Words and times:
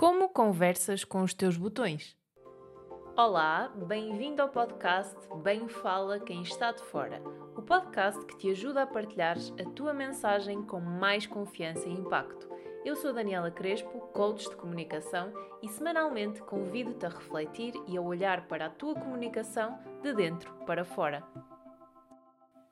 Como 0.00 0.30
conversas 0.30 1.04
com 1.04 1.20
os 1.20 1.34
teus 1.34 1.58
botões? 1.58 2.16
Olá, 3.14 3.70
bem-vindo 3.86 4.40
ao 4.40 4.48
podcast 4.48 5.14
Bem 5.42 5.68
Fala 5.68 6.18
Quem 6.18 6.40
Está 6.40 6.72
de 6.72 6.82
Fora, 6.84 7.22
o 7.54 7.60
podcast 7.60 8.24
que 8.24 8.38
te 8.38 8.50
ajuda 8.50 8.84
a 8.84 8.86
partilhares 8.86 9.52
a 9.60 9.70
tua 9.72 9.92
mensagem 9.92 10.62
com 10.62 10.80
mais 10.80 11.26
confiança 11.26 11.86
e 11.86 11.92
impacto. 11.92 12.48
Eu 12.82 12.96
sou 12.96 13.12
Daniela 13.12 13.50
Crespo, 13.50 14.00
coach 14.14 14.48
de 14.48 14.56
comunicação, 14.56 15.34
e 15.60 15.68
semanalmente 15.68 16.40
convido-te 16.40 17.04
a 17.04 17.10
refletir 17.10 17.74
e 17.86 17.98
a 17.98 18.00
olhar 18.00 18.48
para 18.48 18.68
a 18.68 18.70
tua 18.70 18.94
comunicação 18.94 19.78
de 20.02 20.14
dentro 20.14 20.50
para 20.64 20.82
fora. 20.82 21.22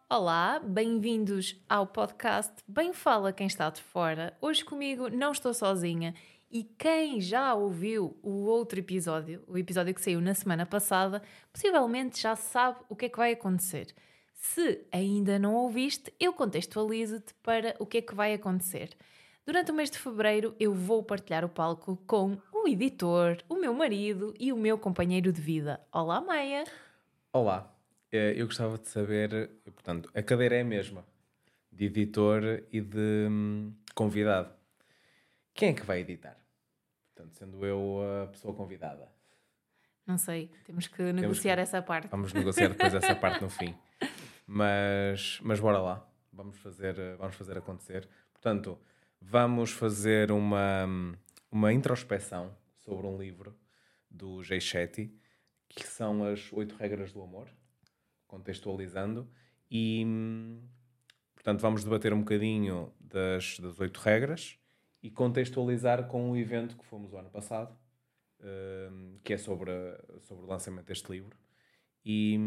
Olá, 0.08 0.58
bem-vindos 0.64 1.62
ao 1.68 1.86
podcast 1.86 2.54
Bem 2.66 2.95
Fala 2.95 3.34
Quem 3.34 3.46
Está 3.46 3.68
de 3.68 3.82
Fora. 3.82 4.34
Hoje 4.40 4.64
comigo 4.64 5.10
não 5.10 5.32
estou 5.32 5.52
sozinha 5.52 6.14
e 6.50 6.64
quem 6.64 7.20
já 7.20 7.54
ouviu 7.54 8.16
o 8.22 8.46
outro 8.46 8.79
episódio, 8.79 9.43
o 9.46 9.58
episódio 9.58 9.94
que 9.94 10.00
saiu 10.00 10.20
na 10.20 10.34
semana 10.34 10.64
passada, 10.64 11.22
possivelmente 11.52 12.20
já 12.20 12.34
sabe 12.34 12.79
o 12.89 12.96
que 12.96 13.06
é 13.06 13.08
que 13.08 13.18
vai 13.18 13.32
acontecer. 13.32 13.94
Se 14.32 14.86
ainda 14.90 15.39
não 15.39 15.54
ouviste, 15.54 16.12
eu 16.18 16.32
contextualizo-te 16.32 17.34
para 17.42 17.76
o 17.79 17.86
que 17.86 17.98
é 17.98 18.03
que 18.03 18.14
vai 18.14 18.32
acontecer. 18.32 18.90
Durante 19.44 19.70
o 19.70 19.75
mês 19.75 19.90
de 19.90 19.98
fevereiro, 19.98 20.54
eu 20.61 20.72
vou 20.72 21.03
partilhar 21.03 21.44
o 21.44 21.48
palco 21.48 21.96
com 22.06 22.39
o 22.53 22.68
editor, 22.68 23.39
o 23.48 23.56
meu 23.56 23.75
marido 23.75 24.34
e 24.39 24.53
o 24.53 24.56
meu 24.56 24.78
companheiro 24.78 25.32
de 25.32 25.40
vida. 25.40 25.80
Olá, 25.92 26.20
Maia! 26.20 26.64
Olá, 27.32 27.75
eh, 28.12 28.34
eu 28.36 28.46
gostava 28.46 28.78
de 28.78 28.89
saber, 28.89 29.50
portanto, 29.64 30.11
a 30.14 30.22
cadeira 30.22 30.56
é 30.56 30.61
a 30.61 30.64
mesma, 30.64 31.04
de 31.72 31.86
editor 31.86 32.62
e 32.72 32.80
de 32.80 33.27
hum, 33.30 33.72
convidado. 33.94 34.58
Quem 35.58 35.70
é 35.70 35.72
que 35.72 35.84
vai 35.84 35.98
editar? 36.03 36.39
Portanto, 37.12 37.34
sendo 37.34 37.67
eu 37.67 37.98
a 38.22 38.28
pessoa 38.28 38.55
convidada. 38.55 39.11
Não 40.06 40.17
sei, 40.17 40.53
temos 40.64 40.87
que 40.87 41.03
negociar 41.12 41.56
que- 41.56 41.62
essa 41.62 41.83
parte. 41.83 42.06
Vamos 42.06 42.33
negociar 42.33 42.69
depois 42.69 42.95
essa 42.95 43.12
parte 43.19 43.42
no 43.42 43.51
fim. 43.51 43.75
Mas, 44.47 45.41
mas 45.42 45.59
bora 45.59 45.81
lá, 45.81 46.09
vamos 46.33 46.56
fazer, 46.59 46.95
vamos 47.17 47.34
fazer 47.34 47.59
acontecer. 47.59 48.09
Portanto, 48.33 48.79
vamos 49.20 49.73
fazer 49.73 50.31
uma, 50.31 50.86
uma 51.51 51.73
introspeção 51.73 52.56
sobre 52.77 53.09
um 53.09 53.19
livro 53.19 53.53
do 54.09 54.45
Jay 54.45 54.61
Shetty, 54.61 55.12
que 55.69 55.84
são 55.89 56.23
as 56.23 56.53
oito 56.53 56.77
regras 56.77 57.12
do 57.12 57.20
amor, 57.20 57.48
contextualizando, 58.29 59.29
e 59.69 60.06
portanto 61.34 61.61
vamos 61.62 61.83
debater 61.83 62.12
um 62.12 62.20
bocadinho 62.20 62.92
das, 63.01 63.59
das 63.59 63.81
oito 63.81 63.98
regras 63.98 64.56
e 65.09 65.11
contextualizar 65.11 66.06
com 66.06 66.31
o 66.31 66.37
evento 66.37 66.77
que 66.77 66.84
fomos 66.84 67.11
o 67.14 67.17
ano 67.17 67.31
passado, 67.31 67.75
hum, 68.42 69.19
que 69.25 69.33
é 69.33 69.39
sobre, 69.39 69.73
sobre 70.20 70.45
o 70.45 70.47
lançamento 70.47 70.84
deste 70.84 71.11
livro. 71.11 71.34
E, 72.05 72.39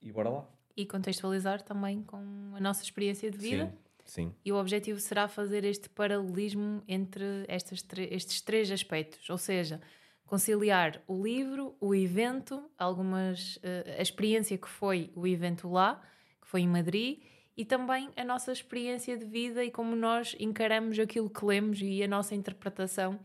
e 0.00 0.10
bora 0.10 0.30
lá. 0.30 0.48
E 0.76 0.84
contextualizar 0.84 1.62
também 1.62 2.02
com 2.02 2.50
a 2.56 2.60
nossa 2.60 2.82
experiência 2.82 3.30
de 3.30 3.38
vida. 3.38 3.72
Sim, 4.04 4.30
sim. 4.30 4.34
E 4.44 4.50
o 4.50 4.56
objetivo 4.56 4.98
será 4.98 5.28
fazer 5.28 5.64
este 5.64 5.88
paralelismo 5.88 6.82
entre 6.88 7.44
estas 7.46 7.86
estes 8.10 8.40
três 8.40 8.68
aspectos, 8.72 9.30
ou 9.30 9.38
seja, 9.38 9.80
conciliar 10.24 11.00
o 11.06 11.22
livro, 11.22 11.76
o 11.80 11.94
evento, 11.94 12.68
algumas 12.76 13.60
eh, 13.62 13.96
a 13.96 14.02
experiência 14.02 14.58
que 14.58 14.68
foi 14.68 15.12
o 15.14 15.24
evento 15.24 15.68
lá, 15.68 16.02
que 16.40 16.48
foi 16.48 16.62
em 16.62 16.68
Madrid, 16.68 17.20
e 17.56 17.64
também 17.64 18.10
a 18.16 18.24
nossa 18.24 18.52
experiência 18.52 19.16
de 19.16 19.24
vida 19.24 19.64
e 19.64 19.70
como 19.70 19.94
nós 19.94 20.34
encaramos 20.38 20.98
aquilo 20.98 21.28
que 21.28 21.44
lemos 21.44 21.80
e 21.82 22.02
a 22.02 22.08
nossa 22.08 22.34
interpretação 22.34 23.18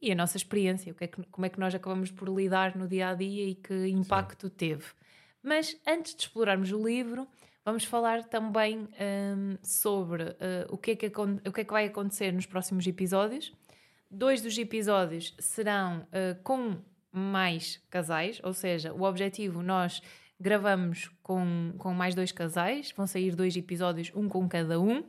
e 0.00 0.10
a 0.10 0.14
nossa 0.14 0.36
experiência, 0.36 0.92
o 0.92 0.94
que 0.94 1.04
é 1.04 1.06
que- 1.06 1.22
como 1.30 1.46
é 1.46 1.48
que 1.48 1.60
nós 1.60 1.74
acabamos 1.74 2.10
por 2.10 2.28
lidar 2.28 2.76
no 2.76 2.88
dia 2.88 3.08
a 3.08 3.14
dia 3.14 3.46
e 3.46 3.54
que 3.54 3.88
impacto 3.88 4.50
teve. 4.50 4.86
Mas 5.42 5.76
antes 5.86 6.14
de 6.14 6.22
explorarmos 6.22 6.72
o 6.72 6.84
livro, 6.84 7.26
vamos 7.64 7.84
falar 7.84 8.24
também 8.24 8.88
hum, 9.36 9.56
sobre 9.62 10.24
uh, 10.24 10.36
o, 10.70 10.78
que 10.78 10.92
é 10.92 10.96
que, 10.96 11.06
o 11.06 11.52
que 11.52 11.60
é 11.60 11.64
que 11.64 11.72
vai 11.72 11.86
acontecer 11.86 12.32
nos 12.32 12.46
próximos 12.46 12.86
episódios. 12.86 13.52
Dois 14.10 14.40
dos 14.42 14.56
episódios 14.58 15.34
serão 15.38 16.00
uh, 16.00 16.40
com 16.42 16.78
mais 17.12 17.80
casais, 17.90 18.40
ou 18.42 18.52
seja, 18.52 18.92
o 18.92 19.02
objetivo 19.02 19.62
nós 19.62 20.02
gravamos 20.42 21.08
com, 21.22 21.72
com 21.78 21.94
mais 21.94 22.14
dois 22.16 22.32
casais, 22.32 22.92
vão 22.96 23.06
sair 23.06 23.36
dois 23.36 23.56
episódios, 23.56 24.10
um 24.14 24.28
com 24.28 24.48
cada 24.48 24.80
um, 24.80 25.04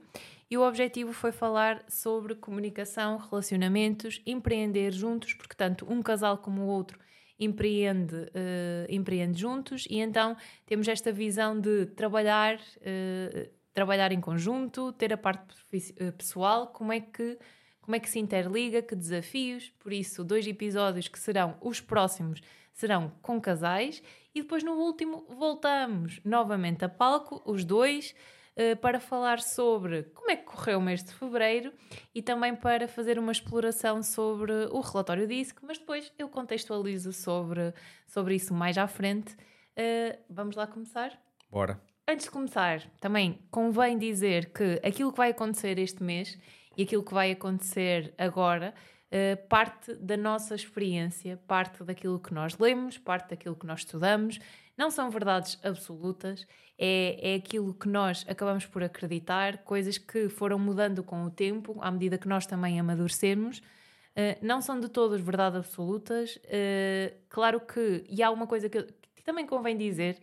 e 0.50 0.58
o 0.58 0.62
objetivo 0.62 1.12
foi 1.12 1.32
falar 1.32 1.84
sobre 1.90 2.36
comunicação, 2.36 3.18
relacionamentos, 3.18 4.22
empreender 4.28 4.92
juntos, 4.92 5.34
porque 5.34 5.56
tanto 5.56 5.92
um 5.92 6.04
casal 6.04 6.38
como 6.38 6.62
o 6.62 6.68
outro 6.68 7.00
empreende, 7.40 8.30
eh, 8.36 8.86
empreende 8.90 9.40
juntos 9.40 9.88
e 9.90 9.98
então 9.98 10.38
temos 10.68 10.88
esta 10.88 11.12
visão 11.12 11.60
de 11.60 11.88
trabalhar, 11.88 12.60
eh, 12.82 13.50
trabalhar 13.74 14.12
em 14.12 14.22
conjunto, 14.22 14.92
ter 14.92 15.12
a 15.12 15.18
parte 15.18 15.56
eh, 15.74 16.12
pessoal, 16.12 16.68
como 16.68 16.94
é 16.94 17.00
que 17.00 17.40
como 17.82 17.98
é 17.98 18.00
que 18.00 18.10
se 18.10 18.18
interliga, 18.18 18.82
que 18.82 18.96
desafios, 18.96 19.70
por 19.78 19.92
isso 19.92 20.24
dois 20.24 20.48
episódios 20.48 21.10
que 21.10 21.20
serão 21.20 21.58
os 21.60 21.82
próximos 21.82 22.40
serão 22.72 23.12
com 23.22 23.42
casais 23.42 24.02
e 24.34 24.42
depois 24.42 24.64
no 24.64 24.74
último 24.74 25.26
voltamos 25.30 26.20
novamente 26.24 26.84
a 26.86 26.90
palco, 26.90 27.42
os 27.46 27.64
dois, 27.64 28.16
eh, 28.56 28.76
para 28.76 29.00
falar 29.00 29.40
sobre 29.42 30.04
como 30.14 30.30
é 30.30 30.36
que 30.36 30.44
correu 30.44 30.78
o 30.78 30.82
mês 30.82 31.04
de 31.04 31.12
fevereiro 31.14 31.74
e 32.14 32.22
também 32.22 32.56
para 32.56 32.88
fazer 32.88 33.18
uma 33.18 33.32
exploração 33.32 34.04
sobre 34.04 34.52
o 34.72 34.80
relatório 34.80 35.28
DISC, 35.28 35.58
mas 35.64 35.80
depois 35.80 36.12
eu 36.20 36.30
contextualizo 36.30 37.12
sobre, 37.12 37.74
sobre 38.06 38.36
isso 38.36 38.54
mais 38.54 38.78
à 38.78 38.88
frente. 38.88 39.36
Eh, 39.76 40.20
vamos 40.30 40.56
lá 40.56 40.68
começar? 40.68 41.20
Bora. 41.50 41.82
Antes 42.08 42.26
de 42.26 42.32
começar, 42.32 42.82
também 43.00 43.40
convém 43.50 43.98
dizer 43.98 44.52
que 44.52 44.80
aquilo 44.86 45.12
que 45.12 45.18
vai 45.18 45.32
acontecer 45.32 45.80
este 45.80 46.04
mês 46.04 46.38
e 46.78 46.84
aquilo 46.84 47.04
que 47.04 47.14
vai 47.14 47.32
acontecer 47.32 48.14
agora 48.18 48.74
eh, 49.16 49.36
parte 49.36 49.94
da 49.94 50.18
nossa 50.18 50.56
experiência, 50.56 51.40
parte 51.46 51.84
daquilo 51.84 52.20
que 52.20 52.34
nós 52.34 52.58
lemos, 52.58 52.98
parte 52.98 53.30
daquilo 53.30 53.56
que 53.56 53.68
nós 53.68 53.82
estudamos. 53.82 54.40
Não 54.76 54.90
são 54.90 55.12
verdades 55.12 55.60
absolutas, 55.62 56.48
é, 56.80 57.34
é 57.34 57.36
aquilo 57.36 57.76
que 57.76 57.88
nós 57.88 58.26
acabamos 58.28 58.66
por 58.66 58.82
acreditar, 58.82 59.60
coisas 59.60 60.00
que 60.00 60.30
foram 60.30 60.58
mudando 60.58 61.04
com 61.04 61.26
o 61.26 61.30
tempo, 61.30 61.78
à 61.80 61.92
medida 61.92 62.18
que 62.18 62.28
nós 62.28 62.48
também 62.48 62.80
amadurecemos. 62.80 63.60
Uh, 63.60 64.34
não 64.42 64.64
são 64.64 64.80
de 64.80 64.90
todas 64.90 65.22
verdades 65.22 65.60
absolutas. 65.60 66.38
Uh, 66.38 67.16
claro 67.30 67.60
que, 67.60 68.04
e 68.10 68.24
há 68.24 68.32
uma 68.32 68.48
coisa 68.48 68.68
que, 68.68 68.82
que 69.16 69.24
também 69.24 69.46
convém 69.46 69.78
dizer, 69.78 70.18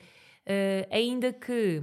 uh, 0.48 0.88
ainda 0.90 1.32
que 1.32 1.80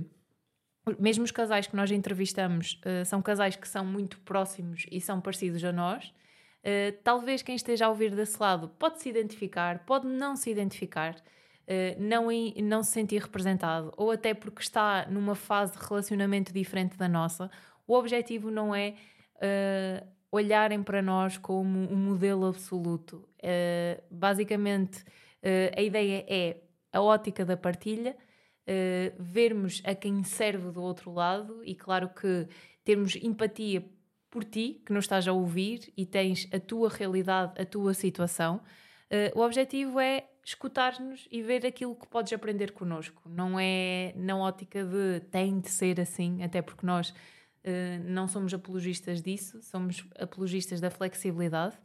mesmo 0.99 1.23
os 1.23 1.31
casais 1.31 1.67
que 1.67 1.75
nós 1.75 1.89
entrevistamos 1.89 2.81
são 3.05 3.21
casais 3.21 3.57
que 3.57 3.67
são 3.67 3.85
muito 3.85 4.19
próximos 4.19 4.85
e 4.89 5.01
são 5.01 5.19
parecidos 5.19 5.61
a 5.65 5.71
nós, 5.73 6.13
uh, 6.63 6.97
talvez 7.03 7.41
quem 7.41 7.55
esteja 7.55 7.85
a 7.85 7.89
ouvir 7.89 8.15
desse 8.15 8.41
lado 8.41 8.69
pode 8.69 9.01
se 9.01 9.09
identificar, 9.09 9.85
pode 9.85 10.07
não 10.07 10.35
se 10.35 10.49
identificar. 10.49 11.15
Uh, 11.69 11.99
não, 12.01 12.31
em- 12.31 12.61
não 12.61 12.81
se 12.81 12.93
sentir 12.93 13.21
representado, 13.21 13.91
ou 13.97 14.09
até 14.09 14.33
porque 14.33 14.61
está 14.61 15.05
numa 15.09 15.35
fase 15.35 15.73
de 15.77 15.85
relacionamento 15.85 16.53
diferente 16.53 16.95
da 16.97 17.09
nossa, 17.09 17.51
o 17.85 17.93
objetivo 17.93 18.49
não 18.49 18.73
é 18.73 18.95
uh, 19.35 20.07
olharem 20.31 20.81
para 20.81 21.01
nós 21.01 21.37
como 21.37 21.91
um 21.91 21.97
modelo 21.97 22.45
absoluto. 22.45 23.27
Basicamente, 24.09 25.03
a 25.75 25.81
ideia 25.81 26.25
é 26.27 26.57
a 26.91 27.01
ótica 27.01 27.45
da 27.45 27.55
partilha, 27.55 28.15
vermos 29.17 29.81
a 29.85 29.95
quem 29.95 30.23
serve 30.23 30.69
do 30.71 30.81
outro 30.81 31.13
lado 31.13 31.61
e, 31.63 31.73
claro, 31.73 32.09
que 32.09 32.47
termos 32.83 33.15
empatia 33.15 33.85
por 34.29 34.43
ti, 34.43 34.81
que 34.85 34.93
nos 34.93 35.05
estás 35.05 35.27
a 35.27 35.33
ouvir 35.33 35.91
e 35.95 36.05
tens 36.05 36.47
a 36.53 36.59
tua 36.59 36.89
realidade, 36.89 37.59
a 37.61 37.65
tua 37.65 37.93
situação. 37.93 38.61
Uh, 39.09 39.39
o 39.39 39.41
objetivo 39.43 39.99
é 39.99 40.25
escutar-nos 40.43 41.27
e 41.31 41.41
ver 41.41 41.65
aquilo 41.65 41.95
que 41.95 42.07
podes 42.07 42.33
aprender 42.33 42.71
connosco. 42.71 43.21
Não 43.29 43.59
é 43.59 44.13
na 44.15 44.37
ótica 44.37 44.83
de 44.83 45.21
tem 45.31 45.59
de 45.59 45.69
ser 45.69 45.99
assim, 45.99 46.43
até 46.43 46.61
porque 46.61 46.85
nós 46.85 47.13
Uh, 47.67 47.99
não 48.05 48.29
somos 48.29 48.53
apologistas 48.53 49.21
disso, 49.21 49.61
somos 49.61 50.05
apologistas 50.17 50.79
da 50.79 50.89
flexibilidade. 50.89 51.75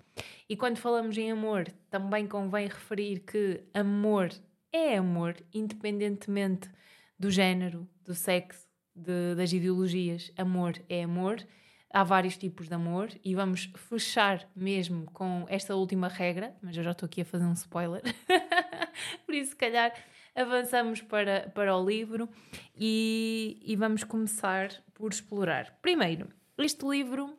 E 0.48 0.56
quando 0.56 0.76
falamos 0.76 1.18
em 1.18 1.32
amor, 1.32 1.66
também 1.90 2.24
convém 2.24 2.68
referir 2.68 3.18
que 3.20 3.64
amor 3.74 4.30
é 4.72 4.96
amor, 4.98 5.34
independentemente 5.52 6.70
do 7.18 7.32
género, 7.32 7.88
do 8.04 8.14
sexo, 8.14 8.68
de- 8.94 9.34
das 9.34 9.52
ideologias. 9.52 10.30
Amor 10.36 10.74
é 10.88 11.02
amor. 11.02 11.44
Há 11.92 12.02
vários 12.04 12.36
tipos 12.38 12.68
de 12.68 12.74
amor 12.74 13.10
e 13.22 13.34
vamos 13.34 13.70
fechar 13.76 14.48
mesmo 14.56 15.04
com 15.12 15.44
esta 15.48 15.76
última 15.76 16.08
regra, 16.08 16.54
mas 16.62 16.76
eu 16.76 16.82
já 16.82 16.92
estou 16.92 17.06
aqui 17.06 17.20
a 17.20 17.24
fazer 17.24 17.44
um 17.44 17.52
spoiler. 17.52 18.02
Por 19.26 19.34
isso, 19.34 19.50
se 19.50 19.56
calhar, 19.56 19.92
avançamos 20.34 21.02
para, 21.02 21.50
para 21.54 21.76
o 21.76 21.84
livro 21.84 22.28
e, 22.74 23.60
e 23.62 23.76
vamos 23.76 24.04
começar 24.04 24.70
por 24.94 25.12
explorar. 25.12 25.78
Primeiro, 25.82 26.28
este 26.56 26.86
livro 26.86 27.36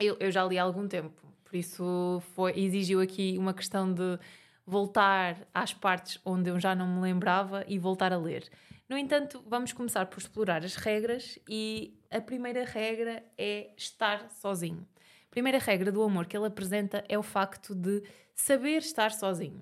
eu, 0.00 0.16
eu 0.20 0.30
já 0.30 0.44
li 0.44 0.58
há 0.58 0.62
algum 0.62 0.86
tempo, 0.86 1.10
Por 1.44 1.56
isso 1.56 2.22
foi, 2.34 2.58
exigiu 2.58 3.00
aqui 3.00 3.36
uma 3.38 3.52
questão 3.52 3.92
de 3.92 4.18
voltar 4.64 5.36
às 5.52 5.74
partes 5.74 6.20
onde 6.24 6.50
eu 6.50 6.60
já 6.60 6.74
não 6.74 6.86
me 6.86 7.00
lembrava 7.00 7.64
e 7.66 7.78
voltar 7.78 8.12
a 8.12 8.18
ler. 8.18 8.48
No 8.88 8.96
entanto, 8.96 9.44
vamos 9.46 9.72
começar 9.72 10.06
por 10.06 10.18
explorar 10.18 10.64
as 10.64 10.74
regras 10.74 11.38
e 11.46 12.00
a 12.10 12.22
primeira 12.22 12.64
regra 12.64 13.22
é 13.36 13.70
estar 13.76 14.30
sozinho. 14.30 14.88
A 15.26 15.30
primeira 15.30 15.58
regra 15.58 15.92
do 15.92 16.02
amor 16.02 16.26
que 16.26 16.34
ele 16.34 16.46
apresenta 16.46 17.04
é 17.06 17.18
o 17.18 17.22
facto 17.22 17.74
de 17.74 18.02
saber 18.34 18.78
estar 18.78 19.12
sozinho. 19.12 19.60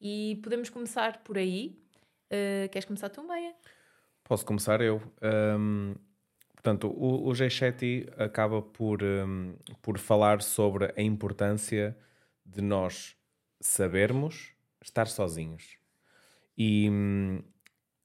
E 0.00 0.40
podemos 0.42 0.70
começar 0.70 1.22
por 1.22 1.36
aí. 1.36 1.78
Uh, 2.30 2.68
queres 2.70 2.86
começar 2.86 3.10
tu, 3.10 3.22
Meia? 3.22 3.54
Posso 4.24 4.46
começar 4.46 4.80
eu. 4.80 5.02
Um, 5.22 5.94
portanto, 6.54 6.88
o, 6.88 7.28
o 7.28 7.34
Shetty 7.34 8.06
acaba 8.16 8.62
por, 8.62 9.02
um, 9.02 9.54
por 9.82 9.98
falar 9.98 10.40
sobre 10.40 10.94
a 10.96 11.02
importância 11.02 11.94
de 12.44 12.62
nós 12.62 13.14
sabermos 13.60 14.54
estar 14.82 15.06
sozinhos. 15.08 15.76
E, 16.56 16.88
um, 16.88 17.42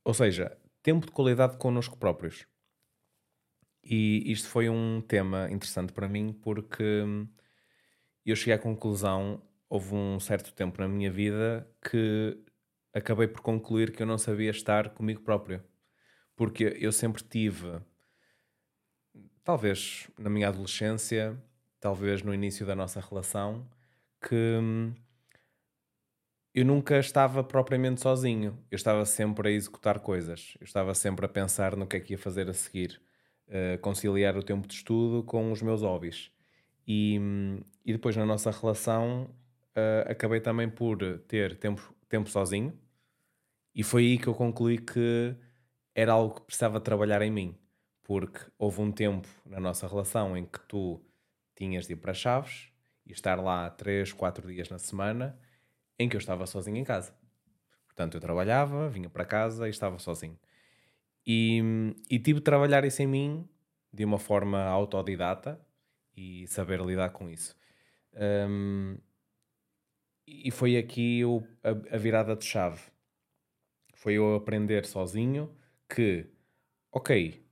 ou 0.08 0.14
seja, 0.14 0.58
tempo 0.82 1.06
de 1.06 1.12
qualidade 1.12 1.58
connosco 1.58 1.98
próprios. 1.98 2.48
E 3.84 4.32
isto 4.32 4.48
foi 4.48 4.70
um 4.70 5.02
tema 5.02 5.52
interessante 5.52 5.92
para 5.92 6.08
mim 6.08 6.32
porque 6.32 7.02
hum, 7.02 7.28
eu 8.26 8.34
cheguei 8.34 8.54
à 8.54 8.58
conclusão, 8.58 9.42
houve 9.68 9.94
um 9.94 10.18
certo 10.18 10.54
tempo 10.54 10.80
na 10.80 10.88
minha 10.88 11.12
vida 11.12 11.70
que 11.82 12.42
acabei 12.94 13.28
por 13.28 13.42
concluir 13.42 13.92
que 13.92 14.02
eu 14.02 14.08
não 14.08 14.18
sabia 14.18 14.50
estar 14.50 14.92
comigo 14.92 15.24
próprio 15.24 15.62
porque 16.38 16.78
eu 16.80 16.94
sempre 16.94 17.22
tive, 17.22 17.82
talvez 19.44 20.10
na 20.18 20.30
minha 20.30 20.48
adolescência, 20.48 21.38
talvez 21.82 22.22
no 22.22 22.34
início 22.34 22.66
da 22.66 22.78
nossa 22.78 23.02
relação, 23.02 23.70
que 24.22 24.36
hum, 24.36 24.94
eu 26.58 26.66
nunca 26.66 26.98
estava 26.98 27.44
propriamente 27.44 28.02
sozinho. 28.02 28.58
Eu 28.72 28.76
estava 28.78 29.06
sempre 29.06 29.50
a 29.50 29.52
executar 29.52 30.00
coisas. 30.00 30.58
Eu 30.60 30.66
estava 30.66 30.96
sempre 30.96 31.24
a 31.24 31.30
pensar 31.30 31.76
no 31.76 31.86
que 31.86 31.98
é 31.98 32.00
que 32.00 32.14
ia 32.14 32.18
fazer 32.18 32.50
a 32.50 32.54
seguir. 32.54 33.00
Uh, 33.48 33.78
conciliar 33.80 34.36
o 34.36 34.42
tempo 34.42 34.68
de 34.68 34.74
estudo 34.74 35.24
com 35.24 35.52
os 35.52 35.62
meus 35.62 35.84
hobbies. 35.84 36.32
E, 36.88 37.22
e 37.86 37.94
depois 37.94 38.18
na 38.18 38.26
nossa 38.26 38.50
relação 38.50 39.26
uh, 39.76 40.10
acabei 40.10 40.42
também 40.42 40.68
por 40.68 40.98
ter 41.28 41.56
tempo, 41.60 41.94
tempo 42.10 42.28
sozinho. 42.28 42.76
E 43.76 43.84
foi 43.84 44.02
aí 44.06 44.18
que 44.18 44.26
eu 44.26 44.34
concluí 44.34 44.80
que 44.80 45.36
era 45.94 46.14
algo 46.14 46.40
que 46.40 46.42
precisava 46.42 46.82
trabalhar 46.82 47.22
em 47.22 47.30
mim, 47.30 47.56
porque 48.02 48.40
houve 48.58 48.82
um 48.82 48.92
tempo 48.92 49.28
na 49.46 49.60
nossa 49.60 49.88
relação 49.88 50.36
em 50.36 50.44
que 50.44 50.60
tu 50.62 51.00
tinhas 51.56 51.86
de 51.86 51.94
ir 51.94 51.98
para 51.98 52.16
Chaves 52.16 52.72
e 53.06 53.12
estar 53.12 53.40
lá 53.40 53.70
3, 53.70 54.12
4 54.12 54.48
dias 54.48 54.70
na 54.70 54.80
semana, 54.80 55.38
em 56.00 56.08
que 56.08 56.16
eu 56.16 56.20
estava 56.20 56.46
sozinho 56.46 56.78
em 56.78 56.84
casa. 56.84 57.14
Portanto, 57.86 58.16
eu 58.16 58.22
trabalhava, 58.22 58.90
vinha 58.90 59.10
para 59.10 59.26
casa 59.26 59.68
e 59.68 59.72
estava 59.72 59.98
sozinho. 59.98 60.38
E, 61.26 61.62
e 62.10 62.20
tive 62.20 62.40
de 62.40 62.46
trabalhar 62.46 62.86
isso 62.86 63.02
em 63.02 63.08
mim 63.08 63.50
de 63.92 64.06
uma 64.06 64.20
forma 64.20 64.64
autodidata 64.64 65.60
e 66.16 66.48
saber 66.48 66.80
lidar 66.82 67.10
com 67.10 67.30
isso. 67.30 67.56
Um, 68.14 68.98
e 70.26 70.52
foi 70.52 70.78
aqui 70.78 71.24
o, 71.24 71.42
a, 71.64 71.96
a 71.96 71.98
virada 71.98 72.36
de 72.36 72.46
chave. 72.46 72.82
Foi 73.94 74.14
eu 74.14 74.36
aprender 74.36 74.86
sozinho 74.86 75.56
que, 75.90 76.28
ok, 76.92 77.44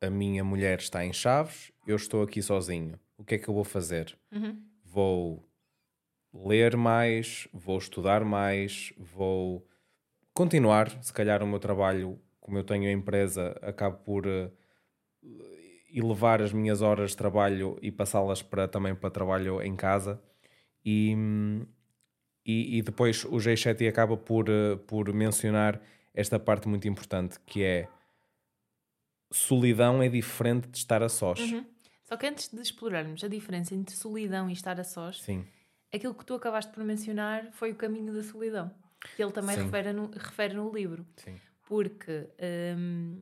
a 0.00 0.10
minha 0.10 0.44
mulher 0.44 0.78
está 0.78 1.04
em 1.04 1.12
Chaves, 1.12 1.72
eu 1.86 1.96
estou 1.96 2.22
aqui 2.22 2.40
sozinho. 2.40 2.98
O 3.16 3.24
que 3.24 3.34
é 3.34 3.38
que 3.38 3.48
eu 3.48 3.54
vou 3.54 3.64
fazer? 3.64 4.16
Uhum. 4.30 4.62
Vou 4.84 5.47
ler 6.32 6.76
mais, 6.76 7.48
vou 7.52 7.78
estudar 7.78 8.24
mais, 8.24 8.92
vou 8.96 9.66
continuar. 10.32 11.02
Se 11.02 11.12
calhar 11.12 11.42
o 11.42 11.46
meu 11.46 11.58
trabalho, 11.58 12.20
como 12.40 12.58
eu 12.58 12.64
tenho 12.64 12.88
a 12.88 12.92
empresa, 12.92 13.58
acabo 13.62 13.98
por 13.98 14.26
uh, 14.26 14.52
elevar 15.92 16.42
as 16.42 16.52
minhas 16.52 16.82
horas 16.82 17.10
de 17.10 17.16
trabalho 17.16 17.78
e 17.82 17.90
passá-las 17.90 18.42
para, 18.42 18.68
também 18.68 18.94
para 18.94 19.10
trabalho 19.10 19.62
em 19.62 19.74
casa. 19.74 20.22
E, 20.84 21.16
e, 22.44 22.78
e 22.78 22.82
depois 22.82 23.24
o 23.24 23.36
G7 23.36 23.88
acaba 23.88 24.16
por, 24.16 24.48
uh, 24.48 24.78
por 24.86 25.12
mencionar 25.12 25.80
esta 26.14 26.38
parte 26.38 26.68
muito 26.68 26.88
importante 26.88 27.38
que 27.46 27.62
é 27.62 27.88
solidão 29.30 30.02
é 30.02 30.08
diferente 30.08 30.68
de 30.68 30.78
estar 30.78 31.02
a 31.02 31.08
sós. 31.08 31.38
Uhum. 31.40 31.64
Só 32.04 32.16
que 32.16 32.26
antes 32.26 32.48
de 32.48 32.60
explorarmos 32.60 33.22
a 33.22 33.28
diferença 33.28 33.74
entre 33.74 33.94
solidão 33.94 34.48
e 34.48 34.52
estar 34.52 34.80
a 34.80 34.84
sós, 34.84 35.20
Sim. 35.22 35.44
Aquilo 35.92 36.14
que 36.14 36.24
tu 36.24 36.34
acabaste 36.34 36.72
por 36.72 36.84
mencionar 36.84 37.50
foi 37.52 37.72
o 37.72 37.74
caminho 37.74 38.12
da 38.12 38.22
solidão, 38.22 38.74
que 39.16 39.22
ele 39.22 39.32
também 39.32 39.56
refere 39.56 39.92
no, 39.92 40.10
refere 40.10 40.54
no 40.54 40.70
livro. 40.70 41.06
Sim. 41.16 41.38
Porque 41.62 42.28
hum, 42.76 43.20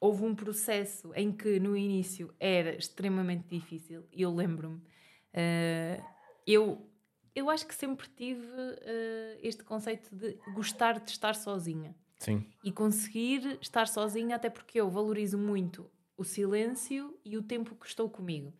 houve 0.00 0.24
um 0.24 0.34
processo 0.34 1.12
em 1.14 1.32
que 1.32 1.58
no 1.58 1.76
início 1.76 2.34
era 2.38 2.74
extremamente 2.76 3.48
difícil, 3.48 4.06
e 4.12 4.22
eu 4.22 4.34
lembro-me, 4.34 4.76
uh, 4.76 6.04
eu 6.46 6.88
eu 7.34 7.48
acho 7.48 7.66
que 7.66 7.74
sempre 7.74 8.06
tive 8.08 8.44
uh, 8.44 9.38
este 9.42 9.64
conceito 9.64 10.14
de 10.14 10.38
gostar 10.54 11.00
de 11.00 11.10
estar 11.10 11.34
sozinha. 11.34 11.96
Sim. 12.18 12.46
E 12.62 12.70
conseguir 12.70 13.58
estar 13.60 13.88
sozinha, 13.88 14.36
até 14.36 14.50
porque 14.50 14.78
eu 14.78 14.90
valorizo 14.90 15.38
muito 15.38 15.90
o 16.16 16.24
silêncio 16.24 17.18
e 17.24 17.36
o 17.36 17.42
tempo 17.42 17.74
que 17.74 17.86
estou 17.86 18.08
comigo. 18.08 18.52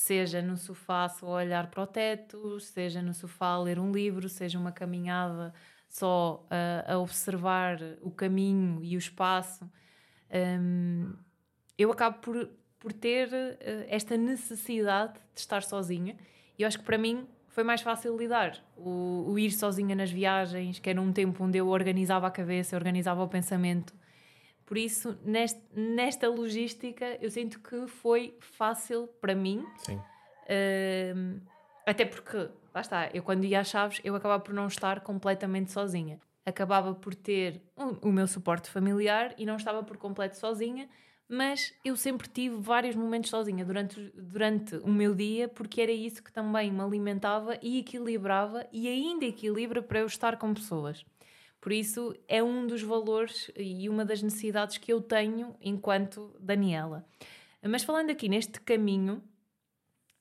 Seja 0.00 0.40
no 0.40 0.56
sofá 0.56 1.10
só 1.10 1.26
a 1.26 1.42
olhar 1.42 1.66
para 1.66 1.82
o 1.82 1.86
teto, 1.86 2.58
seja 2.58 3.02
no 3.02 3.12
sofá 3.12 3.48
a 3.48 3.60
ler 3.60 3.78
um 3.78 3.92
livro, 3.92 4.30
seja 4.30 4.58
uma 4.58 4.72
caminhada 4.72 5.52
só 5.90 6.42
uh, 6.46 6.94
a 6.94 6.98
observar 6.98 7.78
o 8.00 8.10
caminho 8.10 8.82
e 8.82 8.96
o 8.96 8.98
espaço. 8.98 9.70
Um, 10.32 11.12
eu 11.76 11.92
acabo 11.92 12.18
por, 12.20 12.48
por 12.78 12.94
ter 12.94 13.28
uh, 13.28 13.84
esta 13.88 14.16
necessidade 14.16 15.20
de 15.34 15.40
estar 15.40 15.62
sozinha. 15.62 16.16
E 16.58 16.62
eu 16.62 16.66
acho 16.66 16.78
que 16.78 16.84
para 16.86 16.96
mim 16.96 17.28
foi 17.48 17.62
mais 17.62 17.82
fácil 17.82 18.16
lidar. 18.16 18.58
O, 18.78 19.26
o, 19.28 19.38
ir 19.38 19.50
sozinha 19.50 19.94
nas 19.94 20.10
viagens, 20.10 20.78
que 20.78 20.88
era 20.88 20.98
um 20.98 21.12
tempo 21.12 21.44
onde 21.44 21.58
eu 21.58 21.68
organizava 21.68 22.26
a 22.26 22.30
cabeça, 22.30 22.74
organizava 22.74 23.22
o 23.22 23.28
pensamento. 23.28 23.92
Por 24.70 24.78
isso, 24.78 25.18
neste, 25.24 25.60
nesta 25.74 26.28
logística, 26.28 27.18
eu 27.20 27.28
sinto 27.28 27.58
que 27.58 27.88
foi 27.88 28.36
fácil 28.38 29.08
para 29.20 29.34
mim. 29.34 29.66
Sim. 29.78 29.96
Uh, 29.96 31.40
até 31.84 32.04
porque, 32.04 32.36
lá 32.72 32.80
está, 32.80 33.10
eu 33.12 33.20
quando 33.20 33.44
ia 33.44 33.58
às 33.58 33.66
Chaves, 33.66 34.00
eu 34.04 34.14
acabava 34.14 34.40
por 34.40 34.54
não 34.54 34.68
estar 34.68 35.00
completamente 35.00 35.72
sozinha. 35.72 36.20
Acabava 36.46 36.94
por 36.94 37.16
ter 37.16 37.60
o, 37.76 38.10
o 38.10 38.12
meu 38.12 38.28
suporte 38.28 38.70
familiar 38.70 39.34
e 39.36 39.44
não 39.44 39.56
estava 39.56 39.82
por 39.82 39.96
completo 39.96 40.36
sozinha 40.36 40.88
mas 41.32 41.72
eu 41.84 41.96
sempre 41.96 42.28
tive 42.28 42.56
vários 42.56 42.96
momentos 42.96 43.30
sozinha 43.30 43.64
durante, 43.64 44.00
durante 44.16 44.74
o 44.78 44.88
meu 44.88 45.14
dia, 45.14 45.46
porque 45.46 45.80
era 45.80 45.92
isso 45.92 46.20
que 46.20 46.32
também 46.32 46.72
me 46.72 46.80
alimentava 46.80 47.56
e 47.62 47.78
equilibrava 47.78 48.66
e 48.72 48.88
ainda 48.88 49.24
equilibra 49.24 49.80
para 49.80 50.00
eu 50.00 50.06
estar 50.06 50.36
com 50.38 50.52
pessoas. 50.52 51.06
Por 51.60 51.72
isso 51.72 52.14
é 52.26 52.42
um 52.42 52.66
dos 52.66 52.82
valores 52.82 53.50
e 53.56 53.88
uma 53.88 54.04
das 54.04 54.22
necessidades 54.22 54.78
que 54.78 54.92
eu 54.92 55.00
tenho 55.00 55.54
enquanto 55.60 56.34
Daniela. 56.40 57.04
Mas 57.62 57.82
falando 57.82 58.10
aqui 58.10 58.28
neste 58.28 58.60
caminho, 58.60 59.22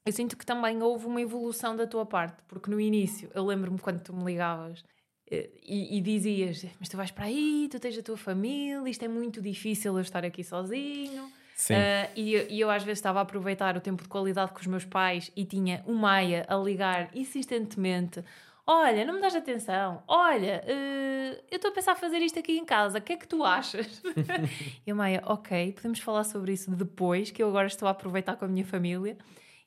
eu 0.05 0.11
sinto 0.11 0.35
que 0.35 0.45
também 0.45 0.81
houve 0.81 1.05
uma 1.05 1.21
evolução 1.21 1.75
da 1.75 1.87
tua 1.87 2.05
parte, 2.05 2.41
porque 2.47 2.69
no 2.69 2.79
início, 2.79 3.29
eu 3.33 3.45
lembro-me 3.45 3.79
quando 3.79 4.01
tu 4.01 4.13
me 4.13 4.25
ligavas 4.25 4.83
e, 5.31 5.97
e, 5.97 6.01
dizias, 6.01 6.65
mas 6.79 6.89
tu 6.89 6.97
vais 6.97 7.11
para 7.11 7.25
aí, 7.25 7.67
tu 7.71 7.79
tens 7.79 7.97
a 7.97 8.01
tua 8.01 8.17
família, 8.17 8.89
isto 8.89 9.05
é 9.05 9.07
muito 9.07 9.41
difícil 9.41 9.95
eu 9.95 10.01
estar 10.01 10.25
aqui 10.25 10.43
sozinho. 10.43 11.31
Sim. 11.55 11.73
Uh, 11.73 12.09
e, 12.15 12.35
e, 12.53 12.59
eu 12.59 12.69
às 12.69 12.83
vezes 12.83 12.99
estava 12.99 13.19
a 13.19 13.21
aproveitar 13.21 13.75
o 13.75 13.81
tempo 13.81 14.01
de 14.01 14.09
qualidade 14.09 14.51
com 14.53 14.59
os 14.59 14.65
meus 14.65 14.85
pais 14.85 15.29
e 15.35 15.43
tinha 15.43 15.83
o 15.85 15.93
Maia 15.93 16.45
a 16.47 16.55
ligar 16.55 17.09
insistentemente: 17.13 18.23
Olha, 18.71 19.03
não 19.03 19.15
me 19.15 19.19
das 19.19 19.33
atenção, 19.33 20.03
olha, 20.07 20.63
uh, 20.63 21.43
eu 21.49 21.55
estou 21.55 21.71
a 21.71 21.73
pensar 21.73 21.95
fazer 21.95 22.19
isto 22.19 22.37
aqui 22.37 22.55
em 22.55 22.63
casa, 22.63 22.99
o 22.99 23.01
que 23.01 23.13
é 23.13 23.17
que 23.17 23.27
tu 23.27 23.43
achas? 23.43 23.99
e 24.85 24.91
a 24.91 24.93
Maia, 24.93 25.23
ok, 25.25 25.71
podemos 25.71 25.99
falar 26.01 26.23
sobre 26.23 26.53
isso 26.53 26.69
depois, 26.69 27.31
que 27.31 27.41
eu 27.41 27.49
agora 27.49 27.65
estou 27.65 27.87
a 27.87 27.91
aproveitar 27.91 28.35
com 28.35 28.45
a 28.45 28.47
minha 28.47 28.63
família. 28.63 29.17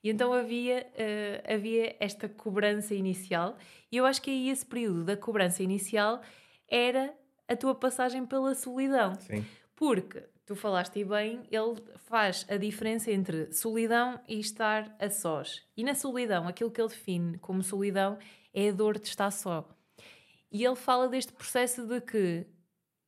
E 0.04 0.08
então 0.08 0.32
havia, 0.32 0.86
uh, 0.94 1.52
havia 1.52 1.96
esta 1.98 2.28
cobrança 2.28 2.94
inicial, 2.94 3.56
e 3.90 3.96
eu 3.96 4.06
acho 4.06 4.22
que 4.22 4.30
aí 4.30 4.50
esse 4.50 4.64
período 4.64 5.02
da 5.02 5.16
cobrança 5.16 5.64
inicial 5.64 6.22
era 6.68 7.12
a 7.48 7.56
tua 7.56 7.74
passagem 7.74 8.24
pela 8.24 8.54
solidão. 8.54 9.16
Sim. 9.16 9.44
Porque, 9.74 10.22
tu 10.46 10.54
falaste 10.54 11.04
bem, 11.04 11.40
ele 11.50 11.74
faz 12.04 12.46
a 12.48 12.56
diferença 12.56 13.10
entre 13.10 13.52
solidão 13.52 14.20
e 14.28 14.38
estar 14.38 14.94
a 15.00 15.10
sós. 15.10 15.66
E 15.76 15.82
na 15.82 15.96
solidão, 15.96 16.46
aquilo 16.46 16.70
que 16.70 16.80
ele 16.80 16.88
define 16.88 17.36
como 17.38 17.64
solidão 17.64 18.16
é 18.52 18.68
a 18.68 18.72
dor 18.72 18.98
de 18.98 19.08
estar 19.08 19.30
só. 19.30 19.68
E 20.50 20.64
ele 20.64 20.76
fala 20.76 21.08
deste 21.08 21.32
processo 21.32 21.86
de 21.86 22.00
que 22.00 22.46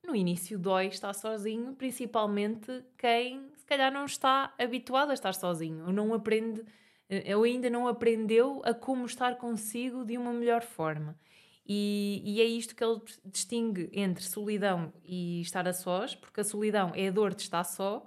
no 0.07 0.15
início 0.15 0.59
dói 0.59 0.87
estar 0.87 1.13
sozinho, 1.15 1.75
principalmente 1.75 2.85
quem 2.99 3.51
se 3.57 3.65
calhar 3.65 3.93
não 3.93 4.05
está 4.05 4.53
habituado 4.59 5.11
a 5.11 5.15
estar 5.15 5.35
sozinho, 5.35 5.87
ou 5.87 5.93
não 5.93 6.13
aprende 6.13 6.65
Ele 7.09 7.51
ainda 7.51 7.71
não 7.71 7.89
aprendeu 7.89 8.63
a 8.65 8.75
como 8.75 9.07
estar 9.07 9.37
consigo 9.37 10.05
de 10.05 10.17
uma 10.17 10.33
melhor 10.33 10.63
forma. 10.63 11.19
E, 11.67 12.23
e, 12.25 12.43
é 12.43 12.45
isto 12.45 12.75
que 12.77 12.85
ele 12.85 13.01
distingue 13.25 13.89
entre 13.93 14.23
solidão 14.23 14.93
e 15.03 15.41
estar 15.41 15.67
a 15.67 15.73
sós, 15.73 16.15
porque 16.15 16.41
a 16.41 16.45
solidão 16.45 16.93
é 16.95 17.09
a 17.09 17.11
dor 17.11 17.35
de 17.35 17.43
estar 17.43 17.65
só 17.65 18.05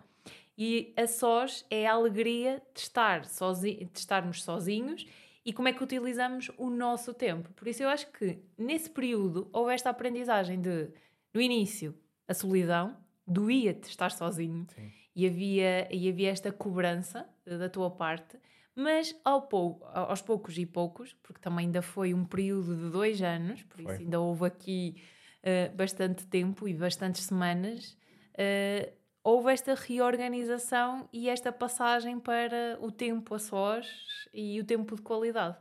e 0.56 0.94
a 0.96 1.08
sós 1.08 1.66
é 1.70 1.88
a 1.88 1.94
alegria 1.94 2.62
de, 2.74 2.82
estar 2.82 3.26
sozinho, 3.26 3.90
de 3.92 4.00
estarmos 4.00 4.44
sozinhos 4.44 5.08
e 5.48 5.54
como 5.54 5.70
é 5.70 5.74
que 5.74 5.82
utilizamos 5.82 6.52
o 6.58 6.70
nosso 6.70 7.14
tempo. 7.14 7.54
Por 7.54 7.70
isso 7.70 7.82
eu 7.82 7.88
acho 7.88 8.12
que 8.12 8.38
nesse 8.58 8.90
período 8.90 9.50
houve 9.54 9.74
esta 9.74 9.90
aprendizagem 9.90 10.60
de, 10.60 10.90
no 11.34 11.40
início, 11.40 11.98
a 12.28 12.34
solidão, 12.34 12.98
doía-te 13.26 13.88
estar 13.88 14.12
sozinho 14.12 14.68
e 15.16 15.26
havia, 15.26 15.88
e 15.90 16.10
havia 16.10 16.32
esta 16.32 16.52
cobrança 16.52 17.26
da 17.46 17.70
tua 17.70 17.90
parte 17.90 18.38
mas 18.78 19.20
ao 19.26 19.42
pou, 19.42 19.82
aos 19.92 20.22
poucos 20.22 20.56
e 20.56 20.64
poucos, 20.64 21.12
porque 21.24 21.42
também 21.42 21.66
ainda 21.66 21.82
foi 21.82 22.14
um 22.14 22.24
período 22.24 22.76
de 22.76 22.92
dois 22.92 23.24
anos, 23.24 23.64
por 23.64 23.82
foi. 23.82 23.92
isso 23.92 24.04
ainda 24.04 24.20
houve 24.20 24.46
aqui 24.46 25.02
uh, 25.42 25.76
bastante 25.76 26.28
tempo 26.28 26.68
e 26.68 26.76
bastantes 26.76 27.24
semanas, 27.24 27.98
uh, 28.34 28.97
houve 29.28 29.52
esta 29.52 29.76
reorganização 29.76 31.10
e 31.12 31.28
esta 31.28 31.52
passagem 31.52 32.18
para 32.18 32.78
o 32.80 32.90
tempo 32.90 33.36
a 33.36 33.40
sós 33.40 33.86
e 34.34 34.58
o 34.58 34.64
tempo 34.64 34.96
de 34.96 35.02
qualidade. 35.02 35.58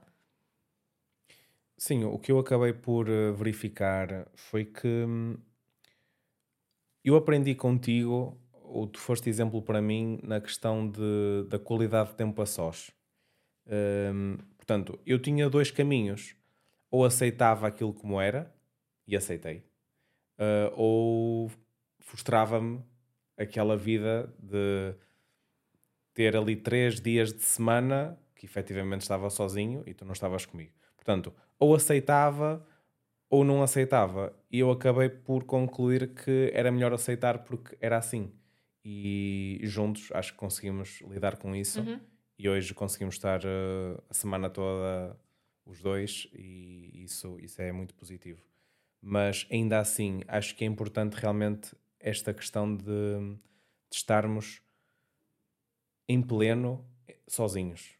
Sim, 1.76 2.04
o 2.04 2.16
que 2.16 2.30
eu 2.30 2.38
acabei 2.38 2.72
por 2.72 3.08
eh, 3.08 3.32
verificar 3.32 4.28
foi 4.36 4.64
que 4.66 4.86
hum, 4.86 5.36
eu 7.04 7.16
aprendi 7.16 7.56
contigo, 7.56 8.40
ou 8.52 8.86
tu 8.86 9.00
foste 9.00 9.28
exemplo 9.28 9.60
para 9.60 9.82
mim, 9.82 10.20
na 10.22 10.40
questão 10.40 10.88
de, 10.88 11.48
da 11.48 11.58
qualidade 11.58 12.10
de 12.10 12.14
tempo 12.14 12.40
a 12.40 12.46
sós. 12.46 12.92
Um, 13.66 14.36
portanto, 14.56 14.96
eu 15.04 15.18
tinha 15.20 15.50
dois 15.50 15.72
caminhos. 15.72 16.36
Ou 16.88 17.04
aceitava 17.04 17.66
aquilo 17.66 17.92
como 17.92 18.20
era, 18.20 18.54
e 19.08 19.16
aceitei, 19.16 19.64
uh, 20.38 20.72
ou 20.76 21.50
frustrava-me 21.98 22.80
aquela 23.36 23.76
vida 23.76 24.32
de 24.38 24.94
ter 26.14 26.36
ali 26.36 26.56
três 26.56 27.00
dias 27.00 27.32
de 27.32 27.42
semana 27.42 28.18
que 28.34 28.46
efetivamente 28.46 29.02
estava 29.02 29.28
sozinho 29.30 29.82
e 29.86 29.94
tu 29.94 30.04
não 30.04 30.12
estavas 30.12 30.46
comigo. 30.46 30.72
Portanto, 30.96 31.32
ou 31.58 31.74
aceitava 31.74 32.66
ou 33.28 33.44
não 33.44 33.62
aceitava. 33.62 34.34
E 34.50 34.60
eu 34.60 34.70
acabei 34.70 35.08
por 35.08 35.44
concluir 35.44 36.14
que 36.14 36.50
era 36.54 36.70
melhor 36.70 36.92
aceitar 36.92 37.40
porque 37.44 37.76
era 37.80 37.96
assim. 37.96 38.32
E 38.84 39.60
juntos 39.64 40.10
acho 40.12 40.32
que 40.32 40.38
conseguimos 40.38 41.00
lidar 41.02 41.36
com 41.36 41.54
isso. 41.54 41.80
Uhum 41.80 42.00
e 42.38 42.48
hoje 42.48 42.74
conseguimos 42.74 43.14
estar 43.14 43.40
uh, 43.44 44.02
a 44.10 44.14
semana 44.14 44.50
toda 44.50 45.18
os 45.64 45.80
dois 45.80 46.28
e 46.34 47.04
isso, 47.04 47.38
isso 47.40 47.60
é 47.60 47.72
muito 47.72 47.94
positivo. 47.94 48.42
Mas 49.00 49.46
ainda 49.50 49.78
assim, 49.78 50.22
acho 50.28 50.54
que 50.54 50.64
é 50.64 50.66
importante 50.66 51.14
realmente 51.14 51.74
esta 52.00 52.32
questão 52.32 52.76
de, 52.76 52.84
de 52.84 53.96
estarmos 53.96 54.60
em 56.08 56.22
pleno 56.22 56.84
sozinhos. 57.26 57.94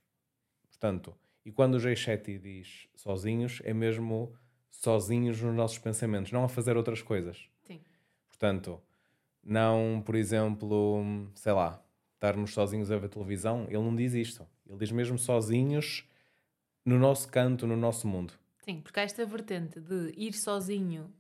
Portanto, 0.69 1.15
e 1.45 1.51
quando 1.51 1.75
o 1.75 1.79
G7 1.79 2.39
diz 2.39 2.89
sozinhos, 2.95 3.61
é 3.65 3.73
mesmo 3.73 4.35
sozinhos 4.71 5.41
nos 5.41 5.55
nossos 5.55 5.79
pensamentos, 5.79 6.33
não 6.33 6.45
a 6.45 6.49
fazer 6.49 6.77
outras 6.77 7.03
coisas. 7.03 7.49
Sim. 7.63 7.81
Portanto, 8.29 8.81
não, 9.43 10.03
por 10.05 10.15
exemplo, 10.15 11.31
sei 11.35 11.53
lá, 11.53 11.83
estarmos 12.15 12.53
sozinhos 12.53 12.91
a 12.91 12.99
ver 12.99 13.09
televisão, 13.09 13.65
ele 13.69 13.79
não 13.79 13.95
diz 13.95 14.13
isto. 14.13 14.47
Ele 14.67 14.79
diz 14.79 14.91
mesmo 14.91 15.19
sozinhos 15.19 16.09
no 16.85 16.99
nosso 16.99 17.29
canto, 17.29 17.67
no 17.67 17.77
nosso 17.77 18.07
mundo. 18.07 18.33
Sim, 18.65 18.81
porque 18.81 18.99
há 18.99 19.05
esta 19.05 19.25
vertente 19.25 19.81
de 19.81 20.13
ir 20.17 20.33
sozinho 20.33 21.13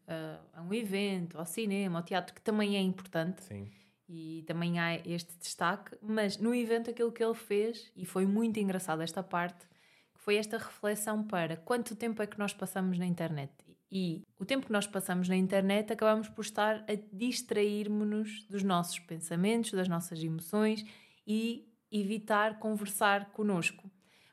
a, 0.56 0.60
a 0.60 0.62
um 0.62 0.72
evento, 0.72 1.38
ao 1.38 1.46
cinema, 1.46 1.98
ao 1.98 2.04
teatro, 2.04 2.34
que 2.34 2.40
também 2.40 2.76
é 2.76 2.80
importante. 2.80 3.42
Sim. 3.42 3.70
E 4.08 4.44
também 4.46 4.78
há 4.78 4.96
este 5.04 5.36
destaque, 5.38 5.96
mas 6.00 6.38
no 6.38 6.54
evento 6.54 6.90
aquilo 6.90 7.10
que 7.10 7.22
ele 7.22 7.34
fez, 7.34 7.90
e 7.96 8.06
foi 8.06 8.24
muito 8.24 8.58
engraçado 8.58 9.02
esta 9.02 9.22
parte, 9.22 9.66
foi 10.14 10.36
esta 10.36 10.58
reflexão 10.58 11.24
para 11.24 11.56
quanto 11.56 11.96
tempo 11.96 12.22
é 12.22 12.26
que 12.26 12.38
nós 12.38 12.52
passamos 12.52 12.98
na 12.98 13.06
internet. 13.06 13.52
E 13.90 14.22
o 14.38 14.44
tempo 14.44 14.66
que 14.66 14.72
nós 14.72 14.86
passamos 14.86 15.28
na 15.28 15.36
internet 15.36 15.92
acabamos 15.92 16.28
por 16.28 16.42
estar 16.42 16.84
a 16.88 16.94
distrair-nos 17.12 18.44
dos 18.48 18.62
nossos 18.62 18.98
pensamentos, 18.98 19.72
das 19.72 19.88
nossas 19.88 20.22
emoções 20.22 20.84
e 21.26 21.68
evitar 21.90 22.58
conversar 22.58 23.30
connosco. 23.30 23.90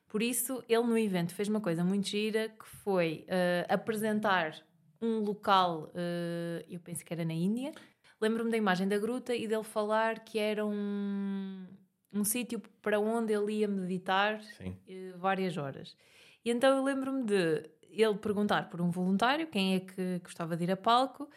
Por 0.07 0.21
isso, 0.21 0.63
ele 0.67 0.83
no 0.83 0.97
evento 0.97 1.33
fez 1.33 1.47
uma 1.47 1.61
coisa 1.61 1.83
muito 1.83 2.07
gira 2.07 2.49
que 2.49 2.67
foi 2.83 3.25
uh, 3.27 3.73
apresentar 3.73 4.55
um 5.03 5.19
local, 5.19 5.89
uh, 5.89 6.63
eu 6.69 6.79
penso 6.79 7.03
que 7.03 7.13
era 7.13 7.25
na 7.25 7.33
Índia. 7.33 7.73
Lembro-me 8.21 8.49
da 8.49 8.57
imagem 8.57 8.87
da 8.87 8.97
gruta 8.97 9.35
e 9.35 9.47
dele 9.47 9.63
falar 9.63 10.19
que 10.23 10.39
era 10.39 10.65
um, 10.65 11.67
um 12.13 12.23
sítio 12.23 12.61
para 12.81 12.99
onde 12.99 13.33
ele 13.33 13.51
ia 13.51 13.67
meditar 13.67 14.39
uh, 14.39 15.17
várias 15.17 15.57
horas. 15.57 15.97
E 16.45 16.49
então 16.49 16.77
eu 16.77 16.83
lembro-me 16.83 17.23
de 17.23 17.69
ele 17.89 18.17
perguntar 18.17 18.69
por 18.69 18.81
um 18.81 18.89
voluntário 18.89 19.47
quem 19.47 19.75
é 19.75 19.79
que 19.81 20.19
gostava 20.19 20.55
de 20.55 20.63
ir 20.63 20.71
a 20.71 20.77
palco 20.77 21.29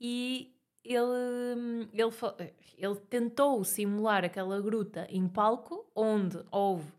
e 0.00 0.54
ele, 0.84 1.88
ele, 1.92 2.52
ele 2.76 2.96
tentou 3.08 3.62
simular 3.64 4.24
aquela 4.24 4.60
gruta 4.60 5.06
em 5.08 5.28
palco 5.28 5.88
onde 5.94 6.38
houve 6.50 6.92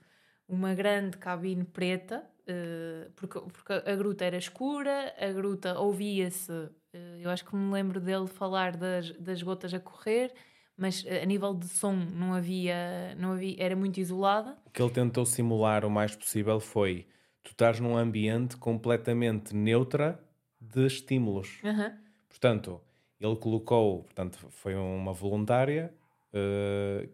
uma 0.48 0.74
grande 0.74 1.18
cabine 1.18 1.66
preta 1.66 2.26
eh, 2.46 3.10
porque, 3.16 3.40
porque 3.40 3.74
a 3.74 3.96
gruta 3.96 4.26
era 4.26 4.38
escura, 4.38 5.14
a 5.18 5.32
gruta 5.32 5.80
ouvia-se, 5.80 6.70
eh, 6.94 7.20
eu 7.22 7.30
acho 7.30 7.46
que 7.46 7.56
me 7.56 7.72
lembro 7.72 8.02
dele 8.02 8.28
falar 8.28 8.76
das, 8.76 9.12
das 9.12 9.42
gotas 9.42 9.74
a 9.74 9.80
correr, 9.80 10.34
mas 10.76 11.06
a 11.06 11.26
nível 11.26 11.54
de 11.54 11.68
som 11.68 11.94
não 11.94 12.34
havia, 12.34 13.16
não 13.16 13.34
havia, 13.34 13.56
era 13.60 13.76
muito 13.76 14.00
isolada. 14.00 14.58
O 14.66 14.70
que 14.72 14.82
ele 14.82 14.92
tentou 14.92 15.26
simular 15.26 15.86
o 15.86 15.90
mais 15.90 16.16
possível 16.16 16.60
foi 16.60 17.08
tu 17.44 17.52
estás 17.52 17.80
num 17.80 17.96
ambiente 17.96 18.58
completamente 18.58 19.56
neutra 19.56 20.20
de 20.60 20.86
estímulos. 20.86 21.62
Uhum. 21.64 21.92
Portanto, 22.28 22.82
ele 23.20 23.36
colocou, 23.36 24.04
portanto, 24.04 24.38
foi 24.50 24.76
uma 24.76 25.14
voluntária 25.14 25.94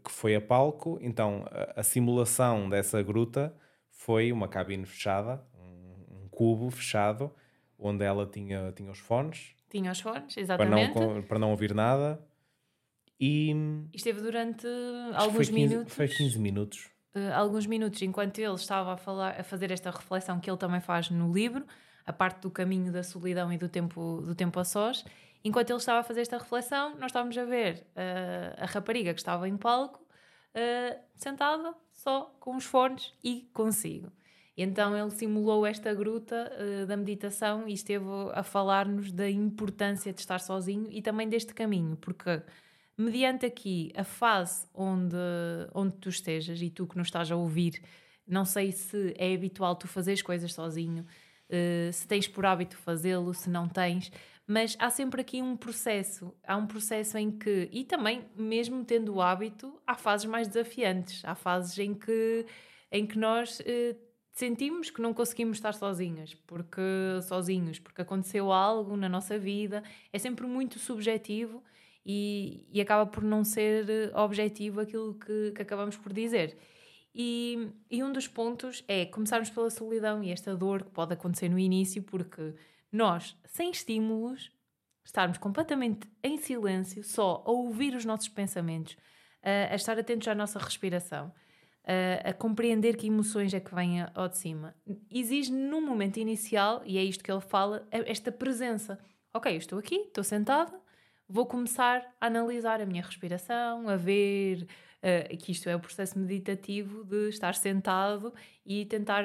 que 0.02 0.12
foi 0.12 0.34
a 0.34 0.40
palco, 0.40 0.98
então 1.02 1.44
a, 1.52 1.82
a, 1.82 1.84
simulação 1.84 2.70
dessa 2.70 3.04
gruta 3.04 3.54
foi 4.00 4.32
uma 4.32 4.48
cabine 4.48 4.86
fechada, 4.86 5.46
um, 5.54 6.24
um, 6.24 6.28
cubo 6.30 6.72
fechado, 6.72 7.32
onde 7.78 8.04
ela 8.04 8.26
tinha, 8.26 8.72
tinha 8.72 8.90
os 8.90 9.00
fones. 9.00 9.56
Tinha 9.70 9.92
os 9.92 10.00
fones, 10.00 10.38
exatamente. 10.38 10.94
Para 10.94 11.06
não, 11.06 11.22
para 11.22 11.40
não 11.40 11.52
ouvir 11.52 11.76
nada. 11.76 12.20
E 13.20 13.54
esteve 13.94 14.22
durante 14.22 14.66
alguns 15.14 15.36
foi 15.36 15.46
15, 15.48 15.54
minutos. 15.54 15.94
Foi 15.94 16.08
15 16.08 16.40
minutos 16.40 16.90
uh, 17.16 17.34
alguns 17.34 17.66
minutos 17.66 18.02
enquanto 18.02 18.40
ele 18.40 18.54
estava 18.54 18.94
a, 18.94 18.98
falar, 18.98 19.40
a 19.40 19.44
fazer 19.44 19.70
esta 19.72 19.92
reflexão 19.92 20.40
que 20.40 20.50
ele 20.50 20.58
também 20.58 20.80
faz 20.80 21.10
no 21.10 21.32
livro, 21.32 21.66
a 22.06 22.14
parte 22.14 22.42
do 22.42 22.52
caminho 22.52 22.92
da 22.92 23.04
solidão 23.04 23.52
e 23.52 23.58
do 23.58 23.68
tempo, 23.68 24.22
do 24.22 24.34
tempo 24.34 24.60
a 24.60 24.64
sós. 24.64 25.04
Enquanto 25.44 25.70
ele 25.70 25.80
estava 25.80 26.00
a 26.00 26.04
fazer 26.04 26.22
esta 26.22 26.38
reflexão, 26.38 26.96
nós 26.96 27.08
estávamos 27.08 27.38
a 27.38 27.46
ver 27.46 27.86
uh, 27.96 28.64
a 28.64 28.66
rapariga 28.66 29.14
que 29.14 29.20
estava 29.20 29.48
em 29.48 29.58
palco 29.58 30.00
uh, 30.00 31.00
sentada 31.16 31.74
só 32.00 32.34
com 32.40 32.56
os 32.56 32.64
fones 32.64 33.14
e 33.22 33.50
consigo. 33.54 34.10
Então 34.58 34.98
ele 34.98 35.12
simulou 35.12 35.66
esta 35.66 35.94
gruta 35.94 36.52
uh, 36.52 36.86
da 36.86 36.96
meditação 36.96 37.68
e 37.68 37.74
esteve 37.74 38.06
a 38.34 38.44
falar-nos 38.44 39.12
da 39.12 39.30
importância 39.30 40.12
de 40.14 40.20
estar 40.20 40.40
sozinho 40.40 40.88
e 40.90 41.02
também 41.02 41.28
deste 41.28 41.54
caminho, 41.54 41.98
porque 41.98 42.42
mediante 42.98 43.46
aqui 43.46 43.92
a 43.96 44.04
fase 44.04 44.66
onde, 44.74 45.16
onde 45.74 45.96
tu 45.98 46.10
estejas 46.10 46.62
e 46.62 46.70
tu 46.70 46.88
que 46.88 46.98
nos 46.98 47.08
estás 47.08 47.32
a 47.32 47.36
ouvir, 47.36 47.82
não 48.28 48.46
sei 48.46 48.72
se 48.72 49.14
é 49.18 49.34
habitual 49.34 49.76
tu 49.76 49.88
fazeres 49.88 50.22
coisas 50.22 50.54
sozinho, 50.54 51.06
uh, 51.50 51.92
se 51.92 52.08
tens 52.08 52.28
por 52.28 52.46
hábito 52.46 52.78
fazê-lo, 52.78 53.34
se 53.34 53.50
não 53.50 53.68
tens, 53.68 54.12
mas 54.50 54.76
há 54.80 54.90
sempre 54.90 55.22
aqui 55.22 55.44
um 55.44 55.56
processo. 55.56 56.34
Há 56.44 56.58
um 56.58 56.66
processo 56.66 57.20
em 57.20 57.30
que, 57.30 57.70
e 57.72 57.84
também, 57.84 58.26
mesmo 58.36 58.84
tendo 58.84 59.14
o 59.14 59.22
hábito, 59.22 59.80
há 59.86 59.94
fases 59.94 60.26
mais 60.26 60.48
desafiantes, 60.48 61.24
há 61.24 61.36
fases 61.36 61.78
em 61.78 61.94
que, 61.94 62.48
em 62.92 63.06
que 63.06 63.16
nós. 63.16 63.60
Uh, 63.60 64.10
sentimos 64.32 64.90
que 64.90 65.02
não 65.02 65.14
conseguimos 65.14 65.58
estar 65.58 65.74
sozinhas, 65.74 66.34
porque 66.48 66.82
sozinhos, 67.28 67.78
porque 67.78 68.02
aconteceu 68.02 68.54
algo 68.54 68.96
na 68.96 69.10
nossa 69.10 69.38
vida, 69.38 69.84
é 70.14 70.18
sempre 70.18 70.48
muito 70.48 70.80
subjetivo 70.80 71.62
e, 72.06 72.66
e 72.72 72.80
acaba 72.80 73.06
por 73.06 73.22
não 73.22 73.44
ser 73.44 73.90
eh, 73.90 74.12
objetivo 74.16 74.80
aquilo 74.80 75.16
que, 75.16 75.52
que 75.52 75.62
acabamos 75.62 75.98
por 75.98 76.14
dizer. 76.14 76.58
E, 77.14 77.70
e, 77.92 78.02
um 78.02 78.14
dos 78.14 78.30
pontos 78.30 78.82
é 78.88 79.06
começarmos 79.06 79.50
pela 79.50 79.70
solidão 79.70 80.24
e 80.24 80.32
esta 80.32 80.56
dor 80.56 80.84
que 80.84 80.92
pode 80.92 81.14
acontecer 81.14 81.50
no 81.50 81.60
início, 81.60 82.02
porque 82.02 82.54
nós, 82.92 83.38
sem 83.46 83.72
estímulos, 83.72 84.52
estarmos 85.04 85.38
completamente 85.38 86.08
em 86.24 86.38
silêncio, 86.38 87.04
só 87.04 87.44
a 87.46 87.52
ouvir 87.52 87.96
os 87.96 88.06
nossos 88.06 88.30
pensamentos, 88.30 88.98
a, 89.44 89.74
a 89.74 89.76
estar 89.76 89.98
atentos 89.98 90.28
à 90.28 90.36
nossa 90.36 90.60
respiração, 90.60 91.34
a, 91.84 92.30
a, 92.30 92.34
compreender 92.34 92.96
que 92.96 93.08
emoções 93.08 93.54
é 93.54 93.60
que 93.60 93.74
vêm 93.74 94.06
ao 94.14 94.28
de 94.28 94.38
cima. 94.38 94.76
Exige 95.10 95.52
no 95.52 95.82
momento 95.82 96.18
inicial, 96.18 96.82
e 96.86 96.98
é 96.98 97.04
isto 97.04 97.24
que 97.24 97.32
ele 97.32 97.42
fala, 97.42 97.88
esta 97.92 98.32
presença. 98.32 99.00
Ok, 99.34 99.52
eu 99.52 99.58
estou 99.58 99.80
aqui, 99.80 99.96
estou 99.96 100.24
sentada, 100.24 100.80
vou 101.28 101.46
começar 101.46 102.04
a 102.20 102.28
analisar 102.28 102.82
a 102.82 102.86
minha 102.86 103.04
respiração, 103.04 103.88
a 103.88 103.96
ver 103.96 104.68
uh, 105.04 105.38
que 105.38 105.52
isto 105.52 105.70
é 105.70 105.76
o 105.76 105.80
processo 105.80 106.18
meditativo 106.18 107.04
de 107.04 107.30
estar 107.30 107.54
sentado 107.54 108.34
e 108.66 108.86
tentar 108.86 109.24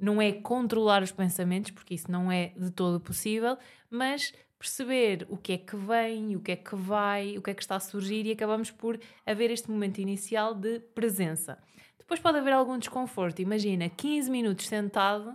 não 0.00 0.20
é 0.20 0.32
controlar 0.32 1.02
os 1.02 1.12
pensamentos, 1.12 1.70
porque 1.70 1.94
isso 1.94 2.10
não 2.10 2.30
é 2.30 2.52
de 2.56 2.70
todo 2.70 3.00
possível, 3.00 3.56
mas 3.90 4.32
perceber 4.58 5.26
o 5.30 5.36
que 5.36 5.54
é 5.54 5.58
que 5.58 5.74
vem, 5.74 6.36
o 6.36 6.40
que 6.40 6.52
é 6.52 6.56
que 6.56 6.76
vai, 6.76 7.38
o 7.38 7.42
que 7.42 7.50
é 7.50 7.54
que 7.54 7.62
está 7.62 7.76
a 7.76 7.80
surgir 7.80 8.26
e 8.26 8.32
acabamos 8.32 8.70
por 8.70 9.00
haver 9.24 9.50
este 9.50 9.70
momento 9.70 9.98
inicial 9.98 10.54
de 10.54 10.80
presença. 10.94 11.58
Depois 11.98 12.20
pode 12.20 12.38
haver 12.38 12.52
algum 12.52 12.76
desconforto. 12.76 13.40
Imagina 13.40 13.88
15 13.88 14.30
minutos 14.30 14.66
sentado, 14.66 15.34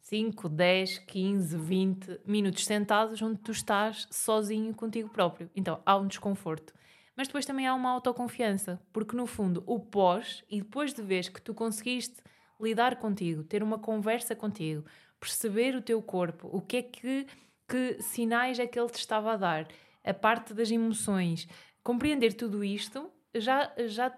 5, 0.00 0.48
10, 0.48 0.98
15, 0.98 1.56
20 1.56 2.20
minutos 2.26 2.64
sentados 2.66 3.22
onde 3.22 3.38
tu 3.38 3.52
estás 3.52 4.06
sozinho 4.10 4.74
contigo 4.74 5.08
próprio. 5.08 5.48
Então 5.54 5.80
há 5.86 5.96
um 5.96 6.06
desconforto. 6.06 6.74
Mas 7.16 7.28
depois 7.28 7.46
também 7.46 7.66
há 7.66 7.74
uma 7.74 7.90
autoconfiança, 7.90 8.80
porque 8.92 9.16
no 9.16 9.26
fundo 9.26 9.62
o 9.66 9.78
pós, 9.78 10.44
e 10.50 10.60
depois 10.60 10.92
de 10.92 11.02
vez 11.02 11.28
que 11.28 11.40
tu 11.40 11.54
conseguiste 11.54 12.22
lidar 12.60 12.96
contigo, 12.96 13.42
ter 13.42 13.62
uma 13.62 13.78
conversa 13.78 14.34
contigo, 14.34 14.84
perceber 15.18 15.74
o 15.74 15.82
teu 15.82 16.00
corpo, 16.02 16.48
o 16.52 16.60
que 16.60 16.76
é 16.78 16.82
que, 16.82 17.26
que 17.68 18.02
sinais 18.02 18.58
é 18.58 18.66
que 18.66 18.78
ele 18.78 18.90
te 18.90 18.98
estava 18.98 19.32
a 19.32 19.36
dar, 19.36 19.68
a 20.04 20.14
parte 20.14 20.54
das 20.54 20.70
emoções, 20.70 21.46
compreender 21.82 22.34
tudo 22.34 22.64
isto 22.64 23.10
já, 23.34 23.72
já 23.86 24.16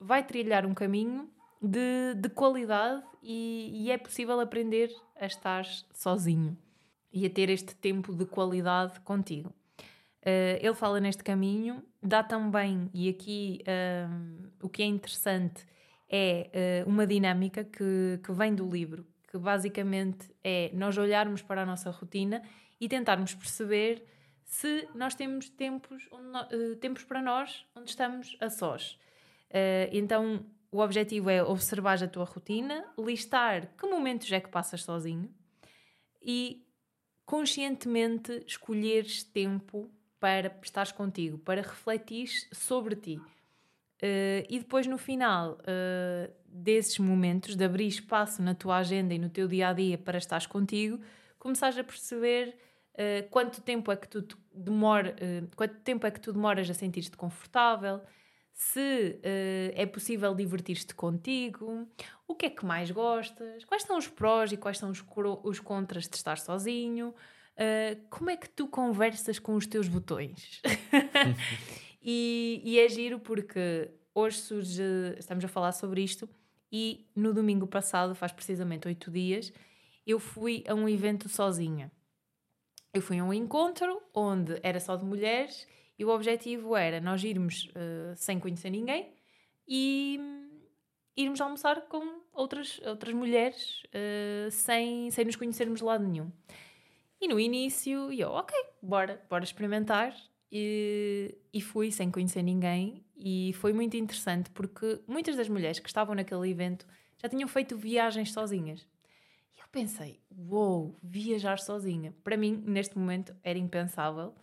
vai 0.00 0.24
trilhar 0.24 0.66
um 0.66 0.74
caminho 0.74 1.30
de, 1.60 2.14
de 2.16 2.28
qualidade 2.28 3.02
e, 3.22 3.84
e 3.84 3.90
é 3.90 3.98
possível 3.98 4.40
aprender 4.40 4.90
a 5.14 5.26
estar 5.26 5.64
sozinho 5.92 6.56
e 7.12 7.26
a 7.26 7.30
ter 7.30 7.48
este 7.50 7.74
tempo 7.76 8.14
de 8.14 8.24
qualidade 8.24 8.98
contigo. 9.00 9.52
Uh, 10.22 10.58
ele 10.60 10.74
fala 10.74 11.00
neste 11.00 11.22
caminho, 11.22 11.82
dá 12.02 12.22
também, 12.22 12.88
e 12.94 13.08
aqui 13.08 13.62
uh, 13.62 14.48
o 14.62 14.68
que 14.68 14.82
é 14.82 14.86
interessante 14.86 15.66
é 16.12 16.84
uh, 16.84 16.90
uma 16.90 17.06
dinâmica 17.06 17.64
que, 17.64 18.20
que 18.22 18.32
vem 18.32 18.54
do 18.54 18.68
livro, 18.68 19.06
que 19.30 19.38
basicamente 19.38 20.30
é 20.44 20.70
nós 20.74 20.98
olharmos 20.98 21.40
para 21.40 21.62
a 21.62 21.66
nossa 21.66 21.90
rotina 21.90 22.42
e 22.78 22.86
tentarmos 22.86 23.34
perceber 23.34 24.04
se 24.44 24.86
nós 24.94 25.14
temos 25.14 25.48
tempos, 25.48 26.06
onde, 26.12 26.54
uh, 26.54 26.76
tempos 26.76 27.02
para 27.02 27.22
nós 27.22 27.64
onde 27.74 27.88
estamos 27.88 28.36
a 28.38 28.50
sós. 28.50 28.98
Uh, 29.48 29.88
então, 29.90 30.44
o 30.70 30.80
objetivo 30.80 31.30
é 31.30 31.42
observar 31.42 32.02
a 32.02 32.08
tua 32.08 32.24
rotina, 32.24 32.84
listar 32.98 33.68
que 33.78 33.86
momentos 33.86 34.30
é 34.30 34.40
que 34.40 34.50
passas 34.50 34.82
sozinho 34.82 35.32
e 36.20 36.62
conscientemente 37.24 38.44
escolheres 38.46 39.24
tempo 39.24 39.90
para 40.20 40.54
estares 40.62 40.92
contigo, 40.92 41.38
para 41.38 41.62
refletir 41.62 42.28
sobre 42.52 42.94
ti. 42.94 43.20
Uh, 44.02 44.42
e 44.48 44.58
depois, 44.58 44.84
no 44.88 44.98
final 44.98 45.52
uh, 45.60 46.32
desses 46.44 46.98
momentos, 46.98 47.54
de 47.54 47.64
abrir 47.64 47.86
espaço 47.86 48.42
na 48.42 48.52
tua 48.52 48.78
agenda 48.78 49.14
e 49.14 49.18
no 49.18 49.28
teu 49.28 49.46
dia 49.46 49.68
a 49.68 49.72
dia 49.72 49.96
para 49.96 50.18
estares 50.18 50.44
contigo, 50.44 51.00
começares 51.38 51.78
a 51.78 51.84
perceber 51.84 52.56
uh, 52.94 53.28
quanto 53.30 53.62
tempo 53.62 53.92
é 53.92 53.96
que 53.96 54.08
tu 54.08 54.26
demora, 54.52 55.14
quanto 55.54 55.76
tempo 55.82 56.04
é 56.04 56.10
que 56.10 56.20
tu 56.20 56.32
demoras 56.32 56.68
a 56.68 56.74
sentir-te 56.74 57.16
confortável, 57.16 58.00
se 58.52 59.18
é 59.74 59.86
possível 59.86 60.34
divertir-te 60.34 60.94
contigo, 60.94 61.88
o 62.28 62.34
que 62.34 62.46
é 62.46 62.50
que 62.50 62.66
mais 62.66 62.90
gostas, 62.90 63.64
quais 63.64 63.82
são 63.82 63.96
os 63.96 64.08
prós 64.08 64.52
e 64.52 64.58
quais 64.58 64.76
são 64.76 64.90
os, 64.90 65.02
os 65.42 65.58
contras 65.58 66.06
de 66.06 66.16
estar 66.16 66.36
sozinho. 66.36 67.14
como 68.10 68.28
é 68.28 68.36
que 68.36 68.50
tu 68.50 68.68
conversas 68.68 69.38
com 69.38 69.54
os 69.54 69.66
teus 69.66 69.88
botões? 69.88 70.60
E, 72.02 72.60
e 72.64 72.78
é 72.80 72.88
giro 72.88 73.20
porque 73.20 73.90
hoje 74.14 74.38
surge, 74.38 74.82
estamos 75.18 75.44
a 75.44 75.48
falar 75.48 75.72
sobre 75.72 76.02
isto, 76.02 76.28
e 76.70 77.06
no 77.14 77.32
domingo 77.32 77.66
passado, 77.66 78.14
faz 78.14 78.32
precisamente 78.32 78.88
oito 78.88 79.10
dias, 79.10 79.52
eu 80.06 80.18
fui 80.18 80.64
a 80.66 80.74
um 80.74 80.88
evento 80.88 81.28
sozinha. 81.28 81.92
Eu 82.92 83.00
fui 83.00 83.18
a 83.18 83.24
um 83.24 83.32
encontro 83.32 84.02
onde 84.14 84.58
era 84.62 84.80
só 84.80 84.96
de 84.96 85.04
mulheres 85.04 85.66
e 85.98 86.04
o 86.04 86.08
objetivo 86.08 86.74
era 86.74 87.00
nós 87.00 87.22
irmos 87.22 87.70
uh, 87.70 88.16
sem 88.16 88.40
conhecer 88.40 88.70
ninguém 88.70 89.14
e 89.66 90.18
irmos 91.16 91.40
almoçar 91.40 91.82
com 91.82 92.20
outras, 92.32 92.80
outras 92.84 93.14
mulheres 93.14 93.82
uh, 93.86 94.50
sem, 94.50 95.10
sem 95.10 95.24
nos 95.24 95.36
conhecermos 95.36 95.80
de 95.80 95.84
lado 95.84 96.04
nenhum. 96.04 96.30
E 97.20 97.28
no 97.28 97.38
início, 97.38 98.12
eu, 98.12 98.30
ok, 98.30 98.54
bora, 98.82 99.24
bora 99.30 99.44
experimentar. 99.44 100.14
E, 100.54 101.34
e 101.50 101.62
fui 101.62 101.90
sem 101.90 102.10
conhecer 102.10 102.42
ninguém 102.42 103.02
e 103.16 103.54
foi 103.54 103.72
muito 103.72 103.96
interessante 103.96 104.50
porque 104.50 105.00
muitas 105.08 105.34
das 105.34 105.48
mulheres 105.48 105.78
que 105.78 105.88
estavam 105.88 106.14
naquele 106.14 106.50
evento 106.50 106.86
já 107.16 107.26
tinham 107.26 107.48
feito 107.48 107.74
viagens 107.74 108.32
sozinhas. 108.32 108.86
E 109.56 109.60
eu 109.60 109.66
pensei, 109.72 110.20
uou, 110.30 110.88
wow, 110.88 110.98
viajar 111.02 111.58
sozinha. 111.58 112.14
Para 112.22 112.36
mim, 112.36 112.62
neste 112.66 112.98
momento, 112.98 113.34
era 113.42 113.58
impensável. 113.58 114.34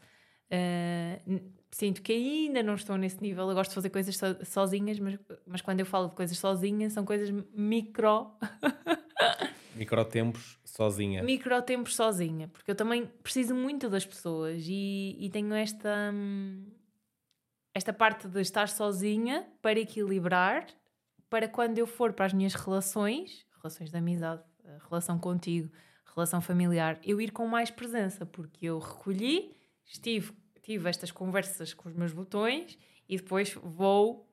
Uh, 0.51 1.51
sinto 1.69 2.01
que 2.01 2.11
ainda 2.11 2.63
não 2.63 2.73
estou 2.73 2.97
nesse 2.97 3.21
nível. 3.21 3.47
Eu 3.47 3.53
gosto 3.53 3.69
de 3.69 3.75
fazer 3.75 3.91
coisas 3.91 4.17
so, 4.17 4.25
sozinhas, 4.43 4.97
mas, 4.99 5.19
mas 5.45 5.61
quando 5.61 5.81
eu 5.81 5.85
falo 5.85 6.09
de 6.09 6.15
coisas 6.15 6.39
sozinhas, 6.39 6.93
são 6.93 7.05
coisas 7.05 7.29
micro. 7.53 8.31
Microtempos 9.79 10.59
sozinha. 10.65 11.23
Microtempos 11.23 11.95
sozinha, 11.95 12.49
porque 12.49 12.69
eu 12.69 12.75
também 12.75 13.05
preciso 13.23 13.55
muito 13.55 13.89
das 13.89 14.05
pessoas 14.05 14.65
e, 14.67 15.15
e 15.17 15.29
tenho 15.29 15.53
esta, 15.53 16.11
hum, 16.13 16.65
esta 17.73 17.93
parte 17.93 18.27
de 18.27 18.41
estar 18.41 18.67
sozinha 18.67 19.47
para 19.61 19.79
equilibrar, 19.79 20.67
para 21.29 21.47
quando 21.47 21.77
eu 21.77 21.87
for 21.87 22.11
para 22.11 22.25
as 22.25 22.33
minhas 22.33 22.53
relações, 22.53 23.45
relações 23.61 23.89
de 23.89 23.97
amizade, 23.97 24.43
relação 24.89 25.17
contigo, 25.17 25.71
relação 26.13 26.41
familiar, 26.41 26.99
eu 27.01 27.21
ir 27.21 27.31
com 27.31 27.47
mais 27.47 27.71
presença, 27.71 28.25
porque 28.25 28.65
eu 28.65 28.79
recolhi, 28.79 29.55
estive, 29.85 30.33
tive 30.61 30.89
estas 30.89 31.09
conversas 31.09 31.73
com 31.73 31.87
os 31.87 31.95
meus 31.95 32.11
botões 32.11 32.77
e 33.07 33.15
depois 33.15 33.53
vou 33.53 34.27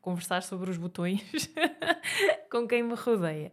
conversar 0.00 0.42
sobre 0.42 0.70
os 0.70 0.76
botões 0.76 1.22
com 2.50 2.68
quem 2.68 2.82
me 2.82 2.94
rodeia. 2.94 3.52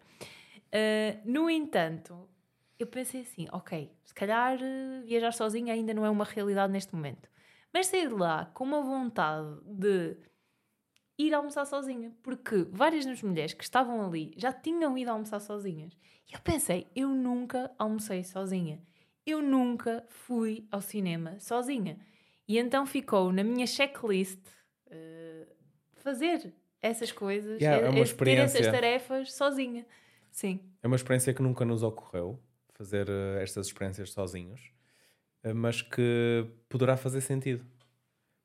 Uh, 0.69 1.19
no 1.25 1.49
entanto, 1.49 2.29
eu 2.77 2.87
pensei 2.87 3.21
assim: 3.21 3.47
ok, 3.51 3.91
se 4.03 4.13
calhar 4.13 4.57
uh, 4.57 5.05
viajar 5.05 5.31
sozinha 5.31 5.73
ainda 5.73 5.93
não 5.93 6.05
é 6.05 6.09
uma 6.09 6.25
realidade 6.25 6.71
neste 6.71 6.95
momento. 6.95 7.29
Mas 7.73 7.87
sair 7.87 8.07
de 8.07 8.15
lá 8.15 8.45
com 8.53 8.63
uma 8.63 8.81
vontade 8.81 9.59
de 9.65 10.17
ir 11.17 11.33
almoçar 11.33 11.65
sozinha, 11.65 12.15
porque 12.23 12.65
várias 12.71 13.05
das 13.05 13.21
mulheres 13.21 13.53
que 13.53 13.63
estavam 13.63 14.05
ali 14.05 14.33
já 14.37 14.53
tinham 14.53 14.97
ido 14.97 15.11
almoçar 15.11 15.39
sozinhas. 15.39 15.93
E 16.29 16.33
eu 16.33 16.39
pensei: 16.39 16.87
eu 16.95 17.09
nunca 17.09 17.71
almocei 17.77 18.23
sozinha. 18.23 18.81
Eu 19.25 19.41
nunca 19.41 20.05
fui 20.07 20.67
ao 20.71 20.81
cinema 20.81 21.39
sozinha. 21.39 21.99
E 22.47 22.57
então 22.57 22.85
ficou 22.85 23.31
na 23.31 23.43
minha 23.43 23.67
checklist 23.67 24.39
uh, 24.87 25.47
fazer 25.97 26.53
essas 26.81 27.11
coisas, 27.11 27.61
yeah, 27.61 27.85
é, 27.85 28.01
é 28.01 28.05
ter 28.05 28.37
essas 28.37 28.65
tarefas 28.65 29.33
sozinha. 29.33 29.85
Sim. 30.31 30.59
É 30.81 30.87
uma 30.87 30.95
experiência 30.95 31.33
que 31.33 31.41
nunca 31.41 31.65
nos 31.65 31.83
ocorreu 31.83 32.39
fazer 32.79 33.09
uh, 33.09 33.37
estas 33.41 33.67
experiências 33.67 34.11
sozinhos, 34.11 34.71
uh, 35.43 35.53
mas 35.53 35.81
que 35.81 36.45
poderá 36.69 36.95
fazer 36.95 37.19
sentido 37.19 37.65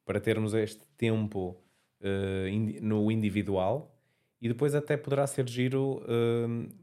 para 0.05 0.21
termos 0.21 0.53
este 0.55 0.87
tempo 0.99 1.57
uh, 2.01 2.83
no 2.83 3.11
individual 3.13 3.97
e 4.41 4.49
depois 4.49 4.75
até 4.75 4.97
poderá 4.97 5.27
ser 5.27 5.49
giro 5.49 6.03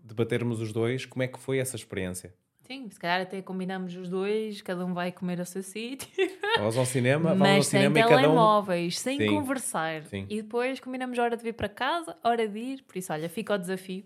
debatermos 0.04 0.60
os 0.60 0.74
dois 0.74 1.06
como 1.06 1.22
é 1.22 1.28
que 1.28 1.38
foi 1.38 1.60
essa 1.60 1.76
experiência. 1.76 2.34
Sim, 2.62 2.90
se 2.90 3.00
calhar 3.00 3.22
até 3.22 3.42
combinamos 3.42 3.96
os 3.96 4.10
dois, 4.10 4.62
cada 4.62 4.84
um 4.84 4.94
vai 4.94 5.12
comer 5.12 5.40
ao 5.40 5.46
seu 5.46 5.62
sítio. 5.62 6.08
Vamos 6.58 6.78
ao 6.78 6.86
cinema, 6.86 7.36
vamos 7.36 7.48
ao 7.50 7.64
cinema 7.64 8.00
e 8.00 8.02
cada 8.02 8.16
um... 8.16 8.22
telemóveis, 8.22 9.00
sem 9.00 9.18
Sim. 9.18 9.28
conversar. 9.28 10.04
Sim. 10.04 10.26
E 10.30 10.42
depois 10.42 10.80
combinamos 10.80 11.20
a 11.20 11.24
hora 11.24 11.38
de 11.38 11.44
vir 11.44 11.54
para 11.54 11.70
casa, 11.70 12.16
a 12.24 12.30
hora 12.30 12.48
de 12.48 12.60
ir. 12.60 12.84
Por 12.84 12.98
isso, 12.98 13.12
olha, 13.12 13.30
fica 13.30 13.54
o 13.54 13.58
desafio. 13.58 14.04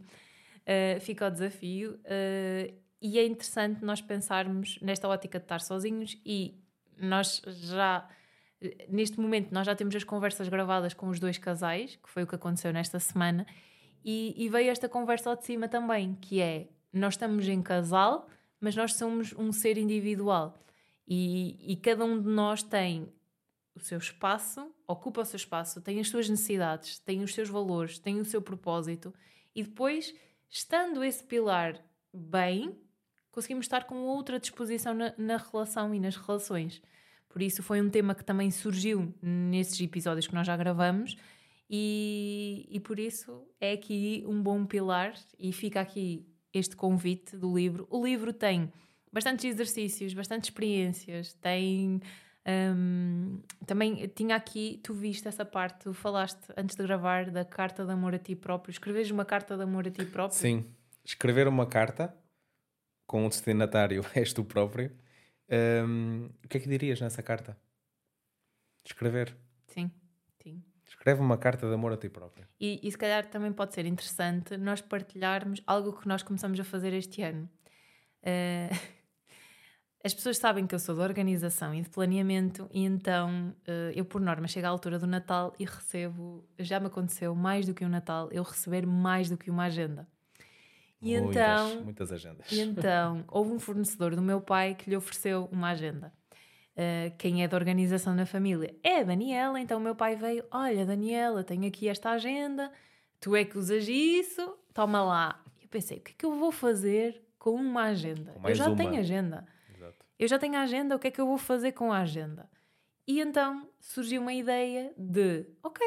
Uh, 0.65 0.99
fica 0.99 1.27
o 1.27 1.29
desafio. 1.29 1.93
Uh, 1.93 2.73
e 3.01 3.19
é 3.19 3.25
interessante 3.25 3.83
nós 3.83 4.01
pensarmos 4.01 4.79
nesta 4.81 5.07
ótica 5.07 5.37
de 5.37 5.45
estar 5.45 5.61
sozinhos 5.61 6.19
e 6.25 6.59
nós 6.97 7.41
já 7.45 8.07
neste 8.89 9.19
momento 9.19 9.53
nós 9.53 9.65
já 9.67 9.75
temos 9.75 9.95
as 9.95 10.03
conversas 10.03 10.47
gravadas 10.47 10.93
com 10.93 11.07
os 11.09 11.19
dois 11.19 11.37
casais, 11.37 11.97
que 11.97 12.09
foi 12.09 12.23
o 12.23 12.27
que 12.27 12.35
aconteceu 12.35 12.71
nesta 12.73 12.99
semana, 12.99 13.45
e, 14.03 14.33
e 14.37 14.49
veio 14.49 14.69
esta 14.69 14.87
conversa 14.87 15.29
ao 15.29 15.35
de 15.35 15.45
cima 15.45 15.67
também, 15.67 16.15
que 16.15 16.39
é 16.39 16.67
nós 16.91 17.13
estamos 17.13 17.47
em 17.47 17.61
casal, 17.61 18.27
mas 18.59 18.75
nós 18.75 18.93
somos 18.93 19.33
um 19.33 19.51
ser 19.51 19.77
individual 19.77 20.57
e, 21.07 21.73
e 21.73 21.75
cada 21.75 22.05
um 22.05 22.19
de 22.19 22.29
nós 22.29 22.63
tem 22.63 23.11
o 23.75 23.79
seu 23.79 23.97
espaço, 23.97 24.71
ocupa 24.87 25.21
o 25.21 25.25
seu 25.25 25.37
espaço, 25.37 25.81
tem 25.81 25.99
as 25.99 26.07
suas 26.07 26.29
necessidades, 26.29 26.99
tem 26.99 27.21
os 27.21 27.33
seus 27.33 27.49
valores, 27.49 27.99
tem 27.99 28.19
o 28.19 28.25
seu 28.25 28.41
propósito 28.41 29.13
e 29.53 29.63
depois, 29.63 30.13
estando 30.49 31.03
esse 31.03 31.23
pilar 31.23 31.79
bem, 32.13 32.77
conseguimos 33.31 33.65
estar 33.65 33.85
com 33.85 33.95
outra 33.95 34.39
disposição 34.39 34.93
na, 34.93 35.13
na 35.17 35.37
relação 35.37 35.93
e 35.93 35.99
nas 35.99 36.15
relações. 36.15 36.81
Por 37.27 37.41
isso 37.41 37.61
foi 37.61 37.81
um 37.81 37.89
tema 37.89 38.15
que 38.15 38.23
também 38.23 38.49
surgiu 38.49 39.13
nesses 39.21 39.79
episódios 39.81 40.25
que 40.25 40.33
nós 40.33 40.47
já 40.47 40.55
gravamos 40.55 41.17
e, 41.69 42.65
e 42.69 42.79
por 42.79 42.97
isso 42.99 43.45
é 43.59 43.73
aqui 43.73 44.23
um 44.27 44.41
bom 44.41 44.65
pilar 44.65 45.13
e 45.37 45.51
fica 45.51 45.81
aqui 45.81 46.25
este 46.53 46.75
convite 46.75 47.35
do 47.35 47.53
livro. 47.53 47.87
O 47.89 48.05
livro 48.05 48.31
tem 48.31 48.71
bastantes 49.11 49.45
exercícios, 49.45 50.13
bastantes 50.13 50.49
experiências, 50.49 51.33
tem 51.33 52.01
um, 52.47 53.41
também 53.65 54.07
tinha 54.09 54.35
aqui, 54.35 54.79
tu 54.83 54.93
viste 54.93 55.27
essa 55.27 55.43
parte, 55.43 55.79
tu 55.79 55.93
falaste 55.93 56.53
antes 56.55 56.75
de 56.75 56.83
gravar 56.83 57.31
da 57.31 57.43
carta 57.43 57.83
de 57.83 57.91
amor 57.91 58.13
a 58.13 58.19
ti 58.19 58.35
próprio. 58.35 58.71
Escreves 58.71 59.09
uma 59.09 59.25
carta 59.25 59.57
de 59.57 59.63
amor 59.63 59.87
a 59.87 59.91
ti 59.91 60.05
próprio? 60.05 60.37
Sim, 60.37 60.65
escrever 61.03 61.47
uma 61.47 61.65
carta 61.65 62.15
com 63.07 63.25
o 63.25 63.29
destinatário 63.29 64.05
és 64.13 64.31
tu 64.31 64.43
próprio. 64.43 64.91
Um, 65.49 66.29
o 66.43 66.47
que 66.47 66.57
é 66.57 66.59
que 66.59 66.69
dirias 66.69 67.01
nessa 67.01 67.23
carta? 67.23 67.57
Escrever. 68.85 69.35
Sim, 69.67 69.91
sim. 70.41 70.63
Escreve 70.87 71.21
uma 71.21 71.37
carta 71.37 71.67
de 71.67 71.73
amor 71.73 71.93
a 71.93 71.97
ti 71.97 72.09
próprio. 72.09 72.47
E, 72.59 72.79
e 72.83 72.91
se 72.91 72.97
calhar 72.97 73.25
também 73.25 73.51
pode 73.51 73.73
ser 73.73 73.85
interessante 73.85 74.55
nós 74.57 74.81
partilharmos 74.81 75.61
algo 75.65 75.99
que 75.99 76.07
nós 76.07 76.21
começamos 76.21 76.59
a 76.59 76.63
fazer 76.63 76.93
este 76.93 77.23
ano. 77.23 77.49
Uh, 78.21 78.69
As 80.05 80.13
pessoas 80.13 80.37
sabem 80.37 80.67
que 80.67 80.75
eu 80.75 80.77
sou 80.77 80.93
de 80.93 81.01
organização 81.01 81.73
e 81.73 81.81
de 81.81 81.89
planeamento, 81.89 82.69
e 82.71 82.83
então 82.85 83.55
eh, 83.65 83.91
eu, 83.95 84.05
por 84.05 84.21
norma, 84.21 84.47
chego 84.47 84.67
à 84.67 84.69
altura 84.69 84.99
do 84.99 85.07
Natal 85.07 85.51
e 85.57 85.65
recebo, 85.65 86.47
já 86.59 86.79
me 86.79 86.85
aconteceu 86.85 87.33
mais 87.33 87.65
do 87.65 87.73
que 87.73 87.83
um 87.83 87.89
Natal, 87.89 88.29
eu 88.31 88.43
receber 88.43 88.85
mais 88.85 89.31
do 89.31 89.35
que 89.35 89.49
uma 89.49 89.63
agenda. 89.63 90.07
E 91.01 91.19
muitas, 91.19 91.33
então, 91.33 91.83
muitas 91.83 92.11
agendas. 92.11 92.51
E 92.51 92.59
então, 92.59 93.23
houve 93.27 93.51
um 93.51 93.57
fornecedor 93.57 94.15
do 94.15 94.21
meu 94.21 94.39
pai 94.39 94.75
que 94.75 94.87
lhe 94.91 94.95
ofereceu 94.95 95.49
uma 95.51 95.69
agenda. 95.69 96.13
Uh, 96.75 97.09
quem 97.17 97.43
é 97.43 97.47
da 97.47 97.57
organização 97.57 98.13
na 98.13 98.27
família 98.27 98.75
é 98.83 98.99
a 98.99 99.03
Daniela, 99.03 99.59
então 99.59 99.79
o 99.79 99.81
meu 99.81 99.95
pai 99.95 100.15
veio: 100.15 100.45
Olha, 100.51 100.85
Daniela, 100.85 101.43
tenho 101.43 101.65
aqui 101.67 101.89
esta 101.89 102.11
agenda, 102.11 102.71
tu 103.19 103.35
é 103.35 103.43
que 103.43 103.57
usas 103.57 103.87
isso, 103.87 104.55
toma 104.71 105.01
lá. 105.03 105.43
Eu 105.59 105.67
pensei: 105.67 105.97
o 105.97 106.01
que 106.01 106.11
é 106.11 106.15
que 106.15 106.25
eu 106.27 106.37
vou 106.37 106.51
fazer 106.51 107.23
com 107.39 107.55
uma 107.55 107.85
agenda? 107.85 108.33
Com 108.33 108.47
eu 108.47 108.53
já 108.53 108.67
uma. 108.67 108.75
tenho 108.75 108.99
agenda. 108.99 109.54
Eu 110.17 110.27
já 110.27 110.39
tenho 110.39 110.55
a 110.55 110.61
agenda, 110.61 110.95
o 110.95 110.99
que 110.99 111.07
é 111.07 111.11
que 111.11 111.19
eu 111.19 111.27
vou 111.27 111.37
fazer 111.37 111.73
com 111.73 111.91
a 111.91 111.99
agenda? 111.99 112.49
E 113.07 113.19
então 113.19 113.69
surgiu 113.79 114.21
uma 114.21 114.33
ideia 114.33 114.93
de, 114.97 115.45
ok, 115.61 115.85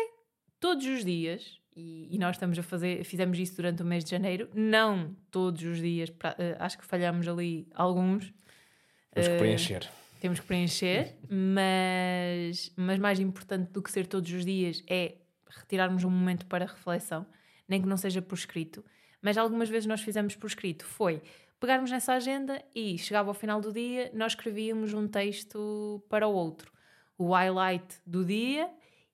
todos 0.61 0.87
os 0.87 1.05
dias, 1.05 1.61
e, 1.75 2.15
e 2.15 2.19
nós 2.19 2.37
estamos 2.37 2.59
a 2.59 2.63
fazer, 2.63 3.05
fizemos 3.05 3.39
isso 3.39 3.57
durante 3.57 3.83
o 3.83 3.87
mês 3.87 4.05
de 4.05 4.11
janeiro, 4.11 4.49
não 4.55 5.17
todos 5.31 5.63
os 5.63 5.79
dias, 5.79 6.11
pra, 6.11 6.31
uh, 6.33 6.57
acho 6.59 6.79
que 6.79 6.85
falhamos 6.85 7.27
ali 7.27 7.69
alguns. 7.75 8.33
Temos 9.13 9.29
uh, 9.29 9.33
que 9.33 9.39
preencher. 9.39 9.91
Temos 10.21 10.41
que 10.41 10.47
preencher, 10.47 11.17
mas, 11.31 12.73
mas 12.77 12.99
mais 12.99 13.21
importante 13.21 13.71
do 13.73 13.83
que 13.83 13.91
ser 13.91 14.07
todos 14.07 14.31
os 14.33 14.45
dias 14.45 14.83
é 14.89 15.17
retirarmos 15.49 16.05
um 16.05 16.11
momento 16.11 16.47
para 16.47 16.67
reflexão, 16.67 17.27
nem 17.67 17.81
que 17.81 17.89
não 17.89 17.97
seja 17.97 18.21
por 18.21 18.37
escrito. 18.37 18.85
Mas 19.23 19.37
algumas 19.37 19.69
vezes 19.69 19.87
nós 19.87 20.01
fizemos 20.01 20.37
por 20.37 20.47
escrito. 20.47 20.85
Foi 20.85 21.23
pegarmos 21.61 21.91
nessa 21.91 22.15
agenda 22.15 22.63
e 22.75 22.97
chegava 22.99 23.31
ao 23.31 23.35
final 23.35 23.61
do 23.61 23.73
dia, 23.73 24.11
nós 24.15 24.33
escrevíamos 24.33 24.95
um 24.95 25.09
texto 25.09 26.03
para 26.09 26.27
o 26.27 26.33
outro. 26.33 26.73
O 27.17 27.33
highlight 27.33 28.01
do 28.07 28.25
dia 28.25 28.71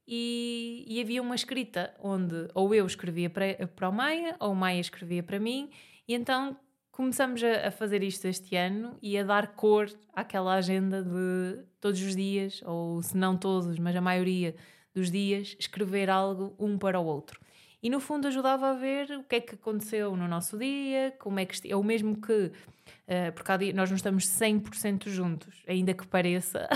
e, 0.06 0.84
e 0.86 1.00
havia 1.00 1.22
uma 1.22 1.34
escrita 1.34 1.94
onde 1.98 2.48
ou 2.54 2.74
eu 2.74 2.86
escrevia 2.86 3.30
para, 3.30 3.66
para 3.68 3.88
o 3.88 3.92
Maia 3.92 4.36
ou 4.38 4.52
o 4.52 4.56
Maia 4.56 4.80
escrevia 4.80 5.22
para 5.22 5.40
mim 5.40 5.70
e 6.06 6.14
então 6.14 6.56
começamos 6.92 7.42
a, 7.42 7.68
a, 7.68 7.70
fazer 7.70 8.02
isto 8.02 8.26
este 8.26 8.54
ano 8.54 8.98
e 9.00 9.18
a 9.18 9.22
dar 9.24 9.54
cor 9.54 9.90
àquela 10.12 10.54
agenda 10.54 11.02
de 11.02 11.64
todos 11.80 12.00
os 12.00 12.14
dias, 12.14 12.62
ou 12.64 13.02
se 13.02 13.16
não 13.16 13.36
todos, 13.36 13.78
mas 13.78 13.96
a 13.96 14.00
maioria 14.00 14.54
dos 14.94 15.10
dias, 15.10 15.56
escrever 15.58 16.08
algo 16.08 16.54
um 16.56 16.78
para 16.78 17.00
o 17.00 17.04
outro 17.04 17.40
e 17.84 17.90
no 17.90 18.00
fundo 18.00 18.26
ajudava 18.26 18.70
a 18.70 18.72
ver 18.72 19.10
o 19.10 19.22
que 19.24 19.36
é 19.36 19.40
que 19.42 19.56
aconteceu 19.56 20.16
no 20.16 20.26
nosso 20.26 20.56
dia, 20.56 21.14
como 21.18 21.38
é 21.38 21.44
que 21.44 21.70
é 21.70 21.76
o 21.76 21.84
mesmo 21.84 22.18
que 22.18 22.32
uh, 22.32 23.32
porque 23.34 23.58
dia, 23.58 23.74
nós 23.74 23.90
não 23.90 23.96
estamos 23.96 24.24
100% 24.26 25.06
juntos, 25.10 25.62
ainda 25.68 25.92
que 25.92 26.06
pareça, 26.06 26.66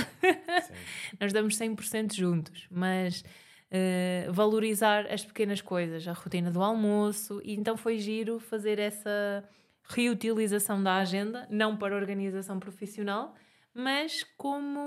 nós 1.19 1.29
estamos 1.29 1.59
100% 1.59 2.13
juntos, 2.13 2.69
mas 2.71 3.23
uh, 3.23 4.31
valorizar 4.35 5.07
as 5.11 5.25
pequenas 5.25 5.63
coisas, 5.63 6.07
a 6.07 6.13
rotina 6.13 6.51
do 6.51 6.63
almoço, 6.63 7.41
e 7.43 7.55
então 7.55 7.75
foi 7.75 7.97
giro 7.97 8.39
fazer 8.39 8.79
essa 8.79 9.43
reutilização 9.85 10.83
da 10.83 10.97
agenda, 10.97 11.49
não 11.49 11.75
para 11.75 11.97
organização 11.97 12.61
profissional, 12.61 13.35
mas 13.73 14.25
como, 14.37 14.79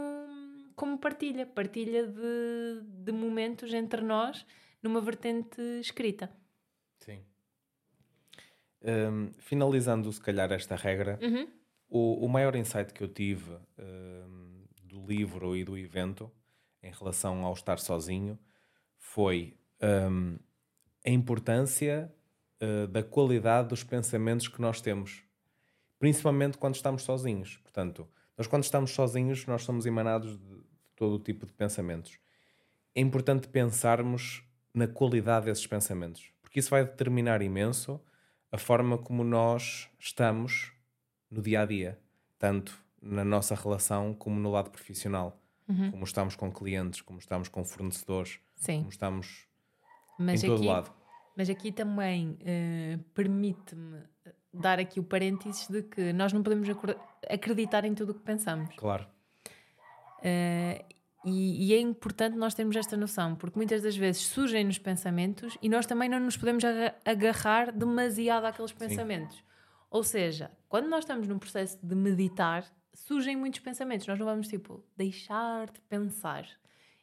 como 0.76 1.00
partilha, 1.00 1.48
partilha 1.48 2.06
de, 2.06 2.82
de 2.84 3.12
momentos 3.12 3.74
entre 3.74 4.04
nós 4.04 4.46
numa 4.82 5.02
vertente 5.02 5.62
escrita. 5.80 6.32
Sim. 7.00 7.24
Um, 8.84 9.32
finalizando, 9.38 10.12
se 10.12 10.20
calhar, 10.20 10.52
esta 10.52 10.76
regra, 10.76 11.20
uhum. 11.22 11.48
o, 11.88 12.26
o 12.26 12.30
maior 12.30 12.56
insight 12.56 12.94
que 12.94 13.04
eu 13.04 13.08
tive 13.08 13.52
um, 13.78 14.66
do 14.84 15.06
livro 15.06 15.56
e 15.56 15.64
do 15.64 15.78
evento 15.78 16.32
em 16.82 16.92
relação 16.92 17.46
ao 17.46 17.54
estar 17.54 17.78
sozinho 17.80 18.40
foi 18.98 19.56
um, 19.82 20.38
a 21.06 21.10
importância 21.10 22.12
uh, 22.62 22.88
da 22.88 23.04
qualidade 23.04 23.70
dos 23.70 23.84
pensamentos 23.84 24.48
que 24.48 24.62
nós 24.62 24.82
temos, 24.82 25.24
principalmente 26.00 26.58
quando 26.58 26.76
estamos 26.76 27.04
sozinhos. 27.04 27.58
Portanto, 27.58 28.08
nós, 28.38 28.48
quando 28.48 28.64
estamos 28.64 28.92
sozinhos, 28.92 29.46
nós 29.46 29.64
somos 29.64 29.86
emanados 29.86 30.38
de, 30.38 30.56
de 30.56 30.64
todo 30.96 31.16
o 31.16 31.20
tipo 31.20 31.46
de 31.46 31.54
pensamentos. 31.54 32.18
É 32.96 33.02
importante 33.02 33.48
pensarmos 33.48 34.44
na 34.74 34.88
qualidade 34.88 35.46
desses 35.46 35.68
pensamentos, 35.68 36.32
porque 36.42 36.60
isso 36.60 36.70
vai 36.70 36.84
determinar 36.84 37.42
imenso 37.42 38.00
a 38.52 38.58
forma 38.58 38.98
como 38.98 39.24
nós 39.24 39.90
estamos 40.00 40.74
no 41.30 41.42
dia 41.42 41.62
a 41.62 41.66
dia, 41.66 42.00
tanto 42.38 42.78
na 43.02 43.24
nossa 43.24 43.56
relação 43.56 44.14
como 44.14 44.40
no 44.40 44.52
lado 44.52 44.70
profissional, 44.70 45.42
uhum. 45.68 45.92
como 45.92 46.04
estamos 46.04 46.36
com 46.36 46.52
clientes, 46.52 47.02
como 47.02 47.20
estamos 47.20 47.48
com 47.48 47.64
fornecedores, 47.64 48.40
Sim. 48.56 48.80
como 48.80 48.90
estamos 48.90 49.48
mas 50.20 50.44
em 50.44 50.48
todo 50.48 50.60
aqui, 50.60 50.68
lado. 50.68 50.92
Mas 51.36 51.50
aqui 51.50 51.72
também 51.72 52.38
uh, 52.42 52.98
permite-me 53.14 54.04
dar 54.54 54.80
aqui 54.80 55.00
o 55.00 55.04
parênteses 55.04 55.68
de 55.68 55.82
que 55.82 56.12
nós 56.12 56.34
não 56.34 56.44
podemos 56.44 56.68
acreditar 57.30 57.86
em 57.86 57.96
tudo 57.96 58.12
o 58.12 58.14
que 58.14 58.22
pensamos. 58.22 58.76
Claro. 58.76 59.08
Uh, 60.20 60.84
e, 61.24 61.68
e, 61.68 61.74
é 61.74 61.80
importante 61.80 62.36
nós 62.36 62.54
termos 62.54 62.76
esta 62.76 62.98
noção, 62.98 63.36
porque 63.36 63.58
muitas 63.58 63.82
das 63.82 63.96
vezes 63.96 64.24
surgem 64.24 64.64
nos 64.64 64.80
pensamentos 64.80 65.58
e 65.62 65.70
nós 65.70 65.86
também 65.86 66.10
não 66.10 66.20
nos 66.20 66.36
podemos 66.36 66.64
agarrar 67.06 67.72
demasiado 67.72 68.46
àqueles 68.46 68.72
pensamentos. 68.72 69.36
Sim. 69.36 69.44
Ou 69.92 70.04
seja, 70.04 70.50
quando 70.68 70.88
nós 70.88 71.04
estamos 71.04 71.28
num 71.28 71.38
processo 71.38 71.78
de 71.86 71.96
meditar, 71.96 72.66
surgem 72.94 73.36
muitos 73.36 73.60
pensamentos. 73.60 74.08
Nós 74.08 74.18
não 74.18 74.26
vamos, 74.26 74.48
tipo, 74.48 74.84
deixar 74.96 75.70
de 75.70 75.80
pensar. 75.82 76.48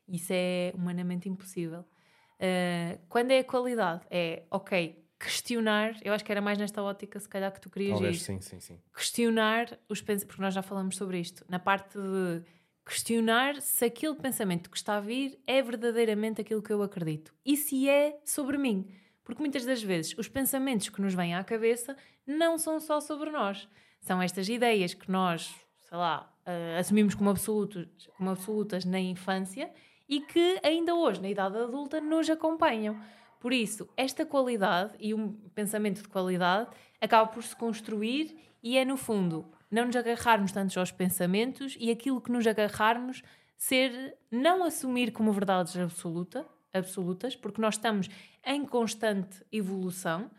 Isso 0.08 0.32
é 0.32 0.72
humanamente 0.74 1.28
impossível. 1.28 1.80
Uh, 1.80 2.98
quando 3.08 3.30
é 3.30 3.40
a 3.40 3.44
qualidade, 3.44 4.02
é, 4.10 4.44
ok, 4.50 5.04
questionar, 5.18 5.96
eu 6.02 6.12
acho 6.12 6.24
que 6.24 6.30
era 6.30 6.40
mais 6.40 6.56
nesta 6.56 6.82
ótica, 6.82 7.18
se 7.18 7.28
calhar, 7.28 7.52
que 7.52 7.60
tu 7.60 7.68
querias 7.68 7.92
Talvez, 7.92 8.16
ir. 8.16 8.24
Sim, 8.24 8.40
sim, 8.40 8.60
sim. 8.60 8.80
Questionar 8.94 9.78
os 9.88 10.00
pensamentos, 10.00 10.24
porque 10.24 10.42
nós 10.42 10.54
já 10.54 10.62
falamos 10.62 10.96
sobre 10.96 11.18
isto, 11.18 11.44
na 11.48 11.58
parte 11.58 11.98
de 11.98 12.42
questionar 12.88 13.60
se 13.60 13.84
aquele 13.84 14.14
pensamento 14.14 14.70
que 14.70 14.76
está 14.78 14.96
a 14.96 15.00
vir 15.00 15.38
é 15.46 15.62
verdadeiramente 15.62 16.40
aquilo 16.40 16.62
que 16.62 16.72
eu 16.72 16.82
acredito 16.82 17.34
e 17.44 17.54
se 17.54 17.86
é 17.86 18.18
sobre 18.24 18.56
mim. 18.56 18.88
Porque 19.22 19.42
muitas 19.42 19.66
das 19.66 19.82
vezes 19.82 20.16
os 20.16 20.26
pensamentos 20.26 20.88
que 20.88 21.02
nos 21.02 21.12
vêm 21.12 21.34
à 21.34 21.44
cabeça 21.44 21.94
não 22.26 22.56
são 22.56 22.80
só 22.80 22.98
sobre 22.98 23.30
nós. 23.30 23.68
São 24.00 24.22
estas 24.22 24.48
ideias 24.48 24.94
que 24.94 25.10
nós, 25.10 25.54
sei 25.86 25.98
lá, 25.98 26.34
uh, 26.46 26.78
assumimos 26.80 27.14
como 27.14 27.28
absolutos, 27.28 28.08
como 28.16 28.30
absolutas 28.30 28.86
na 28.86 28.98
infância 28.98 29.70
e 30.08 30.22
que 30.22 30.58
ainda 30.64 30.94
hoje, 30.94 31.20
na 31.20 31.28
idade 31.28 31.58
adulta, 31.58 32.00
nos 32.00 32.30
acompanham. 32.30 32.98
Por 33.38 33.52
isso, 33.52 33.86
esta 33.98 34.24
qualidade 34.24 34.94
e 34.98 35.12
um 35.12 35.34
pensamento 35.54 36.00
de 36.00 36.08
qualidade 36.08 36.70
acaba 36.98 37.30
por 37.30 37.42
se 37.42 37.54
construir 37.54 38.34
e 38.62 38.78
é, 38.78 38.84
no 38.84 38.96
fundo, 38.96 39.46
não 39.70 39.86
nos 39.86 39.96
agarrarmos 39.96 40.52
tanto 40.52 40.78
aos 40.78 40.90
pensamentos 40.90 41.76
e 41.78 41.90
aquilo 41.90 42.20
que 42.20 42.32
nos 42.32 42.46
agarrarmos 42.46 43.22
ser 43.56 44.16
não 44.30 44.64
assumir 44.64 45.12
como 45.12 45.32
verdades 45.32 45.76
absoluta, 45.76 46.46
absolutas, 46.72 47.34
porque 47.34 47.60
nós 47.60 47.74
estamos 47.74 48.08
em 48.44 48.64
constante 48.64 49.44
evolução. 49.52 50.30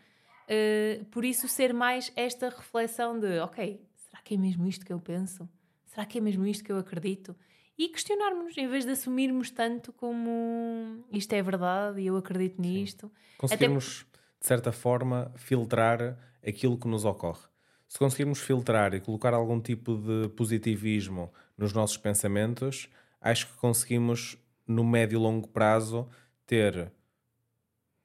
Uh, 0.48 1.04
por 1.06 1.24
isso, 1.24 1.46
ser 1.46 1.72
mais 1.72 2.12
esta 2.16 2.48
reflexão 2.48 3.18
de: 3.18 3.38
ok, 3.40 3.80
será 3.94 4.22
que 4.22 4.34
é 4.34 4.36
mesmo 4.36 4.66
isto 4.66 4.84
que 4.84 4.92
eu 4.92 4.98
penso? 4.98 5.48
Será 5.84 6.04
que 6.04 6.18
é 6.18 6.20
mesmo 6.20 6.46
isto 6.46 6.64
que 6.64 6.72
eu 6.72 6.78
acredito? 6.78 7.36
e 7.80 7.88
questionarmos-nos, 7.88 8.58
em 8.58 8.68
vez 8.68 8.84
de 8.84 8.90
assumirmos 8.90 9.50
tanto 9.50 9.90
como 9.94 11.02
isto 11.10 11.32
é 11.32 11.40
verdade 11.40 12.02
e 12.02 12.08
eu 12.08 12.16
acredito 12.18 12.60
nisto. 12.60 13.10
Conseguirmos, 13.38 14.04
Até... 14.12 14.20
de 14.38 14.46
certa 14.46 14.70
forma, 14.70 15.32
filtrar 15.34 16.18
aquilo 16.46 16.76
que 16.76 16.86
nos 16.86 17.06
ocorre. 17.06 17.49
Se 17.90 17.98
conseguirmos 17.98 18.38
filtrar 18.38 18.94
e 18.94 19.00
colocar 19.00 19.34
algum 19.34 19.60
tipo 19.60 19.96
de 19.96 20.28
positivismo 20.28 21.32
nos 21.58 21.72
nossos 21.72 21.96
pensamentos, 21.96 22.88
acho 23.20 23.48
que 23.48 23.54
conseguimos, 23.54 24.38
no 24.64 24.84
médio 24.84 25.16
e 25.16 25.20
longo 25.20 25.48
prazo, 25.48 26.08
ter, 26.46 26.92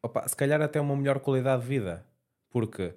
opa, 0.01 0.27
se 0.27 0.35
calhar 0.35 0.59
até 0.59 0.81
uma 0.81 0.95
melhor 0.97 1.19
qualidade 1.19 1.61
de 1.61 1.67
vida. 1.67 2.03
Porque 2.49 2.95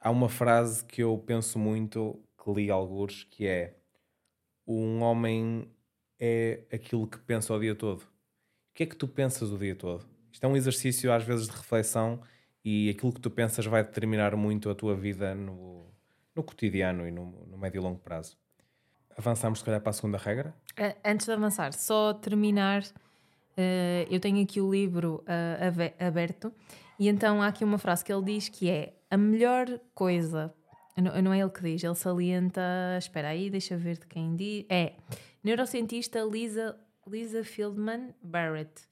há 0.00 0.10
uma 0.10 0.28
frase 0.28 0.84
que 0.84 1.00
eu 1.00 1.16
penso 1.16 1.60
muito, 1.60 2.20
que 2.42 2.52
li 2.54 2.72
alguns, 2.72 3.22
que 3.30 3.46
é 3.46 3.76
um 4.66 5.02
homem 5.02 5.70
é 6.18 6.64
aquilo 6.72 7.06
que 7.06 7.18
pensa 7.18 7.54
o 7.54 7.60
dia 7.60 7.76
todo. 7.76 8.02
O 8.02 8.08
que 8.74 8.82
é 8.82 8.86
que 8.86 8.96
tu 8.96 9.06
pensas 9.06 9.52
o 9.52 9.58
dia 9.58 9.76
todo? 9.76 10.04
Isto 10.32 10.42
é 10.44 10.48
um 10.48 10.56
exercício, 10.56 11.12
às 11.12 11.22
vezes, 11.22 11.46
de 11.46 11.52
reflexão 11.52 12.20
e 12.64 12.90
aquilo 12.90 13.12
que 13.12 13.20
tu 13.20 13.30
pensas 13.30 13.64
vai 13.64 13.84
determinar 13.84 14.34
muito 14.34 14.68
a 14.68 14.74
tua 14.74 14.96
vida 14.96 15.36
no, 15.36 15.89
no 16.34 16.42
cotidiano 16.42 17.06
e 17.06 17.10
no, 17.10 17.46
no 17.46 17.58
médio 17.58 17.80
e 17.80 17.82
longo 17.82 17.98
prazo. 17.98 18.36
Avançamos, 19.16 19.58
se 19.58 19.64
calhar, 19.64 19.80
para 19.80 19.90
a 19.90 19.92
segunda 19.92 20.18
regra? 20.18 20.54
Antes 21.04 21.26
de 21.26 21.32
avançar, 21.32 21.72
só 21.72 22.14
terminar, 22.14 22.82
uh, 22.82 24.06
eu 24.10 24.18
tenho 24.20 24.42
aqui 24.42 24.60
o 24.60 24.70
livro 24.70 25.24
uh, 25.26 26.04
aberto 26.06 26.52
e 26.98 27.08
então 27.08 27.42
há 27.42 27.48
aqui 27.48 27.64
uma 27.64 27.78
frase 27.78 28.04
que 28.04 28.12
ele 28.12 28.24
diz 28.24 28.48
que 28.48 28.70
é 28.70 28.94
a 29.10 29.16
melhor 29.16 29.66
coisa, 29.94 30.54
não, 30.96 31.22
não 31.22 31.32
é 31.32 31.40
ele 31.40 31.50
que 31.50 31.62
diz, 31.62 31.82
ele 31.82 31.94
salienta, 31.94 32.62
espera 32.98 33.28
aí, 33.28 33.50
deixa 33.50 33.76
ver 33.76 33.98
de 33.98 34.06
quem 34.06 34.36
diz, 34.36 34.64
é 34.68 34.94
neurocientista 35.42 36.20
Lisa, 36.20 36.78
Lisa 37.06 37.42
Fieldman 37.42 38.14
Barrett. 38.22 38.89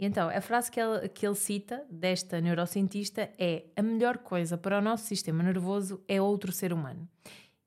E 0.00 0.06
então, 0.06 0.30
a 0.30 0.40
frase 0.40 0.70
que 0.70 0.80
ele, 0.80 1.10
que 1.10 1.26
ele 1.26 1.34
cita 1.34 1.84
desta 1.90 2.40
neurocientista 2.40 3.30
é: 3.38 3.66
A 3.76 3.82
melhor 3.82 4.16
coisa 4.16 4.56
para 4.56 4.78
o 4.78 4.80
nosso 4.80 5.04
sistema 5.04 5.42
nervoso 5.42 6.02
é 6.08 6.18
outro 6.22 6.50
ser 6.50 6.72
humano. 6.72 7.06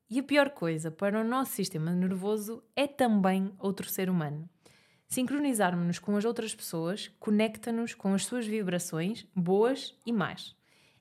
E 0.09 0.19
a 0.19 0.23
pior 0.23 0.49
coisa 0.49 0.89
para 0.89 1.21
o 1.21 1.23
nosso 1.23 1.51
sistema 1.51 1.91
nervoso 1.91 2.63
é 2.75 2.87
também 2.87 3.53
outro 3.59 3.87
ser 3.87 4.09
humano. 4.09 4.49
Sincronizarmos-nos 5.07 5.99
com 5.99 6.17
as 6.17 6.25
outras 6.25 6.55
pessoas 6.55 7.11
conecta-nos 7.19 7.93
com 7.93 8.15
as 8.15 8.25
suas 8.25 8.47
vibrações, 8.47 9.27
boas 9.35 9.95
e 10.03 10.11
más. 10.11 10.55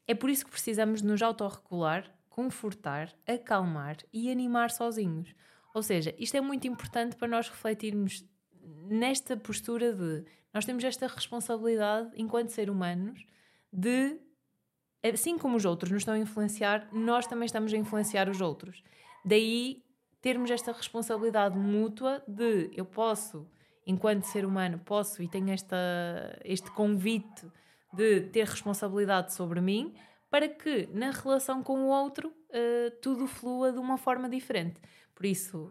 É 0.06 0.14
por 0.14 0.28
isso 0.28 0.44
que 0.44 0.50
precisamos 0.50 1.00
nos 1.00 1.22
autorregular, 1.22 2.14
confortar, 2.28 3.10
acalmar 3.26 3.96
e 4.12 4.30
animar 4.30 4.70
sozinhos. 4.70 5.34
Ou 5.74 5.82
seja, 5.82 6.14
isto 6.18 6.36
é 6.36 6.42
muito 6.42 6.66
importante 6.66 7.16
para 7.16 7.28
nós 7.28 7.48
refletirmos 7.48 8.22
nesta 8.88 9.36
postura 9.36 9.92
de 9.92 10.24
nós 10.52 10.66
temos 10.66 10.84
esta 10.84 11.06
responsabilidade, 11.06 12.10
enquanto 12.14 12.50
ser 12.50 12.68
humanos, 12.68 13.24
de 13.72 14.18
assim 15.02 15.38
como 15.38 15.56
os 15.56 15.64
outros 15.64 15.90
nos 15.90 16.02
estão 16.02 16.14
a 16.14 16.18
influenciar, 16.18 16.88
nós 16.92 17.26
também 17.26 17.46
estamos 17.46 17.72
a 17.72 17.76
influenciar 17.76 18.28
os 18.28 18.40
outros. 18.40 18.82
Daí 19.24 19.82
termos 20.20 20.50
esta 20.50 20.72
responsabilidade 20.72 21.58
mútua 21.58 22.22
de 22.28 22.70
eu 22.74 22.84
posso, 22.84 23.48
enquanto 23.86 24.24
ser 24.24 24.44
humano, 24.44 24.78
posso 24.78 25.22
e 25.22 25.28
tenho 25.28 25.50
esta, 25.50 25.76
este 26.44 26.70
convite 26.70 27.46
de 27.92 28.20
ter 28.20 28.46
responsabilidade 28.46 29.34
sobre 29.34 29.60
mim 29.60 29.94
para 30.30 30.48
que 30.48 30.88
na 30.92 31.10
relação 31.10 31.62
com 31.62 31.84
o 31.84 31.88
outro 31.88 32.28
uh, 32.28 32.90
tudo 33.02 33.26
flua 33.26 33.72
de 33.72 33.78
uma 33.78 33.98
forma 33.98 34.28
diferente. 34.28 34.80
Por 35.14 35.26
isso, 35.26 35.70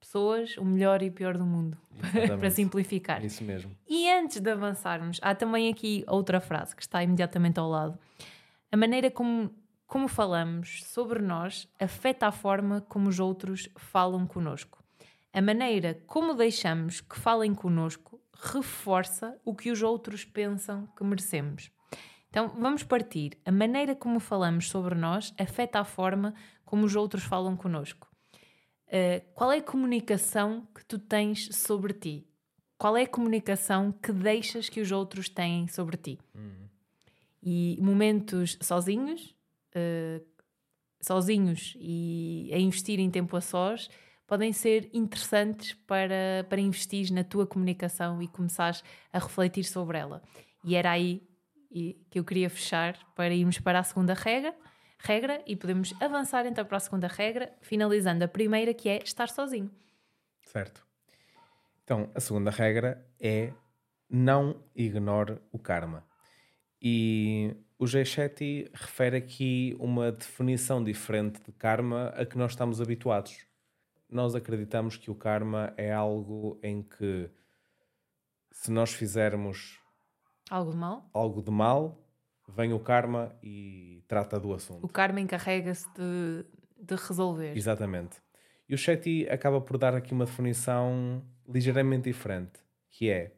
pessoas, 0.00 0.56
o 0.56 0.64
melhor 0.64 1.02
e 1.02 1.08
o 1.08 1.12
pior 1.12 1.36
do 1.36 1.44
mundo, 1.44 1.78
para 2.38 2.50
simplificar. 2.50 3.24
Isso 3.24 3.44
mesmo. 3.44 3.76
E 3.88 4.10
antes 4.10 4.40
de 4.40 4.50
avançarmos, 4.50 5.20
há 5.22 5.34
também 5.34 5.70
aqui 5.70 6.04
outra 6.08 6.40
frase 6.40 6.74
que 6.74 6.82
está 6.82 7.02
imediatamente 7.02 7.60
ao 7.60 7.68
lado. 7.68 7.98
A 8.72 8.76
maneira 8.76 9.10
como, 9.10 9.54
como 9.86 10.08
falamos 10.08 10.82
sobre 10.84 11.20
nós 11.20 11.68
afeta 11.78 12.26
a 12.26 12.32
forma 12.32 12.80
como 12.82 13.08
os 13.08 13.20
outros 13.20 13.68
falam 13.76 14.26
conosco. 14.26 14.82
A 15.32 15.40
maneira 15.40 16.02
como 16.06 16.34
deixamos 16.34 17.00
que 17.00 17.16
falem 17.16 17.54
conosco 17.54 18.20
reforça 18.42 19.38
o 19.44 19.54
que 19.54 19.70
os 19.70 19.82
outros 19.82 20.24
pensam 20.24 20.88
que 20.96 21.04
merecemos. 21.04 21.70
Então 22.28 22.48
vamos 22.48 22.82
partir. 22.82 23.38
A 23.44 23.52
maneira 23.52 23.94
como 23.94 24.18
falamos 24.18 24.68
sobre 24.68 24.94
nós 24.94 25.34
afeta 25.38 25.80
a 25.80 25.84
forma 25.84 26.34
como 26.64 26.86
os 26.86 26.96
outros 26.96 27.22
falam 27.24 27.56
conosco. 27.56 28.09
Uh, 28.90 29.24
qual 29.34 29.52
é 29.52 29.58
a 29.58 29.62
comunicação 29.62 30.66
que 30.74 30.84
tu 30.84 30.98
tens 30.98 31.48
sobre 31.54 31.92
ti? 31.92 32.26
Qual 32.76 32.96
é 32.96 33.02
a 33.02 33.08
comunicação 33.08 33.92
que 33.92 34.10
deixas 34.10 34.68
que 34.68 34.80
os 34.80 34.90
outros 34.90 35.28
têm 35.28 35.68
sobre 35.68 35.96
ti? 35.96 36.18
Uhum. 36.34 36.68
E 37.40 37.78
momentos 37.80 38.58
sozinhos, 38.60 39.32
uh, 39.76 40.26
sozinhos 41.00 41.76
e 41.78 42.50
a 42.52 42.58
investir 42.58 42.98
em 42.98 43.08
tempo 43.08 43.36
a 43.36 43.40
sós, 43.40 43.88
podem 44.26 44.52
ser 44.52 44.90
interessantes 44.92 45.72
para, 45.86 46.44
para 46.48 46.60
investir 46.60 47.12
na 47.12 47.22
tua 47.22 47.46
comunicação 47.46 48.20
e 48.20 48.26
começares 48.26 48.82
a 49.12 49.18
refletir 49.20 49.64
sobre 49.64 49.98
ela. 49.98 50.20
E 50.64 50.74
era 50.74 50.90
aí 50.90 51.22
que 52.10 52.18
eu 52.18 52.24
queria 52.24 52.50
fechar 52.50 52.98
para 53.14 53.32
irmos 53.32 53.58
para 53.60 53.78
a 53.78 53.84
segunda 53.84 54.14
regra, 54.14 54.54
regra 55.02 55.42
e 55.46 55.56
podemos 55.56 55.94
avançar 56.00 56.46
então 56.46 56.64
para 56.64 56.76
a 56.76 56.80
segunda 56.80 57.08
regra, 57.08 57.52
finalizando 57.60 58.24
a 58.24 58.28
primeira 58.28 58.72
que 58.74 58.88
é 58.88 58.98
estar 59.02 59.28
sozinho. 59.28 59.70
Certo. 60.42 60.86
Então, 61.84 62.10
a 62.14 62.20
segunda 62.20 62.50
regra 62.50 63.04
é 63.18 63.52
não 64.08 64.62
ignore 64.74 65.38
o 65.50 65.58
karma. 65.58 66.04
E 66.80 67.54
o 67.78 67.86
Jay 67.86 68.04
Shetty 68.04 68.70
refere 68.72 69.16
aqui 69.16 69.76
uma 69.78 70.12
definição 70.12 70.82
diferente 70.82 71.40
de 71.42 71.52
karma 71.52 72.08
a 72.16 72.24
que 72.24 72.36
nós 72.36 72.52
estamos 72.52 72.80
habituados. 72.80 73.46
Nós 74.08 74.34
acreditamos 74.34 74.96
que 74.96 75.10
o 75.10 75.14
karma 75.14 75.72
é 75.76 75.92
algo 75.92 76.58
em 76.62 76.82
que 76.82 77.30
se 78.50 78.70
nós 78.70 78.92
fizermos 78.92 79.78
algo 80.50 80.72
de 80.72 80.76
mal, 80.76 81.08
algo 81.12 81.42
de 81.42 81.50
mal 81.50 81.98
vem 82.56 82.72
o 82.72 82.80
karma 82.80 83.34
e 83.42 84.02
trata 84.06 84.38
do 84.38 84.52
assunto. 84.52 84.84
O 84.84 84.88
karma 84.88 85.20
encarrega-se 85.20 85.86
de, 85.94 86.44
de 86.78 86.94
resolver. 86.94 87.56
Exatamente. 87.56 88.18
E 88.68 88.74
o 88.74 88.78
Shetty 88.78 89.28
acaba 89.28 89.60
por 89.60 89.76
dar 89.78 89.94
aqui 89.94 90.12
uma 90.12 90.24
definição 90.24 91.22
ligeiramente 91.48 92.04
diferente, 92.04 92.60
que 92.90 93.10
é, 93.10 93.32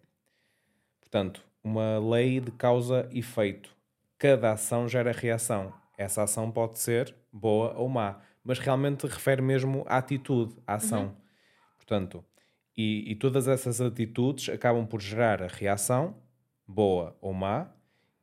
portanto, 1.01 1.43
uma 1.65 1.99
lei 1.99 2.41
de 2.41 2.51
causa 2.51 3.09
e 3.11 3.21
efeito. 3.21 3.75
Cada 4.19 4.53
ação 4.53 4.89
gera 4.89 5.13
reação. 5.13 5.73
Essa 5.97 6.23
ação 6.23 6.51
pode 6.51 6.79
ser 6.79 7.15
boa 7.33 7.73
ou 7.77 7.89
má, 7.89 8.21
mas 8.45 8.59
realmente 8.59 9.07
refere 9.07 9.41
mesmo 9.41 9.85
à 9.87 9.99
atitude, 9.99 10.55
à 10.67 10.75
ação. 10.75 11.05
Uhum. 11.05 11.17
Portanto, 11.77 12.25
e, 12.77 13.11
e 13.11 13.15
todas 13.15 13.49
essas 13.49 13.81
atitudes 13.81 14.49
acabam 14.49 14.87
por 14.87 15.01
gerar 15.01 15.43
a 15.43 15.47
reação, 15.47 16.17
boa 16.67 17.17
ou 17.21 17.33
má, 17.33 17.71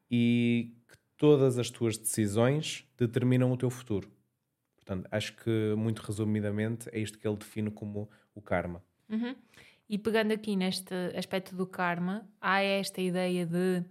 e 0.10 0.75
todas 1.19 1.60
as 1.60 1.69
tuas 1.69 1.97
decisões 1.97 2.88
determinam 2.97 3.51
o 3.51 3.58
teu 3.58 3.69
futuro. 3.69 4.10
Portanto, 4.77 5.08
acho 5.12 5.36
que, 5.36 5.75
muito 5.77 5.99
resumidamente, 5.99 6.89
é 6.91 6.99
isto 6.99 7.19
que 7.19 7.27
ele 7.27 7.38
define 7.38 7.69
como 7.69 8.10
o 8.34 8.41
karma. 8.41 8.82
Uhum. 9.08 9.36
E 9.88 9.97
pegando 9.97 10.32
aqui 10.32 10.55
neste 10.55 10.95
aspecto 11.15 11.55
do 11.55 11.67
karma, 11.67 12.27
há 12.39 12.62
esta 12.62 13.01
ideia 13.01 13.45
de. 13.45 13.84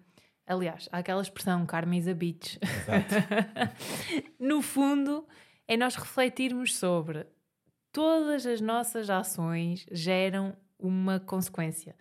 Aliás, 0.47 0.89
há 0.91 0.99
aquela 0.99 1.21
expressão 1.21 1.67
karma 1.67 1.97
is 1.97 2.09
a 2.09 2.15
bitch. 2.15 2.57
Exato. 2.63 3.15
no 4.41 4.63
fundo, 4.63 5.27
é 5.69 5.77
nós 5.77 5.95
refletirmos 5.95 6.77
sobre 6.77 7.27
todas 7.93 8.47
as 8.47 8.61
nossas 8.61 9.11
ações 9.11 9.85
geram 9.93 10.57
uma 10.79 11.21
consequência 11.21 11.95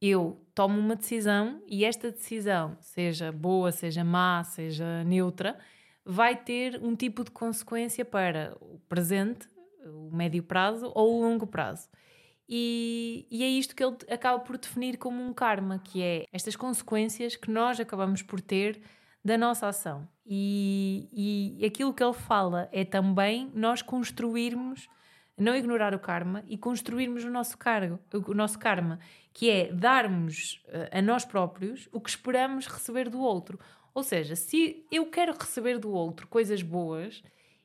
eu 0.00 0.40
tomo 0.54 0.78
uma 0.78 0.96
decisão 0.96 1.62
e 1.66 1.84
esta 1.84 2.10
decisão, 2.10 2.76
seja 2.80 3.30
boa, 3.30 3.70
seja 3.70 4.02
má, 4.02 4.42
seja 4.44 5.04
neutra, 5.04 5.58
vai 6.04 6.34
ter 6.34 6.80
um 6.82 6.96
tipo 6.96 7.22
de 7.22 7.30
consequência 7.30 8.04
para 8.04 8.56
o 8.60 8.78
presente, 8.88 9.48
o 9.84 10.10
médio 10.14 10.42
prazo 10.42 10.90
ou 10.94 11.18
o 11.18 11.22
longo 11.22 11.46
prazo. 11.46 11.88
E, 12.48 13.28
e, 13.30 13.44
é 13.44 13.48
isto 13.48 13.76
que 13.76 13.84
ele 13.84 13.96
acaba 14.10 14.40
por 14.40 14.58
definir 14.58 14.96
como 14.96 15.22
um 15.22 15.32
karma, 15.32 15.78
que 15.78 16.02
é 16.02 16.24
estas 16.32 16.56
consequências 16.56 17.36
que 17.36 17.48
nós 17.48 17.78
acabamos 17.78 18.22
por 18.22 18.40
ter 18.40 18.82
da 19.24 19.38
nossa 19.38 19.68
ação. 19.68 20.08
E, 20.26 21.58
e 21.60 21.64
aquilo 21.64 21.94
que 21.94 22.02
ele 22.02 22.12
fala 22.12 22.68
é 22.72 22.84
também 22.84 23.52
nós 23.54 23.82
construirmos 23.82 24.88
não 25.40 25.56
ignorar 25.56 25.94
o 25.94 25.98
karma 25.98 26.44
e 26.46 26.58
construirmos 26.58 27.24
o 27.24 27.30
nosso 27.30 27.56
cargo, 27.56 27.98
o 28.12 28.34
nosso 28.34 28.58
karma, 28.58 29.00
que 29.32 29.48
é 29.50 29.72
darmos 29.72 30.62
eh, 30.68 30.98
a 30.98 31.02
nós 31.02 31.24
próprios 31.24 31.88
o 31.90 32.00
que 32.00 32.10
esperamos 32.10 32.66
receber 32.66 33.08
do 33.08 33.20
outro. 33.20 33.58
Ou 33.94 34.02
seja, 34.02 34.36
se 34.36 34.84
eu 34.90 35.06
quero 35.06 35.32
receber 35.32 35.78
do 35.78 35.90
outro 35.90 36.28
coisas 36.28 36.62
boas, 36.62 37.22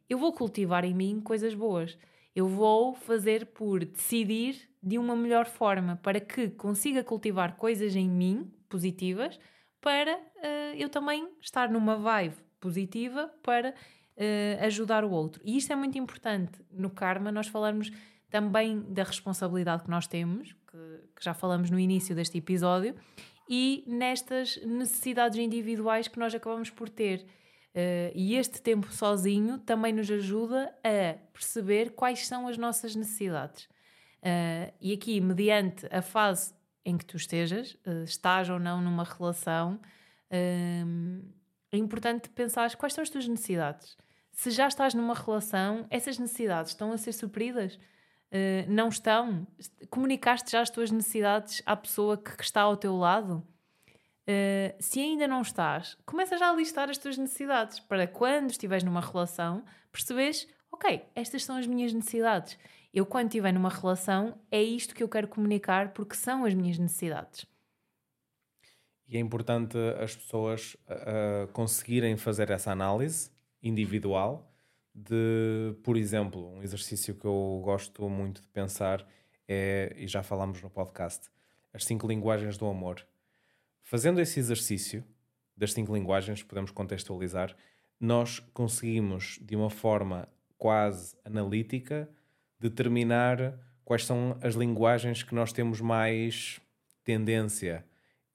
eu 0.10 0.18
vou 0.18 0.32
cultivar 0.32 0.86
em 0.86 0.94
mim 0.94 1.20
coisas 1.20 1.54
boas. 1.54 1.98
Eu 2.36 2.48
vou 2.48 2.96
fazer 2.96 3.48
por 3.48 3.84
decidir 3.84 4.70
de 4.82 4.98
uma 4.98 5.16
melhor 5.16 5.46
forma 5.46 6.00
para 6.02 6.20
que 6.20 6.50
consiga 6.50 7.04
cultivar 7.04 7.56
coisas 7.58 7.96
em 7.96 8.10
mim 8.10 8.52
positivas 8.70 9.40
para 9.82 10.16
uh, 10.16 10.76
eu 10.76 10.90
também 10.90 11.28
estar 11.42 11.70
numa 11.70 11.96
vibe 11.96 12.36
positiva 12.60 13.32
para 13.44 13.74
uh, 14.18 14.64
ajudar 14.66 15.04
o 15.04 15.12
outro. 15.12 15.42
E 15.46 15.58
isto 15.58 15.72
é 15.72 15.76
muito 15.76 15.98
importante 15.98 16.60
no 16.72 16.90
karma, 16.90 17.32
nós 17.32 17.48
falarmos 17.48 17.92
também 18.30 18.82
da 18.90 19.04
responsabilidade 19.04 19.84
que 19.84 19.90
nós 19.90 20.08
temos, 20.08 20.54
que, 20.70 20.78
que 21.16 21.24
já 21.24 21.34
falamos 21.34 21.70
no 21.70 21.80
início 21.80 22.16
deste 22.16 22.38
episódio, 22.38 22.96
e 23.50 23.84
nestas 23.88 24.58
necessidades 24.66 25.38
individuais 25.38 26.08
que 26.08 26.20
nós 26.20 26.34
acabamos 26.34 26.70
por 26.70 26.90
ter. 26.90 27.26
Uh, 27.76 28.12
e 28.16 28.36
este 28.36 28.62
tempo 28.62 28.92
sozinho 28.92 29.60
também 29.60 29.92
nos 29.92 30.10
ajuda 30.10 30.74
a 30.84 31.18
perceber 31.34 31.92
quais 31.92 32.26
são 32.26 32.48
as 32.48 32.58
nossas 32.58 32.96
necessidades. 32.96 33.66
Uh, 34.22 34.74
e 34.80 34.94
aqui, 34.94 35.20
mediante 35.20 35.86
a 35.92 36.02
fase 36.02 36.54
em 36.84 36.98
que 36.98 37.06
tu 37.06 37.18
estejas, 37.18 37.74
uh, 37.86 38.04
estás 38.04 38.50
ou 38.50 38.60
não 38.60 38.82
numa 38.82 39.04
relação, 39.04 39.80
é 41.72 41.78
importante 41.78 42.30
pensar 42.30 42.76
quais 42.76 42.94
são 42.94 43.02
as 43.02 43.10
tuas 43.10 43.28
necessidades. 43.28 43.96
Se 44.36 44.52
já 44.52 44.68
estás 44.68 44.94
numa 44.94 45.14
relação, 45.14 45.88
essas 45.90 46.20
necessidades 46.20 46.74
estão 46.74 46.92
a 46.92 46.98
ser 46.98 47.14
supridas? 47.14 47.76
Uh, 47.76 48.68
não 48.68 48.90
estão? 48.90 49.48
Comunicaste 49.90 50.52
já 50.52 50.60
as 50.60 50.70
tuas 50.70 50.92
necessidades 50.92 51.64
à 51.66 51.74
pessoa 51.74 52.18
que, 52.18 52.36
que 52.36 52.44
está 52.44 52.62
ao 52.62 52.76
teu 52.76 52.98
lado? 52.98 53.48
Uh, 54.28 54.76
se 54.78 55.00
ainda 55.00 55.26
não 55.26 55.42
estás, 55.42 55.98
começa 56.06 56.38
já 56.38 56.50
a 56.50 56.54
listar 56.54 56.90
as 56.90 56.98
tuas 56.98 57.18
necessidades 57.18 57.80
para 57.80 58.06
quando 58.08 58.52
estiveres 58.52 58.84
numa 58.84 59.00
relação 59.00 59.64
percebes, 59.90 60.46
ok, 60.70 61.02
estas 61.16 61.46
são 61.46 61.56
as 61.56 61.66
minhas 61.66 61.94
necessidades. 61.94 62.60
Eu, 62.94 63.06
quando 63.06 63.28
estiver 63.28 63.54
numa 63.54 63.70
relação, 63.70 64.38
é 64.52 64.62
isto 64.62 64.94
que 64.94 65.02
eu 65.02 65.08
quero 65.08 65.30
comunicar 65.30 65.94
porque 65.94 66.16
são 66.16 66.44
as 66.44 66.54
minhas 66.54 66.78
necessidades. 66.78 67.46
E 69.08 69.16
é 69.16 69.20
importante 69.20 69.78
as 70.02 70.14
pessoas 70.14 70.76
uh, 70.90 71.48
conseguirem 71.54 72.18
fazer 72.18 72.50
essa 72.50 72.72
análise 72.72 73.34
individual 73.66 74.50
de, 74.94 75.76
por 75.84 75.98
exemplo, 75.98 76.54
um 76.54 76.64
exercício 76.64 77.16
que 77.16 77.26
eu 77.26 77.62
gosto 77.64 78.08
muito 78.08 78.42
de 78.42 78.48
pensar 78.48 79.06
é, 79.48 79.94
e 79.98 80.08
já 80.08 80.24
falámos 80.24 80.62
no 80.62 80.70
podcast, 80.70 81.30
as 81.74 81.84
cinco 81.84 82.08
linguagens 82.08 82.58
do 82.58 82.66
amor. 82.66 83.06
Fazendo 83.84 84.22
esse 84.22 84.40
exercício 84.40 85.04
das 85.58 85.74
cinco 85.74 85.94
linguagens, 85.94 86.42
podemos 86.42 86.72
contextualizar, 86.72 87.56
nós 88.00 88.40
conseguimos, 88.54 89.38
de 89.42 89.56
uma 89.56 89.70
forma 89.70 90.30
quase 90.58 91.16
analítica, 91.26 92.10
determinar 92.60 93.60
quais 93.84 94.06
são 94.06 94.38
as 94.42 94.56
linguagens 94.56 95.24
que 95.24 95.36
nós 95.36 95.52
temos 95.52 95.82
mais 95.82 96.62
tendência 97.04 97.86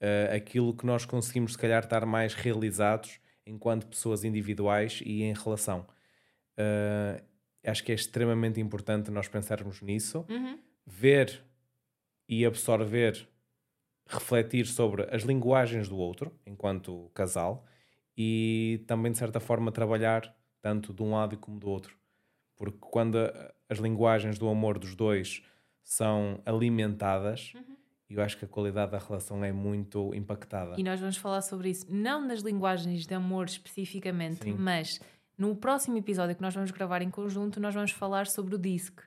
uh, 0.00 0.34
aquilo 0.34 0.74
que 0.74 0.86
nós 0.86 1.04
conseguimos, 1.04 1.52
se 1.52 1.58
calhar, 1.58 1.82
estar 1.82 2.04
mais 2.04 2.34
realizados 2.34 3.18
enquanto 3.46 3.86
pessoas 3.86 4.24
individuais 4.24 5.00
e 5.04 5.22
em 5.22 5.32
relação. 5.32 5.86
Uh, 6.58 7.22
acho 7.64 7.84
que 7.84 7.92
é 7.92 7.94
extremamente 7.94 8.60
importante 8.60 9.10
nós 9.10 9.28
pensarmos 9.28 9.80
nisso, 9.82 10.24
uhum. 10.28 10.58
ver 10.86 11.42
e 12.28 12.44
absorver, 12.44 13.28
refletir 14.06 14.66
sobre 14.66 15.02
as 15.14 15.22
linguagens 15.22 15.88
do 15.88 15.96
outro 15.96 16.32
enquanto 16.46 17.10
casal 17.14 17.66
e 18.16 18.84
também, 18.86 19.12
de 19.12 19.18
certa 19.18 19.40
forma, 19.40 19.72
trabalhar 19.72 20.36
tanto 20.60 20.92
de 20.92 21.02
um 21.02 21.12
lado 21.12 21.36
como 21.38 21.58
do 21.58 21.68
outro. 21.68 21.96
Porque 22.56 22.78
quando 22.80 23.16
as 23.68 23.78
linguagens 23.78 24.38
do 24.38 24.48
amor 24.48 24.78
dos 24.78 24.94
dois 24.94 25.42
são 25.82 26.42
alimentadas, 26.44 27.52
uhum 27.54 27.79
eu 28.10 28.22
acho 28.22 28.36
que 28.36 28.44
a 28.44 28.48
qualidade 28.48 28.92
da 28.92 28.98
relação 28.98 29.44
é 29.44 29.52
muito 29.52 30.12
impactada. 30.14 30.74
E 30.76 30.82
nós 30.82 30.98
vamos 30.98 31.16
falar 31.16 31.40
sobre 31.42 31.70
isso, 31.70 31.86
não 31.88 32.26
nas 32.26 32.40
linguagens 32.40 33.06
de 33.06 33.14
amor 33.14 33.46
especificamente, 33.46 34.44
Sim. 34.44 34.56
mas 34.58 35.00
no 35.38 35.54
próximo 35.54 35.96
episódio 35.96 36.34
que 36.34 36.42
nós 36.42 36.54
vamos 36.54 36.70
gravar 36.70 37.02
em 37.02 37.10
conjunto, 37.10 37.60
nós 37.60 37.74
vamos 37.74 37.92
falar 37.92 38.26
sobre 38.26 38.54
o 38.54 38.58
DISC. 38.58 39.00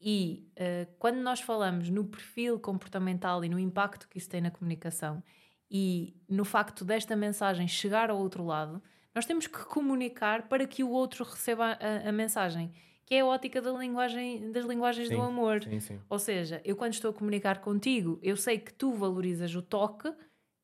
E 0.00 0.44
uh, 0.52 0.92
quando 0.98 1.18
nós 1.18 1.40
falamos 1.40 1.88
no 1.88 2.04
perfil 2.04 2.58
comportamental 2.58 3.44
e 3.44 3.48
no 3.48 3.58
impacto 3.58 4.08
que 4.08 4.18
isso 4.18 4.28
tem 4.28 4.40
na 4.40 4.50
comunicação 4.50 5.22
e 5.70 6.14
no 6.28 6.44
facto 6.44 6.84
desta 6.84 7.14
mensagem 7.14 7.68
chegar 7.68 8.10
ao 8.10 8.18
outro 8.18 8.44
lado, 8.44 8.82
nós 9.14 9.24
temos 9.24 9.46
que 9.46 9.64
comunicar 9.64 10.48
para 10.48 10.66
que 10.66 10.82
o 10.82 10.90
outro 10.90 11.24
receba 11.24 11.78
a, 11.80 12.08
a 12.08 12.12
mensagem 12.12 12.72
que 13.12 13.16
é 13.16 13.20
a 13.20 13.26
ótica 13.26 13.60
da 13.60 13.70
linguagem, 13.72 14.50
das 14.52 14.64
linguagens 14.64 15.08
sim, 15.08 15.14
do 15.14 15.20
amor. 15.20 15.62
Sim, 15.62 15.80
sim. 15.80 16.00
Ou 16.08 16.18
seja, 16.18 16.62
eu 16.64 16.74
quando 16.74 16.94
estou 16.94 17.10
a 17.10 17.12
comunicar 17.12 17.60
contigo, 17.60 18.18
eu 18.22 18.38
sei 18.38 18.58
que 18.58 18.72
tu 18.72 18.94
valorizas 18.94 19.54
o 19.54 19.60
toque, 19.60 20.10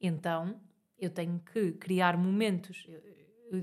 então 0.01 0.59
eu 0.99 1.11
tenho 1.11 1.39
que 1.53 1.73
criar 1.73 2.17
momentos 2.17 2.87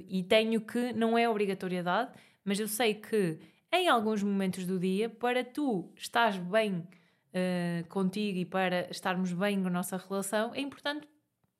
e 0.07 0.21
tenho 0.21 0.61
que, 0.61 0.93
não 0.93 1.17
é 1.17 1.27
obrigatoriedade, 1.27 2.11
mas 2.43 2.59
eu 2.59 2.67
sei 2.67 2.93
que 2.93 3.39
em 3.73 3.89
alguns 3.89 4.21
momentos 4.21 4.67
do 4.67 4.77
dia, 4.77 5.09
para 5.09 5.43
tu 5.43 5.91
estás 5.95 6.37
bem 6.37 6.77
uh, 6.77 7.87
contigo 7.89 8.37
e 8.37 8.45
para 8.45 8.87
estarmos 8.91 9.33
bem 9.33 9.57
na 9.57 9.71
nossa 9.71 9.97
relação, 9.97 10.53
é 10.53 10.61
importante 10.61 11.09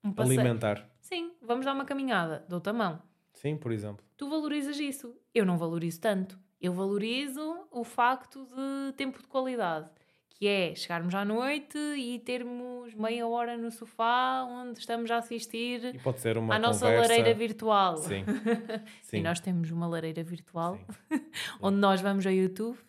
um 0.04 0.14
passeio. 0.14 0.40
Alimentar. 0.40 0.88
Sim, 1.02 1.32
vamos 1.42 1.66
dar 1.66 1.74
uma 1.74 1.86
caminhada, 1.86 2.46
dou-te 2.48 2.70
a 2.70 2.74
mão. 2.74 3.02
Sim, 3.34 3.58
por 3.58 3.72
exemplo. 3.72 4.06
Tu 4.16 4.30
valorizas 4.30 4.80
isso. 4.80 5.20
Eu 5.34 5.44
não 5.44 5.58
valorizo 5.58 6.00
tanto. 6.00 6.45
Eu 6.66 6.74
valorizo 6.74 7.68
o 7.70 7.84
facto 7.84 8.44
de 8.48 8.94
tempo 8.94 9.22
de 9.22 9.28
qualidade, 9.28 9.88
que 10.30 10.48
é 10.48 10.74
chegarmos 10.74 11.14
à 11.14 11.24
noite 11.24 11.78
e 11.78 12.18
termos 12.18 12.92
meia 12.96 13.28
hora 13.28 13.56
no 13.56 13.70
sofá 13.70 14.44
onde 14.50 14.80
estamos 14.80 15.12
a 15.12 15.18
assistir 15.18 16.02
pode 16.04 16.20
ser 16.22 16.40
uma 16.40 16.56
à 16.56 16.58
nossa 16.58 16.88
conversa... 16.88 17.02
lareira 17.08 17.38
virtual. 17.38 17.98
Sim. 17.98 18.26
Sim. 19.04 19.18
e 19.18 19.22
nós 19.22 19.40
temos 19.40 19.70
uma 19.70 19.86
lareira 19.86 20.24
virtual 20.24 20.80
onde 21.62 21.78
nós 21.78 22.02
vamos 22.02 22.26
ao 22.26 22.34
YouTube 22.34 22.80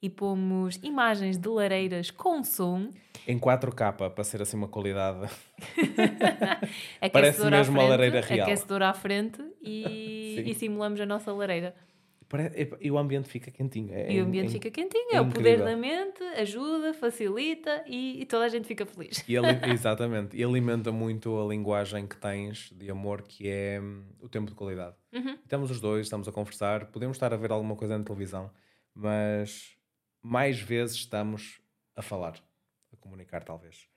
e 0.00 0.08
pomos 0.08 0.76
imagens 0.82 1.36
de 1.36 1.48
lareiras 1.50 2.10
com 2.10 2.42
som. 2.42 2.88
Em 3.28 3.38
4K, 3.38 4.12
para 4.12 4.24
ser 4.24 4.40
assim 4.40 4.56
uma 4.56 4.68
qualidade. 4.68 5.28
Parece 7.12 7.40
mesmo 7.40 7.50
frente, 7.50 7.68
uma 7.68 7.82
lareira 7.82 8.20
real. 8.22 8.46
Aquecedor 8.46 8.82
à 8.82 8.94
frente 8.94 9.42
e, 9.60 10.42
e 10.46 10.54
simulamos 10.54 10.98
a 11.02 11.04
nossa 11.04 11.30
lareira. 11.32 11.74
E 12.80 12.90
o 12.90 12.98
ambiente 12.98 13.28
fica 13.28 13.50
quentinho. 13.50 13.94
É, 13.94 14.12
e 14.12 14.20
o 14.20 14.24
ambiente 14.24 14.48
é, 14.48 14.52
fica 14.52 14.70
quentinho. 14.70 15.12
É, 15.12 15.16
é 15.16 15.20
o 15.20 15.28
poder 15.28 15.58
da 15.62 15.76
mente, 15.76 16.22
ajuda, 16.36 16.92
facilita 16.92 17.84
e, 17.86 18.20
e, 18.20 18.26
toda 18.26 18.44
a 18.44 18.48
gente 18.48 18.66
fica 18.66 18.84
feliz. 18.84 19.24
E 19.28 19.36
exatamente. 19.72 20.36
E 20.36 20.42
alimenta 20.42 20.90
muito 20.90 21.40
a 21.40 21.46
linguagem 21.46 22.06
que 22.06 22.16
tens 22.16 22.70
de 22.74 22.90
amor, 22.90 23.22
que 23.22 23.48
é 23.48 23.80
hum, 23.80 24.02
o 24.20 24.28
tempo 24.28 24.50
de 24.50 24.56
qualidade. 24.56 24.96
Uhum. 25.12 25.34
Estamos 25.34 25.70
os 25.70 25.80
dois, 25.80 26.06
estamos 26.06 26.26
a 26.26 26.32
conversar, 26.32 26.86
podemos 26.86 27.16
estar 27.16 27.32
a 27.32 27.36
ver 27.36 27.52
alguma 27.52 27.76
coisa 27.76 27.96
na 27.96 28.04
televisão, 28.04 28.50
mas 28.92 29.76
mais 30.20 30.60
vezes 30.60 30.96
estamos 30.96 31.60
a 31.94 32.02
falar, 32.02 32.34
a 32.92 32.96
comunicar, 32.96 33.44
talvez. 33.44 33.88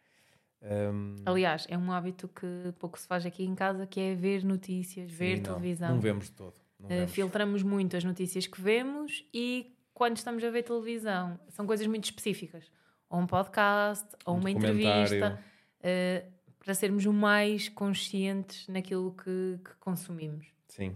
Um... 0.62 1.16
Aliás, 1.26 1.66
é 1.70 1.78
um 1.78 1.92
hábito 1.92 2.28
que 2.28 2.74
pouco 2.78 3.00
se 3.00 3.08
faz 3.08 3.26
aqui 3.26 3.44
em 3.44 3.56
casa, 3.56 3.88
que 3.88 4.00
é 4.00 4.14
ver 4.14 4.44
notícias, 4.44 5.10
Sim, 5.10 5.18
ver 5.18 5.38
não, 5.38 5.44
televisão. 5.44 5.90
Não 5.90 6.00
vemos 6.00 6.26
de 6.26 6.34
todo. 6.34 6.69
Uh, 6.80 7.08
filtramos 7.08 7.62
muito 7.62 7.98
as 7.98 8.04
notícias 8.04 8.48
que 8.48 8.62
vemos 8.62 9.26
e 9.34 9.76
quando 9.94 10.16
estamos 10.16 10.44
a 10.44 10.50
ver 10.50 10.64
televisão 10.64 11.38
são 11.50 11.68
coisas 11.68 11.86
muito 11.88 12.06
específicas. 12.06 12.72
Ou 13.10 13.20
um 13.20 13.28
podcast, 13.28 14.08
ou 14.26 14.36
um 14.36 14.40
uma 14.40 14.52
entrevista, 14.52 15.44
uh, 15.80 16.32
para 16.60 16.74
sermos 16.74 17.06
o 17.06 17.12
mais 17.12 17.68
conscientes 17.68 18.68
naquilo 18.68 19.14
que, 19.14 19.60
que, 19.64 19.76
consumimos. 19.80 20.48
Sim, 20.68 20.96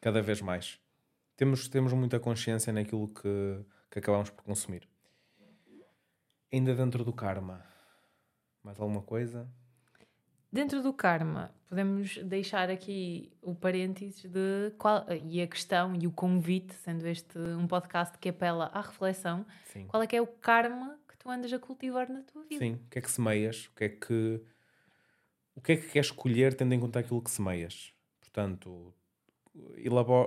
cada 0.00 0.20
vez 0.20 0.40
mais. 0.40 0.78
Temos, 1.36 1.68
temos 1.68 1.92
muita 1.92 2.20
consciência 2.20 2.72
naquilo 2.72 3.08
que, 3.08 3.64
que 3.90 3.98
acabamos 3.98 4.30
por 4.30 4.42
consumir. 4.44 4.88
Ainda 6.52 6.74
dentro 6.74 7.04
do 7.04 7.12
karma, 7.12 7.64
mais 8.62 8.78
alguma 8.78 9.00
coisa? 9.00 9.48
Dentro 10.52 10.82
do 10.82 10.92
karma, 10.92 11.50
podemos 11.66 12.18
deixar 12.18 12.68
aqui 12.68 13.32
o 13.40 13.54
parênteses 13.54 14.22
de 14.22 14.70
qual, 14.76 15.06
e 15.24 15.40
a 15.40 15.46
questão 15.46 15.94
e 15.94 16.06
o 16.06 16.12
convite, 16.12 16.74
sendo 16.74 17.06
este 17.06 17.38
um 17.38 17.66
podcast 17.66 18.18
que 18.18 18.28
apela 18.28 18.66
à 18.66 18.82
reflexão, 18.82 19.46
Sim. 19.72 19.86
qual 19.86 20.02
é 20.02 20.06
que 20.06 20.14
é 20.14 20.20
o 20.20 20.26
karma 20.26 20.98
que 21.08 21.16
tu 21.16 21.30
andas 21.30 21.50
a 21.50 21.58
cultivar 21.58 22.10
na 22.10 22.20
tua 22.20 22.42
vida? 22.42 22.58
Sim, 22.58 22.74
o 22.74 22.90
que 22.90 22.98
é 22.98 23.02
que 23.02 23.10
semeias? 23.10 23.64
O 23.64 23.74
que 23.74 23.84
é 23.84 23.88
que, 23.88 24.42
o 25.54 25.60
que, 25.62 25.72
é 25.72 25.76
que 25.78 25.88
queres 25.88 26.08
escolher 26.08 26.52
tendo 26.52 26.74
em 26.74 26.80
conta 26.80 26.98
aquilo 26.98 27.22
que 27.22 27.30
semeias? 27.30 27.94
Portanto, 28.20 28.92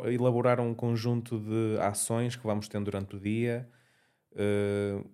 elaborar 0.08 0.60
um 0.60 0.74
conjunto 0.74 1.40
de 1.40 1.80
ações 1.80 2.36
que 2.36 2.48
vamos 2.48 2.68
tendo 2.68 2.86
durante 2.86 3.16
o 3.16 3.20
dia. 3.20 3.70
Uh, 4.32 5.08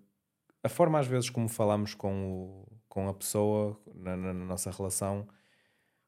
a 0.63 0.69
forma, 0.69 0.99
às 0.99 1.07
vezes, 1.07 1.29
como 1.29 1.49
falamos 1.49 1.93
com 1.93 2.31
o 2.31 2.70
com 2.91 3.07
a 3.07 3.13
pessoa, 3.13 3.79
na, 3.95 4.17
na, 4.17 4.33
nossa 4.33 4.69
relação. 4.69 5.25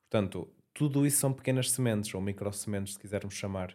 Portanto, 0.02 0.54
tudo 0.74 1.08
isso 1.08 1.18
são 1.18 1.32
pequenas 1.32 1.72
sementes, 1.72 2.14
ou 2.14 2.20
micro 2.20 2.52
sementes, 2.52 2.96
se 2.96 3.00
quisermos 3.00 3.36
chamar. 3.36 3.74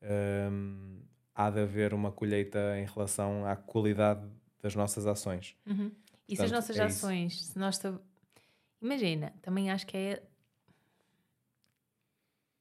Um, 0.00 1.00
há 1.34 1.50
de 1.50 1.58
haver 1.58 1.92
uma 1.92 2.12
colheita 2.12 2.78
em 2.78 2.86
relação 2.86 3.44
à 3.44 3.56
qualidade 3.56 4.24
das 4.62 4.76
nossas 4.76 5.04
ações. 5.04 5.56
Uhum. 5.66 5.90
E 6.28 6.36
se 6.36 6.44
as 6.44 6.52
nossas 6.52 6.78
é 6.78 6.84
ações, 6.84 7.32
isso. 7.32 7.52
se 7.54 7.58
nós. 7.58 7.80
Imagina, 8.80 9.34
também 9.42 9.72
acho 9.72 9.84
que 9.84 9.96
é 9.96 10.22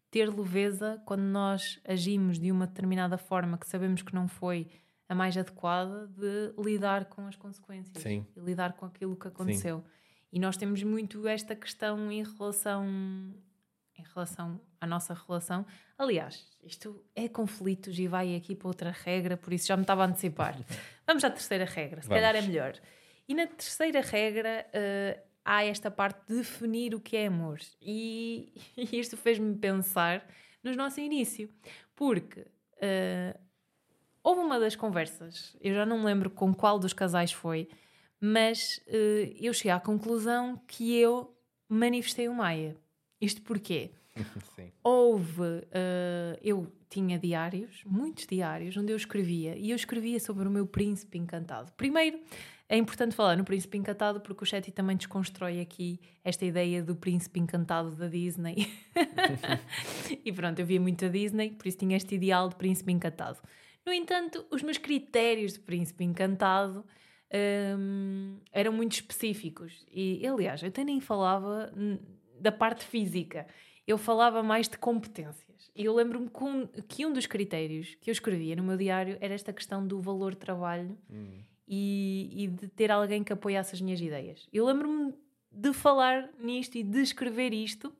ter 0.10 0.28
leveza 0.28 1.00
quando 1.06 1.22
nós 1.22 1.80
agimos 1.86 2.39
de 2.39 2.52
uma 2.52 2.66
determinada 2.66 3.16
forma 3.16 3.60
que 3.60 3.70
sabemos 3.70 4.02
que 4.02 4.16
não 4.16 4.28
foi 4.28 4.68
a 5.08 5.16
mais 5.16 5.38
adequada 5.38 6.08
de 6.08 6.54
lidar 6.58 7.06
com 7.06 7.28
as 7.28 7.36
consequências 7.36 8.01
Sim. 8.01 8.26
e 8.36 8.39
lidar 8.39 8.74
com 8.74 8.86
aquilo 8.86 9.16
que 9.16 9.28
aconteceu. 9.28 9.80
Sim. 9.80 9.86
E 10.32 10.39
nós 10.39 10.58
temos 10.58 10.82
muito 10.84 11.28
esta 11.28 11.56
questão 11.56 12.12
em 12.12 12.24
relação 12.24 13.34
em 13.95 14.04
relação 14.14 14.60
à 14.82 14.88
nossa 14.88 15.14
relação. 15.14 15.66
Aliás, 15.97 16.47
isto 16.64 17.06
é 17.16 17.28
conflitos 17.28 17.97
e 17.99 18.08
vai 18.08 18.36
aqui 18.36 18.56
para 18.56 18.68
outra 18.68 18.91
regra, 18.91 19.38
por 19.38 19.54
isso 19.54 19.68
já 19.68 19.78
me 19.78 19.84
estava 19.84 20.04
a 20.04 20.08
antecipar. 20.08 20.58
Vamos 21.06 21.24
à 21.24 21.30
terceira 21.30 21.66
regra, 21.66 22.01
se 22.01 22.08
Vamos. 22.08 22.22
calhar 22.22 22.36
é 22.36 22.41
melhor. 22.41 22.74
E 23.28 23.34
na 23.34 23.47
terceira 23.47 24.01
regra, 24.01 24.66
uh, 24.68 25.22
há 25.45 25.64
esta 25.64 25.91
parte 25.91 26.28
de 26.28 26.38
definir 26.38 26.95
o 26.95 26.99
que 26.99 27.16
é 27.16 27.28
amor. 27.28 27.60
E, 27.82 28.54
e 28.76 28.97
isto 28.99 29.16
fez-me 29.16 29.56
pensar 29.56 30.28
no 30.64 30.74
nosso 30.76 30.99
início, 30.99 31.49
porque 31.95 32.41
uh, 32.41 33.39
houve 34.24 34.41
uma 34.41 34.59
das 34.59 34.76
conversas, 34.76 35.55
eu 35.61 35.74
já 35.74 35.86
não 35.86 35.99
me 35.99 36.05
lembro 36.05 36.30
com 36.30 36.53
qual 36.53 36.80
dos 36.80 36.93
casais 36.93 37.32
foi, 37.32 37.67
mas 38.19 38.80
uh, 38.88 39.36
eu 39.39 39.53
cheguei 39.53 39.71
à 39.71 39.80
conclusão 39.80 40.59
que 40.65 40.95
eu 40.97 41.36
manifestei 41.67 42.30
o 42.30 42.34
Maia. 42.34 42.78
Isto 43.19 43.41
porquê? 43.41 43.91
Sim. 44.55 44.71
Houve, 44.84 45.41
uh, 45.41 46.39
eu 46.41 46.71
tinha 46.89 47.19
diários, 47.19 47.84
muitos 47.86 48.26
diários, 48.26 48.78
onde 48.78 48.93
eu 48.93 48.95
escrevia, 48.95 49.57
e 49.57 49.71
eu 49.71 49.76
escrevia 49.76 50.19
sobre 50.19 50.47
o 50.47 50.51
meu 50.51 50.65
príncipe 50.65 51.17
encantado. 51.17 51.71
Primeiro, 51.74 52.19
é 52.69 52.78
importante 52.78 53.15
falar 53.15 53.36
no 53.36 53.43
Príncipe 53.43 53.78
Encantado 53.78 54.21
porque 54.21 54.43
o 54.43 54.45
Chetty 54.47 54.71
também 54.71 54.95
desconstrói 54.95 55.59
aqui 55.59 55.99
esta 56.24 56.45
ideia 56.45 56.82
do 56.82 56.95
Príncipe 56.95 57.39
Encantado 57.39 57.91
da 57.91 58.07
Disney. 58.07 58.67
e 60.24 60.32
pronto, 60.32 60.59
eu 60.59 60.65
via 60.65 60.80
muito 60.80 61.05
a 61.05 61.07
Disney, 61.07 61.51
por 61.51 61.67
isso 61.67 61.78
tinha 61.78 61.97
este 61.97 62.15
ideal 62.15 62.49
de 62.49 62.55
Príncipe 62.55 62.91
Encantado. 62.91 63.39
No 63.86 63.93
entanto, 63.93 64.45
os 64.49 64.61
meus 64.63 64.77
critérios 64.77 65.53
de 65.53 65.59
Príncipe 65.59 66.03
Encantado 66.03 66.86
hum, 67.77 68.39
eram 68.51 68.71
muito 68.71 68.93
específicos. 68.93 69.86
E, 69.91 70.25
aliás, 70.25 70.61
eu 70.61 70.69
até 70.69 70.84
nem 70.84 70.99
falava 71.01 71.71
da 72.39 72.51
parte 72.51 72.86
física, 72.86 73.47
eu 73.86 73.97
falava 73.97 74.41
mais 74.41 74.69
de 74.69 74.77
competências. 74.77 75.69
E 75.75 75.86
eu 75.86 75.93
lembro-me 75.93 76.29
que 76.88 77.05
um 77.05 77.11
dos 77.11 77.25
critérios 77.25 77.95
que 77.95 78.09
eu 78.09 78.13
escrevia 78.13 78.55
no 78.55 78.63
meu 78.63 78.77
diário 78.77 79.17
era 79.19 79.34
esta 79.34 79.51
questão 79.51 79.86
do 79.86 79.99
valor 79.99 80.36
trabalho. 80.36 80.97
Hum 81.09 81.41
e, 81.67 82.43
e 82.43 82.47
de 82.47 82.67
ter 82.67 82.91
alguém 82.91 83.23
que 83.23 83.34
apoiasse 83.34 83.75
as 83.75 83.81
minhas 83.81 83.99
ideias. 83.99 84.47
Eu 84.51 84.65
lembro-me 84.65 85.13
de 85.51 85.73
falar 85.73 86.29
nisto 86.39 86.77
e 86.77 86.84
de 86.84 87.01
escrever 87.01 87.53
isto. 87.53 87.93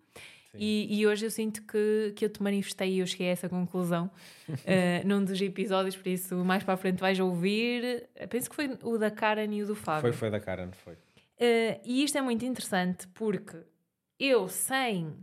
E, 0.56 1.00
e, 1.00 1.08
hoje 1.08 1.26
eu 1.26 1.32
sinto 1.32 1.64
que, 1.64 2.14
que 2.16 2.26
eu 2.26 2.30
te 2.30 2.42
manifestei 2.42 2.94
e 2.94 3.00
eu 3.00 3.08
cheguei 3.08 3.30
a 3.30 3.32
essa 3.32 3.50
conclusão 3.50 4.12
uh, 4.48 4.54
num 5.08 5.24
dos 5.26 5.42
episódios, 5.42 5.96
por 5.96 6.08
isso 6.08 6.36
mais 6.46 6.64
para 6.64 6.76
a 6.76 6.78
frente 6.78 7.00
vais 7.00 7.20
ouvir. 7.20 8.08
Penso 8.30 8.50
que 8.50 8.56
foi 8.56 8.78
o 8.84 8.98
da 8.98 9.10
Karen 9.10 9.52
e 9.52 9.64
o 9.64 9.66
do 9.66 9.76
Fábio. 9.76 10.02
Foi, 10.02 10.14
foi 10.14 10.30
da 10.30 10.40
Karen, 10.40 10.72
foi. 10.72 10.94
Uh, 10.94 11.82
e 11.84 12.04
isto 12.04 12.18
é 12.18 12.22
muito 12.22 12.46
interessante 12.46 13.08
porque 13.10 13.58
eu, 14.20 14.48
sem, 14.48 15.14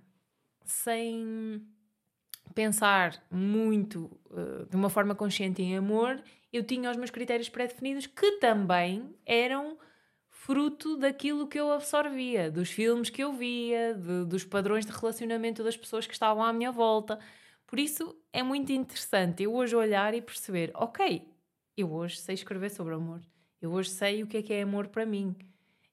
sem 0.64 1.62
pensar 2.52 3.22
muito 3.30 4.10
uh, 4.30 4.66
de 4.68 4.74
uma 4.76 4.90
forma 4.90 5.14
consciente 5.14 5.62
em 5.62 5.76
amor, 5.76 6.20
eu 6.52 6.64
tinha 6.64 6.90
os 6.90 6.96
meus 6.96 7.10
critérios 7.10 7.48
pré-definidos 7.48 8.06
que 8.06 8.32
também 8.38 9.14
eram 9.24 9.78
fruto 10.50 10.96
daquilo 10.96 11.46
que 11.46 11.60
eu 11.60 11.70
absorvia, 11.70 12.50
dos 12.50 12.70
filmes 12.70 13.08
que 13.08 13.22
eu 13.22 13.32
via, 13.32 13.94
de, 13.94 14.24
dos 14.24 14.42
padrões 14.42 14.84
de 14.84 14.90
relacionamento 14.90 15.62
das 15.62 15.76
pessoas 15.76 16.08
que 16.08 16.12
estavam 16.12 16.42
à 16.42 16.52
minha 16.52 16.72
volta. 16.72 17.20
Por 17.68 17.78
isso 17.78 18.16
é 18.32 18.42
muito 18.42 18.72
interessante 18.72 19.44
eu 19.44 19.54
hoje 19.54 19.76
olhar 19.76 20.12
e 20.12 20.20
perceber: 20.20 20.72
ok, 20.74 21.24
eu 21.76 21.92
hoje 21.92 22.16
sei 22.16 22.34
escrever 22.34 22.68
sobre 22.70 22.94
amor, 22.94 23.20
eu 23.62 23.70
hoje 23.70 23.90
sei 23.90 24.24
o 24.24 24.26
que 24.26 24.38
é 24.38 24.42
que 24.42 24.52
é 24.52 24.62
amor 24.62 24.88
para 24.88 25.06
mim. 25.06 25.36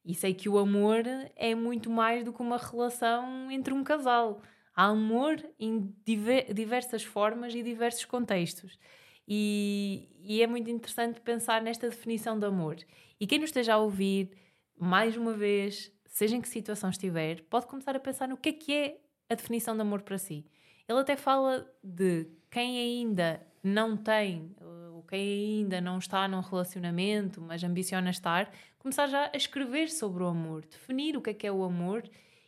E 0.03 0.15
sei 0.15 0.33
que 0.33 0.49
o 0.49 0.57
amor 0.57 1.03
é 1.35 1.53
muito 1.53 1.91
mais 1.91 2.23
do 2.23 2.33
que 2.33 2.41
uma 2.41 2.57
relação 2.57 3.51
entre 3.51 3.75
um 3.75 3.83
casal. 3.83 4.41
Há 4.75 4.85
amor 4.85 5.39
em 5.59 5.93
diversas 6.03 7.03
formas 7.03 7.53
e 7.53 7.61
diversos 7.61 8.05
contextos. 8.05 8.79
E, 9.27 10.09
e, 10.23 10.41
é 10.41 10.47
muito 10.47 10.67
interessante 10.71 11.21
pensar 11.21 11.61
nesta 11.61 11.87
definição 11.87 12.39
de 12.39 12.45
amor. 12.47 12.77
E 13.19 13.27
quem 13.27 13.37
nos 13.37 13.49
esteja 13.49 13.73
a 13.75 13.77
ouvir, 13.77 14.31
mais 14.79 15.17
uma 15.17 15.33
vez, 15.33 15.91
seja 16.07 16.35
em 16.35 16.41
que 16.41 16.47
situação 16.47 16.89
estiver, 16.89 17.41
pode 17.43 17.67
começar 17.67 17.95
a 17.95 17.99
pensar 17.99 18.27
no 18.27 18.37
que 18.37 18.49
é 18.49 18.53
que 18.53 18.73
é 18.73 18.97
a 19.29 19.35
definição 19.35 19.75
de 19.75 19.81
amor 19.81 20.01
para 20.01 20.17
si. 20.17 20.45
Ele 20.87 20.99
até 20.99 21.15
fala 21.15 21.69
de 21.83 22.27
quem 22.49 22.77
ainda 22.79 23.45
não 23.63 23.97
tem, 23.97 24.55
ou 24.93 25.03
quem 25.03 25.19
ainda 25.59 25.81
não 25.81 25.97
está 25.97 26.27
num 26.27 26.39
relacionamento, 26.39 27.41
mas 27.41 27.63
ambiciona 27.63 28.09
estar, 28.09 28.51
começar 28.79 29.07
já 29.07 29.29
a 29.33 29.37
escrever 29.37 29.89
sobre 29.89 30.23
o 30.23 30.27
amor, 30.27 30.65
definir 30.65 31.17
o 31.17 31.21
que 31.21 31.31
é 31.31 31.33
que 31.33 31.47
é 31.47 31.51
o 31.51 31.63
amor 31.63 32.03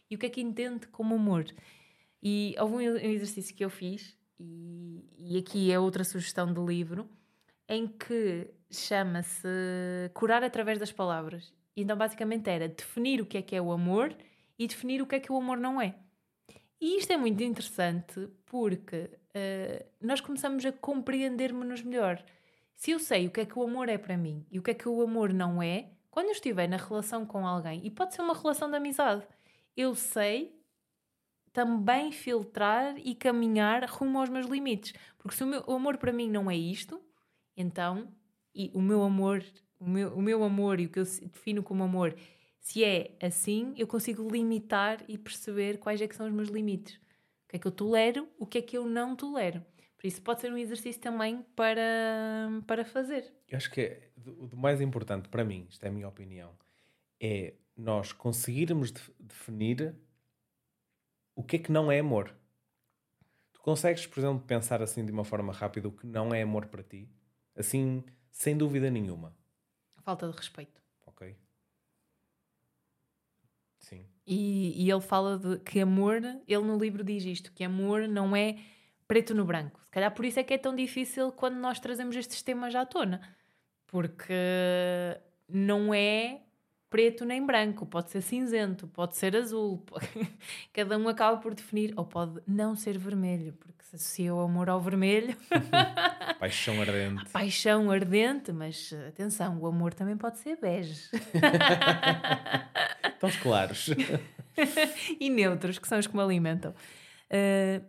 e 0.10 0.16
o 0.16 0.18
que 0.18 0.26
é 0.26 0.30
que 0.30 0.42
entende 0.42 0.88
como 0.88 1.16
amor. 1.16 1.46
E 2.24 2.56
houve 2.60 2.76
um 2.76 2.98
exercício 2.98 3.56
que 3.56 3.64
eu 3.64 3.70
fiz 3.70 4.18
e, 4.40 5.04
e 5.18 5.38
aqui 5.38 5.72
é 5.72 5.80
outra 5.80 6.04
sugestão 6.04 6.52
de 6.54 6.60
livro, 6.62 7.10
em 7.68 7.88
que 7.88 8.50
chama-se 8.72 9.48
Curar 10.14 10.44
através 10.44 10.80
das 10.80 10.92
palavras. 10.92 11.54
Então, 11.82 11.98
basicamente, 11.98 12.50
era 12.50 12.68
definir 12.68 13.22
o 13.22 13.26
que 13.26 13.38
é 13.38 13.42
que 13.42 13.56
é 13.56 13.62
o 13.62 13.72
amor 13.72 14.16
e 14.58 14.68
definir 14.68 15.02
o 15.02 15.08
que 15.08 15.16
é 15.16 15.20
que 15.20 15.32
o 15.32 15.38
amor 15.38 15.58
não 15.58 15.82
é. 15.82 15.96
E 16.82 16.98
isto 16.98 17.12
é 17.12 17.18
muito 17.18 17.44
interessante 17.44 18.30
porque 18.46 19.10
uh, 19.30 19.86
nós 20.02 20.22
começamos 20.22 20.66
a 20.66 20.72
compreender-nos 20.72 21.82
melhor. 21.82 22.24
Se 22.76 22.92
eu 22.92 23.00
sei 23.00 23.28
o 23.28 23.32
que 23.32 23.42
é 23.42 23.46
que 23.46 23.60
o 23.60 23.64
amor 23.64 23.90
é 23.90 23.98
para 23.98 24.16
mim 24.16 24.46
e 24.50 24.58
o 24.60 24.64
que 24.64 24.72
é 24.72 24.74
que 24.74 24.88
o 24.88 25.02
amor 25.02 25.34
não 25.34 25.62
é, 25.62 25.90
quando 26.10 26.28
eu 26.28 26.32
estiver 26.32 26.68
na 26.68 26.78
relação 26.78 27.26
com 27.26 27.46
alguém, 27.46 27.86
e 27.86 27.92
pode 27.92 28.16
ser 28.16 28.22
uma 28.22 28.34
relação 28.34 28.70
de 28.70 28.78
amizade, 28.78 29.26
eu 29.76 29.94
sei 29.94 30.58
também 31.52 32.12
filtrar 32.12 32.96
e 32.98 33.14
caminhar 33.14 33.84
rumo 33.90 34.20
aos 34.20 34.30
meus 34.30 34.46
limites. 34.46 34.94
Porque 35.18 35.36
se 35.36 35.44
o, 35.44 35.48
meu, 35.48 35.64
o 35.68 35.74
amor 35.74 35.98
para 35.98 36.14
mim 36.14 36.30
não 36.30 36.50
é 36.50 36.56
isto, 36.56 37.02
então, 37.56 38.08
e 38.56 38.72
o 38.74 38.82
meu 38.82 39.04
amor, 39.04 39.44
o 39.80 39.90
meu, 39.90 40.14
o 40.14 40.22
meu 40.22 40.44
amor 40.44 40.80
e 40.80 40.86
o 40.86 40.90
que 40.90 41.00
eu 41.00 41.06
defino 41.06 41.64
como 41.64 41.84
amor, 41.84 42.16
se 42.60 42.84
é 42.84 43.16
assim, 43.22 43.74
eu 43.78 43.88
consigo 43.88 44.30
limitar 44.30 45.04
e 45.08 45.18
perceber 45.18 45.80
quais 45.80 46.02
é 46.02 46.08
que 46.08 46.16
são 46.16 46.28
os 46.28 46.34
meus 46.34 46.50
limites. 46.50 46.96
O 47.46 47.50
que 47.50 47.56
é 47.56 47.60
que 47.60 47.68
eu 47.68 47.72
tolero, 47.72 48.28
o 48.38 48.46
que 48.46 48.58
é 48.58 48.62
que 48.62 48.78
eu 48.78 48.86
não 48.86 49.16
tolero. 49.16 49.66
Por 49.98 50.08
isso 50.08 50.22
pode 50.22 50.42
ser 50.42 50.52
um 50.52 50.58
exercício 50.58 51.02
também 51.02 51.44
para, 51.56 51.84
para 52.68 52.86
fazer. 52.86 53.34
Eu 53.48 53.58
acho 53.58 53.72
que 53.72 53.82
é, 53.82 54.10
o 54.26 54.56
mais 54.56 54.80
importante 54.82 55.28
para 55.30 55.44
mim, 55.44 55.68
isto 55.70 55.84
é 55.84 55.90
a 55.90 55.92
minha 55.92 56.08
opinião, 56.08 56.54
é 57.20 57.54
nós 57.76 58.12
conseguirmos 58.12 58.92
definir 59.20 59.96
o 61.36 61.44
que 61.44 61.56
é 61.56 61.60
que 61.60 61.72
não 61.72 61.92
é 61.92 62.00
amor? 62.00 62.36
Tu 63.54 63.62
consegues, 63.62 64.06
por 64.06 64.20
exemplo, 64.20 64.46
pensar 64.46 64.82
assim 64.82 65.06
de 65.06 65.12
uma 65.12 65.24
forma 65.24 65.54
rápida 65.54 65.88
o 65.88 65.92
que 65.92 66.06
não 66.06 66.34
é 66.34 66.42
amor 66.42 66.68
para 66.68 66.84
ti? 66.84 67.10
Assim, 67.56 68.04
sem 68.32 68.58
dúvida 68.58 68.90
nenhuma. 68.90 69.36
Falta 70.04 70.30
de 70.30 70.36
respeito. 70.36 70.82
Ok. 71.06 71.36
Sim. 73.80 74.06
E, 74.26 74.86
e 74.86 74.92
ele 74.92 75.02
fala 75.02 75.38
de 75.38 75.60
que 75.60 75.80
amor, 75.80 76.22
ele 76.48 76.64
no 76.64 76.78
livro 76.78 77.04
diz 77.04 77.24
isto, 77.26 77.52
que 77.52 77.64
amor 77.64 78.08
não 78.08 78.36
é 78.36 78.58
preto 79.08 79.34
no 79.34 79.46
branco. 79.46 79.82
Se 79.84 79.92
calhar 79.92 80.14
por 80.14 80.26
isso 80.26 80.40
é 80.40 80.44
que 80.44 80.54
é 80.54 80.58
tão 80.58 80.76
difícil 80.76 81.32
quando 81.32 81.56
nós 81.56 81.80
trazemos 81.80 82.16
estes 82.16 82.42
temas 82.42 82.76
à 82.76 82.86
tona. 82.86 83.22
Porque 83.88 84.34
não 85.48 85.94
é 85.94 86.42
preto 86.90 87.26
nem 87.26 87.46
branco, 87.46 87.86
pode 87.86 88.12
ser 88.12 88.22
cinzento, 88.22 88.88
pode 88.88 89.16
ser 89.16 89.36
azul, 89.36 89.84
cada 90.74 90.98
um 90.98 91.08
acaba 91.08 91.38
por 91.38 91.54
definir, 91.54 91.94
ou 91.96 92.06
pode 92.06 92.42
não 92.48 92.76
ser 92.76 92.98
vermelho, 92.98 93.54
porque 93.54 93.79
se 93.90 93.96
associa 93.96 94.36
o 94.36 94.40
amor 94.40 94.70
ao 94.70 94.80
vermelho. 94.80 95.36
Paixão 96.40 96.80
ardente. 96.80 97.32
Paixão 97.32 97.90
ardente, 97.90 98.52
mas 98.52 98.94
atenção, 99.08 99.58
o 99.60 99.66
amor 99.66 99.96
também 99.96 100.16
pode 100.16 100.38
ser 100.38 100.58
bege. 100.58 101.10
Tons 103.20 103.36
claros. 103.42 103.90
e 105.20 105.30
neutros, 105.30 105.80
que 105.80 105.88
são 105.88 105.98
os 105.98 106.06
que 106.06 106.16
me 106.16 106.22
alimentam. 106.22 106.74
Uh, 107.32 107.84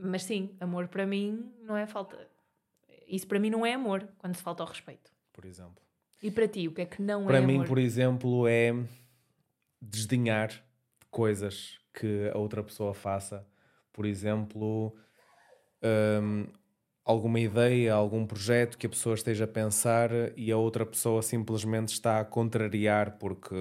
mas 0.00 0.22
sim, 0.22 0.54
amor 0.60 0.86
para 0.86 1.04
mim 1.04 1.52
não 1.64 1.76
é 1.76 1.84
falta. 1.84 2.16
Isso 3.08 3.26
para 3.26 3.40
mim 3.40 3.50
não 3.50 3.66
é 3.66 3.74
amor, 3.74 4.06
quando 4.18 4.36
se 4.36 4.42
falta 4.42 4.62
ao 4.62 4.68
respeito. 4.68 5.10
Por 5.32 5.44
exemplo. 5.44 5.82
E 6.22 6.30
para 6.30 6.46
ti, 6.46 6.68
o 6.68 6.72
que 6.72 6.82
é 6.82 6.86
que 6.86 7.02
não 7.02 7.24
para 7.24 7.38
é 7.38 7.40
Para 7.40 7.46
mim, 7.46 7.56
amor? 7.56 7.66
por 7.66 7.78
exemplo, 7.78 8.46
é 8.46 8.72
desdenhar 9.82 10.52
coisas 11.10 11.80
que 11.92 12.30
a 12.32 12.38
outra 12.38 12.62
pessoa 12.62 12.94
faça. 12.94 13.44
Por 13.92 14.06
exemplo, 14.06 14.96
um, 15.82 16.46
alguma 17.04 17.40
ideia, 17.40 17.94
algum 17.94 18.26
projeto 18.26 18.76
que 18.76 18.86
a 18.86 18.90
pessoa 18.90 19.14
esteja 19.14 19.44
a 19.44 19.48
pensar 19.48 20.10
e 20.36 20.52
a 20.52 20.56
outra 20.56 20.84
pessoa 20.84 21.22
simplesmente 21.22 21.88
está 21.88 22.20
a 22.20 22.24
contrariar 22.24 23.18
porque 23.18 23.54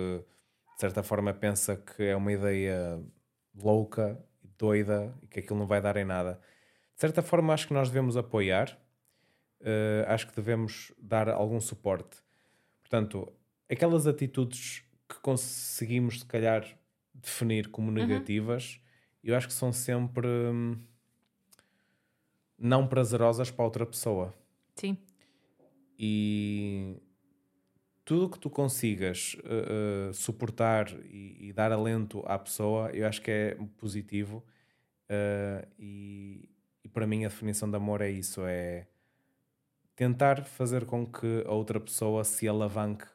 de 0.76 0.82
certa 0.82 1.02
forma 1.02 1.34
pensa 1.34 1.76
que 1.78 2.04
é 2.04 2.16
uma 2.16 2.32
ideia 2.32 3.02
louca, 3.56 4.22
doida 4.58 5.14
e 5.24 5.28
que 5.28 5.40
aquilo 5.40 5.60
não 5.60 5.66
vai 5.66 5.82
dar 5.82 5.98
em 5.98 6.06
nada. 6.06 6.40
De 6.94 7.02
certa 7.02 7.22
forma, 7.22 7.54
acho 7.54 7.68
que 7.68 7.74
nós 7.74 7.90
devemos 7.90 8.18
apoiar, 8.18 8.78
uh, 9.62 10.10
acho 10.12 10.28
que 10.28 10.36
devemos 10.36 10.92
dar 10.98 11.30
algum 11.30 11.62
suporte. 11.62 12.18
Portanto, 12.82 13.32
aquelas 13.70 14.08
atitudes 14.08 14.84
que 15.08 15.20
conseguimos, 15.22 16.20
se 16.20 16.26
calhar, 16.26 16.66
definir 17.14 17.70
como 17.70 17.88
uhum. 17.88 17.94
negativas, 17.94 18.76
uhum. 18.76 19.30
eu 19.30 19.36
acho 19.36 19.48
que 19.48 19.54
são 19.54 19.72
sempre. 19.72 20.28
Hum, 20.28 20.78
não 22.58 22.88
prazerosas 22.88 23.52
para 23.52 23.66
outra 23.66 23.86
pessoa. 23.86 24.34
Sim. 24.76 24.98
E 25.98 26.98
tudo 28.08 28.30
que 28.30 28.40
tu 28.40 28.50
consigas 28.50 29.36
uh, 29.44 30.10
uh, 30.10 30.14
suportar 30.14 30.90
e, 31.06 31.50
e, 31.50 31.54
dar 31.54 31.74
alento 31.74 32.24
à 32.26 32.40
pessoa, 32.40 32.90
eu 32.92 33.06
acho 33.06 33.22
que 33.22 33.30
é 33.30 33.58
positivo. 33.78 34.46
Uh, 35.10 35.68
e, 35.78 36.50
e, 36.86 36.88
para 36.88 37.06
mim 37.06 37.26
a 37.26 37.28
definição 37.28 37.70
de 37.70 37.76
amor 37.76 38.02
é 38.02 38.10
isso: 38.10 38.46
é 38.46 38.88
tentar 39.94 40.46
fazer 40.46 40.86
com 40.86 41.06
que 41.06 41.44
a 41.46 41.52
outra 41.52 41.82
pessoa 41.82 42.24
se 42.24 42.48
alavanque. 42.48 43.06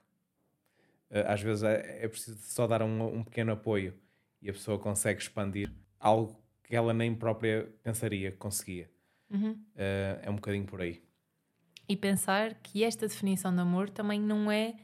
às 1.26 1.40
vezes 1.40 1.62
é, 1.62 2.04
é, 2.04 2.08
preciso 2.08 2.38
só 2.42 2.66
dar 2.66 2.82
um, 2.82 3.18
um 3.18 3.24
pequeno 3.24 3.52
apoio 3.52 3.94
e 4.42 4.50
a 4.50 4.52
pessoa 4.52 4.78
consegue 4.78 5.22
expandir 5.22 5.72
algo 5.98 6.38
que 6.62 6.76
ela 6.76 6.92
nem 6.92 7.14
própria 7.14 7.72
pensaria 7.82 8.30
que 8.30 8.36
conseguia. 8.36 8.91
Uhum. 9.32 9.52
Uh, 9.52 10.20
é 10.22 10.30
um 10.30 10.34
bocadinho 10.34 10.66
por 10.66 10.80
aí. 10.80 11.02
E 11.88 11.96
pensar 11.96 12.54
que 12.54 12.84
esta 12.84 13.06
definição 13.06 13.52
de 13.52 13.60
amor 13.60 13.90
também 13.90 14.20
não 14.20 14.50
é 14.50 14.74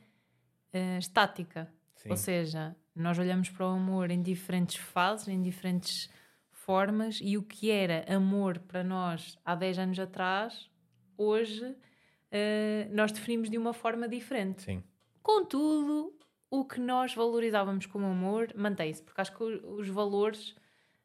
uh, 0.74 0.98
estática. 0.98 1.72
Sim. 1.96 2.10
Ou 2.10 2.16
seja, 2.16 2.76
nós 2.94 3.18
olhamos 3.18 3.50
para 3.50 3.66
o 3.66 3.70
amor 3.70 4.10
em 4.10 4.22
diferentes 4.22 4.76
fases, 4.76 5.28
em 5.28 5.40
diferentes 5.40 6.10
formas, 6.50 7.18
e 7.22 7.36
o 7.38 7.42
que 7.42 7.70
era 7.70 8.04
amor 8.14 8.58
para 8.58 8.84
nós 8.84 9.38
há 9.44 9.54
10 9.54 9.78
anos 9.78 9.98
atrás, 9.98 10.70
hoje 11.16 11.64
uh, 11.64 12.94
nós 12.94 13.12
definimos 13.12 13.48
de 13.48 13.56
uma 13.56 13.72
forma 13.72 14.08
diferente. 14.08 14.62
Sim. 14.62 14.82
Contudo, 15.22 16.14
o 16.50 16.64
que 16.64 16.80
nós 16.80 17.14
valorizávamos 17.14 17.86
como 17.86 18.06
amor 18.06 18.52
mantém-se, 18.54 19.02
porque 19.02 19.20
acho 19.20 19.36
que 19.36 19.42
os 19.42 19.88
valores, 19.88 20.50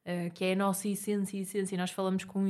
uh, 0.06 0.32
que 0.34 0.46
é 0.46 0.54
a 0.54 0.56
nossa 0.56 0.88
essência, 0.88 1.38
essência, 1.38 1.78
nós 1.78 1.91
falamos 1.91 2.24
com 2.24 2.48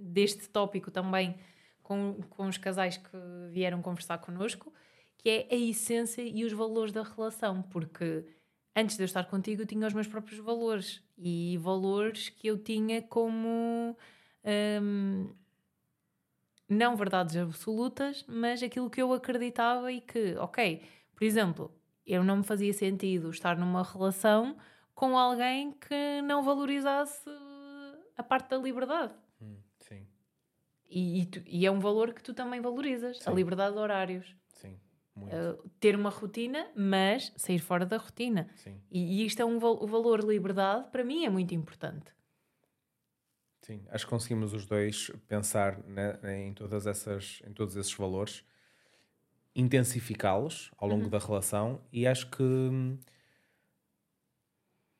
deste 0.00 0.48
tópico 0.48 0.90
também 0.90 1.36
com, 1.82 2.20
com 2.30 2.46
os 2.46 2.56
casais 2.56 2.96
que 2.96 3.16
vieram 3.50 3.82
conversar 3.82 4.18
connosco, 4.18 4.72
que 5.18 5.28
é 5.28 5.48
a 5.50 5.56
essência 5.56 6.22
e 6.22 6.44
os 6.44 6.52
valores 6.52 6.92
da 6.92 7.02
relação, 7.02 7.62
porque 7.62 8.24
antes 8.74 8.96
de 8.96 9.02
eu 9.02 9.06
estar 9.06 9.24
contigo 9.24 9.62
eu 9.62 9.66
tinha 9.66 9.86
os 9.86 9.92
meus 9.92 10.06
próprios 10.06 10.40
valores 10.40 11.02
e 11.18 11.58
valores 11.58 12.28
que 12.28 12.46
eu 12.46 12.56
tinha 12.56 13.02
como 13.02 13.96
hum, 14.82 15.34
não 16.68 16.96
verdades 16.96 17.36
absolutas, 17.36 18.24
mas 18.28 18.62
aquilo 18.62 18.88
que 18.88 19.02
eu 19.02 19.12
acreditava 19.12 19.92
e 19.92 20.00
que, 20.00 20.36
ok, 20.38 20.82
por 21.14 21.24
exemplo, 21.24 21.70
eu 22.06 22.24
não 22.24 22.38
me 22.38 22.44
fazia 22.44 22.72
sentido 22.72 23.30
estar 23.30 23.56
numa 23.58 23.82
relação 23.82 24.56
com 24.94 25.18
alguém 25.18 25.72
que 25.72 26.22
não 26.22 26.42
valorizasse 26.42 27.28
a 28.16 28.22
parte 28.22 28.50
da 28.50 28.58
liberdade. 28.58 29.12
E, 30.90 31.20
e, 31.20 31.26
tu, 31.26 31.42
e, 31.46 31.64
é 31.64 31.70
um 31.70 31.78
valor 31.78 32.12
que 32.12 32.22
tu 32.22 32.34
também 32.34 32.60
valorizas, 32.60 33.18
Sim. 33.18 33.30
a 33.30 33.32
liberdade 33.32 33.74
de 33.74 33.80
horários. 33.80 34.36
Sim, 34.54 34.76
uh, 35.16 35.70
ter 35.78 35.94
uma 35.94 36.10
rotina, 36.10 36.68
mas 36.76 37.32
sair 37.36 37.60
fora 37.60 37.86
da 37.86 37.96
rotina. 37.96 38.48
Sim. 38.56 38.80
E, 38.90 39.22
e 39.22 39.26
isto 39.26 39.40
é 39.40 39.44
um 39.44 39.56
o 39.56 39.86
valor 39.86 40.20
liberdade, 40.20 40.90
para 40.90 41.04
mim, 41.04 41.24
é 41.24 41.30
muito 41.30 41.54
importante. 41.54 42.12
Sim, 43.62 43.84
acho 43.90 44.04
que 44.04 44.10
conseguimos 44.10 44.52
os 44.52 44.66
dois 44.66 45.10
pensar 45.28 45.78
né, 45.84 46.18
em, 46.24 46.52
todas 46.52 46.86
essas, 46.86 47.40
em 47.46 47.52
todos 47.52 47.76
esses 47.76 47.92
valores, 47.92 48.44
intensificá-los 49.54 50.70
ao 50.76 50.88
longo 50.88 51.04
uhum. 51.04 51.10
da 51.10 51.18
relação 51.18 51.80
e 51.92 52.06
acho 52.06 52.30
que 52.30 52.42
hum, 52.42 52.98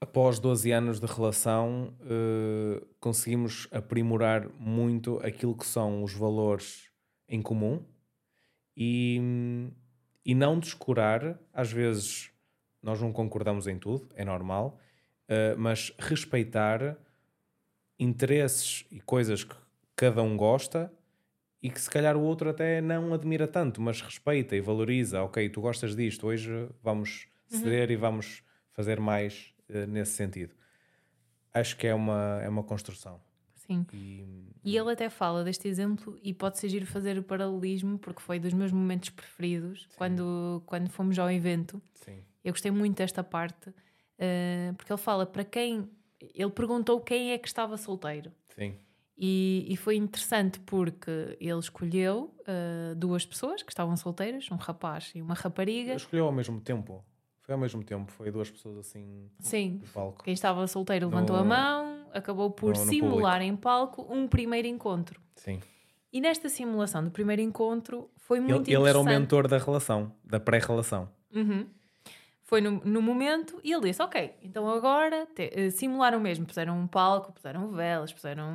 após 0.01 0.39
12 0.39 0.73
anos 0.73 0.99
de 0.99 1.07
relação, 1.07 1.95
uh, 2.01 2.85
conseguimos 2.99 3.69
aprimorar 3.71 4.49
muito 4.59 5.19
aquilo 5.23 5.55
que 5.55 5.67
são 5.67 6.03
os 6.03 6.15
valores 6.15 6.91
em 7.29 7.43
comum 7.43 7.85
e, 8.75 9.21
e 10.25 10.35
não 10.35 10.59
descurar, 10.59 11.39
às 11.53 11.71
vezes 11.71 12.31
nós 12.83 13.01
não 13.01 13.13
concordamos 13.13 13.67
em 13.67 13.79
tudo, 13.79 14.09
é 14.15 14.25
normal, 14.25 14.79
uh, 15.29 15.59
mas 15.59 15.93
respeitar 15.99 16.97
interesses 17.99 18.87
e 18.91 19.01
coisas 19.01 19.45
que 19.45 19.55
cada 19.95 20.23
um 20.23 20.35
gosta 20.35 20.91
e 21.63 21.69
que 21.69 21.79
se 21.79 21.91
calhar 21.91 22.17
o 22.17 22.23
outro 22.23 22.49
até 22.49 22.81
não 22.81 23.13
admira 23.13 23.47
tanto, 23.47 23.83
mas 23.83 24.01
respeita 24.01 24.57
e 24.57 24.63
valoriza. 24.63 25.23
Ok, 25.23 25.47
tu 25.51 25.61
gostas 25.61 25.95
disto, 25.95 26.27
hoje 26.27 26.51
vamos 26.83 27.27
uhum. 27.53 27.59
ceder 27.59 27.89
uhum. 27.89 27.93
e 27.93 27.97
vamos 27.97 28.43
fazer 28.73 28.99
mais 28.99 29.53
nesse 29.89 30.13
sentido. 30.13 30.55
Acho 31.53 31.77
que 31.77 31.87
é 31.87 31.95
uma, 31.95 32.41
é 32.43 32.49
uma 32.49 32.63
construção. 32.63 33.21
Sim. 33.55 33.87
E, 33.93 34.27
e 34.65 34.77
ele 34.77 34.91
até 34.91 35.09
fala 35.09 35.45
deste 35.45 35.69
exemplo 35.69 36.19
e 36.23 36.35
pode 36.35 36.59
ser 36.59 36.69
giro 36.69 36.87
fazer 36.87 37.17
o 37.19 37.23
paralelismo, 37.23 37.99
porque 37.99 38.21
foi 38.21 38.39
dos 38.39 38.53
meus 38.53 38.73
momentos 38.73 39.11
preferidos 39.11 39.89
quando, 39.97 40.63
quando 40.67 40.91
fomos 40.91 41.19
ao 41.19 41.31
evento. 41.31 41.81
Sim. 41.95 42.19
Eu 42.45 42.53
gostei 42.53 42.71
muito 42.73 42.97
desta 42.97 43.23
parte, 43.23 43.71
uh, 43.71 44.75
porque 44.77 44.93
ele 44.93 45.01
fala 45.01 45.25
para 45.25 45.45
quem. 45.45 45.89
Ele 46.35 46.51
perguntou 46.51 47.01
quem 47.01 47.33
é 47.33 47.39
que 47.39 47.47
estava 47.47 47.77
solteiro. 47.77 48.33
Sim. 48.55 48.77
E, 49.17 49.67
e 49.69 49.77
foi 49.77 49.97
interessante 49.97 50.59
porque 50.61 51.37
ele 51.39 51.59
escolheu 51.59 52.35
uh, 52.41 52.95
duas 52.97 53.25
pessoas 53.25 53.63
que 53.63 53.71
estavam 53.71 53.97
solteiras, 53.97 54.51
um 54.51 54.57
rapaz 54.57 55.13
e 55.15 55.21
uma 55.21 55.35
rapariga. 55.35 55.91
Ele 55.91 55.97
escolheu 55.97 56.25
ao 56.25 56.33
mesmo 56.33 56.61
tempo. 56.61 57.05
Foi 57.51 57.55
ao 57.57 57.61
mesmo 57.61 57.83
tempo, 57.83 58.13
foi 58.13 58.31
duas 58.31 58.49
pessoas 58.49 58.79
assim 58.79 59.29
Sim. 59.41 59.81
no 59.83 59.89
palco. 59.89 60.23
Quem 60.23 60.33
estava 60.33 60.65
solteiro 60.69 61.09
levantou 61.09 61.35
no, 61.35 61.43
a 61.43 61.45
mão, 61.45 62.07
acabou 62.15 62.49
por 62.49 62.75
no, 62.75 62.79
no 62.79 62.87
simular 62.89 63.41
público. 63.41 63.53
em 63.53 63.57
palco 63.57 64.07
um 64.09 64.29
primeiro 64.29 64.69
encontro. 64.69 65.21
Sim. 65.35 65.59
E 66.13 66.21
nesta 66.21 66.49
simulação 66.49 67.03
do 67.03 67.11
primeiro 67.11 67.43
encontro 67.43 68.09
foi 68.19 68.39
muito 68.39 68.53
ele, 68.53 68.61
interessante. 68.61 68.83
Ele 68.83 68.89
era 68.89 69.01
o 69.01 69.05
mentor 69.05 69.49
da 69.49 69.59
relação, 69.59 70.13
da 70.25 70.39
pré-relação. 70.39 71.09
Uhum. 71.35 71.67
Foi 72.45 72.61
no, 72.61 72.83
no, 72.85 73.03
momento 73.03 73.61
e 73.65 73.73
ele 73.73 73.89
disse: 73.89 74.01
Ok, 74.01 74.33
então 74.45 74.69
agora 74.69 75.27
te, 75.27 75.47
uh, 75.49 75.73
simularam 75.73 76.21
mesmo. 76.21 76.47
Puseram 76.47 76.79
um 76.79 76.87
palco, 76.87 77.33
puseram 77.33 77.73
velas, 77.73 78.13
puseram 78.13 78.55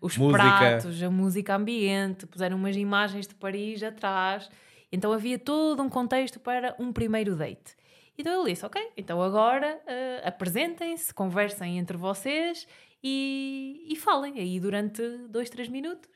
os 0.00 0.16
música. 0.16 0.42
pratos, 0.42 1.02
a 1.02 1.10
música 1.10 1.54
ambiente, 1.54 2.26
puseram 2.26 2.56
umas 2.56 2.76
imagens 2.76 3.26
de 3.26 3.34
Paris 3.34 3.82
atrás. 3.82 4.48
Então 4.90 5.12
havia 5.12 5.38
todo 5.38 5.82
um 5.82 5.90
contexto 5.90 6.40
para 6.40 6.74
um 6.78 6.90
primeiro 6.94 7.36
date. 7.36 7.81
Então 8.22 8.42
ele 8.42 8.52
disse: 8.52 8.64
Ok, 8.64 8.80
então 8.96 9.20
agora 9.20 9.82
uh, 9.82 10.28
apresentem-se, 10.28 11.12
conversem 11.12 11.76
entre 11.76 11.96
vocês 11.96 12.68
e, 13.02 13.84
e 13.88 13.96
falem 13.96 14.38
aí 14.38 14.60
durante 14.60 15.02
dois, 15.28 15.50
três 15.50 15.68
minutos. 15.68 16.08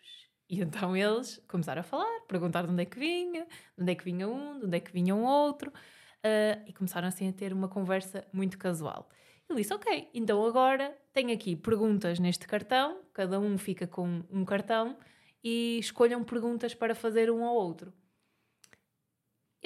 E 0.48 0.60
então 0.60 0.96
eles 0.96 1.42
começaram 1.48 1.80
a 1.80 1.82
falar, 1.82 2.20
perguntar 2.28 2.64
de 2.64 2.70
onde 2.70 2.82
é 2.82 2.84
que 2.84 2.96
vinha, 2.96 3.44
de 3.76 3.82
onde 3.82 3.90
é 3.90 3.94
que 3.96 4.04
vinha 4.04 4.28
um, 4.28 4.60
de 4.60 4.66
onde 4.66 4.76
é 4.76 4.80
que 4.80 4.92
vinha 4.92 5.16
um 5.16 5.24
outro, 5.24 5.68
uh, 5.70 6.62
e 6.64 6.72
começaram 6.72 7.08
assim 7.08 7.28
a 7.28 7.32
ter 7.32 7.52
uma 7.52 7.66
conversa 7.66 8.24
muito 8.32 8.56
casual. 8.56 9.10
Ele 9.50 9.58
disse: 9.58 9.74
Ok, 9.74 10.08
então 10.14 10.46
agora 10.46 10.96
tenho 11.12 11.34
aqui 11.34 11.56
perguntas 11.56 12.20
neste 12.20 12.46
cartão, 12.46 13.00
cada 13.12 13.40
um 13.40 13.58
fica 13.58 13.84
com 13.84 14.22
um 14.30 14.44
cartão 14.44 14.96
e 15.42 15.76
escolham 15.80 16.22
perguntas 16.22 16.72
para 16.72 16.94
fazer 16.94 17.32
um 17.32 17.44
ao 17.44 17.56
outro. 17.56 17.92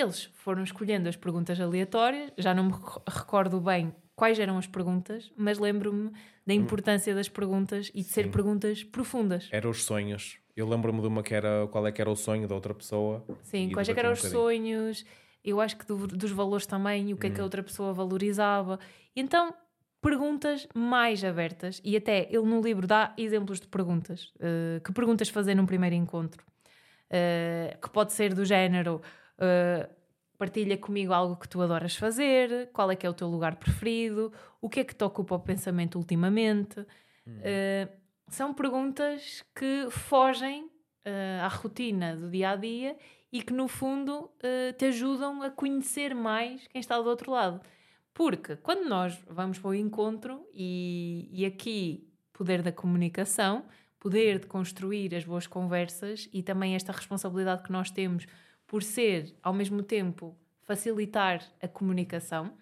Eles 0.00 0.30
foram 0.32 0.62
escolhendo 0.62 1.10
as 1.10 1.16
perguntas 1.16 1.60
aleatórias, 1.60 2.32
já 2.38 2.54
não 2.54 2.64
me 2.64 2.72
recordo 3.06 3.60
bem 3.60 3.94
quais 4.16 4.38
eram 4.38 4.56
as 4.56 4.66
perguntas, 4.66 5.30
mas 5.36 5.58
lembro-me 5.58 6.10
da 6.46 6.54
importância 6.54 7.14
das 7.14 7.28
perguntas 7.28 7.90
e 7.94 7.98
de 7.98 8.04
Sim. 8.04 8.12
ser 8.12 8.30
perguntas 8.30 8.82
profundas. 8.82 9.48
Eram 9.52 9.70
os 9.70 9.84
sonhos. 9.84 10.38
Eu 10.56 10.66
lembro-me 10.66 11.02
de 11.02 11.06
uma 11.06 11.22
que 11.22 11.34
era 11.34 11.66
qual 11.70 11.86
é 11.86 11.92
que 11.92 12.00
era 12.00 12.10
o 12.10 12.16
sonho 12.16 12.48
da 12.48 12.54
outra 12.54 12.74
pessoa. 12.74 13.24
Sim, 13.42 13.70
quais 13.72 13.88
é 13.88 13.94
que 13.94 14.00
eram 14.00 14.10
um 14.10 14.14
os 14.14 14.20
sonhos, 14.20 15.04
eu 15.44 15.60
acho 15.60 15.76
que 15.76 15.86
do, 15.86 16.06
dos 16.06 16.30
valores 16.30 16.66
também, 16.66 17.12
o 17.12 17.16
que 17.16 17.26
hum. 17.26 17.30
é 17.30 17.34
que 17.34 17.40
a 17.40 17.42
hum. 17.42 17.44
outra 17.44 17.62
pessoa 17.62 17.92
valorizava. 17.92 18.78
Então, 19.14 19.54
perguntas 20.00 20.66
mais 20.74 21.22
abertas, 21.22 21.80
e 21.84 21.94
até 21.94 22.26
ele 22.30 22.46
no 22.46 22.62
livro 22.62 22.86
dá 22.86 23.14
exemplos 23.18 23.60
de 23.60 23.68
perguntas. 23.68 24.32
Uh, 24.36 24.80
que 24.82 24.92
perguntas 24.92 25.28
fazer 25.28 25.54
num 25.54 25.66
primeiro 25.66 25.94
encontro? 25.94 26.42
Uh, 27.10 27.78
que 27.80 27.90
pode 27.90 28.12
ser 28.12 28.32
do 28.32 28.44
género 28.44 29.02
Uh, 29.40 30.00
partilha 30.40 30.78
comigo 30.78 31.12
algo 31.12 31.36
que 31.36 31.46
tu 31.46 31.60
adoras 31.60 31.94
fazer, 31.94 32.70
qual 32.72 32.90
é 32.90 32.96
que 32.96 33.06
é 33.06 33.10
o 33.10 33.12
teu 33.12 33.28
lugar 33.28 33.56
preferido, 33.56 34.32
o 34.58 34.70
que 34.70 34.80
é 34.80 34.84
que 34.84 34.94
te 34.94 35.04
ocupa 35.04 35.34
o 35.34 35.38
pensamento 35.38 35.98
ultimamente. 35.98 36.80
Hum. 37.26 37.36
Uh, 37.36 38.00
são 38.28 38.54
perguntas 38.54 39.44
que 39.54 39.88
fogem 39.90 40.64
uh, 40.64 41.44
à 41.44 41.48
rotina 41.48 42.16
do 42.16 42.30
dia 42.30 42.50
a 42.50 42.56
dia 42.56 42.96
e 43.30 43.42
que 43.42 43.52
no 43.52 43.68
fundo 43.68 44.30
uh, 44.36 44.72
te 44.78 44.86
ajudam 44.86 45.42
a 45.42 45.50
conhecer 45.50 46.14
mais 46.14 46.66
quem 46.68 46.80
está 46.80 46.98
do 46.98 47.08
outro 47.08 47.32
lado. 47.32 47.60
Porque 48.14 48.56
quando 48.56 48.88
nós 48.88 49.18
vamos 49.28 49.58
para 49.58 49.70
o 49.70 49.74
encontro, 49.74 50.46
e, 50.54 51.28
e 51.32 51.44
aqui 51.44 52.08
poder 52.32 52.62
da 52.62 52.72
comunicação, 52.72 53.66
poder 53.98 54.38
de 54.38 54.46
construir 54.46 55.14
as 55.14 55.24
boas 55.24 55.46
conversas 55.46 56.28
e 56.32 56.42
também 56.42 56.74
esta 56.74 56.92
responsabilidade 56.92 57.62
que 57.62 57.70
nós 57.70 57.90
temos 57.90 58.26
por 58.70 58.84
ser, 58.84 59.34
ao 59.42 59.52
mesmo 59.52 59.82
tempo, 59.82 60.38
facilitar 60.62 61.42
a 61.60 61.66
comunicação. 61.66 62.52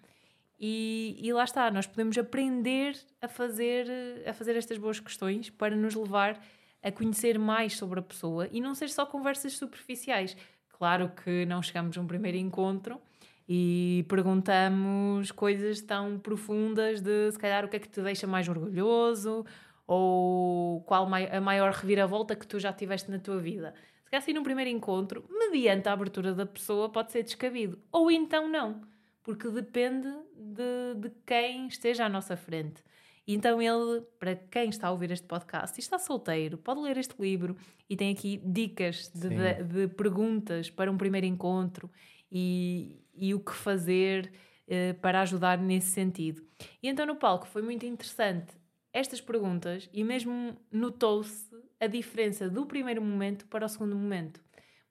E, 0.59 1.15
e, 1.21 1.31
lá 1.31 1.43
está, 1.43 1.69
nós 1.69 1.85
podemos 1.85 2.17
aprender 2.17 2.97
a 3.21 3.27
fazer, 3.27 3.85
a 4.25 4.33
fazer 4.33 4.55
estas 4.55 4.79
boas 4.79 4.99
questões 4.99 5.51
para 5.51 5.75
nos 5.75 5.93
levar 5.93 6.41
a 6.81 6.91
conhecer 6.91 7.37
mais 7.37 7.77
sobre 7.77 7.99
a 7.99 8.01
pessoa 8.01 8.49
e 8.51 8.59
não 8.59 8.73
ser 8.73 8.89
só 8.89 9.05
conversas 9.05 9.53
superficiais. 9.53 10.35
Claro 10.69 11.11
que 11.23 11.45
não 11.45 11.61
chegamos 11.61 11.95
a 11.95 12.01
um 12.01 12.07
primeiro 12.07 12.39
encontro 12.39 12.99
e 13.47 14.03
perguntamos 14.09 15.31
coisas 15.31 15.79
tão 15.79 16.17
profundas 16.17 17.01
de 17.01 17.31
se 17.31 17.37
calhar 17.37 17.63
o 17.63 17.67
que 17.67 17.75
é 17.75 17.79
que 17.79 17.87
te 17.87 18.01
deixa 18.01 18.25
mais 18.25 18.49
orgulhoso 18.49 19.45
ou 19.85 20.81
qual 20.81 21.05
a 21.05 21.39
maior 21.39 21.71
reviravolta 21.71 22.35
que 22.35 22.47
tu 22.47 22.59
já 22.59 22.73
tiveste 22.73 23.11
na 23.11 23.19
tua 23.19 23.37
vida. 23.37 23.75
Se 24.09 24.11
calhar 24.11 24.23
assim 24.23 24.33
num 24.33 24.41
primeiro 24.41 24.71
encontro, 24.71 25.23
mediante 25.29 25.87
a 25.87 25.93
abertura 25.93 26.33
da 26.33 26.43
pessoa, 26.43 26.89
pode 26.89 27.11
ser 27.11 27.21
descabido. 27.21 27.77
Ou 27.91 28.09
então 28.09 28.49
não, 28.49 28.81
porque 29.21 29.47
depende 29.49 30.09
de, 30.35 30.95
de 30.99 31.11
quem 31.27 31.67
esteja 31.67 32.05
à 32.07 32.09
nossa 32.09 32.35
frente. 32.35 32.83
Então 33.27 33.61
ele, 33.61 34.01
para 34.17 34.35
quem 34.35 34.69
está 34.69 34.87
a 34.87 34.91
ouvir 34.91 35.11
este 35.11 35.27
podcast 35.27 35.77
e 35.77 35.79
está 35.79 35.99
solteiro, 35.99 36.57
pode 36.57 36.79
ler 36.79 36.97
este 36.97 37.13
livro 37.21 37.55
e 37.87 37.95
tem 37.95 38.11
aqui 38.11 38.41
dicas 38.43 39.11
de, 39.13 39.29
de, 39.29 39.63
de 39.63 39.87
perguntas 39.89 40.71
para 40.71 40.91
um 40.91 40.97
primeiro 40.97 41.27
encontro 41.27 41.87
e, 42.31 43.05
e 43.15 43.35
o 43.35 43.39
que 43.39 43.53
fazer 43.53 44.33
uh, 44.67 44.99
para 45.01 45.21
ajudar 45.21 45.59
nesse 45.59 45.91
sentido. 45.91 46.41
E 46.81 46.89
então 46.89 47.05
no 47.05 47.15
palco 47.15 47.45
foi 47.47 47.61
muito 47.61 47.85
interessante 47.85 48.58
estas 48.93 49.21
perguntas 49.21 49.89
e 49.93 50.03
mesmo 50.03 50.57
notou-se 50.71 51.49
a 51.79 51.87
diferença 51.87 52.49
do 52.49 52.65
primeiro 52.65 53.01
momento 53.01 53.45
para 53.47 53.65
o 53.65 53.69
segundo 53.69 53.95
momento. 53.95 54.41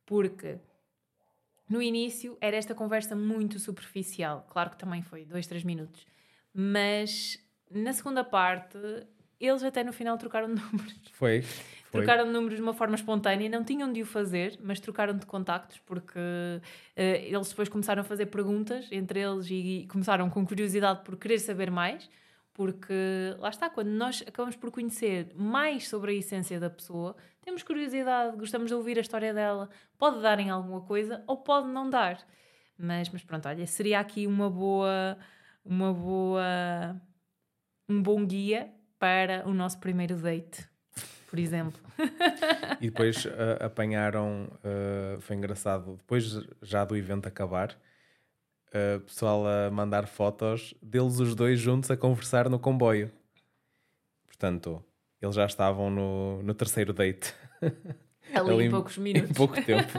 Porque 0.07 0.59
no 1.69 1.83
início 1.83 2.37
era 2.41 2.57
esta 2.57 2.75
conversa 2.75 3.15
muito 3.15 3.59
superficial, 3.59 4.47
claro 4.49 4.71
que 4.71 4.79
também 4.79 5.03
foi 5.03 5.25
dois, 5.25 5.47
três 5.47 5.63
minutos, 5.63 6.07
mas 6.55 7.39
na 7.71 7.93
segunda 7.93 8.25
parte 8.25 8.79
eles 9.39 9.63
até 9.63 9.85
no 9.85 9.93
final 9.93 10.17
trocaram 10.17 10.49
números. 10.49 11.01
Foi. 11.13 11.43
Foi. 11.43 12.03
Trocaram 12.03 12.27
de 12.27 12.33
números 12.33 12.57
de 12.57 12.63
uma 12.63 12.75
forma 12.75 12.97
espontânea, 12.97 13.49
não 13.49 13.65
tinham 13.65 13.91
de 13.91 14.03
o 14.03 14.07
fazer, 14.07 14.59
mas 14.63 14.79
trocaram 14.79 15.17
de 15.17 15.25
contactos 15.25 15.79
porque 15.87 16.19
uh, 16.19 16.61
eles 16.97 17.49
depois 17.49 17.69
começaram 17.69 18.03
a 18.03 18.05
fazer 18.05 18.27
perguntas 18.27 18.89
entre 18.93 19.21
eles 19.21 19.49
e, 19.49 19.55
e 19.55 19.87
começaram 19.87 20.29
com 20.29 20.47
curiosidade 20.47 21.03
por 21.03 21.17
querer 21.17 21.39
saber 21.39 21.71
mais 21.71 22.09
porque 22.59 23.37
lá 23.39 23.51
está, 23.51 23.71
quando 23.71 23.91
nós 23.91 24.21
acabamos 24.27 24.57
por 24.57 24.73
conhecer 24.73 25.33
mais 25.37 25.87
sobre 25.87 26.11
a 26.11 26.15
essência 26.15 26.59
da 26.59 26.69
pessoa, 26.69 27.15
temos 27.41 27.63
curiosidade, 27.63 28.37
gostamos 28.37 28.67
de 28.67 28.75
ouvir 28.75 28.99
a 28.99 29.01
história 29.01 29.33
dela, 29.33 29.71
pode 29.97 30.21
dar 30.21 30.41
em 30.41 30.51
alguma 30.51 30.81
coisa 30.81 31.23
ou 31.29 31.37
pode 31.37 31.69
não 31.69 31.89
dar. 31.89 32.19
Mas, 32.77 33.09
mas 33.11 33.23
pronto, 33.23 33.47
olha, 33.47 33.65
seria 33.65 34.01
aqui 34.01 34.27
uma 34.27 34.51
boa, 34.51 35.17
uma 35.65 35.95
boa, 35.95 37.01
um 37.89 38.03
bom 38.03 38.27
guia 38.27 38.69
para 38.99 39.49
o 39.49 39.55
nosso 39.55 39.79
primeiro 39.79 40.17
date, 40.17 40.69
por 41.31 41.39
exemplo. 41.39 41.81
e 42.81 42.91
depois 42.91 43.25
uh, 43.25 43.31
apanharam, 43.61 44.51
uh, 44.65 45.21
foi 45.21 45.37
engraçado, 45.37 45.95
depois 45.99 46.25
já 46.61 46.85
do 46.85 46.97
evento 46.97 47.29
acabar, 47.29 47.79
uh, 48.69 49.01
pessoal 49.01 49.47
a 49.47 49.71
mandar 49.71 50.07
fotos 50.07 50.75
deles 50.83 51.19
os 51.19 51.35
dois 51.35 51.59
juntos 51.59 51.91
a 51.91 51.97
conversar 51.97 52.49
no 52.49 52.59
comboio. 52.59 53.11
Portanto, 54.27 54.85
eles 55.21 55.35
já 55.35 55.47
estavam 55.47 55.91
no, 55.91 56.43
no 56.43 56.55
terceiro 56.55 56.93
date. 56.93 57.35
Ali, 58.35 58.51
Ali 58.53 58.65
em 58.65 58.71
poucos 58.71 58.97
minutos. 58.99 59.31
Em 59.31 59.35
pouco 59.35 59.55
tempo. 59.63 59.93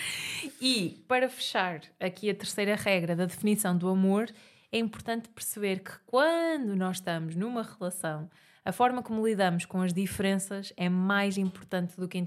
e 0.60 1.02
para 1.08 1.28
fechar 1.28 1.80
aqui 1.98 2.28
a 2.28 2.34
terceira 2.34 2.76
regra 2.76 3.16
da 3.16 3.24
definição 3.24 3.76
do 3.76 3.88
amor, 3.88 4.30
é 4.70 4.78
importante 4.78 5.28
perceber 5.28 5.80
que 5.80 5.92
quando 6.04 6.76
nós 6.76 6.96
estamos 6.96 7.34
numa 7.34 7.62
relação, 7.62 8.28
a 8.64 8.72
forma 8.72 9.02
como 9.02 9.26
lidamos 9.26 9.64
com 9.64 9.80
as 9.80 9.92
diferenças 9.92 10.72
é 10.76 10.88
mais 10.88 11.38
importante 11.38 11.96
do 11.96 12.08
que 12.08 12.18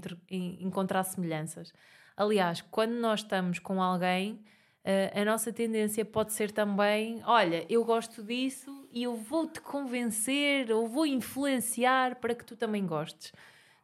encontrar 0.60 1.04
semelhanças. 1.04 1.72
Aliás, 2.16 2.62
quando 2.62 2.92
nós 2.92 3.20
estamos 3.20 3.58
com 3.58 3.80
alguém, 3.82 4.40
Uh, 4.82 5.20
a 5.20 5.24
nossa 5.26 5.52
tendência 5.52 6.04
pode 6.04 6.32
ser 6.32 6.50
também: 6.50 7.22
olha, 7.26 7.66
eu 7.68 7.84
gosto 7.84 8.22
disso 8.22 8.88
e 8.90 9.02
eu 9.02 9.14
vou-te 9.14 9.60
convencer 9.60 10.72
ou 10.72 10.88
vou 10.88 11.04
influenciar 11.04 12.16
para 12.16 12.34
que 12.34 12.44
tu 12.44 12.56
também 12.56 12.86
gostes. 12.86 13.32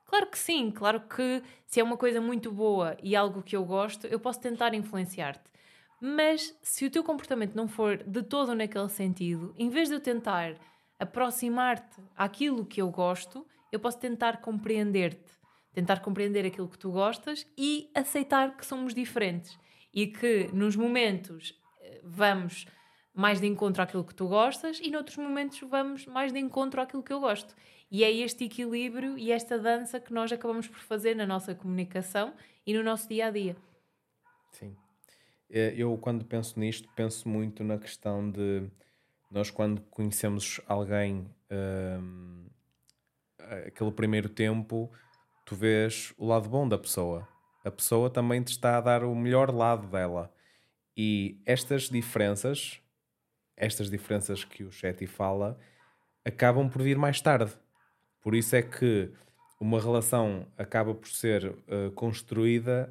Claro 0.06 0.26
que 0.28 0.38
sim, 0.38 0.70
claro 0.70 1.00
que 1.00 1.42
se 1.66 1.80
é 1.80 1.84
uma 1.84 1.96
coisa 1.96 2.20
muito 2.20 2.50
boa 2.50 2.96
e 3.02 3.14
algo 3.14 3.42
que 3.42 3.56
eu 3.56 3.64
gosto, 3.64 4.06
eu 4.06 4.20
posso 4.20 4.40
tentar 4.40 4.72
influenciar-te. 4.72 5.50
Mas 6.00 6.56
se 6.62 6.86
o 6.86 6.90
teu 6.90 7.02
comportamento 7.02 7.54
não 7.54 7.66
for 7.66 8.02
de 8.02 8.22
todo 8.22 8.54
naquele 8.54 8.88
sentido, 8.88 9.54
em 9.58 9.68
vez 9.68 9.88
de 9.88 9.96
eu 9.96 10.00
tentar 10.00 10.54
aproximar-te 10.98 12.00
àquilo 12.16 12.64
que 12.64 12.80
eu 12.80 12.90
gosto, 12.90 13.46
eu 13.72 13.80
posso 13.80 13.98
tentar 13.98 14.38
compreender-te, 14.40 15.32
tentar 15.74 16.00
compreender 16.00 16.46
aquilo 16.46 16.68
que 16.68 16.78
tu 16.78 16.90
gostas 16.90 17.46
e 17.58 17.90
aceitar 17.94 18.56
que 18.56 18.64
somos 18.64 18.94
diferentes 18.94 19.58
e 19.96 20.06
que 20.06 20.50
nos 20.52 20.76
momentos 20.76 21.58
eh, 21.80 22.02
vamos 22.04 22.66
mais 23.14 23.40
de 23.40 23.46
encontro 23.46 23.82
àquilo 23.82 24.04
que 24.04 24.14
tu 24.14 24.28
gostas 24.28 24.78
e 24.78 24.90
noutros 24.90 25.16
momentos 25.16 25.58
vamos 25.70 26.04
mais 26.04 26.34
de 26.34 26.38
encontro 26.38 26.82
àquilo 26.82 27.02
que 27.02 27.14
eu 27.14 27.18
gosto. 27.18 27.56
E 27.90 28.04
é 28.04 28.12
este 28.12 28.44
equilíbrio 28.44 29.16
e 29.16 29.32
esta 29.32 29.58
dança 29.58 29.98
que 29.98 30.12
nós 30.12 30.30
acabamos 30.30 30.68
por 30.68 30.80
fazer 30.80 31.16
na 31.16 31.24
nossa 31.24 31.54
comunicação 31.54 32.34
e 32.66 32.74
no 32.74 32.82
nosso 32.82 33.08
dia 33.08 33.28
a 33.28 33.30
dia. 33.30 33.56
Sim. 34.52 34.76
Eh, 35.48 35.72
eu, 35.78 35.96
quando 35.96 36.26
penso 36.26 36.60
nisto, 36.60 36.86
penso 36.94 37.26
muito 37.26 37.64
na 37.64 37.78
questão 37.78 38.30
de 38.30 38.68
nós, 39.30 39.50
quando 39.50 39.80
conhecemos 39.80 40.60
alguém, 40.68 41.26
hum, 41.50 42.44
aquele 43.66 43.92
primeiro 43.92 44.28
tempo, 44.28 44.92
tu 45.46 45.56
vês 45.56 46.12
o 46.18 46.26
lado 46.26 46.50
bom 46.50 46.68
da 46.68 46.76
pessoa 46.76 47.26
a 47.66 47.70
pessoa 47.70 48.08
também 48.08 48.40
te 48.42 48.52
está 48.52 48.78
a 48.78 48.80
dar 48.80 49.02
o 49.02 49.12
melhor 49.12 49.52
lado 49.52 49.88
dela. 49.88 50.32
E 50.96 51.36
estas 51.44 51.90
diferenças, 51.90 52.80
estas 53.56 53.90
diferenças 53.90 54.44
que 54.44 54.62
o 54.62 54.70
Chetty 54.70 55.04
fala, 55.04 55.58
acabam 56.24 56.68
por 56.68 56.80
vir 56.80 56.96
mais 56.96 57.20
tarde. 57.20 57.52
Por 58.20 58.36
isso 58.36 58.54
é 58.54 58.62
que 58.62 59.10
uma 59.60 59.80
relação 59.80 60.46
acaba 60.56 60.94
por 60.94 61.08
ser 61.08 61.44
uh, 61.46 61.90
construída 61.96 62.88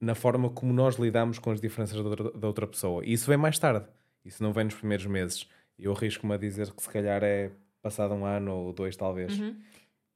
na 0.00 0.16
forma 0.16 0.50
como 0.50 0.72
nós 0.72 0.96
lidamos 0.96 1.38
com 1.38 1.52
as 1.52 1.60
diferenças 1.60 1.96
da 1.96 2.08
outra, 2.08 2.30
da 2.32 2.46
outra, 2.48 2.66
pessoa. 2.66 3.04
E 3.04 3.12
isso 3.12 3.28
vem 3.28 3.36
mais 3.36 3.56
tarde. 3.56 3.86
Isso 4.24 4.42
não 4.42 4.52
vem 4.52 4.64
nos 4.64 4.74
primeiros 4.74 5.06
meses. 5.06 5.48
Eu 5.78 5.92
arrisco-me 5.92 6.34
a 6.34 6.36
dizer 6.36 6.72
que 6.72 6.82
se 6.82 6.90
calhar 6.90 7.22
é 7.22 7.52
passado 7.80 8.14
um 8.14 8.24
ano 8.24 8.52
ou 8.52 8.72
dois, 8.72 8.96
talvez. 8.96 9.38
Uhum. 9.38 9.56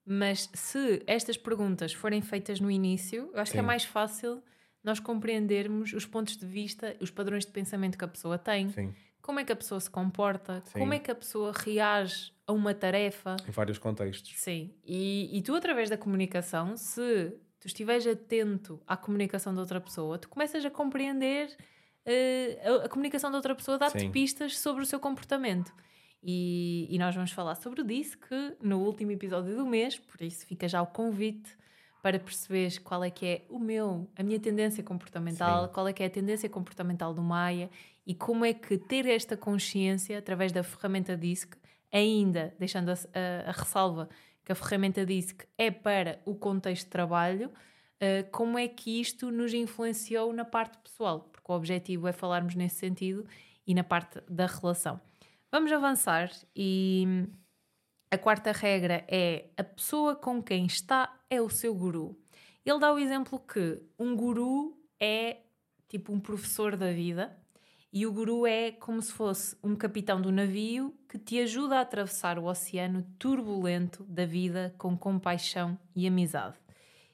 Mas 0.05 0.51
se 0.53 1.03
estas 1.07 1.37
perguntas 1.37 1.93
forem 1.93 2.21
feitas 2.21 2.61
no 2.61 2.71
início, 2.71 3.31
eu 3.33 3.41
acho 3.41 3.53
Sim. 3.53 3.59
que 3.59 3.61
é 3.61 3.63
mais 3.63 3.85
fácil 3.85 4.43
nós 4.83 4.99
compreendermos 4.99 5.93
os 5.93 6.05
pontos 6.05 6.37
de 6.37 6.45
vista, 6.45 6.97
os 7.01 7.11
padrões 7.11 7.47
de 7.47 7.53
pensamento 7.53 7.97
que 7.97 8.05
a 8.05 8.09
pessoa 8.09 8.37
tem, 8.37 8.69
Sim. 8.71 8.93
como 9.21 9.39
é 9.39 9.45
que 9.45 9.53
a 9.53 9.57
pessoa 9.57 9.81
se 9.81 9.89
comporta, 9.89 10.61
Sim. 10.67 10.81
como 10.81 10.93
é 10.93 10.99
que 10.99 11.11
a 11.11 11.15
pessoa 11.15 11.53
reage 11.53 12.33
a 12.47 12.53
uma 12.53 12.75
tarefa. 12.75 13.37
Em 13.47 13.53
vários 13.53 13.79
contextos. 13.79 14.35
Sim. 14.39 14.75
E, 14.85 15.31
e 15.33 15.43
tu, 15.43 15.55
através 15.55 15.89
da 15.89 15.97
comunicação, 15.97 16.77
se 16.77 17.33
tu 17.61 17.67
estiveres 17.67 18.07
atento 18.07 18.83
à 18.87 18.97
comunicação 18.97 19.55
da 19.55 19.61
outra 19.61 19.81
pessoa, 19.81 20.19
tu 20.19 20.29
começas 20.29 20.65
a 20.65 20.71
compreender 20.71 21.49
uh, 22.07 22.81
a, 22.83 22.87
a, 22.87 22.89
comunicação 22.89 23.31
da 23.31 23.37
outra 23.37 23.55
pessoa, 23.55 23.79
dá-te 23.79 24.09
pistas 24.09 24.59
sobre 24.59 24.83
o 24.83 24.87
seu 24.87 24.99
comportamento. 24.99 25.73
E, 26.23 26.87
e, 26.89 26.99
nós 26.99 27.15
vamos 27.15 27.33
falar 27.33 27.57
sobre 27.57 27.81
o 27.81 27.85
DISC 27.85 28.21
no 28.63 28.79
último 28.79 29.11
episódio 29.11 29.57
do 29.57 29.67
mês, 29.67 29.99
por 29.99 30.23
isso 30.23 30.47
fica 30.47 30.69
já 30.69 30.81
o 30.81 30.87
convite 30.87 31.57
para 32.01 32.19
perceberes 32.19 32.79
qual 32.79 33.03
é 33.03 33.11
que 33.11 33.27
é 33.27 33.43
o 33.49 33.59
meu, 33.59 34.09
a 34.17 34.23
minha 34.23 34.39
tendência 34.39 34.85
comportamental, 34.85 35.67
Sim. 35.67 35.73
qual 35.73 35.89
é 35.89 35.93
que 35.93 36.03
é 36.03 36.07
a 36.07 36.11
tendência 36.11 36.49
comportamental 36.49 37.13
do 37.13 37.23
Maia 37.23 37.69
e 38.07 38.15
como 38.15 38.45
é 38.45 38.53
que 38.53 38.79
ter 38.79 39.07
esta 39.07 39.37
consciência 39.37 40.19
através 40.19 40.53
da 40.53 40.63
ferramenta 40.63 41.17
DISC, 41.17 41.55
ainda 41.93 42.55
deixando 42.59 42.91
a, 42.91 42.95
a, 42.95 43.51
a 43.51 43.53
ressalva 43.53 44.09
que 44.45 44.53
a 44.53 44.55
ferramenta 44.55 45.07
DISC 45.07 45.45
é 45.57 45.71
para 45.71 46.21
o 46.25 46.35
contexto 46.35 46.85
de 46.85 46.91
trabalho, 46.91 47.49
uh, 47.49 48.31
como 48.31 48.59
é 48.59 48.67
que 48.67 49.01
isto 49.01 49.31
nos 49.31 49.55
influenciou 49.55 50.33
na 50.33 50.45
parte 50.45 50.79
pessoal, 50.79 51.29
porque 51.33 51.51
o 51.51 51.55
objetivo 51.55 52.09
é 52.09 52.13
falarmos 52.13 52.55
nesse 52.55 52.77
sentido 52.77 53.25
e 53.67 53.75
na 53.75 53.85
parte 53.85 54.21
da 54.29 54.47
relação. 54.47 55.01
Vamos 55.55 55.71
avançar 55.71 56.31
e 56.57 57.29
a 58.11 58.17
quarta 58.17 58.53
regra 58.53 59.05
é 59.07 59.51
a 59.55 59.63
pessoa 59.63 60.17
com 60.17 60.43
quem 60.43 60.65
está 60.65 61.15
é 61.29 61.43
o 61.43 61.51
seu 61.51 61.75
guru. 61.75 62.19
Ele 62.65 62.79
dá 62.79 62.91
o 62.91 62.99
exemplo 62.99 63.39
que 63.39 63.83
um 63.99 64.17
guru 64.17 64.75
é 64.99 65.41
tipo 65.91 66.11
um 66.11 66.19
professor 66.19 66.75
da 66.75 66.91
vida 66.91 67.37
e 67.93 68.07
o 68.07 68.13
guru 68.15 68.47
é 68.47 68.73
como 68.73 69.03
se 69.03 69.13
fosse 69.13 69.55
um 69.63 69.77
capitão 69.77 70.23
do 70.23 70.33
navio 70.33 70.97
que 71.07 71.19
te 71.19 71.39
ajuda 71.39 71.77
a 71.77 71.81
atravessar 71.83 72.39
o 72.39 72.47
oceano 72.47 73.07
turbulento 73.19 74.05
da 74.05 74.25
vida 74.25 74.75
com 74.79 74.97
compaixão 74.97 75.79
e 75.95 76.07
amizade. 76.07 76.57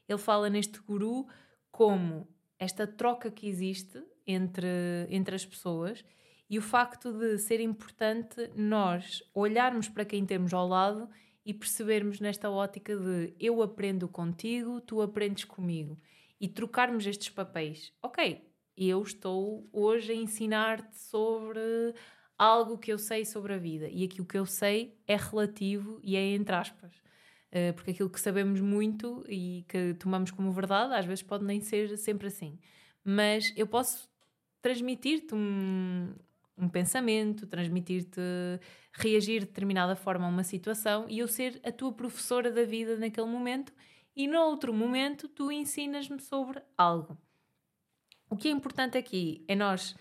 Ele 0.09 0.16
fala 0.16 0.49
neste 0.49 0.78
guru 0.78 1.26
como 1.72 2.28
esta 2.57 2.86
troca 2.86 3.32
que 3.32 3.49
existe 3.49 4.01
entre, 4.24 4.68
entre 5.11 5.34
as 5.34 5.45
pessoas 5.45 6.05
e 6.49 6.59
o 6.59 6.62
facto 6.62 7.12
de 7.12 7.38
ser 7.38 7.61
importante 7.61 8.51
nós 8.55 9.22
olharmos 9.34 9.88
para 9.88 10.05
quem 10.05 10.24
temos 10.24 10.55
ao 10.55 10.66
lado 10.66 11.09
e 11.44 11.53
percebermos 11.53 12.20
nesta 12.20 12.51
ótica 12.51 12.96
de 12.96 13.34
eu 13.38 13.62
aprendo 13.62 14.09
contigo, 14.09 14.80
tu 14.80 15.01
aprendes 15.03 15.44
comigo 15.44 15.99
e 16.40 16.49
trocarmos 16.49 17.07
estes 17.07 17.30
papéis. 17.30 17.92
Ok, 18.03 18.46
eu 18.76 19.03
estou 19.03 19.68
hoje 19.72 20.12
a 20.12 20.14
ensinar-te 20.14 20.96
sobre 20.96 21.94
algo 22.38 22.78
que 22.78 22.92
eu 22.92 22.99
sei 22.99 23.24
sobre 23.24 23.53
a 23.55 23.59
vida 23.59 23.88
e 23.90 24.05
aquilo 24.05 24.26
que 24.26 24.38
eu 24.38 24.46
sei 24.46 24.96
é 25.07 25.16
relativo 25.16 25.99
e 26.03 26.16
é 26.16 26.34
entre 26.34 26.55
aspas. 26.55 26.96
Uh, 27.49 27.72
porque 27.74 27.92
aquilo 27.92 28.11
que 28.11 28.20
sabemos 28.20 28.61
muito 28.61 29.24
e 29.26 29.64
que 29.68 29.94
tomamos 29.94 30.30
como 30.30 30.53
verdade 30.53 30.92
às 30.92 31.07
vezes 31.07 31.22
pode 31.22 31.44
nem 31.44 31.61
ser 31.61 31.96
sempre 31.96 32.28
assim. 32.28 32.59
Mas 33.03 33.53
eu 33.57 33.66
posso 33.66 34.09
transmitir-te 34.61 35.34
um, 35.34 36.14
um 36.59 36.68
pensamento, 36.68 37.46
transmitir-te, 37.46 38.20
reagir 38.92 39.40
de 39.40 39.46
determinada 39.46 39.94
forma 39.94 40.26
a 40.26 40.28
uma 40.28 40.42
situação 40.42 41.06
e 41.09 41.20
eu 41.20 41.28
ser 41.28 41.61
a 41.64 41.70
tua 41.70 41.92
professora 41.92 42.50
da 42.50 42.64
vida 42.64 42.96
naquele 42.96 43.26
momento 43.26 43.72
e 44.14 44.26
no 44.26 44.38
outro 44.40 44.74
momento 44.74 45.28
tu 45.28 45.52
ensinas-me 45.52 46.20
sobre 46.20 46.61
algo. 46.76 47.16
O 48.28 48.36
que 48.36 48.48
é 48.48 48.50
importante 48.50 48.98
aqui 48.98 49.44
é 49.46 49.54
nós 49.54 49.94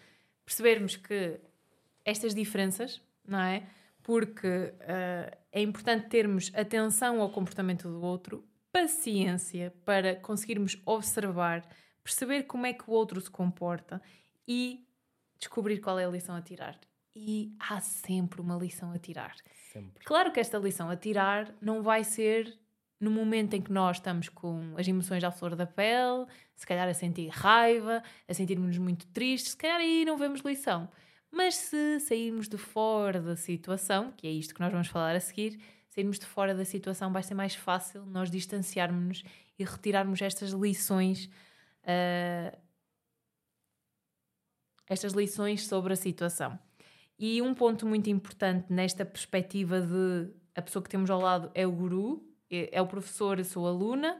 percebermos 0.43 0.95
que 0.95 1.39
estas 2.03 2.34
diferenças, 2.34 3.01
não 3.26 3.39
é? 3.39 3.68
Porque 4.01 4.47
uh, 4.47 5.38
é 5.51 5.62
importante 5.62 6.08
termos 6.08 6.51
atenção 6.55 7.22
ao 7.22 7.30
comportamento 7.30 7.88
do 7.88 8.01
outro, 8.01 8.43
paciência 8.72 9.74
para 9.86 10.16
conseguirmos 10.16 10.82
observar, 10.86 11.68
perceber 12.03 12.43
como 12.43 12.66
é 12.66 12.74
que 12.74 12.89
o 12.89 12.93
outro 12.93 13.20
se 13.20 13.30
comporta 13.30 14.01
e 14.47 14.87
descobrir 15.40 15.80
qual 15.80 16.00
é 16.00 16.06
a 16.06 16.10
lição 16.10 16.36
a 16.36 16.42
tirar. 16.42 16.80
E 17.16 17.56
há 17.60 17.80
sempre 17.80 18.42
uma 18.42 18.56
lição 18.56 18.92
a 18.92 19.00
tirar. 19.00 19.36
Sempre. 19.72 20.04
Claro 20.06 20.32
que 20.32 20.40
esta 20.40 20.58
lição 20.58 20.90
a 20.90 20.96
tirar 20.96 21.54
não 21.62 21.82
vai 21.82 22.04
ser 22.04 22.58
no 23.00 23.12
momento 23.12 23.54
em 23.54 23.62
que 23.62 23.72
nós 23.72 23.98
estamos 23.98 24.28
com 24.30 24.74
as 24.76 24.88
emoções 24.88 25.24
à 25.24 25.32
flor 25.32 25.56
da 25.56 25.68
pele, 25.68 26.26
se 26.56 26.66
calhar 26.66 26.88
a 26.88 26.94
sentir 26.94 27.30
raiva, 27.30 28.02
a 28.28 28.34
sentirmos 28.34 28.78
muito 28.78 29.06
tristes, 29.08 29.52
se 29.52 29.58
calhar 29.58 29.80
aí 29.80 30.04
não 30.04 30.18
vemos 30.18 30.42
lição. 30.42 30.90
Mas 31.32 31.56
se 31.56 32.00
sairmos 32.00 32.48
de 32.48 32.58
fora 32.58 33.22
da 33.22 33.36
situação, 33.36 34.12
que 34.16 34.28
é 34.28 34.32
isto 34.32 34.56
que 34.56 34.62
nós 34.62 34.72
vamos 34.72 34.88
falar 34.88 35.16
a 35.16 35.20
seguir, 35.20 35.60
sairmos 35.90 36.18
de 36.18 36.26
fora 36.26 36.56
da 36.56 36.66
situação 36.66 37.12
vai 37.12 37.22
ser 37.22 37.34
mais 37.34 37.54
fácil 37.54 38.06
nós 38.06 38.32
distanciarmos-nos 38.32 39.24
e 39.60 39.64
retirarmos 39.64 40.22
estas 40.22 40.52
lições, 40.52 41.26
uh, 41.84 42.58
estas 44.90 45.14
lições 45.14 45.68
sobre 45.68 45.94
a 45.94 45.96
situação. 45.96 46.58
E 47.20 47.42
um 47.42 47.54
ponto 47.54 47.86
muito 47.86 48.10
importante 48.10 48.72
nesta 48.72 49.04
perspectiva 49.06 49.82
de 49.82 50.30
a 50.56 50.62
pessoa 50.62 50.84
que 50.84 50.90
temos 50.90 51.10
ao 51.10 51.20
lado 51.20 51.52
é 51.54 51.66
o 51.66 51.72
guru, 51.72 52.24
é, 52.50 52.70
é 52.72 52.82
o 52.82 52.88
professor, 52.88 53.44
sou 53.44 53.68
aluna, 53.68 54.20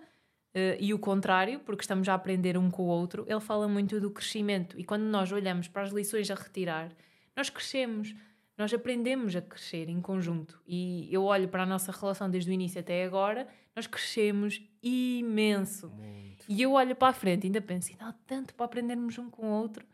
Uh, 0.58 0.74
e 0.80 0.92
o 0.92 0.98
contrário, 0.98 1.60
porque 1.60 1.84
estamos 1.84 2.10
a 2.10 2.16
aprender 2.16 2.58
um 2.58 2.72
com 2.72 2.82
o 2.82 2.88
outro, 2.88 3.24
ele 3.28 3.40
fala 3.40 3.68
muito 3.68 4.00
do 4.00 4.10
crescimento. 4.10 4.80
E 4.80 4.84
quando 4.84 5.04
nós 5.04 5.32
olhamos 5.32 5.68
para 5.68 5.84
as 5.84 5.92
lições 5.92 6.32
a 6.32 6.34
retirar, 6.34 6.92
nós 7.36 7.48
crescemos, 7.48 8.16
nós 8.58 8.74
aprendemos 8.74 9.36
a 9.36 9.42
crescer 9.42 9.88
em 9.88 10.02
conjunto. 10.02 10.60
E 10.66 11.08
eu 11.12 11.26
olho 11.26 11.48
para 11.48 11.62
a 11.62 11.66
nossa 11.66 11.92
relação 11.92 12.28
desde 12.28 12.50
o 12.50 12.54
início 12.54 12.80
até 12.80 13.04
agora, 13.04 13.48
nós 13.76 13.86
crescemos 13.86 14.60
imenso. 14.82 15.90
Muito. 15.90 16.46
E 16.50 16.60
eu 16.60 16.72
olho 16.72 16.96
para 16.96 17.10
a 17.10 17.14
frente 17.14 17.44
e 17.44 17.48
ainda 17.48 17.62
penso, 17.62 17.92
ainda 17.92 18.08
há 18.08 18.14
tanto 18.26 18.56
para 18.56 18.66
aprendermos 18.66 19.16
um 19.20 19.30
com 19.30 19.46
o 19.46 19.52
outro. 19.52 19.86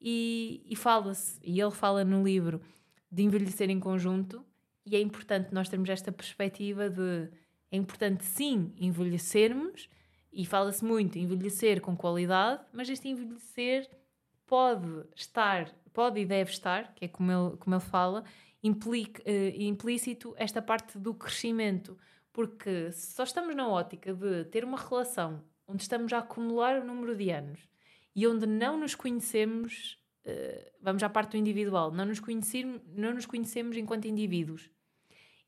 E, 0.00 0.64
e 0.68 0.76
fala-se, 0.76 1.40
e 1.42 1.60
ele 1.60 1.70
fala 1.70 2.04
no 2.04 2.22
livro, 2.22 2.60
de 3.10 3.22
envelhecer 3.22 3.70
em 3.70 3.80
conjunto. 3.80 4.44
E 4.86 4.96
é 4.96 5.00
importante 5.00 5.52
nós 5.52 5.68
termos 5.68 5.88
esta 5.88 6.12
perspectiva 6.12 6.88
de 6.88 7.28
é 7.70 7.76
importante 7.76 8.24
sim 8.24 8.72
envelhecermos 8.78 9.88
e 10.32 10.46
fala-se 10.46 10.84
muito 10.84 11.18
envelhecer 11.18 11.80
com 11.80 11.96
qualidade, 11.96 12.62
mas 12.72 12.88
este 12.88 13.08
envelhecer 13.08 13.88
pode 14.46 15.04
estar, 15.14 15.70
pode 15.92 16.20
e 16.20 16.24
deve 16.24 16.50
estar, 16.50 16.94
que 16.94 17.04
é 17.04 17.08
como 17.08 17.30
ele, 17.30 17.56
como 17.58 17.76
ele 17.76 17.84
fala, 17.84 18.24
implica, 18.62 19.22
uh, 19.22 19.62
implícito 19.62 20.34
esta 20.38 20.62
parte 20.62 20.98
do 20.98 21.12
crescimento. 21.12 21.98
Porque 22.32 22.92
se 22.92 23.12
só 23.14 23.24
estamos 23.24 23.54
na 23.54 23.68
ótica 23.68 24.14
de 24.14 24.44
ter 24.46 24.64
uma 24.64 24.78
relação 24.78 25.42
onde 25.66 25.82
estamos 25.82 26.12
a 26.12 26.18
acumular 26.18 26.80
o 26.80 26.84
número 26.84 27.14
de 27.14 27.30
anos 27.30 27.68
e 28.18 28.26
onde 28.26 28.46
não 28.46 28.76
nos 28.76 28.96
conhecemos, 28.96 29.96
uh, 30.26 30.72
vamos 30.82 31.04
à 31.04 31.08
parte 31.08 31.30
do 31.30 31.36
individual, 31.36 31.92
não 31.92 32.04
nos, 32.04 32.18
conhecer, 32.18 32.64
não 32.88 33.14
nos 33.14 33.26
conhecemos 33.26 33.76
enquanto 33.76 34.08
indivíduos 34.08 34.68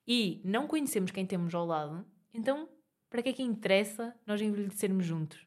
e 0.06 0.40
não 0.44 0.68
conhecemos 0.68 1.10
quem 1.10 1.26
temos 1.26 1.52
ao 1.52 1.66
lado, 1.66 2.06
então 2.32 2.68
para 3.08 3.24
que 3.24 3.30
é 3.30 3.32
que 3.32 3.42
interessa 3.42 4.14
nós 4.24 4.40
envelhecermos 4.40 5.04
juntos? 5.04 5.40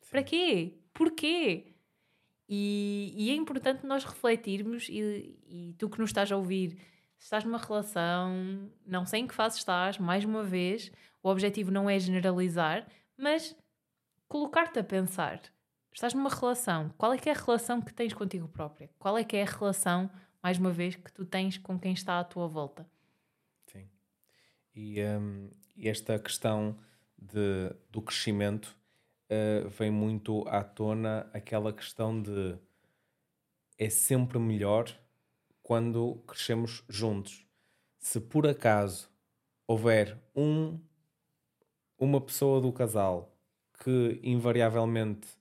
Sim. 0.00 0.10
Para 0.12 0.22
quê? 0.22 0.78
Porquê? 0.94 1.74
E, 2.48 3.14
e, 3.16 3.30
é 3.30 3.34
importante 3.34 3.84
nós 3.84 4.04
refletirmos, 4.04 4.88
e, 4.88 5.36
e, 5.48 5.74
tu 5.76 5.90
que 5.90 5.98
nos 5.98 6.10
estás 6.10 6.30
a 6.30 6.36
ouvir, 6.36 6.76
se 7.18 7.24
estás 7.24 7.42
numa 7.42 7.58
relação, 7.58 8.70
não 8.86 9.04
sei 9.04 9.22
em 9.22 9.26
que 9.26 9.34
fase 9.34 9.58
estás, 9.58 9.98
mais 9.98 10.24
uma 10.24 10.44
vez, 10.44 10.92
o 11.20 11.28
objetivo 11.28 11.72
não 11.72 11.90
é 11.90 11.98
generalizar, 11.98 12.86
mas 13.16 13.56
colocar-te 14.28 14.78
a 14.78 14.84
pensar. 14.84 15.42
Estás 15.92 16.14
numa 16.14 16.30
relação, 16.30 16.90
qual 16.96 17.12
é 17.12 17.18
que 17.18 17.28
é 17.28 17.32
a 17.32 17.36
relação 17.36 17.80
que 17.80 17.92
tens 17.92 18.14
contigo 18.14 18.48
própria? 18.48 18.88
Qual 18.98 19.18
é 19.18 19.24
que 19.24 19.36
é 19.36 19.42
a 19.42 19.50
relação, 19.50 20.10
mais 20.42 20.58
uma 20.58 20.70
vez, 20.70 20.96
que 20.96 21.12
tu 21.12 21.24
tens 21.24 21.58
com 21.58 21.78
quem 21.78 21.92
está 21.92 22.20
à 22.20 22.24
tua 22.24 22.46
volta? 22.46 22.88
Sim. 23.66 23.88
E, 24.74 25.02
um, 25.02 25.50
esta 25.76 26.18
questão 26.18 26.78
de, 27.18 27.74
do 27.90 28.00
crescimento 28.00 28.76
uh, 29.30 29.68
vem 29.68 29.90
muito 29.90 30.46
à 30.48 30.62
tona 30.62 31.28
aquela 31.32 31.72
questão 31.72 32.20
de 32.22 32.56
é 33.76 33.88
sempre 33.88 34.38
melhor 34.38 34.94
quando 35.62 36.16
crescemos 36.26 36.84
juntos. 36.88 37.46
Se 37.98 38.20
por 38.20 38.46
acaso 38.46 39.10
houver 39.66 40.18
um, 40.34 40.78
uma 41.98 42.20
pessoa 42.20 42.60
do 42.60 42.72
casal 42.72 43.34
que 43.82 44.20
invariavelmente 44.22 45.39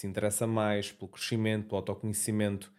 se 0.00 0.06
interessa 0.06 0.46
mais 0.46 0.90
pelo 0.90 1.10
crescimento, 1.10 1.66
pelo 1.66 1.76
autoconhecimento 1.76 2.72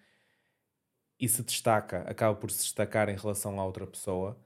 e 1.20 1.28
se 1.30 1.44
destaca, 1.44 2.02
acaba 2.02 2.36
por 2.36 2.50
se 2.50 2.64
destacar 2.64 3.10
em 3.10 3.16
relação 3.16 3.60
à 3.60 3.66
outra 3.66 3.86
pessoa, 3.86 4.44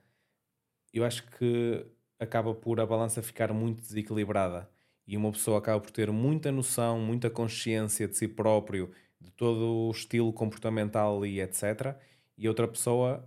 eu 0.92 1.02
acho 1.02 1.26
que 1.30 1.86
acaba 2.18 2.54
por 2.54 2.78
a 2.78 2.84
balança 2.84 3.22
ficar 3.22 3.50
muito 3.52 3.80
desequilibrada 3.80 4.70
e 5.06 5.16
uma 5.16 5.32
pessoa 5.32 5.58
acaba 5.58 5.80
por 5.80 5.90
ter 5.90 6.10
muita 6.10 6.52
noção, 6.52 7.00
muita 7.00 7.30
consciência 7.30 8.06
de 8.06 8.14
si 8.14 8.28
próprio, 8.28 8.92
de 9.18 9.30
todo 9.30 9.88
o 9.88 9.90
estilo 9.90 10.30
comportamental 10.30 11.24
e 11.24 11.40
etc. 11.40 11.96
E 12.36 12.46
outra 12.46 12.68
pessoa 12.68 13.26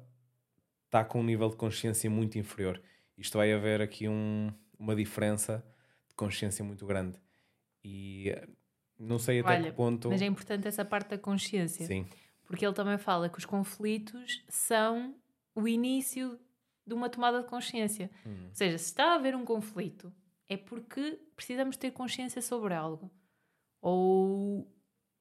está 0.85 1.03
com 1.03 1.21
um 1.21 1.23
nível 1.23 1.49
de 1.49 1.55
consciência 1.55 2.07
muito 2.07 2.37
inferior. 2.37 2.79
Isto 3.17 3.39
vai 3.39 3.51
haver 3.51 3.81
aqui 3.81 4.07
um, 4.07 4.53
uma 4.77 4.95
diferença 4.95 5.65
de 6.07 6.13
consciência 6.13 6.63
muito 6.63 6.85
grande. 6.85 7.17
E 7.83 8.35
não 8.99 9.17
sei 9.17 9.39
até 9.39 9.51
Olha, 9.51 9.71
que 9.71 9.77
ponto. 9.77 10.09
Mas 10.09 10.21
é 10.21 10.25
importante 10.25 10.67
essa 10.67 10.83
parte 10.83 11.11
da 11.11 11.17
consciência. 11.17 11.85
Sim. 11.85 12.05
Porque 12.45 12.65
ele 12.65 12.73
também 12.73 12.97
fala 12.97 13.29
que 13.29 13.37
os 13.37 13.45
conflitos 13.45 14.43
são 14.49 15.15
o 15.55 15.67
início 15.67 16.39
de 16.85 16.93
uma 16.93 17.09
tomada 17.09 17.41
de 17.41 17.47
consciência. 17.47 18.11
Hum. 18.25 18.47
Ou 18.49 18.55
seja, 18.55 18.77
se 18.77 18.85
está 18.85 19.11
a 19.11 19.15
haver 19.15 19.35
um 19.35 19.45
conflito, 19.45 20.11
é 20.49 20.57
porque 20.57 21.19
precisamos 21.35 21.77
ter 21.77 21.91
consciência 21.91 22.41
sobre 22.41 22.73
algo. 22.73 23.09
Ou, 23.81 24.67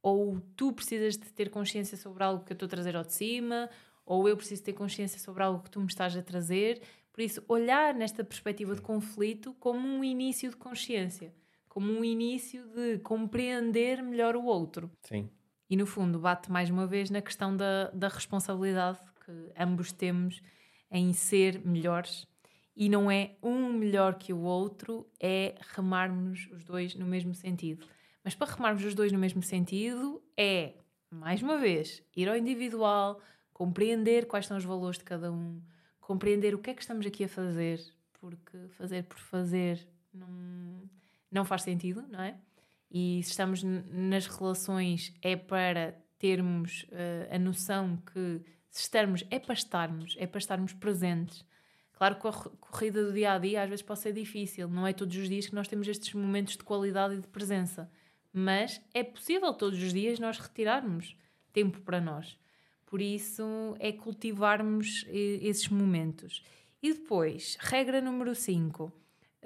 ou 0.03 0.41
tu 0.57 0.73
precisas 0.73 1.17
de 1.17 1.31
ter 1.31 1.51
consciência 1.51 1.97
sobre 1.97 2.25
algo 2.25 2.45
que 2.45 2.53
eu 2.53 2.55
estou 2.55 2.67
a 2.67 2.71
trazer 2.71 2.97
ao 2.97 3.05
de 3.05 3.13
cima, 3.13 3.71
ou 4.05 4.29
eu 4.29 4.37
preciso 4.37 4.65
ter 4.65 4.73
consciência 4.73 5.21
sobre 5.21 5.43
algo 5.43 5.63
que 5.63 5.71
tu 5.71 5.81
me 5.81 5.87
estás 5.87 6.17
a 6.17 6.23
trazer. 6.23 6.83
Por 7.13 7.21
isso, 7.21 7.45
olhar 7.47 7.95
nesta 7.95 8.25
perspectiva 8.25 8.75
de 8.75 8.81
conflito 8.81 9.55
como 9.61 9.87
um 9.87 10.03
início 10.03 10.51
de 10.51 10.57
consciência, 10.57 11.35
como 11.79 11.93
um 11.93 12.05
início 12.05 12.67
de 12.71 12.99
compreender 12.99 14.03
melhor 14.03 14.35
o 14.35 14.43
outro. 14.43 14.91
Sim. 15.05 15.31
E 15.71 15.77
no 15.77 15.87
fundo, 15.87 16.19
bate 16.19 16.51
mais 16.51 16.69
uma 16.71 16.89
vez 16.89 17.09
na 17.09 17.23
questão 17.23 17.57
da, 17.57 17.89
da 17.93 18.09
responsabilidade 18.09 18.99
que 19.25 19.53
ambos 19.57 19.93
temos 19.93 20.43
em 20.91 21.13
ser 21.13 21.65
melhores 21.65 22.27
E 22.75 22.89
não 22.89 23.09
é 23.09 23.37
um 23.41 23.73
melhor 23.73 24.17
que 24.17 24.33
o 24.33 24.41
outro, 24.41 25.09
é 25.21 25.55
remarmos 25.77 26.49
os 26.51 26.65
dois 26.65 26.97
no 26.97 27.07
mesmo 27.07 27.33
sentido. 27.33 27.87
Mas 28.25 28.35
para 28.35 28.53
remarmos 28.53 28.85
os 28.85 28.97
dois 28.97 29.13
no 29.13 29.19
mesmo 29.19 29.41
sentido, 29.41 30.21
é, 30.37 30.75
mais 31.09 31.41
uma 31.43 31.59
vez, 31.59 32.03
ir 32.17 32.29
ao 32.29 32.37
individual, 32.37 33.21
compreender 33.53 34.27
quais 34.27 34.49
são 34.49 34.57
os 34.57 34.65
valores 34.65 34.99
de 34.99 35.05
cada 35.05 35.31
um, 35.31 35.63
compreender 36.01 36.57
o 36.57 36.59
que 36.59 36.71
é 36.71 36.75
que 36.75 36.83
estamos 36.83 37.07
aqui 37.07 37.23
a 37.23 37.29
fazer, 37.29 37.81
porque 38.15 38.67
fazer 38.71 39.05
por 39.05 39.19
fazer 39.21 39.87
não, 40.13 40.89
não 41.31 41.45
faz 41.45 41.63
sentido, 41.63 42.05
não 42.09 42.21
é? 42.21 42.37
E 42.91 43.23
se 43.23 43.31
estamos 43.31 43.63
nas 43.63 44.27
relações 44.27 45.15
é 45.21 45.37
para 45.37 45.93
termos 46.19 46.85
uh, 46.85 47.35
a 47.35 47.39
noção 47.39 47.97
que 48.13 48.43
se 48.71 48.83
estarmos, 48.83 49.25
é 49.31 49.39
para 49.39 49.55
estarmos, 49.55 50.17
é 50.19 50.27
para 50.27 50.39
estarmos 50.39 50.73
presentes. 50.73 51.45
Claro 51.93 52.17
que 52.17 52.29
a 52.29 52.33
corrida 52.33 53.05
do 53.05 53.13
dia 53.13 53.33
a 53.33 53.39
dia 53.39 53.63
às 53.63 53.69
vezes 53.69 53.83
pode 53.83 54.01
ser 54.01 54.13
difícil, 54.13 54.69
não 54.69 54.87
é 54.87 54.93
todos 54.93 55.17
os 55.17 55.29
dias 55.29 55.47
que 55.47 55.55
nós 55.55 55.69
temos 55.69 55.87
estes 55.89 56.15
momentos 56.15 56.57
de 56.57 56.63
qualidade 56.63 57.15
e 57.15 57.21
de 57.21 57.27
presença, 57.27 57.91
mas 58.33 58.81
é 58.95 59.03
possível 59.03 59.53
todos 59.53 59.83
os 59.83 59.93
dias 59.93 60.19
nós 60.19 60.39
retirarmos 60.39 61.17
tempo 61.53 61.81
para 61.81 62.01
nós. 62.01 62.39
Por 62.87 63.03
isso 63.03 63.77
é 63.81 63.93
cultivarmos 63.93 65.05
eh, 65.09 65.41
esses 65.43 65.69
momentos. 65.69 66.43
E 66.81 66.93
depois, 66.93 67.57
regra 67.61 68.01
número 68.01 68.35
5 68.35 68.93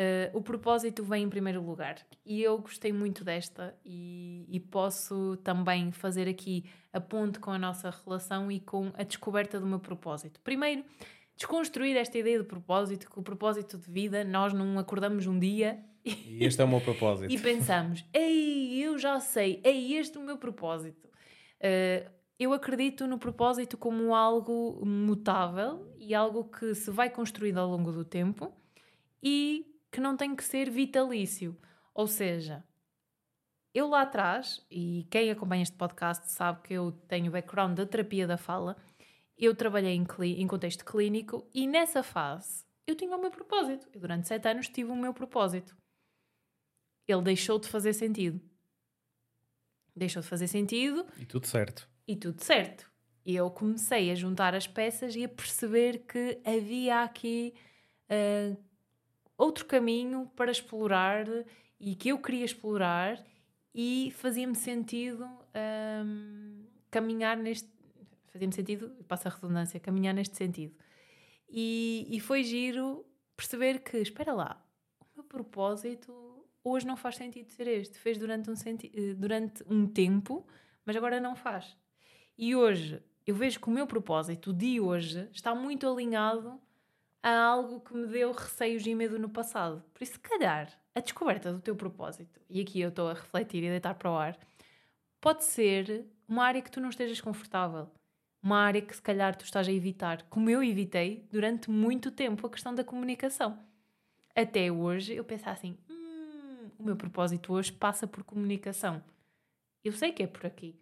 Uh, 0.02 0.36
o 0.36 0.42
propósito 0.42 1.04
vem 1.04 1.24
em 1.24 1.28
primeiro 1.28 1.62
lugar 1.62 1.96
e 2.24 2.42
eu 2.42 2.58
gostei 2.58 2.92
muito 2.92 3.22
desta 3.22 3.76
e, 3.84 4.46
e, 4.48 4.58
posso 4.58 5.36
também 5.44 5.92
fazer 5.92 6.26
aqui 6.26 6.64
a 6.92 7.00
ponte 7.00 7.38
com 7.38 7.50
a 7.50 7.58
nossa 7.58 7.90
relação 7.90 8.50
e 8.50 8.58
com 8.58 8.90
a 8.94 9.04
descoberta 9.04 9.60
do 9.60 9.66
meu 9.66 9.78
propósito. 9.78 10.40
Primeiro, 10.40 10.82
desconstruir 11.36 11.96
esta 11.96 12.18
ideia 12.18 12.38
de 12.38 12.44
propósito, 12.44 13.08
que 13.08 13.18
o 13.18 13.22
propósito 13.22 13.76
de 13.78 13.88
vida 13.90 14.24
nós 14.24 14.52
não 14.52 14.78
acordamos 14.78 15.26
um 15.26 15.38
dia 15.38 15.78
e 16.04 16.42
este 16.42 16.62
é 16.62 16.64
o 16.64 16.68
meu 16.68 16.80
propósito 16.80 17.30
e 17.30 17.38
pensamos, 17.38 18.04
ei, 18.12 18.82
eu 18.82 18.98
já 18.98 19.20
sei, 19.20 19.60
é 19.62 19.70
este 19.72 20.18
o 20.18 20.22
meu 20.22 20.38
propósito. 20.38 21.06
Uh, 21.58 22.10
eu 22.38 22.52
acredito 22.52 23.06
no 23.06 23.18
propósito 23.18 23.76
como 23.76 24.14
algo 24.14 24.84
mutável 24.84 25.94
e 25.98 26.12
algo 26.12 26.44
que 26.44 26.74
se 26.74 26.90
vai 26.90 27.08
construindo 27.10 27.58
ao 27.58 27.68
longo 27.68 27.92
do 27.92 28.04
tempo 28.04 28.52
e 29.22 29.71
que 29.92 30.00
não 30.00 30.16
tem 30.16 30.34
que 30.34 30.42
ser 30.42 30.70
vitalício. 30.70 31.56
Ou 31.94 32.06
seja, 32.06 32.64
eu 33.74 33.86
lá 33.86 34.02
atrás, 34.02 34.64
e 34.70 35.06
quem 35.10 35.30
acompanha 35.30 35.62
este 35.62 35.76
podcast 35.76 36.32
sabe 36.32 36.62
que 36.62 36.74
eu 36.74 36.92
tenho 37.06 37.30
background 37.30 37.76
da 37.76 37.86
terapia 37.86 38.26
da 38.26 38.38
fala, 38.38 38.76
eu 39.36 39.54
trabalhei 39.54 39.94
em, 39.94 40.06
em 40.22 40.46
contexto 40.46 40.84
clínico 40.84 41.46
e 41.54 41.66
nessa 41.66 42.02
fase 42.02 42.64
eu 42.86 42.96
tinha 42.96 43.14
o 43.14 43.20
meu 43.20 43.30
propósito. 43.30 43.86
Eu, 43.92 44.00
durante 44.00 44.26
sete 44.26 44.48
anos 44.48 44.68
tive 44.68 44.90
o 44.90 44.96
meu 44.96 45.12
propósito. 45.12 45.76
Ele 47.06 47.22
deixou 47.22 47.58
de 47.58 47.68
fazer 47.68 47.92
sentido. 47.92 48.40
Deixou 49.94 50.22
de 50.22 50.28
fazer 50.28 50.48
sentido. 50.48 51.06
E 51.18 51.26
tudo 51.26 51.46
certo. 51.46 51.88
E 52.08 52.16
tudo 52.16 52.42
certo. 52.42 52.90
E 53.24 53.36
eu 53.36 53.50
comecei 53.50 54.10
a 54.10 54.14
juntar 54.14 54.54
as 54.54 54.66
peças 54.66 55.14
e 55.14 55.24
a 55.24 55.28
perceber 55.28 55.98
que 56.06 56.40
havia 56.44 57.02
aqui 57.02 57.54
uh, 58.10 58.71
outro 59.36 59.64
caminho 59.64 60.30
para 60.36 60.50
explorar 60.50 61.26
e 61.80 61.94
que 61.94 62.10
eu 62.10 62.18
queria 62.18 62.44
explorar 62.44 63.24
e 63.74 64.12
fazia-me 64.16 64.54
sentido 64.54 65.28
um, 66.04 66.64
caminhar 66.90 67.36
neste 67.36 67.72
fazia-me 68.32 68.54
sentido, 68.54 68.88
passa 69.06 69.28
a 69.28 69.32
redundância, 69.32 69.78
caminhar 69.78 70.14
neste 70.14 70.36
sentido. 70.36 70.74
E, 71.48 72.06
e 72.08 72.18
foi 72.18 72.42
giro 72.42 73.04
perceber 73.36 73.80
que, 73.80 73.98
espera 73.98 74.32
lá, 74.32 74.64
o 75.00 75.06
meu 75.16 75.24
propósito 75.24 76.12
hoje 76.64 76.86
não 76.86 76.96
faz 76.96 77.16
sentido 77.16 77.50
ser 77.50 77.68
este. 77.68 77.98
Fez 77.98 78.16
durante 78.16 78.50
um, 78.50 78.54
eh, 78.54 79.14
durante 79.14 79.62
um 79.68 79.86
tempo, 79.86 80.46
mas 80.84 80.96
agora 80.96 81.20
não 81.20 81.36
faz. 81.36 81.76
E 82.38 82.56
hoje 82.56 83.02
eu 83.26 83.34
vejo 83.34 83.60
que 83.60 83.68
o 83.68 83.70
meu 83.70 83.86
propósito 83.86 84.52
de 84.52 84.80
hoje 84.80 85.28
está 85.32 85.54
muito 85.54 85.86
alinhado 85.86 86.58
a 87.22 87.38
algo 87.38 87.80
que 87.80 87.94
me 87.94 88.06
deu 88.06 88.32
receios 88.32 88.84
e 88.86 88.94
medo 88.94 89.18
no 89.18 89.28
passado. 89.28 89.82
Por 89.94 90.02
isso, 90.02 90.14
se 90.14 90.20
calhar, 90.20 90.68
a 90.94 91.00
descoberta 91.00 91.52
do 91.52 91.60
teu 91.60 91.76
propósito, 91.76 92.40
e 92.50 92.60
aqui 92.60 92.80
eu 92.80 92.88
estou 92.88 93.08
a 93.08 93.14
refletir 93.14 93.62
e 93.62 93.68
a 93.68 93.70
deitar 93.70 93.94
para 93.94 94.10
o 94.10 94.16
ar, 94.16 94.36
pode 95.20 95.44
ser 95.44 96.04
uma 96.28 96.44
área 96.44 96.60
que 96.60 96.70
tu 96.70 96.80
não 96.80 96.88
estejas 96.88 97.20
confortável. 97.20 97.88
Uma 98.42 98.58
área 98.58 98.82
que 98.82 98.94
se 98.94 99.00
calhar 99.00 99.36
tu 99.36 99.44
estás 99.44 99.68
a 99.68 99.72
evitar, 99.72 100.24
como 100.24 100.50
eu 100.50 100.64
evitei 100.64 101.28
durante 101.30 101.70
muito 101.70 102.10
tempo 102.10 102.44
a 102.44 102.50
questão 102.50 102.74
da 102.74 102.82
comunicação. 102.82 103.56
Até 104.34 104.72
hoje 104.72 105.14
eu 105.14 105.22
penso 105.22 105.48
assim: 105.48 105.78
hum, 105.88 106.70
o 106.76 106.82
meu 106.82 106.96
propósito 106.96 107.52
hoje 107.52 107.70
passa 107.70 108.04
por 108.04 108.24
comunicação. 108.24 109.02
Eu 109.84 109.92
sei 109.92 110.10
que 110.10 110.24
é 110.24 110.26
por 110.26 110.44
aqui. 110.44 110.81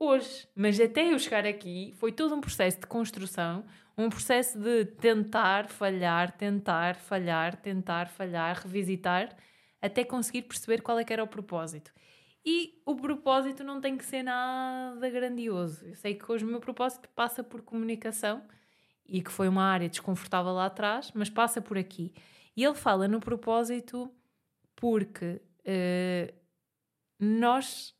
Hoje, 0.00 0.48
mas 0.54 0.78
até 0.80 1.12
eu 1.12 1.18
chegar 1.18 1.44
aqui 1.44 1.92
foi 1.98 2.12
todo 2.12 2.32
um 2.32 2.40
processo 2.40 2.78
de 2.78 2.86
construção, 2.86 3.64
um 3.96 4.08
processo 4.08 4.56
de 4.56 4.84
tentar, 4.84 5.68
falhar, 5.68 6.30
tentar, 6.36 6.94
falhar, 6.94 7.56
tentar, 7.56 8.08
falhar, 8.08 8.60
revisitar, 8.62 9.36
até 9.82 10.04
conseguir 10.04 10.42
perceber 10.42 10.82
qual 10.82 11.00
é 11.00 11.04
que 11.04 11.12
era 11.12 11.24
o 11.24 11.26
propósito. 11.26 11.92
E 12.46 12.80
o 12.86 12.94
propósito 12.94 13.64
não 13.64 13.80
tem 13.80 13.96
que 13.96 14.04
ser 14.04 14.22
nada 14.22 15.10
grandioso. 15.10 15.84
Eu 15.84 15.96
sei 15.96 16.14
que 16.14 16.30
hoje 16.30 16.44
o 16.44 16.48
meu 16.48 16.60
propósito 16.60 17.08
passa 17.08 17.42
por 17.42 17.62
comunicação 17.62 18.42
e 19.04 19.20
que 19.20 19.32
foi 19.32 19.48
uma 19.48 19.64
área 19.64 19.88
desconfortável 19.88 20.52
lá 20.52 20.66
atrás, 20.66 21.10
mas 21.12 21.28
passa 21.28 21.60
por 21.60 21.76
aqui. 21.76 22.14
E 22.56 22.64
ele 22.64 22.74
fala 22.74 23.08
no 23.08 23.18
propósito 23.18 24.10
porque 24.76 25.42
uh, 25.66 26.34
nós 27.18 27.97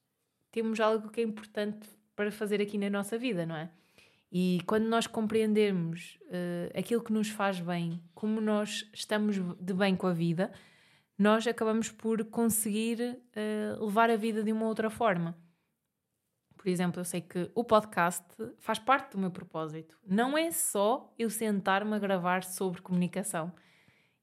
temos 0.50 0.80
algo 0.80 1.10
que 1.10 1.20
é 1.20 1.24
importante 1.24 1.88
para 2.14 2.30
fazer 2.30 2.60
aqui 2.60 2.76
na 2.78 2.90
nossa 2.90 3.16
vida, 3.16 3.46
não 3.46 3.56
é? 3.56 3.70
E 4.30 4.60
quando 4.66 4.86
nós 4.86 5.06
compreendermos 5.06 6.18
uh, 6.24 6.78
aquilo 6.78 7.02
que 7.02 7.12
nos 7.12 7.30
faz 7.30 7.60
bem, 7.60 8.02
como 8.14 8.40
nós 8.40 8.88
estamos 8.92 9.36
de 9.58 9.72
bem 9.72 9.96
com 9.96 10.06
a 10.06 10.12
vida, 10.12 10.52
nós 11.18 11.46
acabamos 11.46 11.90
por 11.90 12.22
conseguir 12.26 13.00
uh, 13.00 13.84
levar 13.84 14.10
a 14.10 14.16
vida 14.16 14.42
de 14.42 14.52
uma 14.52 14.66
outra 14.66 14.90
forma. 14.90 15.36
Por 16.56 16.68
exemplo, 16.68 17.00
eu 17.00 17.04
sei 17.04 17.20
que 17.20 17.50
o 17.54 17.64
podcast 17.64 18.24
faz 18.58 18.78
parte 18.78 19.12
do 19.12 19.18
meu 19.18 19.30
propósito. 19.30 19.98
Não 20.06 20.36
é 20.36 20.50
só 20.50 21.14
eu 21.18 21.30
sentar-me 21.30 21.94
a 21.94 21.98
gravar 21.98 22.44
sobre 22.44 22.82
comunicação. 22.82 23.52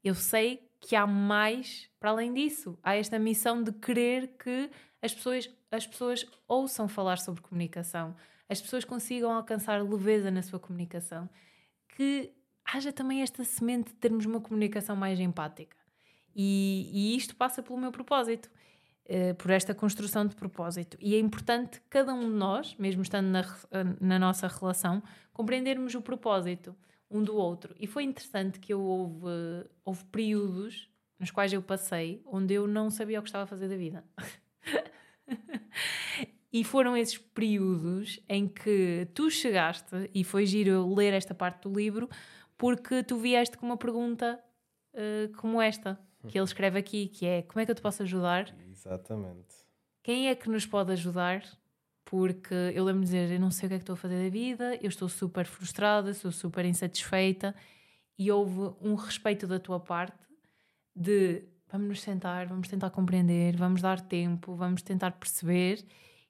Eu 0.03 0.13
sei 0.13 0.69
que 0.79 0.95
há 0.95 1.07
mais 1.07 1.89
para 1.99 2.11
além 2.11 2.33
disso. 2.33 2.77
Há 2.83 2.95
esta 2.95 3.17
missão 3.17 3.63
de 3.63 3.71
querer 3.71 4.35
que 4.37 4.69
as 5.01 5.13
pessoas, 5.13 5.49
as 5.75 5.85
pessoas 5.87 6.25
ouçam 6.47 6.87
falar 6.87 7.17
sobre 7.17 7.41
comunicação, 7.41 8.15
as 8.49 8.61
pessoas 8.61 8.85
consigam 8.85 9.31
alcançar 9.31 9.83
leveza 9.83 10.29
na 10.29 10.41
sua 10.41 10.59
comunicação, 10.59 11.29
que 11.89 12.31
haja 12.63 12.91
também 12.91 13.21
esta 13.21 13.43
semente 13.43 13.91
de 13.91 13.95
termos 13.95 14.25
uma 14.25 14.41
comunicação 14.41 14.95
mais 14.95 15.19
empática. 15.19 15.75
E, 16.35 16.89
e 16.91 17.15
isto 17.15 17.35
passa 17.35 17.63
pelo 17.63 17.79
meu 17.79 17.91
propósito, 17.91 18.49
uh, 19.05 19.35
por 19.35 19.51
esta 19.51 19.73
construção 19.73 20.25
de 20.25 20.35
propósito. 20.35 20.97
E 20.99 21.15
é 21.15 21.19
importante 21.19 21.81
cada 21.89 22.13
um 22.13 22.29
de 22.29 22.35
nós, 22.35 22.75
mesmo 22.77 23.01
estando 23.01 23.27
na, 23.27 23.43
na 24.01 24.19
nossa 24.19 24.47
relação, 24.47 25.01
compreendermos 25.31 25.95
o 25.95 26.01
propósito 26.01 26.75
um 27.09 27.23
do 27.23 27.35
outro. 27.35 27.75
E 27.79 27.87
foi 27.87 28.03
interessante 28.03 28.59
que 28.59 28.73
eu 28.73 28.81
houve, 28.81 29.27
houve 29.83 30.03
períodos 30.05 30.89
nos 31.19 31.31
quais 31.31 31.53
eu 31.53 31.61
passei 31.61 32.21
onde 32.25 32.53
eu 32.53 32.67
não 32.67 32.89
sabia 32.89 33.19
o 33.19 33.21
que 33.21 33.29
estava 33.29 33.45
a 33.45 33.47
fazer 33.47 33.69
da 33.69 33.77
vida. 33.77 34.03
E 36.55 36.63
foram 36.63 36.95
esses 36.95 37.17
períodos 37.17 38.17
em 38.29 38.47
que 38.47 39.09
tu 39.13 39.29
chegaste, 39.29 40.09
e 40.13 40.23
foi 40.23 40.45
giro 40.45 40.95
ler 40.95 41.13
esta 41.13 41.35
parte 41.35 41.67
do 41.67 41.77
livro, 41.77 42.09
porque 42.57 43.03
tu 43.03 43.17
vieste 43.17 43.57
com 43.57 43.65
uma 43.65 43.75
pergunta 43.75 44.41
uh, 44.93 45.35
como 45.35 45.61
esta, 45.61 45.99
que 46.29 46.37
ele 46.37 46.45
escreve 46.45 46.79
aqui, 46.79 47.09
que 47.09 47.25
é 47.25 47.41
como 47.41 47.59
é 47.59 47.65
que 47.65 47.71
eu 47.71 47.75
te 47.75 47.81
posso 47.81 48.03
ajudar? 48.03 48.55
Exatamente. 48.71 49.53
Quem 50.01 50.29
é 50.29 50.35
que 50.35 50.49
nos 50.49 50.65
pode 50.65 50.93
ajudar? 50.93 51.43
Porque 52.05 52.55
eu 52.73 52.85
lembro 52.85 53.01
de 53.01 53.07
dizer, 53.07 53.31
eu 53.31 53.39
não 53.41 53.51
sei 53.51 53.67
o 53.67 53.69
que 53.69 53.75
é 53.75 53.77
que 53.77 53.83
estou 53.83 53.95
a 53.95 53.97
fazer 53.97 54.23
da 54.23 54.29
vida, 54.29 54.79
eu 54.81 54.87
estou 54.87 55.09
super 55.09 55.45
frustrada, 55.45 56.13
sou 56.13 56.31
super 56.31 56.63
insatisfeita, 56.63 57.53
e 58.17 58.31
houve 58.31 58.73
um 58.79 58.95
respeito 58.95 59.45
da 59.45 59.59
tua 59.59 59.81
parte 59.81 60.25
de 60.95 61.43
vamos 61.75 61.89
nos 61.89 62.01
sentar, 62.01 62.47
vamos 62.47 62.69
tentar 62.69 62.89
compreender, 62.89 63.57
vamos 63.57 63.81
dar 63.81 63.99
tempo, 63.99 64.55
vamos 64.55 64.81
tentar 64.81 65.11
perceber 65.11 65.85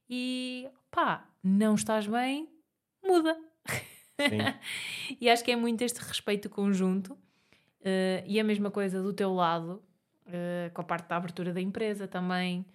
e 0.10 0.68
pá, 0.90 1.30
não 1.44 1.76
estás 1.76 2.08
bem, 2.08 2.50
muda. 3.04 3.38
e 5.22 5.30
acho 5.30 5.44
que 5.44 5.52
é 5.52 5.56
muito 5.56 5.84
este 5.84 6.00
respeito 6.00 6.50
conjunto 6.50 7.14
uh, 7.14 8.26
e 8.26 8.40
a 8.40 8.44
mesma 8.44 8.72
coisa 8.72 9.04
do 9.04 9.14
teu 9.14 9.34
lado, 9.34 9.84
uh, 10.26 10.74
com 10.74 10.82
a 10.82 10.84
parte 10.84 11.08
da 11.08 11.18
abertura 11.18 11.54
da 11.54 11.62
empresa 11.62 12.08
também. 12.08 12.66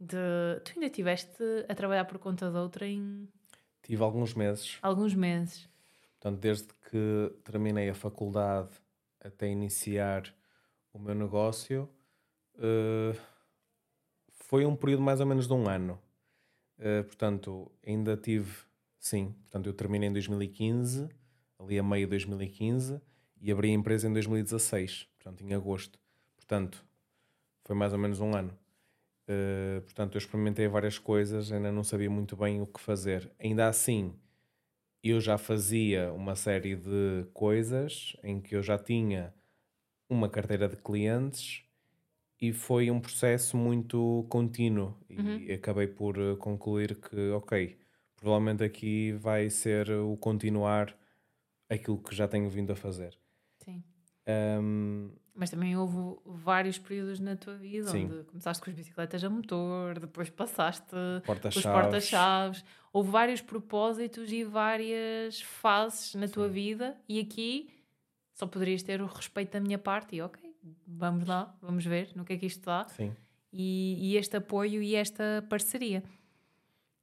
De... 0.00 0.60
Tu 0.64 0.72
ainda 0.74 0.86
estiveste 0.86 1.42
a 1.68 1.74
trabalhar 1.74 2.04
por 2.04 2.18
conta 2.18 2.50
de 2.50 2.56
outra 2.56 2.86
em. 2.86 3.28
Tive 3.82 4.02
alguns 4.02 4.34
meses. 4.34 4.78
Alguns 4.82 5.14
meses. 5.14 5.68
Portanto, 6.18 6.40
desde 6.40 6.68
que 6.90 7.32
terminei 7.44 7.88
a 7.88 7.94
faculdade 7.94 8.70
até 9.20 9.48
iniciar 9.48 10.32
o 10.92 10.98
meu 10.98 11.14
negócio 11.14 11.88
uh, 12.58 13.18
foi 14.30 14.64
um 14.64 14.76
período 14.76 15.02
mais 15.02 15.20
ou 15.20 15.26
menos 15.26 15.46
de 15.46 15.52
um 15.52 15.68
ano. 15.68 15.98
Uh, 16.78 17.04
portanto, 17.04 17.70
ainda 17.86 18.16
tive, 18.16 18.52
sim, 18.98 19.34
portanto, 19.42 19.66
eu 19.66 19.72
terminei 19.72 20.08
em 20.08 20.12
2015, 20.12 21.08
ali 21.58 21.78
a 21.78 21.82
meio 21.82 22.06
de 22.06 22.10
2015, 22.10 23.00
e 23.40 23.52
abri 23.52 23.70
a 23.70 23.72
empresa 23.72 24.08
em 24.08 24.12
2016, 24.12 25.08
portanto, 25.16 25.44
em 25.44 25.54
agosto. 25.54 25.98
Portanto, 26.36 26.84
foi 27.64 27.76
mais 27.76 27.92
ou 27.92 27.98
menos 27.98 28.20
um 28.20 28.34
ano. 28.34 28.56
Uh, 29.28 29.82
portanto, 29.82 30.14
eu 30.14 30.18
experimentei 30.18 30.66
várias 30.68 30.98
coisas, 30.98 31.52
ainda 31.52 31.70
não 31.70 31.84
sabia 31.84 32.08
muito 32.08 32.36
bem 32.36 32.62
o 32.62 32.66
que 32.66 32.80
fazer. 32.80 33.30
Ainda 33.38 33.68
assim, 33.68 34.14
eu 35.02 35.20
já 35.20 35.36
fazia 35.36 36.12
uma 36.12 36.34
série 36.34 36.74
de 36.74 37.26
coisas 37.34 38.16
em 38.22 38.40
que 38.40 38.56
eu 38.56 38.62
já 38.62 38.78
tinha 38.78 39.34
uma 40.08 40.28
carteira 40.28 40.68
de 40.68 40.76
clientes 40.76 41.67
e 42.40 42.52
foi 42.52 42.90
um 42.90 43.00
processo 43.00 43.56
muito 43.56 44.24
contínuo 44.28 44.96
uhum. 45.10 45.38
e 45.38 45.52
acabei 45.52 45.86
por 45.86 46.16
eh, 46.18 46.36
concluir 46.36 46.94
que, 46.96 47.30
ok, 47.30 47.76
provavelmente 48.16 48.62
aqui 48.62 49.12
vai 49.12 49.50
ser 49.50 49.90
o 49.90 50.16
continuar 50.16 50.96
aquilo 51.68 51.98
que 51.98 52.14
já 52.14 52.28
tenho 52.28 52.48
vindo 52.48 52.72
a 52.72 52.76
fazer. 52.76 53.18
Sim. 53.58 53.82
Um, 54.28 55.10
mas 55.34 55.50
também 55.50 55.76
houve 55.76 56.20
vários 56.26 56.78
períodos 56.78 57.20
na 57.20 57.36
tua 57.36 57.54
vida 57.54 57.88
Sim. 57.88 58.06
onde 58.06 58.24
começaste 58.24 58.62
com 58.62 58.70
as 58.70 58.76
bicicletas 58.76 59.22
a 59.22 59.30
motor, 59.30 59.98
depois 60.00 60.28
passaste 60.28 60.96
porta 61.24 61.48
os 61.48 61.62
porta-chaves. 61.62 62.64
Houve 62.92 63.10
vários 63.10 63.40
propósitos 63.40 64.32
e 64.32 64.42
várias 64.42 65.40
fases 65.40 66.14
na 66.16 66.26
Sim. 66.26 66.32
tua 66.32 66.48
vida, 66.48 66.96
e 67.08 67.20
aqui 67.20 67.70
só 68.34 68.46
poderias 68.46 68.82
ter 68.82 69.00
o 69.00 69.06
respeito 69.06 69.52
da 69.52 69.60
minha 69.60 69.78
parte 69.78 70.16
e 70.16 70.22
ok, 70.22 70.47
vamos 70.86 71.26
lá, 71.26 71.56
vamos 71.60 71.84
ver 71.84 72.10
no 72.14 72.24
que 72.24 72.34
é 72.34 72.36
que 72.36 72.46
isto 72.46 72.64
dá. 72.64 72.86
Sim. 72.88 73.14
E, 73.52 73.96
e 74.00 74.16
este 74.16 74.36
apoio 74.36 74.82
e 74.82 74.94
esta 74.94 75.44
parceria. 75.48 76.02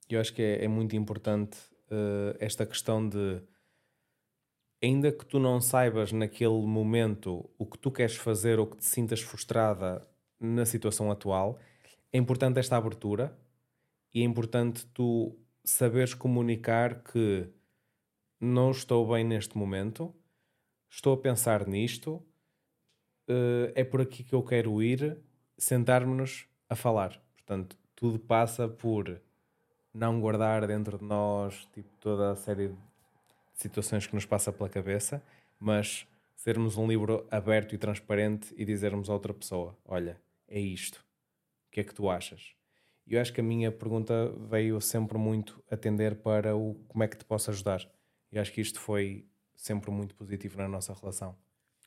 Eu 0.09 0.19
acho 0.19 0.33
que 0.33 0.41
é, 0.41 0.65
é 0.65 0.67
muito 0.67 0.95
importante 0.95 1.57
uh, 1.89 2.35
esta 2.39 2.65
questão 2.65 3.07
de 3.07 3.41
ainda 4.81 5.11
que 5.11 5.25
tu 5.25 5.39
não 5.39 5.59
saibas 5.59 6.11
naquele 6.11 6.61
momento 6.65 7.49
o 7.57 7.65
que 7.65 7.77
tu 7.77 7.91
queres 7.91 8.15
fazer 8.15 8.59
ou 8.59 8.67
que 8.67 8.77
te 8.77 8.85
sintas 8.85 9.21
frustrada 9.21 10.07
na 10.39 10.65
situação 10.65 11.09
atual, 11.09 11.57
é 12.11 12.17
importante 12.17 12.59
esta 12.59 12.77
abertura 12.77 13.35
e 14.13 14.21
é 14.21 14.23
importante 14.23 14.85
tu 14.87 15.37
saberes 15.63 16.13
comunicar 16.13 17.03
que 17.03 17.49
não 18.39 18.71
estou 18.71 19.07
bem 19.07 19.23
neste 19.23 19.57
momento, 19.57 20.13
estou 20.89 21.13
a 21.13 21.17
pensar 21.17 21.67
nisto, 21.67 22.23
eh, 23.27 23.73
é 23.75 23.83
por 23.83 24.01
aqui 24.01 24.23
que 24.23 24.33
eu 24.33 24.43
quero 24.43 24.81
ir, 24.81 25.17
sentarmos-nos 25.57 26.47
a 26.69 26.75
falar. 26.75 27.21
Portanto, 27.35 27.77
tudo 27.95 28.19
passa 28.19 28.67
por 28.67 29.21
não 29.93 30.19
guardar 30.19 30.67
dentro 30.67 30.97
de 30.97 31.05
nós 31.05 31.67
tipo, 31.73 31.89
toda 31.99 32.31
a 32.31 32.35
série 32.35 32.69
de 32.69 32.77
situações 33.53 34.05
que 34.05 34.15
nos 34.15 34.25
passa 34.25 34.51
pela 34.51 34.69
cabeça, 34.69 35.23
mas 35.59 36.07
sermos 36.35 36.77
um 36.77 36.87
livro 36.87 37.25
aberto 37.31 37.73
e 37.73 37.77
transparente 37.77 38.53
e 38.57 38.65
dizermos 38.65 39.09
a 39.09 39.13
outra 39.13 39.33
pessoa: 39.33 39.77
Olha, 39.85 40.21
é 40.47 40.59
isto, 40.59 40.97
o 41.67 41.71
que 41.71 41.79
é 41.79 41.83
que 41.83 41.93
tu 41.93 42.09
achas? 42.09 42.55
E 43.07 43.13
eu 43.13 43.21
acho 43.21 43.31
que 43.31 43.41
a 43.41 43.43
minha 43.43 43.71
pergunta 43.71 44.33
veio 44.49 44.81
sempre 44.81 45.17
muito 45.17 45.63
atender 45.69 46.15
para 46.15 46.55
o 46.55 46.75
como 46.87 47.03
é 47.03 47.07
que 47.07 47.17
te 47.17 47.23
posso 47.25 47.51
ajudar. 47.51 47.87
E 48.31 48.39
acho 48.39 48.51
que 48.51 48.59
isto 48.61 48.79
foi 48.79 49.27
sempre 49.55 49.91
muito 49.91 50.15
positivo 50.15 50.57
na 50.57 50.67
nossa 50.67 50.93
relação. 50.93 51.35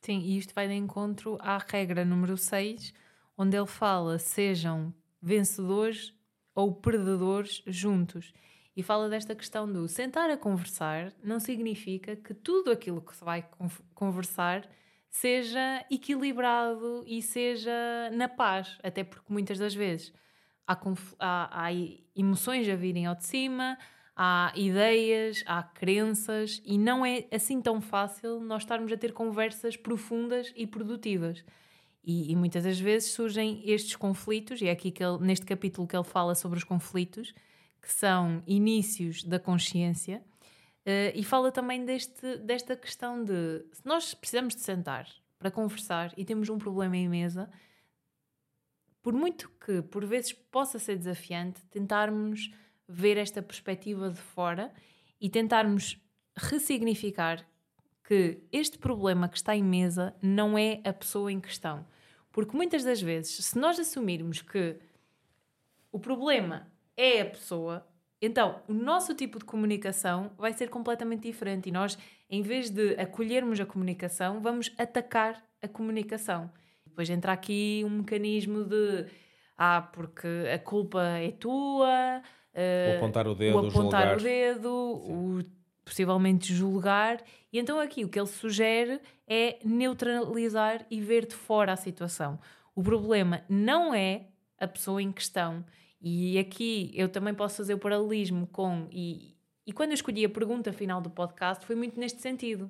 Sim, 0.01 0.19
e 0.19 0.37
isto 0.37 0.53
vai 0.53 0.67
de 0.67 0.73
encontro 0.73 1.37
à 1.41 1.57
regra 1.57 2.05
número 2.05 2.37
6, 2.37 2.93
onde 3.37 3.57
ele 3.57 3.67
fala: 3.67 4.17
sejam 4.17 4.93
vencedores 5.21 6.13
ou 6.55 6.73
perdedores 6.73 7.61
juntos. 7.67 8.33
E 8.75 8.83
fala 8.83 9.09
desta 9.09 9.35
questão 9.35 9.71
do 9.71 9.87
sentar 9.87 10.29
a 10.29 10.37
conversar 10.37 11.13
não 11.21 11.39
significa 11.39 12.15
que 12.15 12.33
tudo 12.33 12.71
aquilo 12.71 13.01
que 13.01 13.15
se 13.15 13.23
vai 13.23 13.45
conversar 13.93 14.69
seja 15.09 15.85
equilibrado 15.91 17.03
e 17.05 17.21
seja 17.21 18.09
na 18.13 18.29
paz, 18.29 18.77
até 18.81 19.03
porque 19.03 19.33
muitas 19.33 19.57
das 19.57 19.73
vezes 19.73 20.13
há, 20.65 20.79
há, 21.19 21.65
há 21.65 21.73
emoções 22.15 22.69
a 22.69 22.75
virem 22.75 23.05
ao 23.05 23.15
de 23.15 23.25
cima, 23.25 23.77
há 24.21 24.51
ideias, 24.53 25.41
há 25.45 25.63
crenças 25.63 26.61
e 26.65 26.77
não 26.77 27.05
é 27.05 27.25
assim 27.31 27.61
tão 27.61 27.79
fácil 27.79 28.41
nós 28.41 28.63
estarmos 28.63 28.91
a 28.91 28.97
ter 28.97 29.13
conversas 29.13 29.77
profundas 29.77 30.51
e 30.57 30.67
produtivas. 30.67 31.41
E, 32.03 32.29
e 32.29 32.35
muitas 32.35 32.65
das 32.65 32.77
vezes 32.77 33.11
surgem 33.11 33.61
estes 33.63 33.95
conflitos, 33.95 34.61
e 34.61 34.67
é 34.67 34.71
aqui 34.71 34.91
que 34.91 35.01
ele, 35.01 35.19
neste 35.19 35.45
capítulo 35.45 35.87
que 35.87 35.95
ele 35.95 36.03
fala 36.03 36.35
sobre 36.35 36.57
os 36.57 36.65
conflitos, 36.65 37.33
que 37.81 37.89
são 37.93 38.43
inícios 38.45 39.23
da 39.23 39.39
consciência, 39.39 40.21
uh, 40.85 41.15
e 41.15 41.23
fala 41.23 41.49
também 41.49 41.85
deste, 41.85 42.39
desta 42.39 42.75
questão 42.75 43.23
de 43.23 43.63
se 43.71 43.85
nós 43.85 44.13
precisamos 44.13 44.53
de 44.53 44.61
sentar 44.61 45.07
para 45.37 45.49
conversar 45.49 46.13
e 46.17 46.25
temos 46.25 46.49
um 46.49 46.57
problema 46.57 46.97
em 46.97 47.07
mesa, 47.07 47.49
por 49.01 49.13
muito 49.13 49.49
que 49.65 49.81
por 49.81 50.05
vezes 50.05 50.33
possa 50.33 50.77
ser 50.77 50.97
desafiante, 50.97 51.65
tentarmos 51.67 52.51
ver 52.89 53.17
esta 53.17 53.39
perspectiva 53.39 54.09
de 54.09 54.19
fora 54.19 54.73
e 55.21 55.29
tentarmos 55.29 56.01
ressignificar 56.35 57.45
que 58.03 58.41
este 58.51 58.79
problema 58.79 59.29
que 59.29 59.37
está 59.37 59.55
em 59.55 59.63
mesa 59.63 60.15
não 60.19 60.57
é 60.57 60.81
a 60.83 60.91
pessoa 60.91 61.31
em 61.31 61.39
questão. 61.39 61.85
Porque 62.31 62.57
muitas 62.57 62.83
das 62.83 62.99
vezes, 62.99 63.45
se 63.45 63.59
nós 63.59 63.77
assumirmos 63.77 64.41
que 64.41 64.77
o 65.91 65.99
problema 65.99 66.67
é 66.97 67.21
a 67.21 67.25
pessoa, 67.25 67.87
então 68.19 68.63
o 68.67 68.73
nosso 68.73 69.13
tipo 69.13 69.37
de 69.37 69.45
comunicação 69.45 70.31
vai 70.37 70.53
ser 70.53 70.69
completamente 70.69 71.23
diferente 71.23 71.69
e 71.69 71.71
nós, 71.71 71.97
em 72.27 72.41
vez 72.41 72.71
de 72.71 72.95
acolhermos 72.95 73.59
a 73.59 73.65
comunicação, 73.65 74.41
vamos 74.41 74.73
atacar 74.77 75.43
a 75.61 75.67
comunicação. 75.67 76.51
Depois 76.85 77.09
entra 77.09 77.31
aqui 77.31 77.83
um 77.85 77.89
mecanismo 77.89 78.63
de 78.63 79.05
ah, 79.55 79.81
porque 79.81 80.27
a 80.53 80.57
culpa 80.57 81.03
é 81.03 81.31
tua, 81.31 82.21
o 82.53 82.97
apontar 82.97 83.27
o 83.27 83.35
dedo, 83.35 83.55
o 83.55 83.67
apontar 83.67 84.01
julgar. 84.01 84.17
o 84.17 84.21
dedo, 84.21 84.73
o 84.73 85.43
possivelmente 85.83 86.53
julgar. 86.53 87.23
E 87.51 87.59
então 87.59 87.79
aqui 87.79 88.05
o 88.05 88.09
que 88.09 88.19
ele 88.19 88.27
sugere 88.27 88.99
é 89.27 89.57
neutralizar 89.63 90.85
e 90.89 91.01
ver 91.01 91.25
de 91.25 91.35
fora 91.35 91.73
a 91.73 91.75
situação. 91.75 92.39
O 92.75 92.83
problema 92.83 93.43
não 93.49 93.93
é 93.93 94.27
a 94.59 94.67
pessoa 94.67 95.01
em 95.01 95.11
questão 95.11 95.65
e 96.01 96.39
aqui 96.39 96.91
eu 96.93 97.09
também 97.09 97.33
posso 97.33 97.57
fazer 97.57 97.73
o 97.73 97.77
paralelismo 97.77 98.47
com. 98.47 98.87
E, 98.91 99.35
e 99.65 99.73
quando 99.73 99.89
eu 99.89 99.95
escolhi 99.95 100.23
a 100.23 100.29
pergunta 100.29 100.71
final 100.71 101.01
do 101.01 101.09
podcast, 101.09 101.65
foi 101.65 101.75
muito 101.75 101.99
neste 101.99 102.21
sentido. 102.21 102.69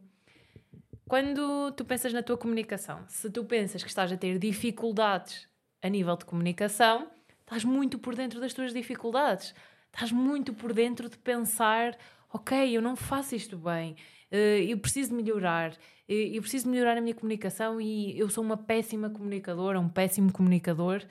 Quando 1.07 1.71
tu 1.71 1.85
pensas 1.85 2.13
na 2.13 2.21
tua 2.21 2.37
comunicação, 2.37 3.03
se 3.07 3.29
tu 3.29 3.43
pensas 3.43 3.83
que 3.83 3.89
estás 3.89 4.11
a 4.11 4.17
ter 4.17 4.37
dificuldades 4.37 5.47
a 5.81 5.89
nível 5.89 6.15
de 6.15 6.25
comunicação, 6.25 7.07
estás 7.41 7.63
muito 7.63 7.97
por 7.97 8.15
dentro 8.15 8.39
das 8.39 8.53
tuas 8.53 8.73
dificuldades. 8.73 9.53
Estás 9.93 10.11
muito 10.11 10.53
por 10.53 10.73
dentro 10.73 11.09
de 11.09 11.17
pensar: 11.17 11.97
ok, 12.31 12.75
eu 12.75 12.81
não 12.81 12.95
faço 12.95 13.35
isto 13.35 13.57
bem, 13.57 13.95
eh, 14.31 14.63
eu 14.63 14.77
preciso 14.77 15.13
melhorar, 15.13 15.73
eh, 16.07 16.31
eu 16.33 16.41
preciso 16.41 16.69
melhorar 16.69 16.97
a 16.97 17.01
minha 17.01 17.15
comunicação 17.15 17.79
e 17.81 18.17
eu 18.17 18.29
sou 18.29 18.43
uma 18.43 18.57
péssima 18.57 19.09
comunicadora, 19.09 19.79
um 19.79 19.89
péssimo 19.89 20.31
comunicador 20.31 21.03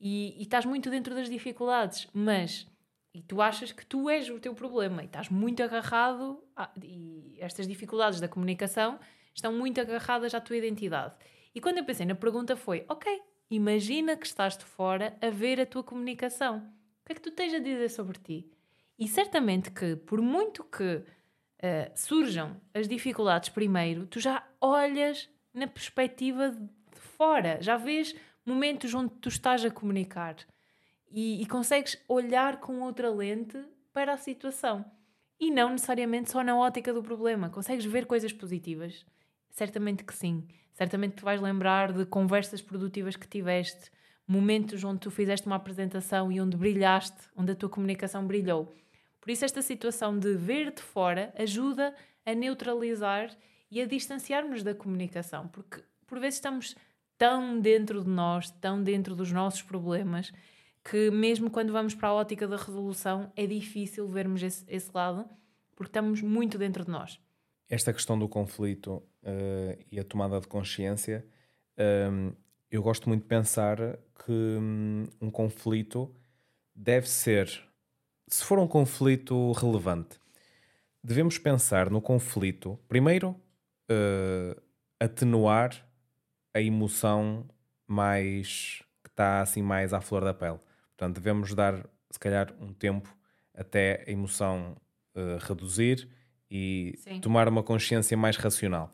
e, 0.00 0.34
e 0.38 0.42
estás 0.42 0.64
muito 0.64 0.90
dentro 0.90 1.14
das 1.14 1.28
dificuldades, 1.30 2.08
mas 2.12 2.66
e 3.14 3.22
tu 3.22 3.40
achas 3.40 3.70
que 3.70 3.86
tu 3.86 4.10
és 4.10 4.28
o 4.28 4.40
teu 4.40 4.54
problema 4.54 5.02
e 5.02 5.06
estás 5.06 5.28
muito 5.28 5.62
agarrado 5.62 6.42
a, 6.56 6.68
e 6.82 7.36
estas 7.38 7.66
dificuldades 7.68 8.20
da 8.20 8.26
comunicação 8.26 8.98
estão 9.32 9.52
muito 9.52 9.80
agarradas 9.80 10.34
à 10.34 10.40
tua 10.40 10.56
identidade. 10.56 11.14
E 11.54 11.60
quando 11.60 11.78
eu 11.78 11.84
pensei 11.84 12.04
na 12.04 12.16
pergunta 12.16 12.56
foi, 12.56 12.84
ok, 12.88 13.20
imagina 13.48 14.16
que 14.16 14.26
estás 14.26 14.56
de 14.56 14.64
fora 14.64 15.16
a 15.20 15.30
ver 15.30 15.60
a 15.60 15.66
tua 15.66 15.84
comunicação. 15.84 16.68
O 17.04 17.06
que 17.06 17.12
é 17.12 17.14
que 17.16 17.20
tu 17.20 17.30
tens 17.30 17.52
a 17.52 17.58
dizer 17.58 17.90
sobre 17.90 18.18
ti? 18.18 18.50
E 18.98 19.06
certamente 19.06 19.70
que, 19.70 19.94
por 19.94 20.22
muito 20.22 20.64
que 20.64 20.96
uh, 20.96 21.04
surjam 21.94 22.58
as 22.72 22.88
dificuldades 22.88 23.50
primeiro, 23.50 24.06
tu 24.06 24.18
já 24.18 24.42
olhas 24.58 25.28
na 25.52 25.66
perspectiva 25.66 26.50
de 26.50 26.98
fora, 26.98 27.58
já 27.60 27.76
vês 27.76 28.16
momentos 28.46 28.94
onde 28.94 29.10
tu 29.20 29.28
estás 29.28 29.62
a 29.66 29.70
comunicar 29.70 30.36
e, 31.10 31.42
e 31.42 31.46
consegues 31.46 32.02
olhar 32.08 32.58
com 32.58 32.80
outra 32.80 33.10
lente 33.10 33.62
para 33.92 34.14
a 34.14 34.16
situação 34.16 34.82
e 35.38 35.50
não 35.50 35.68
necessariamente 35.68 36.30
só 36.30 36.42
na 36.42 36.56
ótica 36.56 36.90
do 36.90 37.02
problema. 37.02 37.50
Consegues 37.50 37.84
ver 37.84 38.06
coisas 38.06 38.32
positivas? 38.32 39.04
Certamente 39.50 40.04
que 40.04 40.14
sim. 40.14 40.48
Certamente 40.72 41.16
tu 41.16 41.24
vais 41.24 41.40
lembrar 41.40 41.92
de 41.92 42.06
conversas 42.06 42.62
produtivas 42.62 43.14
que 43.14 43.28
tiveste, 43.28 43.90
momentos 44.26 44.82
onde 44.84 45.00
tu 45.00 45.10
fizeste 45.10 45.46
uma 45.46 45.56
apresentação 45.56 46.32
e 46.32 46.40
onde 46.40 46.56
brilhaste, 46.56 47.28
onde 47.36 47.52
a 47.52 47.54
tua 47.54 47.68
comunicação 47.68 48.26
brilhou. 48.26 48.74
Por 49.20 49.30
isso, 49.30 49.44
esta 49.44 49.62
situação 49.62 50.18
de 50.18 50.34
ver 50.34 50.72
de 50.72 50.82
fora 50.82 51.32
ajuda 51.38 51.94
a 52.24 52.34
neutralizar 52.34 53.30
e 53.70 53.80
a 53.80 53.86
distanciar-nos 53.86 54.62
da 54.62 54.74
comunicação, 54.74 55.48
porque 55.48 55.82
por 56.06 56.20
vezes 56.20 56.36
estamos 56.36 56.74
tão 57.18 57.58
dentro 57.60 58.02
de 58.02 58.08
nós, 58.08 58.50
tão 58.50 58.82
dentro 58.82 59.14
dos 59.14 59.32
nossos 59.32 59.62
problemas, 59.62 60.32
que 60.84 61.10
mesmo 61.10 61.50
quando 61.50 61.72
vamos 61.72 61.94
para 61.94 62.08
a 62.08 62.14
ótica 62.14 62.46
da 62.46 62.56
resolução 62.56 63.32
é 63.34 63.46
difícil 63.46 64.06
vermos 64.06 64.42
esse, 64.42 64.64
esse 64.68 64.90
lado, 64.92 65.28
porque 65.74 65.88
estamos 65.88 66.20
muito 66.20 66.58
dentro 66.58 66.84
de 66.84 66.90
nós. 66.90 67.18
Esta 67.68 67.92
questão 67.92 68.18
do 68.18 68.28
conflito 68.28 69.02
uh, 69.22 69.84
e 69.90 69.98
a 69.98 70.04
tomada 70.04 70.38
de 70.38 70.46
consciência, 70.46 71.26
um, 72.12 72.32
eu 72.74 72.82
gosto 72.82 73.08
muito 73.08 73.22
de 73.22 73.28
pensar 73.28 73.76
que 74.24 74.32
um, 74.32 75.04
um 75.20 75.30
conflito 75.30 76.12
deve 76.74 77.08
ser, 77.08 77.62
se 78.26 78.44
for 78.44 78.58
um 78.58 78.66
conflito 78.66 79.52
relevante, 79.52 80.18
devemos 81.02 81.38
pensar 81.38 81.88
no 81.88 82.00
conflito, 82.00 82.76
primeiro, 82.88 83.30
uh, 83.88 84.60
atenuar 84.98 85.86
a 86.52 86.60
emoção 86.60 87.48
mais 87.86 88.82
que 89.04 89.10
está 89.10 89.40
assim 89.40 89.62
mais 89.62 89.92
à 89.92 90.00
flor 90.00 90.24
da 90.24 90.34
pele. 90.34 90.58
Portanto, 90.96 91.14
devemos 91.14 91.54
dar, 91.54 91.88
se 92.10 92.18
calhar, 92.18 92.52
um 92.60 92.72
tempo 92.72 93.16
até 93.54 94.02
a 94.04 94.10
emoção 94.10 94.76
uh, 95.14 95.38
reduzir 95.46 96.08
e 96.50 96.94
Sim. 96.98 97.20
tomar 97.20 97.48
uma 97.48 97.62
consciência 97.62 98.16
mais 98.16 98.36
racional. 98.36 98.90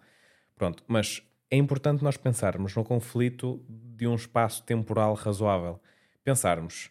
Pronto, 0.54 0.84
mas 0.86 1.22
é 1.50 1.56
importante 1.56 2.04
nós 2.04 2.16
pensarmos 2.16 2.76
no 2.76 2.84
conflito 2.84 3.64
de 3.68 4.06
um 4.06 4.14
espaço 4.14 4.62
temporal 4.62 5.14
razoável. 5.14 5.80
Pensarmos, 6.22 6.90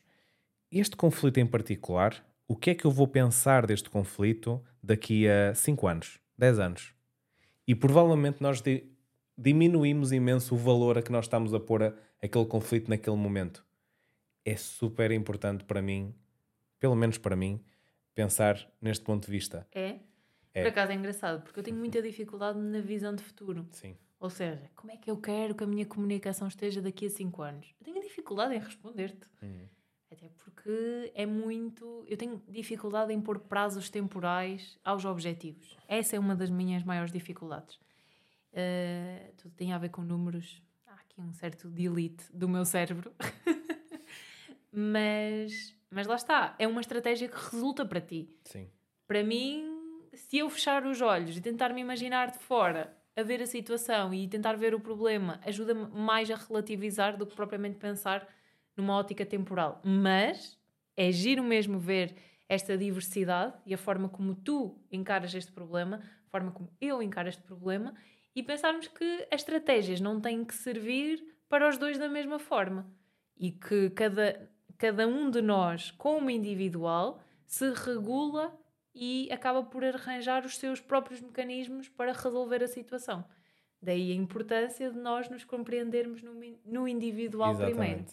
este 0.70 0.98
conflito 0.98 1.40
em 1.40 1.46
particular, 1.46 2.26
o 2.46 2.56
que 2.56 2.72
é 2.72 2.76
que 2.76 2.86
eu 2.86 2.92
vou 2.92 3.08
pensar 3.08 3.66
deste 3.66 3.90
conflito 3.90 4.62
daqui 4.84 5.28
a 5.30 5.56
5 5.56 5.88
anos, 5.88 6.20
10 6.38 6.60
anos? 6.60 6.94
E 7.66 7.74
provavelmente 7.74 8.42
nós 8.42 8.62
diminuímos 9.38 10.12
imenso 10.12 10.56
o 10.56 10.58
valor 10.58 10.98
a 10.98 11.02
que 11.02 11.12
nós 11.12 11.26
estamos 11.26 11.54
a 11.54 11.60
pôr 11.60 11.84
a, 11.84 11.94
aquele 12.22 12.46
conflito 12.46 12.90
naquele 12.90 13.16
momento. 13.16 13.66
É 14.44 14.58
super 14.58 15.12
importante 15.12 15.64
para 15.64 15.82
mim, 15.82 16.14
pelo 16.80 16.96
menos 16.96 17.18
para 17.18 17.36
mim, 17.36 17.64
pensar 18.14 18.70
neste 18.82 19.06
ponto 19.06 19.26
de 19.26 19.32
vista. 19.32 19.66
É? 19.72 20.00
é. 20.54 20.64
Por 20.64 20.70
acaso 20.70 20.92
é 20.92 20.96
engraçado, 20.96 21.44
porque 21.44 21.60
eu 21.60 21.64
tenho 21.64 21.78
muita 21.78 22.02
dificuldade 22.02 22.60
na 22.60 22.82
visão 22.82 23.16
de 23.16 23.24
futuro. 23.24 23.66
Sim. 23.72 23.96
Ou 24.20 24.30
seja, 24.30 24.70
como 24.76 24.92
é 24.92 24.98
que 24.98 25.10
eu 25.10 25.18
quero 25.18 25.56
que 25.56 25.64
a 25.64 25.68
minha 25.68 25.86
comunicação 25.86 26.48
esteja 26.48 26.82
daqui 26.82 27.06
a 27.06 27.10
5 27.10 27.42
anos? 27.42 27.74
Eu 27.80 27.86
tenho 27.86 28.02
dificuldade 28.02 28.54
em 28.54 28.60
responder-te. 28.60 29.28
Uhum. 29.42 29.68
Até 30.12 30.30
porque 30.44 31.12
é 31.16 31.26
muito. 31.26 32.04
Eu 32.08 32.18
tenho 32.18 32.42
dificuldade 32.48 33.14
em 33.14 33.22
pôr 33.22 33.40
prazos 33.40 33.90
temporais 33.90 34.78
aos 34.84 35.06
objetivos. 35.06 35.78
Essa 35.88 36.16
é 36.16 36.20
uma 36.20 36.36
das 36.36 36.50
minhas 36.50 36.84
maiores 36.84 37.14
dificuldades. 37.14 37.76
Uh, 38.52 39.32
tudo 39.38 39.54
tem 39.56 39.72
a 39.72 39.78
ver 39.78 39.90
com 39.90 40.02
números. 40.02 40.62
Há 40.88 40.96
aqui 40.96 41.22
um 41.22 41.32
certo 41.32 41.70
delete 41.70 42.26
do 42.34 42.50
meu 42.50 42.66
cérebro. 42.66 43.14
mas, 44.74 45.76
mas 45.90 46.08
lá 46.08 46.16
está. 46.16 46.56
É 46.60 46.68
uma 46.68 46.82
estratégia 46.82 47.30
que 47.30 47.38
resulta 47.52 47.86
para 47.86 48.02
ti. 48.02 48.36
Sim. 48.44 48.68
Para 49.08 49.24
mim, 49.24 49.64
se 50.14 50.40
eu 50.40 50.50
fechar 50.50 50.86
os 50.86 51.02
olhos 51.02 51.38
e 51.38 51.42
tentar 51.42 51.72
me 51.72 51.82
imaginar 51.82 52.32
de 52.32 52.40
fora 52.40 52.99
a 53.20 53.24
ver 53.24 53.42
a 53.42 53.46
situação 53.46 54.14
e 54.14 54.28
tentar 54.28 54.54
ver 54.54 54.74
o 54.74 54.80
problema, 54.80 55.40
ajuda-me 55.46 55.88
mais 55.88 56.30
a 56.32 56.36
relativizar 56.36 57.18
do 57.18 57.26
que 57.26 57.36
propriamente 57.36 57.78
pensar 57.78 58.28
numa 58.76 58.96
ótica 58.96 59.26
temporal. 59.26 59.82
Mas 59.84 60.58
é 60.96 61.12
giro 61.12 61.44
mesmo 61.44 61.80
ver 61.80 62.16
esta 62.48 62.78
diversidade 62.78 63.54
e 63.66 63.74
a 63.74 63.78
forma 63.78 64.10
como 64.10 64.36
tu 64.36 64.80
encaras 64.92 65.34
este 65.36 65.52
problema, 65.52 65.98
a 66.28 66.30
forma 66.30 66.52
como 66.52 66.70
eu 66.82 67.02
encaro 67.02 67.30
este 67.30 67.44
problema 67.44 67.94
e 68.36 68.42
pensarmos 68.42 68.88
que 68.88 69.28
as 69.32 69.42
estratégias 69.42 70.02
não 70.02 70.20
têm 70.20 70.44
que 70.44 70.56
servir 70.56 71.24
para 71.48 71.70
os 71.70 71.78
dois 71.78 71.98
da 71.98 72.10
mesma 72.10 72.40
forma 72.40 72.92
e 73.38 73.52
que 73.52 73.90
cada, 73.92 74.50
cada 74.78 75.08
um 75.08 75.30
de 75.30 75.42
nós, 75.42 75.92
como 75.92 76.30
individual, 76.30 77.22
se 77.46 77.72
regula 77.74 78.59
e 79.00 79.32
acaba 79.32 79.64
por 79.64 79.82
arranjar 79.86 80.46
os 80.46 80.58
seus 80.58 80.82
próprios 80.82 81.22
mecanismos 81.22 81.88
para 81.88 82.12
resolver 82.12 82.62
a 82.62 82.68
situação. 82.68 83.24
Daí 83.82 84.12
a 84.12 84.16
importância 84.16 84.92
de 84.92 84.98
nós 84.98 85.30
nos 85.30 85.46
compreendermos 85.46 86.22
no, 86.22 86.34
no 86.66 86.86
individual 86.86 87.52
Exatamente. 87.52 87.78
primeiro. 87.78 88.06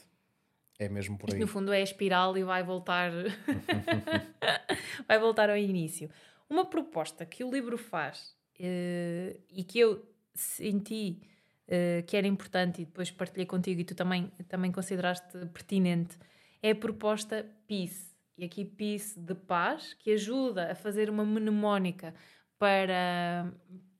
É 0.79 0.89
mesmo 0.89 1.19
por 1.19 1.29
aí. 1.29 1.35
Isto, 1.35 1.41
no 1.41 1.49
fundo 1.49 1.73
é 1.73 1.79
a 1.79 1.83
espiral 1.83 2.39
e 2.39 2.45
vai 2.45 2.63
voltar 2.63 3.11
vai 5.09 5.19
voltar 5.19 5.51
ao 5.51 5.57
início. 5.57 6.09
Uma 6.49 6.65
proposta 6.65 7.27
que 7.27 7.43
o 7.43 7.51
livro 7.51 7.77
faz 7.77 8.37
uh, 8.61 9.41
e 9.51 9.65
que 9.65 9.81
eu 9.81 10.09
senti 10.33 11.21
uh, 11.67 12.07
que 12.07 12.17
era 12.17 12.29
importante 12.29 12.83
e 12.83 12.85
depois 12.85 13.11
partilhei 13.11 13.47
contigo 13.47 13.81
e 13.81 13.85
tu 13.85 13.97
também, 13.97 14.31
também 14.49 14.71
consideraste 14.71 15.37
pertinente 15.53 16.17
é 16.63 16.71
a 16.71 16.77
proposta 16.77 17.45
Peace. 17.67 18.16
E 18.37 18.45
aqui 18.45 18.65
Peace 18.65 19.19
de 19.19 19.35
paz, 19.35 19.95
que 19.95 20.13
ajuda 20.13 20.71
a 20.71 20.75
fazer 20.75 21.09
uma 21.09 21.25
mnemónica 21.25 22.15
para, 22.59 23.51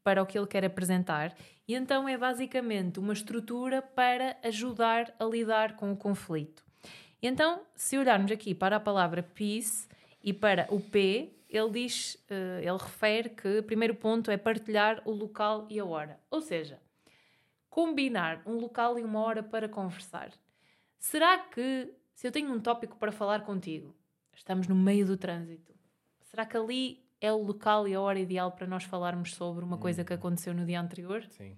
para 0.05 0.23
o 0.23 0.27
que 0.27 0.39
ele 0.39 0.47
quer 0.47 0.65
apresentar. 0.65 1.35
E 1.67 1.75
então 1.75 2.09
é 2.09 2.17
basicamente 2.17 3.01
uma 3.01 3.13
estrutura 3.13 3.81
para 3.81 4.37
ajudar 4.45 5.15
a 5.19 5.25
lidar 5.25 5.77
com 5.77 5.91
o 5.91 5.97
conflito. 5.97 6.65
E 7.21 7.27
então, 7.27 7.63
se 7.75 7.99
olharmos 7.99 8.31
aqui 8.31 8.55
para 8.55 8.77
a 8.77 8.81
palavra 8.81 9.23
peace 9.23 9.89
e 10.23 10.33
para 10.33 10.67
o 10.71 10.81
P, 10.81 11.33
ele 11.49 11.71
diz, 11.71 12.15
uh, 12.31 12.61
ele 12.61 12.79
refere 12.79 13.31
que 13.31 13.59
o 13.59 13.63
primeiro 13.63 13.95
ponto 13.95 14.31
é 14.31 14.37
partilhar 14.37 15.01
o 15.05 15.13
local 15.13 15.67
e 15.71 15.79
a 15.79 15.85
hora. 15.85 16.21
Ou 16.31 16.41
seja, 16.41 16.79
combinar 17.71 18.43
um 18.47 18.55
local 18.55 18.99
e 18.99 19.05
uma 19.05 19.21
hora 19.21 19.43
para 19.43 19.69
conversar. 19.69 20.31
Será 20.99 21.39
que, 21.39 21.93
se 22.15 22.27
eu 22.27 22.33
tenho 22.33 22.53
um 22.53 22.61
tópico 22.61 22.97
para 22.97 23.13
falar 23.13 23.43
contigo, 23.43 23.95
estamos 24.37 24.69
no 24.69 24.75
meio 24.75 25.07
do 25.07 25.17
trânsito, 25.17 25.75
será 26.23 26.47
que 26.47 26.57
ali 26.57 27.05
é 27.21 27.33
o 27.33 27.39
local 27.39 27.89
e 27.89 27.95
a 27.95 28.01
hora 28.01 28.21
ideal 28.21 28.53
para 28.53 28.67
nós 28.67 28.85
falarmos 28.85 29.35
sobre 29.35 29.65
uma 29.65 29.79
coisa 29.79 30.05
que 30.05 30.13
hum. 30.13 30.17
aconteceu 30.17 30.55
no 30.55 30.65
dia 30.65 30.81
anterior? 30.81 31.25
Sim. 31.31 31.57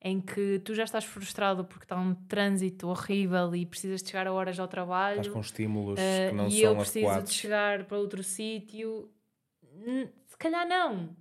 Em 0.00 0.20
que 0.20 0.58
tu 0.58 0.74
já 0.74 0.84
estás 0.84 1.04
frustrado 1.04 1.64
porque 1.64 1.84
está 1.84 1.96
um 1.96 2.14
trânsito 2.14 2.88
horrível 2.88 3.54
e 3.56 3.64
precisas 3.64 4.02
de 4.02 4.10
chegar 4.10 4.26
a 4.26 4.32
horas 4.32 4.60
ao 4.60 4.68
trabalho. 4.68 5.20
Estás 5.20 5.34
com 5.34 5.40
estímulos 5.40 5.98
uh, 5.98 6.28
que 6.28 6.34
não 6.34 6.50
são 6.50 6.58
E 6.58 6.62
eu 6.62 6.76
preciso 6.76 7.06
adequados. 7.06 7.30
de 7.30 7.36
chegar 7.36 7.84
para 7.84 7.98
outro 7.98 8.22
sítio 8.22 9.10
se 10.26 10.36
calhar 10.38 10.66
não. 10.66 11.16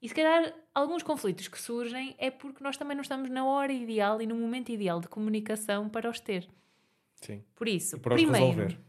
E 0.00 0.08
se 0.08 0.14
calhar 0.14 0.52
alguns 0.74 1.02
conflitos 1.02 1.48
que 1.48 1.60
surgem 1.60 2.14
é 2.18 2.30
porque 2.30 2.62
nós 2.62 2.76
também 2.76 2.96
não 2.96 3.02
estamos 3.02 3.30
na 3.30 3.44
hora 3.44 3.72
ideal 3.72 4.20
e 4.20 4.26
no 4.26 4.34
momento 4.34 4.70
ideal 4.70 5.00
de 5.00 5.08
comunicação 5.08 5.88
para 5.88 6.10
os 6.10 6.18
ter. 6.18 6.48
Sim. 7.16 7.42
Por 7.54 7.68
isso, 7.68 7.96
e 7.96 8.00
para 8.00 8.14
primeiro, 8.16 8.46
os 8.46 8.56
resolver. 8.56 8.80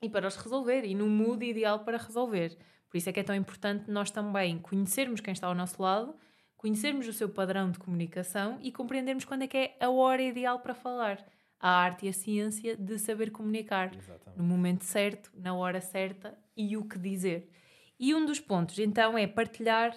E 0.00 0.08
para 0.08 0.28
os 0.28 0.36
resolver, 0.36 0.84
e 0.84 0.94
no 0.94 1.08
mood 1.08 1.44
ideal 1.44 1.80
para 1.80 1.98
resolver. 1.98 2.56
Por 2.88 2.96
isso 2.96 3.08
é 3.08 3.12
que 3.12 3.20
é 3.20 3.22
tão 3.22 3.34
importante 3.34 3.90
nós 3.90 4.10
também 4.10 4.58
conhecermos 4.58 5.20
quem 5.20 5.32
está 5.32 5.46
ao 5.46 5.54
nosso 5.54 5.80
lado, 5.82 6.14
conhecermos 6.56 7.06
o 7.06 7.12
seu 7.12 7.28
padrão 7.28 7.70
de 7.70 7.78
comunicação 7.78 8.58
e 8.62 8.72
compreendermos 8.72 9.24
quando 9.24 9.42
é 9.42 9.46
que 9.46 9.56
é 9.56 9.76
a 9.80 9.90
hora 9.90 10.22
ideal 10.22 10.60
para 10.60 10.74
falar. 10.74 11.24
A 11.60 11.70
arte 11.70 12.06
e 12.06 12.08
a 12.08 12.12
ciência 12.12 12.76
de 12.76 12.98
saber 12.98 13.32
comunicar 13.32 13.92
Exatamente. 13.94 14.38
no 14.38 14.44
momento 14.44 14.84
certo, 14.84 15.30
na 15.34 15.54
hora 15.54 15.80
certa 15.80 16.38
e 16.56 16.76
o 16.76 16.84
que 16.84 16.98
dizer. 16.98 17.50
E 17.98 18.14
um 18.14 18.24
dos 18.24 18.38
pontos, 18.38 18.78
então, 18.78 19.18
é 19.18 19.26
partilhar 19.26 19.92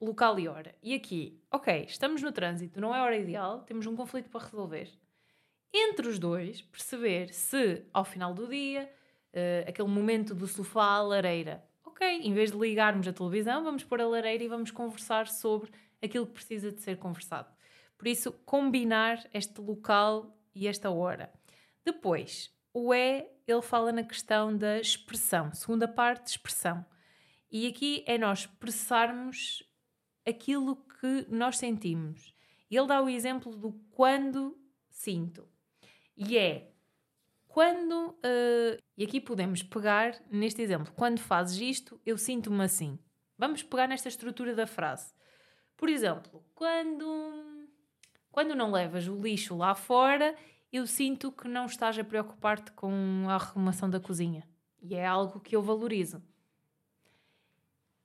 local 0.00 0.38
e 0.38 0.48
hora. 0.48 0.74
E 0.82 0.94
aqui, 0.94 1.40
ok, 1.50 1.84
estamos 1.88 2.22
no 2.22 2.32
trânsito, 2.32 2.80
não 2.80 2.94
é 2.94 3.00
hora 3.00 3.16
ideal, 3.16 3.62
temos 3.62 3.86
um 3.86 3.96
conflito 3.96 4.30
para 4.30 4.44
resolver. 4.44 4.88
Entre 5.72 6.06
os 6.06 6.18
dois, 6.18 6.60
perceber 6.60 7.32
se 7.32 7.84
ao 7.92 8.04
final 8.04 8.34
do 8.34 8.46
dia, 8.46 8.92
uh, 9.34 9.68
aquele 9.68 9.88
momento 9.88 10.34
do 10.34 10.46
sofá 10.46 10.84
à 10.84 11.02
lareira, 11.02 11.64
ok, 11.84 12.06
em 12.22 12.32
vez 12.32 12.50
de 12.50 12.58
ligarmos 12.58 13.06
a 13.06 13.12
televisão, 13.12 13.64
vamos 13.64 13.84
pôr 13.84 14.00
a 14.00 14.06
lareira 14.06 14.44
e 14.44 14.48
vamos 14.48 14.70
conversar 14.70 15.28
sobre 15.28 15.70
aquilo 16.02 16.26
que 16.26 16.32
precisa 16.32 16.72
de 16.72 16.80
ser 16.80 16.96
conversado. 16.98 17.48
Por 17.96 18.08
isso, 18.08 18.32
combinar 18.44 19.24
este 19.32 19.60
local 19.60 20.36
e 20.54 20.66
esta 20.66 20.90
hora. 20.90 21.32
Depois, 21.84 22.52
o 22.74 22.92
E, 22.92 23.26
ele 23.46 23.62
fala 23.62 23.92
na 23.92 24.02
questão 24.02 24.56
da 24.56 24.80
expressão, 24.80 25.52
segunda 25.52 25.86
parte, 25.86 26.28
expressão. 26.28 26.84
E 27.50 27.66
aqui 27.66 28.02
é 28.06 28.16
nós 28.16 28.40
expressarmos 28.40 29.62
aquilo 30.26 30.76
que 30.76 31.26
nós 31.28 31.58
sentimos. 31.58 32.34
Ele 32.70 32.86
dá 32.86 33.02
o 33.02 33.08
exemplo 33.08 33.54
do 33.54 33.72
quando 33.90 34.58
sinto. 34.88 35.46
E 36.16 36.38
é 36.38 36.71
quando. 37.52 38.16
Uh, 38.24 38.80
e 38.96 39.04
aqui 39.04 39.20
podemos 39.20 39.62
pegar 39.62 40.18
neste 40.30 40.62
exemplo. 40.62 40.92
Quando 40.96 41.20
fazes 41.20 41.60
isto, 41.60 42.00
eu 42.04 42.16
sinto-me 42.16 42.64
assim. 42.64 42.98
Vamos 43.38 43.62
pegar 43.62 43.86
nesta 43.86 44.08
estrutura 44.08 44.54
da 44.54 44.66
frase. 44.66 45.12
Por 45.76 45.88
exemplo, 45.88 46.42
quando, 46.54 47.68
quando 48.30 48.54
não 48.54 48.70
levas 48.70 49.06
o 49.06 49.20
lixo 49.20 49.56
lá 49.56 49.74
fora, 49.74 50.34
eu 50.72 50.86
sinto 50.86 51.30
que 51.30 51.46
não 51.46 51.66
estás 51.66 51.98
a 51.98 52.04
preocupar-te 52.04 52.72
com 52.72 53.26
a 53.28 53.34
arrumação 53.34 53.90
da 53.90 54.00
cozinha. 54.00 54.48
E 54.80 54.94
é 54.94 55.06
algo 55.06 55.40
que 55.40 55.54
eu 55.54 55.62
valorizo. 55.62 56.22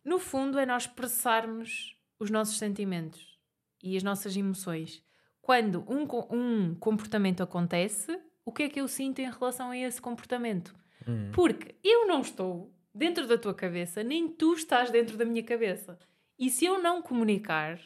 No 0.04 0.20
fundo, 0.20 0.60
é 0.60 0.66
nós 0.66 0.84
expressarmos 0.84 1.98
os 2.20 2.30
nossos 2.30 2.58
sentimentos 2.58 3.40
e 3.82 3.96
as 3.96 4.04
nossas 4.04 4.36
emoções. 4.36 5.04
Quando 5.42 5.86
um, 5.90 6.06
um 6.36 6.76
comportamento 6.76 7.42
acontece, 7.42 8.20
o 8.48 8.52
que 8.54 8.64
é 8.64 8.70
que 8.70 8.80
eu 8.80 8.88
sinto 8.88 9.20
em 9.20 9.30
relação 9.30 9.72
a 9.72 9.78
esse 9.78 10.02
comportamento? 10.02 10.74
Hum. 11.06 11.32
Porque 11.34 11.76
eu 11.84 12.08
não 12.08 12.22
estou 12.22 12.74
dentro 12.96 13.28
da 13.28 13.38
tua 13.38 13.54
cabeça, 13.54 14.02
nem 14.02 14.30
tu 14.30 14.54
estás 14.54 14.90
dentro 14.90 15.18
da 15.18 15.26
minha 15.26 15.44
cabeça. 15.44 16.00
E 16.40 16.50
se 16.50 16.64
eu 16.64 16.82
não 16.82 17.02
comunicar, 17.02 17.78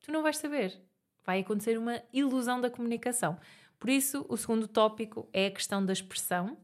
tu 0.00 0.10
não 0.10 0.24
vais 0.24 0.38
saber. 0.38 0.76
Vai 1.24 1.38
acontecer 1.38 1.78
uma 1.78 2.02
ilusão 2.12 2.60
da 2.60 2.68
comunicação. 2.68 3.38
Por 3.78 3.88
isso, 3.88 4.26
o 4.28 4.36
segundo 4.36 4.66
tópico 4.66 5.28
é 5.32 5.46
a 5.46 5.50
questão 5.52 5.86
da 5.86 5.92
expressão. 5.92 6.58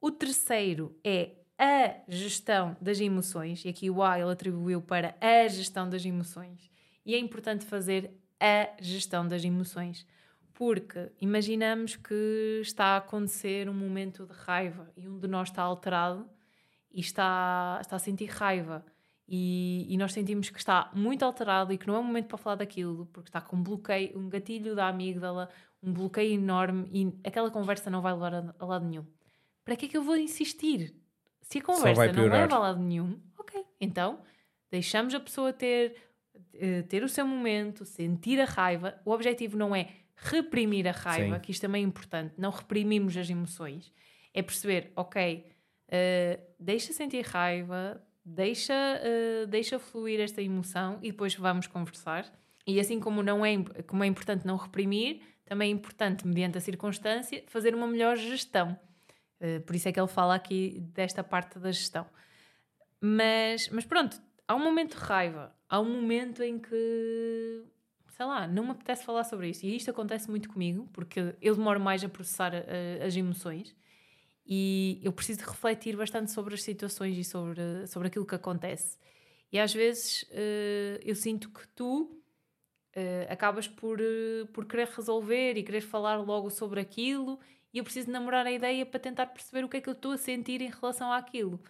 O 0.00 0.10
terceiro 0.10 0.98
é 1.04 1.32
a 1.58 1.94
gestão 2.08 2.74
das 2.80 3.00
emoções, 3.00 3.66
e 3.66 3.68
aqui 3.68 3.90
o 3.90 4.02
A 4.02 4.18
ele 4.18 4.32
atribuiu 4.32 4.80
para 4.80 5.14
a 5.20 5.46
gestão 5.46 5.90
das 5.90 6.06
emoções. 6.06 6.70
E 7.04 7.14
é 7.14 7.18
importante 7.18 7.66
fazer 7.66 8.12
a 8.40 8.70
gestão 8.80 9.28
das 9.28 9.44
emoções, 9.44 10.06
porque 10.56 11.12
imaginamos 11.20 11.96
que 11.96 12.60
está 12.62 12.86
a 12.86 12.96
acontecer 12.96 13.68
um 13.68 13.74
momento 13.74 14.24
de 14.24 14.32
raiva 14.32 14.90
e 14.96 15.06
um 15.06 15.18
de 15.18 15.28
nós 15.28 15.50
está 15.50 15.62
alterado 15.62 16.26
e 16.90 16.98
está, 16.98 17.78
está 17.82 17.96
a 17.96 17.98
sentir 17.98 18.30
raiva. 18.30 18.82
E, 19.28 19.86
e, 19.90 19.98
nós 19.98 20.14
sentimos 20.14 20.48
que 20.48 20.58
está 20.58 20.90
muito 20.94 21.24
alterado 21.24 21.72
e 21.72 21.78
que 21.78 21.86
não 21.86 21.96
é 21.96 21.98
o 21.98 22.02
momento 22.02 22.28
para 22.28 22.38
falar 22.38 22.56
daquilo, 22.56 23.06
porque 23.12 23.28
está 23.28 23.40
com 23.40 23.56
um 23.56 23.62
bloqueio, 23.62 24.18
um 24.18 24.30
gatilho 24.30 24.74
da 24.74 24.88
amígdala, 24.88 25.50
um 25.82 25.92
bloqueio 25.92 26.32
enorme 26.32 26.88
e 26.90 27.28
aquela 27.28 27.50
conversa 27.50 27.90
não 27.90 28.00
vai 28.00 28.14
levar 28.14 28.34
a, 28.34 28.54
a 28.58 28.64
lado 28.64 28.86
nenhum. 28.86 29.04
Para 29.62 29.76
que 29.76 29.86
é 29.86 29.88
que 29.88 29.96
eu 29.96 30.02
vou 30.02 30.16
insistir? 30.16 30.94
Se 31.42 31.58
a 31.58 31.62
conversa 31.62 32.12
não 32.12 32.28
leva 32.28 32.54
a 32.54 32.58
lado 32.58 32.80
nenhum, 32.80 33.20
ok, 33.38 33.62
então 33.78 34.20
deixamos 34.70 35.12
a 35.12 35.20
pessoa 35.20 35.52
ter, 35.52 35.96
eh, 36.54 36.82
ter 36.82 37.02
o 37.02 37.08
seu 37.08 37.26
momento, 37.26 37.84
sentir 37.84 38.40
a 38.40 38.46
raiva. 38.46 38.98
O 39.04 39.10
objetivo 39.10 39.58
não 39.58 39.76
é 39.76 40.05
reprimir 40.16 40.88
a 40.88 40.92
raiva, 40.92 41.36
Sim. 41.36 41.40
que 41.40 41.50
isto 41.50 41.62
também 41.62 41.84
é 41.84 41.86
importante, 41.86 42.34
não 42.38 42.50
reprimimos 42.50 43.16
as 43.16 43.28
emoções. 43.28 43.92
É 44.32 44.42
perceber, 44.42 44.92
ok, 44.96 45.46
uh, 45.88 46.42
deixa 46.58 46.92
sentir 46.92 47.24
raiva, 47.24 48.02
deixa, 48.24 48.74
uh, 48.74 49.46
deixa 49.46 49.78
fluir 49.78 50.20
esta 50.20 50.42
emoção 50.42 50.98
e 51.02 51.10
depois 51.10 51.34
vamos 51.34 51.66
conversar. 51.66 52.30
E 52.66 52.80
assim 52.80 52.98
como, 52.98 53.22
não 53.22 53.46
é, 53.46 53.56
como 53.86 54.02
é 54.02 54.06
importante 54.06 54.46
não 54.46 54.56
reprimir, 54.56 55.20
também 55.44 55.70
é 55.70 55.72
importante, 55.72 56.26
mediante 56.26 56.58
a 56.58 56.60
circunstância, 56.60 57.44
fazer 57.46 57.74
uma 57.74 57.86
melhor 57.86 58.16
gestão. 58.16 58.76
Eh, 59.40 59.60
por 59.60 59.76
isso 59.76 59.88
é 59.88 59.92
que 59.92 60.00
ele 60.00 60.08
fala 60.08 60.34
aqui 60.34 60.80
desta 60.92 61.22
parte 61.22 61.58
da 61.58 61.70
gestão. 61.70 62.06
Mas, 63.00 63.68
mas 63.70 63.84
pronto, 63.84 64.20
há 64.48 64.54
um 64.54 64.62
momento 64.62 64.96
de 64.96 65.04
raiva, 65.04 65.54
há 65.68 65.80
um 65.80 65.88
momento 65.88 66.42
em 66.42 66.58
que, 66.58 67.64
sei 68.16 68.24
lá, 68.24 68.48
não 68.48 68.64
me 68.64 68.70
apetece 68.70 69.04
falar 69.04 69.24
sobre 69.24 69.50
isto. 69.50 69.64
E 69.64 69.76
isto 69.76 69.90
acontece 69.90 70.30
muito 70.30 70.48
comigo, 70.48 70.88
porque 70.92 71.34
eu 71.40 71.54
demoro 71.54 71.78
mais 71.78 72.02
a 72.02 72.08
processar 72.08 72.54
uh, 72.54 73.04
as 73.04 73.14
emoções 73.14 73.76
e 74.46 75.00
eu 75.02 75.12
preciso 75.12 75.40
de 75.40 75.44
refletir 75.44 75.96
bastante 75.96 76.32
sobre 76.32 76.54
as 76.54 76.62
situações 76.62 77.18
e 77.18 77.24
sobre, 77.24 77.86
sobre 77.86 78.08
aquilo 78.08 78.24
que 78.24 78.34
acontece. 78.34 78.96
E 79.52 79.58
às 79.58 79.74
vezes 79.74 80.22
uh, 80.22 80.98
eu 81.04 81.14
sinto 81.14 81.50
que 81.50 81.68
tu 81.68 82.04
uh, 82.96 83.26
acabas 83.28 83.68
por, 83.68 83.98
por 84.54 84.64
querer 84.64 84.88
resolver 84.88 85.58
e 85.58 85.62
querer 85.62 85.82
falar 85.82 86.16
logo 86.16 86.48
sobre 86.48 86.80
aquilo 86.80 87.38
e 87.70 87.76
eu 87.78 87.84
preciso 87.84 88.10
namorar 88.10 88.46
a 88.46 88.52
ideia 88.52 88.86
para 88.86 88.98
tentar 88.98 89.26
perceber 89.26 89.62
o 89.62 89.68
que 89.68 89.76
é 89.76 89.80
que 89.82 89.90
eu 89.90 89.92
estou 89.92 90.12
a 90.12 90.16
sentir 90.16 90.62
em 90.62 90.70
relação 90.70 91.12
àquilo. 91.12 91.60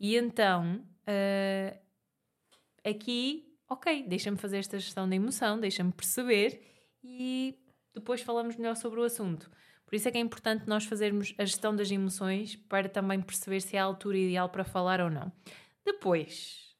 E 0.00 0.16
então, 0.16 0.84
aqui, 2.84 3.51
ok, 3.72 4.04
deixa-me 4.06 4.36
fazer 4.36 4.58
esta 4.58 4.78
gestão 4.78 5.08
da 5.08 5.16
emoção, 5.16 5.58
deixa-me 5.58 5.92
perceber 5.92 6.62
e 7.02 7.58
depois 7.94 8.20
falamos 8.20 8.56
melhor 8.56 8.76
sobre 8.76 9.00
o 9.00 9.04
assunto. 9.04 9.50
Por 9.86 9.96
isso 9.96 10.08
é 10.08 10.10
que 10.10 10.18
é 10.18 10.20
importante 10.20 10.66
nós 10.66 10.84
fazermos 10.84 11.34
a 11.36 11.44
gestão 11.44 11.74
das 11.74 11.90
emoções 11.90 12.56
para 12.56 12.88
também 12.88 13.20
perceber 13.20 13.60
se 13.60 13.76
é 13.76 13.80
a 13.80 13.84
altura 13.84 14.16
ideal 14.16 14.48
para 14.48 14.64
falar 14.64 15.00
ou 15.00 15.10
não. 15.10 15.30
Depois, 15.84 16.74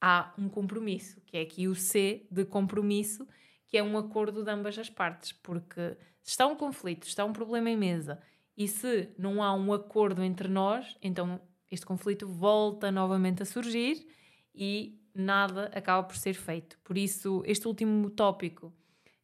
há 0.00 0.32
um 0.38 0.48
compromisso, 0.48 1.20
que 1.22 1.36
é 1.36 1.40
aqui 1.40 1.66
o 1.66 1.74
C 1.74 2.26
de 2.30 2.44
compromisso, 2.44 3.26
que 3.66 3.76
é 3.78 3.82
um 3.82 3.96
acordo 3.96 4.44
de 4.44 4.50
ambas 4.50 4.78
as 4.78 4.90
partes, 4.90 5.32
porque 5.32 5.96
se 6.22 6.30
está 6.30 6.46
um 6.46 6.54
conflito, 6.54 7.04
se 7.04 7.10
está 7.10 7.24
um 7.24 7.32
problema 7.32 7.70
em 7.70 7.76
mesa 7.76 8.20
e 8.56 8.68
se 8.68 9.08
não 9.18 9.42
há 9.42 9.54
um 9.54 9.72
acordo 9.72 10.22
entre 10.22 10.46
nós, 10.46 10.96
então 11.00 11.40
este 11.70 11.86
conflito 11.86 12.28
volta 12.28 12.92
novamente 12.92 13.42
a 13.42 13.46
surgir 13.46 14.06
e 14.54 15.01
nada 15.14 15.70
acaba 15.74 16.02
por 16.02 16.16
ser 16.16 16.34
feito. 16.34 16.78
Por 16.84 16.96
isso, 16.96 17.42
este 17.46 17.66
último 17.66 18.10
tópico, 18.10 18.72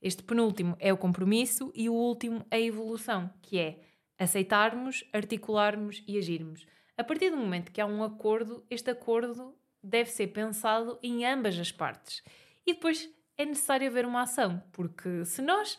este 0.01 0.23
penúltimo 0.23 0.77
é 0.79 0.93
o 0.93 0.97
compromisso 0.97 1.73
e 1.75 1.89
o 1.89 1.95
último 1.95 2.47
a 2.51 2.59
evolução, 2.59 3.31
que 3.43 3.59
é 3.59 3.81
aceitarmos, 4.19 5.05
articularmos 5.13 6.03
e 6.07 6.19
agirmos. 6.19 6.67
A 6.97 7.05
partir 7.05 7.31
do 7.31 7.37
momento 7.37 7.73
que 7.73 7.81
há 7.81 7.87
um 7.87 8.03
acordo, 8.03 8.65
este 8.69 8.91
acordo 8.91 9.55
deve 9.83 10.11
ser 10.11 10.29
pensado 10.29 10.99
em 11.03 11.25
ambas 11.25 11.59
as 11.59 11.71
partes. 11.71 12.23
E 12.67 12.75
depois 12.75 13.09
é 13.37 13.45
necessário 13.45 13.87
haver 13.87 14.05
uma 14.05 14.23
ação, 14.23 14.63
porque 14.73 15.25
se 15.25 15.41
nós 15.41 15.79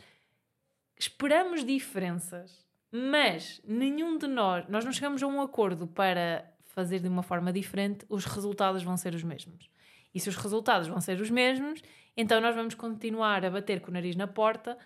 esperamos 0.98 1.64
diferenças, 1.66 2.66
mas 2.92 3.62
nenhum 3.66 4.18
de 4.18 4.28
nós, 4.28 4.68
nós 4.68 4.84
não 4.84 4.92
chegamos 4.92 5.22
a 5.22 5.28
um 5.28 5.42
acordo 5.42 5.86
para 5.86 6.50
fazer 6.64 7.00
de 7.00 7.08
uma 7.08 7.24
forma 7.24 7.52
diferente, 7.52 8.06
os 8.08 8.26
resultados 8.26 8.84
vão 8.84 8.96
ser 8.96 9.14
os 9.14 9.24
mesmos. 9.24 9.70
E 10.14 10.20
se 10.20 10.30
os 10.30 10.36
resultados 10.36 10.88
vão 10.88 11.00
ser 11.00 11.20
os 11.22 11.30
mesmos, 11.30 11.82
então 12.16 12.42
nós 12.42 12.56
vamos 12.56 12.74
continuar 12.74 13.46
a 13.46 13.50
bater 13.50 13.80
com 13.82 13.92
o 13.92 13.94
nariz 13.94 14.16
na 14.16 14.28
porta, 14.28 14.78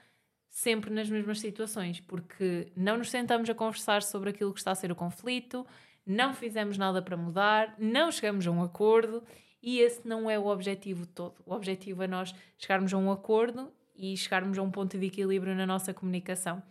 sempre 0.50 0.92
nas 0.92 1.10
mesmas 1.10 1.40
situações, 1.40 2.00
porque 2.00 2.72
não 2.76 2.98
nos 2.98 3.10
sentamos 3.10 3.50
a 3.50 3.56
conversar 3.56 4.04
sobre 4.04 4.30
aquilo 4.30 4.54
que 4.54 4.60
está 4.60 4.72
a 4.72 4.76
ser 4.76 4.92
o 4.92 4.96
conflito, 4.96 5.66
não 6.06 6.34
fizemos 6.34 6.78
nada 6.78 7.02
para 7.02 7.18
mudar, 7.18 7.74
não 7.80 8.12
chegamos 8.12 8.46
a 8.46 8.52
um 8.52 8.62
acordo 8.62 9.24
e 9.62 9.80
esse 9.80 10.08
não 10.08 10.30
é 10.30 10.38
o 10.38 10.48
objetivo 10.48 11.06
todo. 11.06 11.36
O 11.46 11.54
objetivo 11.54 12.04
é 12.04 12.08
nós 12.08 12.36
chegarmos 12.58 12.94
a 12.94 12.98
um 12.98 13.12
acordo 13.12 13.72
e 13.96 14.16
chegarmos 14.18 14.58
a 14.58 14.62
um 14.62 14.70
ponto 14.70 14.98
de 14.98 15.06
equilíbrio 15.06 15.56
na 15.56 15.66
nossa 15.66 15.94
comunicação. 15.94 16.62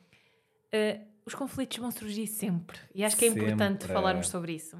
Uh, 0.66 1.02
os 1.24 1.34
conflitos 1.34 1.78
vão 1.78 1.90
surgir 1.90 2.26
sempre 2.26 2.78
e 2.94 3.04
acho 3.04 3.16
que 3.16 3.24
é 3.24 3.28
sempre. 3.28 3.46
importante 3.46 3.86
falarmos 3.86 4.28
sobre 4.28 4.52
isso. 4.52 4.76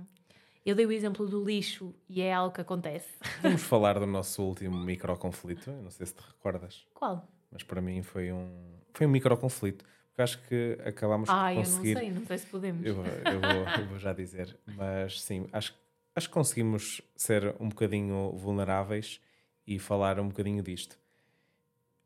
Eu 0.65 0.75
dei 0.75 0.87
o 0.87 0.93
exemplo 0.93 1.27
do 1.27 1.45
lixo 1.45 1.95
e 2.09 2.21
é 2.21 2.33
algo 2.33 2.55
que 2.55 2.61
acontece. 2.61 3.09
Vamos 3.43 3.63
falar 3.63 3.99
do 3.99 4.07
nosso 4.07 4.43
último 4.43 4.77
microconflito. 4.79 5.71
Não 5.71 5.91
sei 5.91 6.07
se 6.07 6.15
te 6.15 6.23
recordas. 6.23 6.87
Qual? 6.95 7.29
Mas 7.51 7.63
para 7.63 7.81
mim 7.81 8.03
foi 8.03 8.33
um, 8.33 8.49
foi 8.93 9.07
um 9.07 9.11
microconflito. 9.11 9.85
Porque 10.09 10.23
acho 10.23 10.43
que 10.47 10.79
acabámos 10.85 11.29
ah, 11.31 11.49
por 11.49 11.57
conseguir. 11.57 11.97
Ah, 11.97 12.01
eu 12.01 12.05
não 12.05 12.11
sei, 12.11 12.21
não 12.21 12.27
sei 12.27 12.39
se 12.39 12.47
podemos. 12.47 12.87
Eu, 12.87 12.95
eu, 12.95 13.41
vou, 13.41 13.69
eu 13.81 13.87
vou 13.89 13.99
já 13.99 14.13
dizer. 14.13 14.57
Mas 14.67 15.21
sim, 15.21 15.47
acho, 15.53 15.75
acho 16.15 16.29
que 16.29 16.35
conseguimos 16.35 17.01
ser 17.17 17.55
um 17.59 17.69
bocadinho 17.69 18.33
vulneráveis 18.37 19.21
e 19.67 19.79
falar 19.79 20.21
um 20.21 20.29
bocadinho 20.29 20.63
disto 20.63 20.99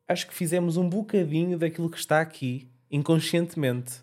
acho 0.09 0.27
que 0.27 0.35
fizemos 0.35 0.77
um 0.77 0.89
bocadinho 0.89 1.59
daquilo 1.59 1.91
que 1.91 1.99
está 1.99 2.20
aqui, 2.20 2.70
inconscientemente. 2.91 4.01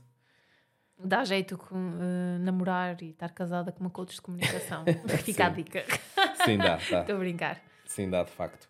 Dá 0.97 1.23
jeito 1.23 1.57
com 1.57 1.75
uh, 1.75 2.39
namorar 2.39 3.01
e 3.01 3.09
estar 3.09 3.29
casada 3.29 3.71
com 3.71 3.81
uma 3.81 3.89
coach 3.89 4.15
de 4.15 4.21
comunicação. 4.21 4.85
Fica 5.23 5.47
a 5.47 5.49
dica. 5.49 5.83
Sim, 6.45 6.57
dá. 6.57 6.77
Estou 6.77 7.15
a 7.15 7.19
brincar. 7.19 7.61
Sim, 7.85 8.09
dá 8.09 8.23
de 8.23 8.31
facto. 8.31 8.69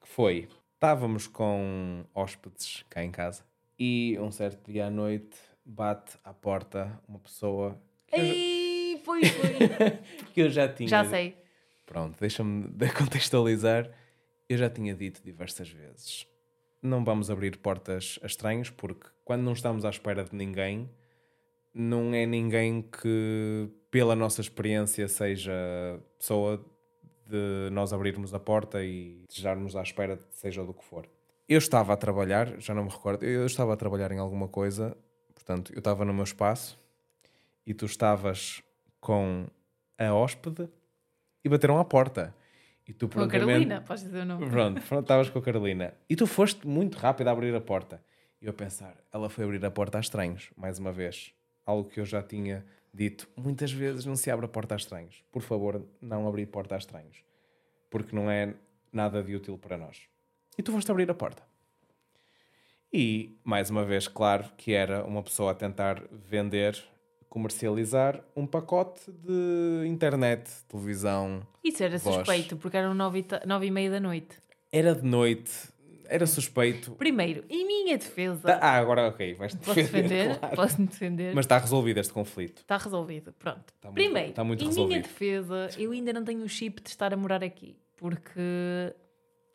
Que 0.00 0.08
foi, 0.08 0.48
estávamos 0.74 1.26
com 1.26 2.04
hóspedes 2.14 2.84
cá 2.88 3.04
em 3.04 3.10
casa 3.10 3.44
e 3.78 4.18
um 4.20 4.30
certo 4.30 4.70
dia 4.70 4.86
à 4.86 4.90
noite 4.90 5.36
bate 5.64 6.18
à 6.24 6.32
porta 6.32 6.98
uma 7.06 7.18
pessoa 7.18 7.80
Ei, 8.10 8.94
eu... 8.94 8.98
foi, 9.00 9.24
foi. 9.24 9.58
que 10.32 10.40
eu 10.40 10.50
já 10.50 10.68
tinha. 10.68 10.88
Já 10.88 11.04
sei. 11.04 11.36
Pronto, 11.86 12.18
deixa-me 12.18 12.68
contextualizar. 12.96 13.90
Eu 14.48 14.56
já 14.56 14.70
tinha 14.70 14.94
dito 14.94 15.22
diversas 15.22 15.68
vezes 15.68 16.26
não 16.82 17.04
vamos 17.04 17.30
abrir 17.30 17.56
portas 17.56 18.18
a 18.22 18.26
estranhos, 18.26 18.70
porque 18.70 19.08
quando 19.24 19.42
não 19.42 19.52
estamos 19.52 19.84
à 19.84 19.90
espera 19.90 20.24
de 20.24 20.34
ninguém, 20.34 20.88
não 21.78 22.12
é 22.12 22.26
ninguém 22.26 22.82
que, 22.82 23.70
pela 23.88 24.16
nossa 24.16 24.40
experiência, 24.40 25.06
seja 25.06 25.52
pessoa 26.18 26.64
de 27.24 27.70
nós 27.70 27.92
abrirmos 27.92 28.34
a 28.34 28.40
porta 28.40 28.82
e 28.82 29.24
desejarmos 29.28 29.76
à 29.76 29.82
espera 29.82 30.16
de 30.16 30.24
seja 30.32 30.64
do 30.64 30.74
que 30.74 30.84
for. 30.84 31.08
Eu 31.48 31.58
estava 31.58 31.92
a 31.92 31.96
trabalhar, 31.96 32.60
já 32.60 32.74
não 32.74 32.84
me 32.84 32.90
recordo, 32.90 33.24
eu 33.24 33.46
estava 33.46 33.72
a 33.72 33.76
trabalhar 33.76 34.10
em 34.10 34.18
alguma 34.18 34.48
coisa, 34.48 34.96
portanto, 35.32 35.72
eu 35.72 35.78
estava 35.78 36.04
no 36.04 36.12
meu 36.12 36.24
espaço 36.24 36.78
e 37.64 37.72
tu 37.72 37.86
estavas 37.86 38.60
com 39.00 39.46
a 39.96 40.12
hóspede 40.12 40.68
e 41.44 41.48
bateram 41.48 41.78
à 41.78 41.84
porta. 41.84 42.34
E 42.86 42.92
tu 42.92 43.08
com 43.08 43.20
a 43.20 43.28
Carolina, 43.28 43.82
podes 43.82 44.02
dizer 44.02 44.22
o 44.22 44.24
nome. 44.24 44.50
Pronto, 44.50 44.78
estavas 45.00 45.30
com 45.30 45.38
a 45.38 45.42
Carolina. 45.42 45.94
E 46.08 46.16
tu 46.16 46.26
foste 46.26 46.66
muito 46.66 46.96
rápido 46.96 47.28
a 47.28 47.32
abrir 47.32 47.54
a 47.54 47.60
porta. 47.60 48.02
E 48.40 48.46
eu 48.46 48.50
a 48.50 48.54
pensar, 48.54 48.96
ela 49.12 49.28
foi 49.28 49.44
abrir 49.44 49.64
a 49.64 49.70
porta 49.70 49.98
a 49.98 50.00
estranhos, 50.00 50.50
mais 50.56 50.78
uma 50.78 50.90
vez. 50.90 51.32
Algo 51.68 51.90
que 51.90 52.00
eu 52.00 52.06
já 52.06 52.22
tinha 52.22 52.64
dito 52.94 53.28
muitas 53.36 53.70
vezes: 53.70 54.06
não 54.06 54.16
se 54.16 54.30
abre 54.30 54.46
a 54.46 54.48
porta 54.48 54.74
a 54.74 54.78
estranhos. 54.78 55.22
Por 55.30 55.42
favor, 55.42 55.84
não 56.00 56.26
abrir 56.26 56.46
porta 56.46 56.74
a 56.74 56.78
estranhos. 56.78 57.18
Porque 57.90 58.16
não 58.16 58.30
é 58.30 58.54
nada 58.90 59.22
de 59.22 59.36
útil 59.36 59.58
para 59.58 59.76
nós. 59.76 60.00
E 60.56 60.62
tu 60.62 60.72
foste 60.72 60.90
abrir 60.90 61.10
a 61.10 61.14
porta. 61.14 61.42
E, 62.90 63.38
mais 63.44 63.68
uma 63.68 63.84
vez, 63.84 64.08
claro 64.08 64.46
que 64.56 64.72
era 64.72 65.04
uma 65.04 65.22
pessoa 65.22 65.52
a 65.52 65.54
tentar 65.54 66.02
vender, 66.10 66.82
comercializar 67.28 68.24
um 68.34 68.46
pacote 68.46 69.12
de 69.12 69.86
internet, 69.86 70.50
televisão. 70.66 71.46
Isso 71.62 71.82
era 71.82 71.98
voz. 71.98 72.16
suspeito, 72.16 72.56
porque 72.56 72.78
eram 72.78 72.94
nove 72.94 73.26
nove 73.46 73.66
e 73.66 73.70
meia 73.70 73.90
da 73.90 74.00
noite. 74.00 74.38
Era 74.72 74.94
de 74.94 75.04
noite, 75.04 75.52
era 76.08 76.26
suspeito. 76.26 76.92
Primeiro, 76.92 77.44
em 77.48 77.66
minha 77.66 77.96
defesa, 77.98 78.40
Tá- 78.48 78.58
Ah, 78.60 78.76
agora 78.78 79.08
ok, 79.08 79.34
vais 79.34 79.54
posso 79.54 79.74
defender? 79.74 80.36
claro. 80.38 80.56
Posso-me 80.56 80.86
defender? 80.88 81.34
Mas 81.34 81.44
está 81.44 81.58
resolvido 81.58 81.98
este 82.00 82.12
conflito. 82.12 82.58
Está 82.62 82.76
resolvido, 82.76 83.32
pronto. 83.32 83.72
Está 83.74 83.88
muito- 83.88 83.94
Primeiro, 83.94 84.30
está 84.30 84.44
muito 84.44 84.64
em 84.64 84.66
resolvido. 84.66 84.88
minha 84.88 85.02
defesa, 85.02 85.70
eu 85.78 85.92
ainda 85.92 86.12
não 86.12 86.24
tenho 86.24 86.42
o 86.42 86.48
chip 86.48 86.82
de 86.82 86.88
estar 86.88 87.12
a 87.12 87.16
morar 87.16 87.44
aqui, 87.44 87.76
porque 87.96 88.40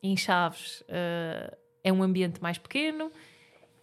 em 0.02 0.16
Chaves 0.18 0.84
eh, 0.88 1.58
é 1.84 1.92
um 1.92 2.04
ambiente 2.04 2.42
mais 2.42 2.58
pequeno 2.58 3.12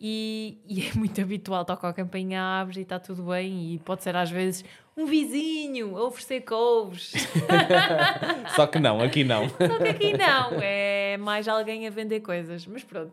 e, 0.01 0.59
e 0.67 0.89
é 0.89 0.95
muito 0.95 1.21
habitual, 1.21 1.65
toca 1.65 1.87
a 1.89 1.93
campainha, 1.93 2.43
abres 2.43 2.79
e 2.79 2.81
está 2.81 2.99
tudo 2.99 3.25
bem, 3.25 3.75
e 3.75 3.79
pode 3.81 4.03
ser 4.03 4.17
às 4.17 4.31
vezes 4.31 4.65
um 4.97 5.05
vizinho 5.05 5.97
a 5.99 6.05
oferecer 6.05 6.41
couves. 6.41 7.13
Só 8.57 8.67
que 8.67 8.79
não, 8.79 9.01
aqui 9.01 9.25
não. 9.25 9.49
Só 9.51 9.79
que 9.79 9.89
aqui 9.89 10.13
não, 10.17 10.59
é 10.63 11.19
mais 11.19 11.47
alguém 11.47 11.87
a 11.87 11.91
vender 11.91 12.21
coisas, 12.21 12.67
mas 12.67 12.83
pronto. 12.83 13.13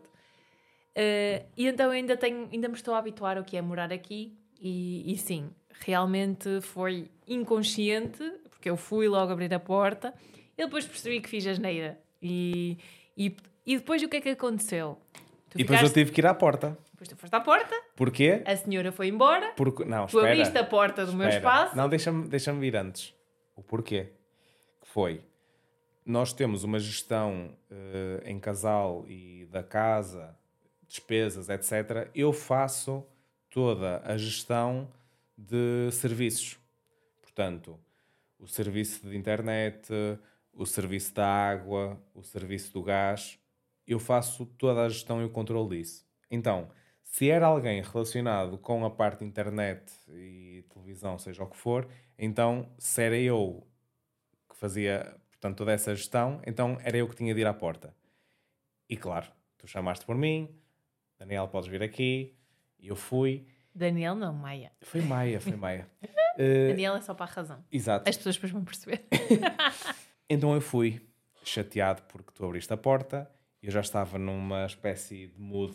Eh, 0.94 1.44
e 1.56 1.66
então 1.66 1.90
ainda, 1.90 2.16
tenho, 2.16 2.48
ainda 2.50 2.68
me 2.68 2.74
estou 2.74 2.94
a 2.94 2.98
habituar 2.98 3.36
ao 3.36 3.44
que 3.44 3.58
é 3.58 3.60
morar 3.60 3.92
aqui, 3.92 4.38
e, 4.58 5.12
e 5.12 5.16
sim, 5.18 5.50
realmente 5.80 6.62
foi 6.62 7.10
inconsciente, 7.26 8.24
porque 8.48 8.70
eu 8.70 8.78
fui 8.78 9.06
logo 9.08 9.30
abrir 9.30 9.52
a 9.52 9.60
porta, 9.60 10.14
e 10.56 10.64
depois 10.64 10.86
percebi 10.86 11.20
que 11.20 11.28
fiz 11.28 11.46
asneira. 11.46 12.00
E, 12.22 12.78
e, 13.14 13.36
e 13.66 13.76
depois 13.76 14.02
o 14.02 14.08
que 14.08 14.16
é 14.16 14.20
que 14.22 14.30
aconteceu? 14.30 14.98
Tu 15.50 15.58
E 15.58 15.62
depois 15.62 15.80
eu 15.80 15.88
ficaste- 15.88 15.94
tive 15.94 16.12
que 16.12 16.20
ir 16.20 16.26
à 16.26 16.34
porta. 16.34 16.76
depois 16.92 17.08
tu 17.08 17.16
foste 17.16 17.34
à 17.34 17.40
porta, 17.40 17.74
Porquê? 17.96 18.42
a 18.44 18.54
senhora 18.56 18.92
foi 18.92 19.08
embora, 19.08 19.52
Porque... 19.56 19.84
Não, 19.84 20.06
tu 20.06 20.16
espera. 20.18 20.32
abriste 20.32 20.58
a 20.58 20.64
porta 20.64 21.06
do 21.06 21.12
meu 21.14 21.28
Espera. 21.28 21.38
espaço. 21.60 21.76
Não, 21.76 21.88
deixa-me 21.88 22.28
deixa 22.28 22.52
vir 22.52 22.76
antes. 22.76 23.14
O 23.56 23.62
porquê? 23.62 24.12
Que 24.80 24.88
foi, 24.88 25.22
nós 26.04 26.32
temos 26.32 26.64
uma 26.64 26.78
gestão 26.78 27.50
eh, 27.70 28.22
em 28.26 28.38
casal 28.38 29.04
e 29.08 29.46
da 29.50 29.62
casa, 29.62 30.36
despesas, 30.86 31.48
etc. 31.48 32.10
Eu 32.14 32.32
faço 32.32 33.04
toda 33.50 34.02
a 34.04 34.16
gestão 34.16 34.88
de 35.36 35.88
serviços. 35.92 36.58
Portanto, 37.22 37.78
o 38.38 38.46
serviço 38.46 39.06
de 39.08 39.16
internet, 39.16 39.88
o 40.52 40.64
serviço 40.66 41.14
da 41.14 41.26
água, 41.26 41.98
o 42.14 42.22
serviço 42.22 42.72
do 42.72 42.82
gás, 42.82 43.38
eu 43.88 43.98
faço 43.98 44.44
toda 44.46 44.82
a 44.82 44.88
gestão 44.88 45.20
e 45.22 45.24
o 45.24 45.30
controle 45.30 45.78
disso. 45.78 46.06
Então, 46.30 46.68
se 47.02 47.30
era 47.30 47.46
alguém 47.46 47.82
relacionado 47.82 48.58
com 48.58 48.84
a 48.84 48.90
parte 48.90 49.24
internet 49.24 49.90
e 50.10 50.64
televisão, 50.68 51.18
seja 51.18 51.42
o 51.42 51.46
que 51.46 51.56
for, 51.56 51.88
então 52.18 52.68
se 52.78 53.02
era 53.02 53.16
eu 53.16 53.66
que 54.48 54.56
fazia 54.56 55.18
portanto, 55.30 55.56
toda 55.56 55.72
essa 55.72 55.94
gestão, 55.94 56.40
então 56.46 56.76
era 56.82 56.96
eu 56.98 57.08
que 57.08 57.16
tinha 57.16 57.34
de 57.34 57.40
ir 57.40 57.46
à 57.46 57.54
porta. 57.54 57.94
E 58.88 58.96
claro, 58.96 59.26
tu 59.56 59.66
chamaste 59.66 60.04
por 60.04 60.16
mim, 60.16 60.48
Daniel, 61.18 61.48
podes 61.48 61.68
vir 61.68 61.82
aqui, 61.82 62.36
eu 62.80 62.96
fui. 62.96 63.46
Daniel 63.74 64.14
não, 64.14 64.32
Maia. 64.32 64.72
Foi 64.82 65.00
Maia, 65.00 65.40
foi 65.40 65.56
Maia. 65.56 65.88
Eh, 66.40 66.68
Daniel 66.68 66.94
é 66.94 67.00
só 67.00 67.14
para 67.14 67.24
a 67.24 67.34
razão. 67.34 67.64
exato. 67.68 68.08
As 68.08 68.16
pessoas 68.16 68.36
depois 68.36 68.52
vão 68.52 68.64
perceber. 68.64 69.04
Então 70.30 70.54
eu 70.54 70.60
fui 70.60 71.00
chateado 71.42 72.02
porque 72.02 72.30
tu 72.32 72.44
abriste 72.44 72.72
a 72.72 72.76
porta, 72.76 73.28
eu 73.62 73.70
já 73.70 73.80
estava 73.80 74.18
numa 74.18 74.64
espécie 74.66 75.26
de 75.28 75.40
mood 75.40 75.74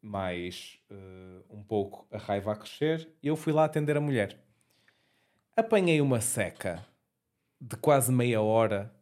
mais 0.00 0.78
eh, 0.90 1.42
um 1.50 1.62
pouco 1.62 2.06
a 2.12 2.18
raiva 2.18 2.52
a 2.52 2.56
crescer, 2.56 3.08
eu 3.22 3.36
fui 3.36 3.52
lá 3.52 3.64
atender 3.64 3.96
a 3.96 4.00
mulher. 4.00 4.38
Apanhei 5.56 6.00
uma 6.00 6.20
seca 6.20 6.86
de 7.60 7.76
quase 7.76 8.12
meia 8.12 8.40
hora. 8.40 8.94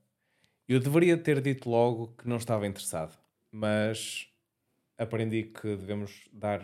Eu 0.66 0.80
deveria 0.80 1.16
ter 1.18 1.40
dito 1.40 1.68
logo 1.68 2.08
que 2.16 2.26
não 2.26 2.38
estava 2.38 2.66
interessado, 2.66 3.16
mas 3.50 4.28
aprendi 4.96 5.44
que 5.44 5.76
devemos 5.76 6.28
dar 6.32 6.62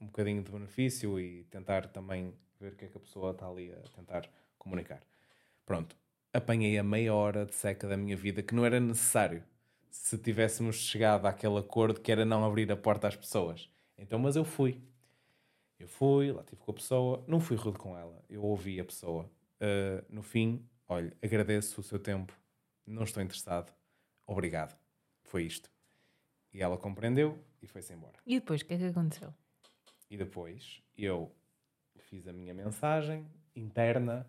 um 0.00 0.06
bocadinho 0.06 0.42
de 0.42 0.52
benefício 0.52 1.18
e 1.18 1.44
tentar 1.44 1.86
também 1.88 2.34
ver 2.60 2.72
o 2.72 2.76
que 2.76 2.84
é 2.84 2.88
que 2.88 2.96
a 2.96 3.00
pessoa 3.00 3.32
está 3.32 3.48
ali 3.48 3.72
a 3.72 3.80
tentar 3.96 4.28
comunicar. 4.58 5.00
Pronto, 5.64 5.96
apanhei 6.32 6.78
a 6.78 6.84
meia 6.84 7.14
hora 7.14 7.46
de 7.46 7.54
seca 7.54 7.88
da 7.88 7.96
minha 7.96 8.16
vida 8.16 8.42
que 8.42 8.54
não 8.54 8.64
era 8.64 8.78
necessário 8.78 9.42
se 9.90 10.16
tivéssemos 10.18 10.76
chegado 10.76 11.26
àquele 11.26 11.58
acordo 11.58 12.00
que 12.00 12.10
era 12.12 12.24
não 12.24 12.44
abrir 12.44 12.70
a 12.70 12.76
porta 12.76 13.08
às 13.08 13.16
pessoas. 13.16 13.68
Então, 13.98 14.18
mas 14.18 14.36
eu 14.36 14.44
fui. 14.44 14.80
Eu 15.78 15.88
fui, 15.88 16.30
lá 16.32 16.40
estive 16.42 16.60
com 16.62 16.70
a 16.70 16.74
pessoa, 16.74 17.24
não 17.26 17.40
fui 17.40 17.56
rude 17.56 17.78
com 17.78 17.96
ela, 17.96 18.22
eu 18.28 18.42
ouvi 18.42 18.78
a 18.80 18.84
pessoa. 18.84 19.24
Uh, 19.60 20.04
no 20.08 20.22
fim, 20.22 20.64
olha, 20.88 21.12
agradeço 21.22 21.80
o 21.80 21.84
seu 21.84 21.98
tempo, 21.98 22.32
não 22.86 23.04
estou 23.04 23.22
interessado, 23.22 23.72
obrigado. 24.26 24.76
Foi 25.24 25.42
isto. 25.44 25.70
E 26.52 26.60
ela 26.62 26.76
compreendeu 26.76 27.38
e 27.62 27.66
foi-se 27.66 27.92
embora. 27.94 28.14
E 28.26 28.38
depois, 28.40 28.60
o 28.60 28.64
que 28.66 28.74
é 28.74 28.78
que 28.78 28.84
aconteceu? 28.84 29.32
E 30.10 30.16
depois 30.16 30.82
eu 30.98 31.32
fiz 31.98 32.26
a 32.26 32.32
minha 32.32 32.52
mensagem 32.52 33.26
interna. 33.54 34.26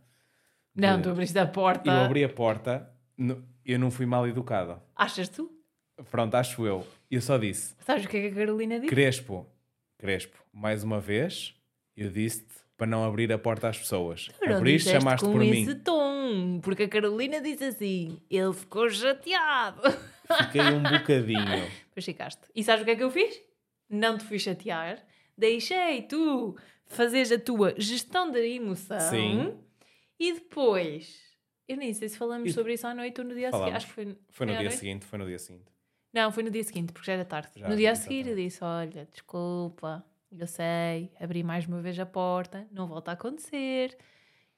Não, 0.76 0.98
de- 0.98 1.04
tu 1.04 1.10
abriste 1.10 1.38
a 1.40 1.48
porta. 1.48 1.90
Eu 1.90 2.06
abri 2.06 2.24
a 2.24 2.30
porta, 2.30 2.94
no- 3.18 3.44
eu 3.66 3.78
não 3.80 3.92
fui 3.92 4.06
mal 4.06 4.28
educado. 4.28 4.82
Achas 4.96 5.30
tu? 5.30 5.52
Pronto, 6.10 6.36
acho 6.36 6.66
eu. 6.66 6.86
Eu 7.10 7.22
só 7.22 7.38
disse: 7.38 7.76
Sabes 7.86 8.06
o 8.06 8.10
que 8.10 8.18
é 8.18 8.22
que 8.22 8.28
a 8.28 8.36
Carolina 8.36 8.76
disse? 8.80 8.90
Crespo, 8.90 9.46
Crespo, 9.98 10.38
mais 10.52 10.84
uma 10.84 11.00
vez, 11.00 11.54
eu 11.96 12.10
disse-te 12.10 12.54
para 12.76 12.88
não 12.88 13.04
abrir 13.04 13.32
a 13.32 13.38
porta 13.38 13.70
às 13.70 13.78
pessoas. 13.78 14.30
Não 14.42 14.58
Abriste, 14.58 14.86
disseste 14.88 15.04
chamaste 15.04 15.26
com 15.26 15.32
por 15.34 15.44
esse 15.44 15.66
mim. 15.68 15.80
tom, 15.82 16.60
porque 16.64 16.84
a 16.84 16.90
Carolina 16.90 17.40
disse 17.40 17.64
assim, 17.66 18.20
ele 18.30 18.54
ficou 18.54 18.90
chateado. 18.90 19.82
Fiquei 20.46 20.62
um 20.62 20.82
bocadinho. 20.82 21.70
Depois 21.90 22.06
ficaste. 22.06 22.42
E 22.56 22.64
sabes 22.64 22.82
o 22.82 22.86
que 22.86 22.92
é 22.92 22.96
que 22.96 23.04
eu 23.04 23.12
fiz? 23.12 23.40
Não 23.90 24.18
te 24.18 24.24
fui 24.24 24.40
chatear, 24.40 24.98
deixei 25.38 26.02
tu 26.04 26.56
fazeres 26.88 27.32
a 27.32 27.38
tua 27.38 27.76
gestão 27.78 28.32
da 28.32 28.40
emoção 28.40 29.00
Sim. 29.00 29.58
e 30.20 30.34
depois, 30.34 31.20
eu 31.72 31.78
nem 31.78 31.94
sei 31.94 32.10
se 32.10 32.18
falamos 32.18 32.50
E- 32.50 32.54
sobre 32.54 32.74
isso 32.74 32.86
à 32.88 32.94
noite 32.94 33.20
ou 33.22 33.26
no 33.28 33.34
dia 33.34 33.50
a 33.50 33.52
seguir. 33.52 33.60
Falamos. 33.60 33.76
Acho 33.78 33.88
que 33.88 33.94
foi, 33.94 34.18
Foi 34.30 34.46
no 34.48 34.58
dia 34.58 34.72
seguinte, 34.72 35.06
foi 35.06 35.20
no 35.20 35.26
dia 35.26 35.40
seguinte. 35.40 35.66
Não, 36.14 36.32
foi 36.32 36.44
no 36.44 36.52
dia 36.52 36.64
seguinte, 36.64 36.92
porque 36.92 37.08
já 37.08 37.14
era 37.14 37.26
tarde. 37.26 37.50
Já, 37.56 37.70
no 37.70 37.76
dia 37.76 37.92
a 37.92 37.96
seguir 37.96 38.28
eu 38.28 38.36
disse: 38.36 38.64
Olha, 38.64 39.08
desculpa, 39.12 40.04
eu 40.32 40.48
sei, 40.48 41.10
abri 41.20 41.44
mais 41.44 41.66
uma 41.66 41.82
vez 41.82 41.98
a 42.00 42.06
porta, 42.06 42.68
não 42.72 42.88
volta 42.88 43.12
a 43.12 43.14
acontecer. 43.14 43.98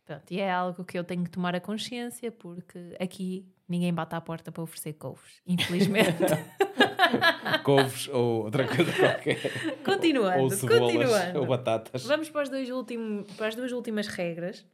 Pronto, 0.05 0.31
e 0.31 0.39
é 0.39 0.51
algo 0.51 0.83
que 0.83 0.97
eu 0.99 1.03
tenho 1.03 1.23
que 1.23 1.29
tomar 1.29 1.55
a 1.55 1.61
consciência, 1.61 2.29
porque 2.31 2.95
aqui 2.99 3.45
ninguém 3.69 3.93
bate 3.93 4.13
à 4.15 4.19
porta 4.19 4.51
para 4.51 4.61
oferecer 4.61 4.93
couves, 4.93 5.41
infelizmente. 5.47 6.17
Couves 7.63 8.07
ou 8.09 8.45
outra 8.45 8.67
coisa 8.67 8.91
qualquer. 8.97 9.39
continuando, 9.83 10.39
ou 10.43 10.49
cebolas 10.49 10.93
continuando. 10.93 11.39
ou 11.39 11.45
batatas. 11.45 12.03
Vamos 12.05 12.29
para, 12.29 12.49
últimos, 12.73 13.31
para 13.33 13.47
as 13.47 13.55
duas 13.55 13.71
últimas 13.71 14.07
regras. 14.07 14.65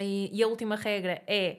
E, 0.00 0.30
e 0.32 0.42
a 0.42 0.48
última 0.48 0.76
regra 0.76 1.22
é: 1.26 1.58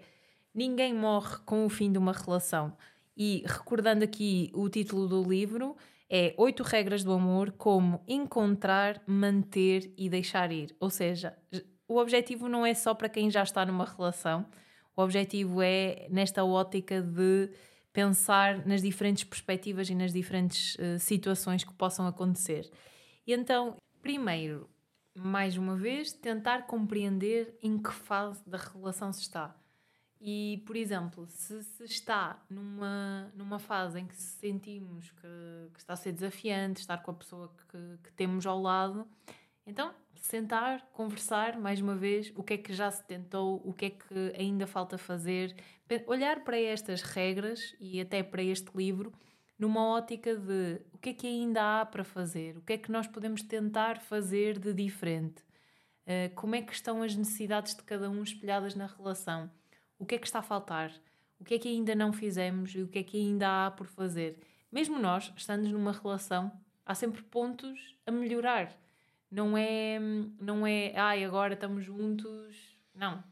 ninguém 0.54 0.94
morre 0.94 1.38
com 1.46 1.66
o 1.66 1.70
fim 1.70 1.92
de 1.92 1.98
uma 1.98 2.14
relação. 2.14 2.76
E 3.16 3.44
recordando 3.46 4.04
aqui 4.04 4.50
o 4.54 4.70
título 4.70 5.08
do 5.08 5.24
livro, 5.24 5.76
é 6.10 6.34
Oito 6.38 6.64
Regras 6.64 7.04
do 7.04 7.12
Amor: 7.12 7.52
Como 7.52 8.02
Encontrar, 8.08 9.02
Manter 9.06 9.92
e 9.98 10.10
Deixar 10.10 10.52
Ir. 10.52 10.76
Ou 10.80 10.90
seja, 10.90 11.38
o 11.88 11.98
objetivo 11.98 12.48
não 12.48 12.66
é 12.66 12.74
só 12.74 12.94
para 12.94 13.10
quem 13.10 13.30
já 13.30 13.44
está 13.44 13.66
numa 13.66 13.86
relação, 13.86 14.46
o 14.96 15.02
objetivo 15.02 15.62
é 15.62 16.08
nesta 16.10 16.44
ótica 16.44 17.02
de 17.02 17.50
pensar 17.92 18.66
nas 18.66 18.82
diferentes 18.82 19.24
perspectivas 19.24 19.90
e 19.90 19.96
nas 19.96 20.14
diferentes 20.14 20.78
eh, 20.80 20.98
situações 20.98 21.64
que 21.64 21.74
possam 21.74 22.06
acontecer. 22.06 22.70
E 23.26 23.34
então, 23.34 23.78
primeiro, 24.02 24.70
mais 25.24 25.58
uma 25.58 25.76
vez, 25.76 26.12
tentar 26.12 26.66
compreender 26.66 27.58
em 27.62 27.78
que 27.78 27.92
fase 27.92 28.42
da 28.48 28.58
relação 28.58 29.12
se 29.12 29.22
está. 29.22 29.56
E, 30.22 30.62
por 30.66 30.76
exemplo, 30.76 31.28
se, 31.28 31.64
se 31.64 31.84
está 31.86 32.44
numa, 32.50 33.32
numa 33.36 33.58
fase 33.58 34.00
em 34.00 34.06
que 34.06 34.16
sentimos 34.16 35.12
que, 35.12 35.72
que 35.74 35.80
está 35.80 35.94
a 35.94 35.96
ser 35.96 36.12
desafiante 36.12 36.82
estar 36.82 36.98
com 36.98 37.12
a 37.12 37.14
pessoa 37.14 37.54
que, 37.70 37.98
que 38.04 38.12
temos 38.14 38.46
ao 38.46 38.62
lado, 38.62 39.08
então 39.66 39.94
sentar, 40.16 40.86
conversar 40.92 41.58
mais 41.58 41.80
uma 41.80 41.96
vez 41.96 42.34
o 42.36 42.44
que 42.44 42.56
é 42.56 42.58
que 42.58 42.74
já 42.74 42.92
se 42.92 43.04
tentou, 43.06 43.62
o 43.64 43.74
que 43.74 43.86
é 43.86 43.90
que 43.92 44.34
ainda 44.38 44.68
falta 44.68 44.98
fazer, 44.98 45.56
olhar 46.06 46.44
para 46.44 46.60
estas 46.60 47.02
regras 47.02 47.76
e 47.80 48.02
até 48.02 48.22
para 48.22 48.44
este 48.44 48.70
livro 48.76 49.14
numa 49.60 49.86
ótica 49.86 50.36
de 50.36 50.82
o 50.94 50.98
que 50.98 51.10
é 51.10 51.14
que 51.14 51.28
ainda 51.28 51.82
há 51.82 51.86
para 51.86 52.04
fazer, 52.04 52.58
o 52.58 52.62
que 52.62 52.74
é 52.74 52.78
que 52.78 52.92
nós 52.92 53.06
podemos 53.06 53.44
tentar 53.44 54.00
fazer 54.00 54.58
de 54.58 54.74
diferente, 54.74 55.44
Uh, 56.10 56.34
como 56.34 56.56
é 56.56 56.62
que 56.64 56.74
estão 56.74 57.04
as 57.04 57.16
necessidades 57.16 57.76
de 57.76 57.84
cada 57.84 58.10
um 58.10 58.24
espelhadas 58.24 58.74
na 58.74 58.88
relação, 58.88 59.48
o 60.00 60.08
que 60.08 60.16
é 60.16 60.18
que 60.18 60.26
está 60.26 60.40
a 60.40 60.42
faltar, 60.42 60.92
o 61.40 61.44
que 61.44 61.54
é 61.54 61.60
que 61.60 61.70
ainda 61.70 61.94
não 61.94 62.12
fizemos 62.12 62.74
e 62.74 62.82
o 62.82 62.88
que 62.88 62.98
é 62.98 63.04
que 63.04 63.16
ainda 63.16 63.68
há 63.68 63.70
por 63.70 63.86
fazer. 63.86 64.40
Mesmo 64.72 64.98
nós, 64.98 65.32
estando 65.38 65.70
numa 65.70 65.92
relação, 65.92 66.52
há 66.84 66.96
sempre 66.96 67.22
pontos 67.22 67.96
a 68.08 68.12
melhorar. 68.12 68.76
Não 69.30 69.56
é, 69.56 70.00
não 70.42 70.66
é, 70.66 70.94
ai, 70.96 71.24
agora 71.24 71.54
estamos 71.54 71.86
juntos. 71.86 72.76
Não. 72.96 73.24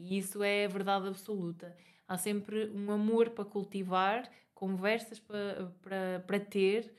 E 0.00 0.16
isso 0.16 0.42
é 0.42 0.66
verdade 0.66 1.08
absoluta. 1.08 1.76
Há 2.08 2.16
sempre 2.16 2.70
um 2.70 2.90
amor 2.90 3.30
para 3.30 3.44
cultivar, 3.44 4.30
conversas 4.62 5.18
para, 5.18 6.38
ter 6.38 6.94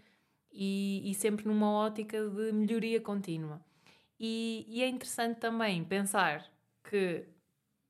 e, 0.52 1.02
e 1.10 1.14
sempre 1.14 1.48
numa 1.48 1.72
ótica 1.72 2.20
de 2.30 2.52
melhoria 2.52 3.00
contínua. 3.00 3.64
E, 4.20 4.66
e, 4.68 4.84
é 4.84 4.90
interessante 4.90 5.40
também 5.40 5.82
pensar 5.82 6.46
que, 6.84 7.26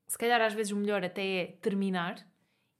se 0.06 0.16
calhar, 0.16 0.40
às 0.40 0.52
vezes 0.52 0.70
o 0.70 0.76
melhor 0.76 1.04
até 1.04 1.26
é 1.26 1.46
terminar, 1.60 2.24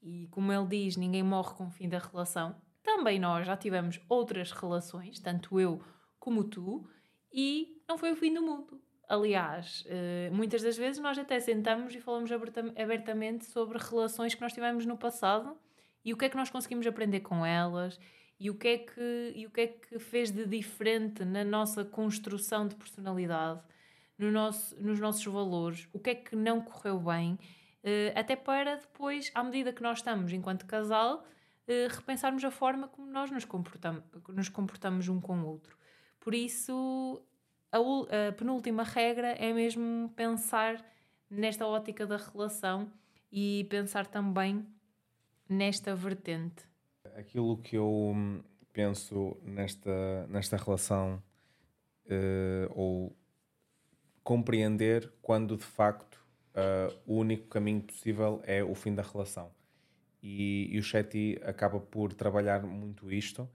e 0.01 0.29
como 0.31 0.53
ele 0.53 0.69
diz, 0.69 0.97
ninguém 0.97 1.25
morre 1.25 1.55
com 1.57 1.67
o 1.67 1.71
fim 1.71 1.89
da 1.89 1.99
relação. 1.99 2.55
Também 2.81 3.19
nós 3.19 3.45
já 3.45 3.57
tivemos 3.57 4.01
outras 4.09 4.53
relações, 4.53 5.19
tanto 5.19 5.59
eu 5.59 5.83
como 6.21 6.45
tu, 6.45 6.89
e 7.33 7.83
não 7.89 7.99
foi 7.99 8.13
o 8.13 8.17
fim 8.17 8.33
do 8.33 8.41
mundo. 8.41 8.81
Aliás, 9.09 9.85
eh, 9.89 10.31
muitas 10.33 10.63
das 10.63 10.77
vezes 10.77 11.03
nós 11.03 11.19
até 11.19 11.41
sentamos 11.41 11.93
e 11.93 12.01
falamos 12.01 12.31
abertamente 12.77 13.47
sobre 13.47 13.79
relações 13.79 14.33
que 14.33 14.41
nós 14.41 14.53
tivemos 14.53 14.87
no 14.87 14.97
passado 14.97 15.59
e 16.05 16.13
o 16.13 16.17
que 16.17 16.27
é 16.27 16.29
que 16.29 16.37
nós 16.37 16.51
conseguimos 16.51 16.87
aprender 16.87 17.21
com 17.21 17.45
elas? 17.45 17.99
E 18.39 18.51
o 18.51 18.55
que 18.55 18.69
é 18.69 18.79
que, 18.79 19.33
e 19.35 19.47
o 19.47 19.51
que, 19.51 19.61
é 19.61 19.67
que 19.69 19.99
fez 19.99 20.31
de 20.31 20.45
diferente 20.45 21.25
na 21.25 21.45
nossa 21.45 21.85
construção 21.85 22.67
de 22.69 22.75
personalidade, 22.75 23.63
no 24.19 24.31
nosso, 24.31 24.77
nos 24.83 25.01
nossos 25.01 25.25
valores, 25.25 25.89
o 25.93 25.99
que 25.99 26.11
é 26.11 26.15
que 26.15 26.37
não 26.37 26.61
correu 26.61 26.99
bem, 26.99 27.39
eh, 27.83 28.13
até 28.15 28.37
para 28.37 28.77
depois, 28.77 29.31
à 29.35 29.43
medida 29.43 29.73
que 29.73 29.83
nós 29.83 29.99
estamos 29.99 30.33
enquanto 30.33 30.67
casal, 30.67 31.25
eh, 31.67 31.89
repensarmos 31.91 32.45
a 32.45 32.51
forma 32.51 32.89
como 32.89 33.11
nós 33.11 33.31
nos 33.31 33.45
comportamos, 33.45 34.03
nos 34.29 34.49
comportamos 34.49 35.09
um 35.09 35.21
com 35.21 35.39
o 35.41 35.47
outro. 35.47 35.77
Por 36.21 36.35
isso, 36.35 37.23
a, 37.73 37.79
a 37.79 38.33
penúltima 38.33 38.83
regra 38.83 39.29
é 39.33 39.53
mesmo 39.53 40.11
pensar 40.17 40.85
nesta 41.31 41.67
ótica 41.67 42.07
da 42.07 42.17
relação 42.17 42.93
e 43.31 43.67
pensar 43.71 44.07
também 44.07 44.67
nesta 45.49 45.95
vertente 45.95 46.65
aquilo 47.15 47.57
que 47.59 47.77
eu 47.77 48.13
hum, 48.15 48.43
penso 48.73 49.37
nesta, 49.43 50.27
nesta 50.29 50.57
relação 50.57 51.23
uh, 52.07 52.73
ou 52.75 53.17
compreender 54.23 55.13
quando 55.21 55.57
de 55.57 55.65
facto 55.65 56.17
uh, 56.55 56.99
o 57.07 57.17
único 57.17 57.47
caminho 57.49 57.83
possível 57.83 58.41
é 58.45 58.63
o 58.63 58.75
fim 58.75 58.95
da 58.95 59.03
relação. 59.03 59.53
E, 60.23 60.69
e 60.75 60.79
o 60.79 60.83
Shetty 60.83 61.39
acaba 61.45 61.79
por 61.79 62.15
trabalhar 62.15 62.63
muito 62.63 63.13
isto 63.13 63.49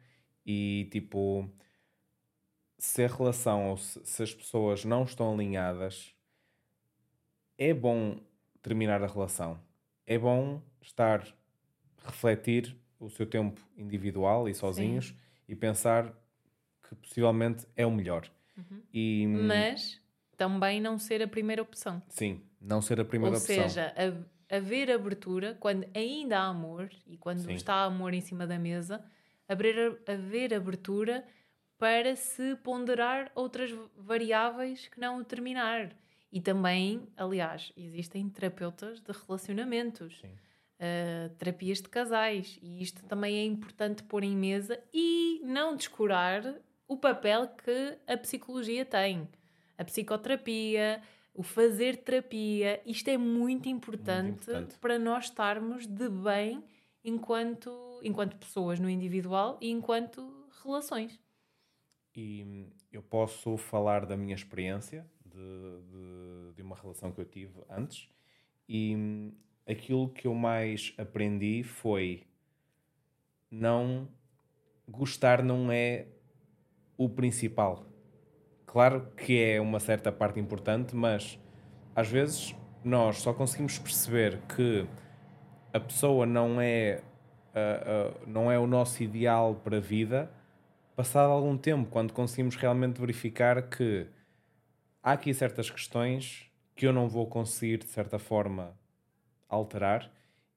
e 0.45 0.88
tipo 0.91 1.49
se 2.78 3.03
a 3.03 3.07
relação 3.07 3.72
ou 3.72 3.78
se, 3.78 3.99
se 4.06 4.24
as 4.24 4.34
pessoas 4.34 4.86
não 4.86 5.03
estão 5.03 5.34
alinhadas 5.34 6.16
é 7.57 7.74
bom 7.74 8.20
terminar 8.61 9.03
a 9.03 9.07
relação. 9.07 9.60
É 10.06 10.18
bom 10.18 10.61
estar 10.82 11.28
refletir 12.10 12.76
o 12.99 13.10
seu 13.10 13.26
tempo 13.26 13.61
individual 13.77 14.49
e 14.49 14.53
sozinhos 14.53 15.07
Sim. 15.07 15.15
e 15.48 15.56
pensar 15.56 16.14
que 16.88 16.95
possivelmente 16.95 17.65
é 17.76 17.86
o 17.86 17.91
melhor. 17.91 18.30
Uhum. 18.57 18.81
E, 18.94 19.26
Mas 19.27 20.02
também 20.36 20.81
não 20.81 20.98
ser 20.98 21.22
a 21.22 21.27
primeira 21.27 21.61
opção. 21.61 22.02
Sim, 22.10 22.41
não 22.60 22.81
ser 22.81 22.99
a 22.99 23.06
primeira 23.06 23.36
Ou 23.36 23.41
opção. 23.41 23.64
Ou 23.64 23.69
seja, 23.69 23.94
haver 24.49 24.91
abertura 24.91 25.56
quando 25.60 25.88
ainda 25.95 26.40
há 26.40 26.48
amor 26.48 26.90
e 27.06 27.18
quando 27.18 27.40
Sim. 27.40 27.53
está 27.53 27.84
amor 27.84 28.14
em 28.14 28.22
cima 28.22 28.45
da 28.45 28.60
mesa, 28.60 29.03
haver, 29.48 30.02
haver 30.07 30.53
abertura 30.53 31.26
para 31.77 32.15
se 32.15 32.56
ponderar 32.57 33.31
outras 33.34 33.72
variáveis 33.98 34.88
que 34.88 34.99
não 34.99 35.19
o 35.19 35.23
terminar. 35.23 35.95
E 36.31 36.41
também, 36.41 37.07
aliás, 37.15 37.72
existem 37.77 38.30
terapeutas 38.30 38.99
de 38.99 39.11
relacionamentos. 39.11 40.19
Sim 40.19 40.30
uh, 40.80 41.30
terapias 41.36 41.82
de 41.82 41.90
casais. 41.90 42.58
E 42.62 42.82
isto 42.82 43.04
também 43.06 43.38
é 43.38 43.46
importante 43.46 44.04
pôr 44.04 44.24
em 44.24 44.36
mesa 44.36 44.80
e 44.94 45.42
não 45.44 45.76
descurar 45.76 46.56
o 46.88 46.98
papel 46.98 47.48
que 47.48 47.98
a 48.08 48.18
psicologia 48.18 48.86
tem. 48.86 49.28
A 49.78 49.86
psicoterapia, 49.86 51.02
o 51.34 51.44
fazer 51.44 51.98
terapia, 51.98 52.82
isto 52.86 53.08
é 53.10 53.18
muito 53.18 53.70
importante, 53.70 54.28
muito 54.28 54.44
importante, 54.44 54.80
para 54.80 54.98
nós 54.98 55.26
estarmos 55.26 55.86
de 55.86 56.10
bem 56.10 56.64
enquanto, 57.04 58.00
enquanto 58.04 58.36
pessoas 58.36 58.80
no 58.80 58.90
individual 58.90 59.58
e 59.62 59.70
enquanto 59.70 60.48
relações. 60.64 61.20
E 62.16 62.68
eu 62.92 63.02
posso 63.02 63.56
falar 63.56 64.06
da 64.06 64.18
minha 64.18 64.36
experiência 64.36 65.10
de, 65.24 65.38
de, 65.38 66.56
de 66.56 66.62
uma 66.62 66.76
relação 66.76 67.12
que 67.12 67.22
eu 67.22 67.26
tive 67.26 67.62
antes 67.70 68.10
e 68.68 69.32
aquilo 69.70 70.10
que 70.10 70.28
eu 70.28 70.34
mais 70.34 70.94
aprendi 70.98 71.64
foi 71.64 72.24
não 73.52 74.08
gostar 74.88 75.44
não 75.44 75.72
é 75.72 76.08
o 76.98 77.08
principal. 77.08 77.86
Claro 78.66 79.12
que 79.16 79.41
é 79.41 79.62
uma 79.62 79.80
certa 79.80 80.12
parte 80.12 80.40
importante, 80.40 80.96
mas 80.96 81.40
às 81.96 82.10
vezes 82.10 82.56
nós 82.84 83.18
só 83.18 83.34
conseguimos 83.34 83.78
perceber 83.78 84.40
que 84.56 84.88
a 85.74 85.80
pessoa 85.80 86.26
não 86.26 86.60
é, 86.60 87.02
uh, 87.54 88.24
uh, 88.24 88.30
não 88.30 88.52
é 88.52 88.58
o 88.58 88.66
nosso 88.66 89.04
ideal 89.04 89.56
para 89.56 89.78
a 89.78 89.82
vida 89.82 90.32
passado 91.00 91.32
algum 91.32 91.58
tempo, 91.58 91.90
quando 91.90 92.12
conseguimos 92.12 92.58
realmente 92.58 93.00
verificar 93.00 93.70
que 93.70 94.06
há 95.02 95.14
aqui 95.14 95.34
certas 95.34 95.70
questões 95.70 96.52
que 96.76 96.86
eu 96.86 96.91
não 96.91 97.08
vou 97.08 97.26
conseguir, 97.26 97.78
de 97.78 97.86
certa 97.86 98.20
forma, 98.20 98.78
alterar 99.50 100.12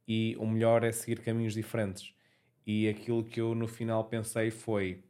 e 0.07 0.37
o 0.39 0.47
melhor 0.47 0.85
é 0.85 0.93
seguir 0.93 1.21
caminhos 1.21 1.55
diferentes. 1.55 2.15
E 2.67 2.89
aquilo 2.89 3.25
que 3.25 3.41
eu 3.41 3.55
no 3.55 3.67
final 3.67 4.05
pensei 4.05 4.51
foi: 4.51 5.03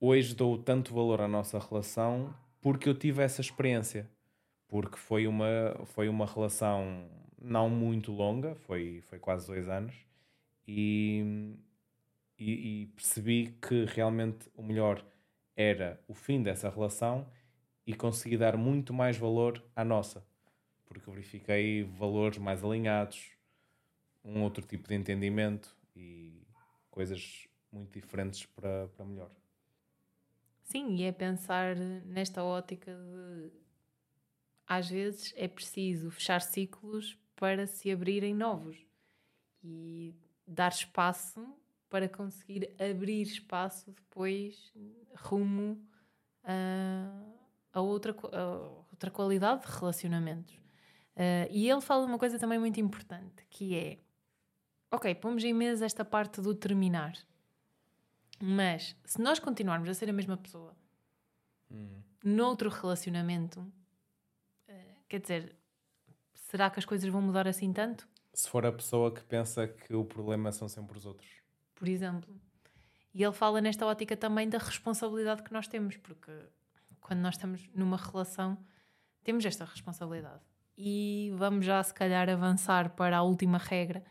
hoje 0.00 0.34
dou 0.34 0.58
tanto 0.58 0.94
valor 0.94 1.20
à 1.20 1.28
nossa 1.28 1.58
relação 1.58 2.34
porque 2.60 2.88
eu 2.88 2.94
tive 2.94 3.22
essa 3.22 3.40
experiência. 3.40 4.10
Porque 4.68 4.96
foi 4.96 5.28
uma, 5.28 5.80
foi 5.84 6.08
uma 6.08 6.26
relação 6.26 7.08
não 7.40 7.70
muito 7.70 8.10
longa, 8.10 8.56
foi, 8.56 9.00
foi 9.02 9.18
quase 9.20 9.46
dois 9.46 9.68
anos, 9.68 9.94
e, 10.66 11.54
e, 12.36 12.82
e 12.82 12.86
percebi 12.86 13.56
que 13.62 13.84
realmente 13.84 14.50
o 14.56 14.62
melhor 14.62 15.04
era 15.54 16.00
o 16.08 16.14
fim 16.14 16.42
dessa 16.42 16.68
relação 16.68 17.28
e 17.86 17.94
consegui 17.94 18.36
dar 18.36 18.56
muito 18.56 18.92
mais 18.92 19.16
valor 19.16 19.62
à 19.76 19.84
nossa 19.84 20.26
porque 20.96 21.10
verifiquei 21.10 21.84
valores 21.84 22.38
mais 22.38 22.64
alinhados, 22.64 23.30
um 24.24 24.42
outro 24.42 24.64
tipo 24.66 24.88
de 24.88 24.94
entendimento 24.94 25.76
e 25.94 26.42
coisas 26.90 27.46
muito 27.70 27.92
diferentes 27.92 28.46
para, 28.46 28.88
para 28.88 29.04
melhor. 29.04 29.30
Sim, 30.62 30.96
e 30.96 31.04
é 31.04 31.12
pensar 31.12 31.76
nesta 31.76 32.42
ótica 32.42 32.92
de 32.92 33.50
às 34.66 34.88
vezes 34.90 35.32
é 35.36 35.46
preciso 35.46 36.10
fechar 36.10 36.40
ciclos 36.40 37.16
para 37.36 37.68
se 37.68 37.88
abrirem 37.92 38.34
novos 38.34 38.76
e 39.62 40.12
dar 40.44 40.72
espaço 40.72 41.46
para 41.88 42.08
conseguir 42.08 42.74
abrir 42.80 43.22
espaço 43.22 43.92
depois 43.92 44.72
rumo 45.14 45.80
a, 46.42 47.22
a 47.72 47.80
outra, 47.80 48.12
a 48.32 48.46
outra 48.90 49.10
qualidade 49.10 49.64
de 49.64 49.72
relacionamentos. 49.72 50.65
Uh, 51.16 51.48
e 51.50 51.70
ele 51.70 51.80
fala 51.80 52.04
uma 52.04 52.18
coisa 52.18 52.38
também 52.38 52.58
muito 52.58 52.78
importante, 52.78 53.46
que 53.48 53.74
é, 53.74 53.98
ok, 54.90 55.14
pomos 55.14 55.42
em 55.44 55.54
mesa 55.54 55.86
esta 55.86 56.04
parte 56.04 56.42
do 56.42 56.54
terminar, 56.54 57.16
mas 58.38 58.94
se 59.02 59.22
nós 59.22 59.38
continuarmos 59.38 59.88
a 59.88 59.94
ser 59.94 60.10
a 60.10 60.12
mesma 60.12 60.36
pessoa 60.36 60.76
hum. 61.70 62.02
noutro 62.22 62.68
relacionamento, 62.68 63.60
uh, 64.68 64.96
quer 65.08 65.20
dizer, 65.20 65.56
será 66.34 66.68
que 66.68 66.78
as 66.78 66.84
coisas 66.84 67.10
vão 67.10 67.22
mudar 67.22 67.48
assim 67.48 67.72
tanto? 67.72 68.06
Se 68.34 68.50
for 68.50 68.66
a 68.66 68.72
pessoa 68.72 69.10
que 69.10 69.24
pensa 69.24 69.66
que 69.66 69.94
o 69.94 70.04
problema 70.04 70.52
são 70.52 70.68
sempre 70.68 70.98
os 70.98 71.06
outros. 71.06 71.30
Por 71.74 71.88
exemplo. 71.88 72.38
E 73.14 73.22
ele 73.22 73.32
fala 73.32 73.62
nesta 73.62 73.86
ótica 73.86 74.14
também 74.14 74.50
da 74.50 74.58
responsabilidade 74.58 75.42
que 75.42 75.50
nós 75.50 75.66
temos, 75.66 75.96
porque 75.96 76.30
quando 77.00 77.20
nós 77.20 77.36
estamos 77.36 77.66
numa 77.74 77.96
relação, 77.96 78.58
temos 79.24 79.46
esta 79.46 79.64
responsabilidade 79.64 80.44
e 80.76 81.32
vamos 81.36 81.64
já 81.64 81.82
se 81.82 81.94
calhar 81.94 82.28
avançar 82.28 82.90
para 82.90 83.18
a 83.18 83.22
última 83.22 83.58
regra 83.58 84.04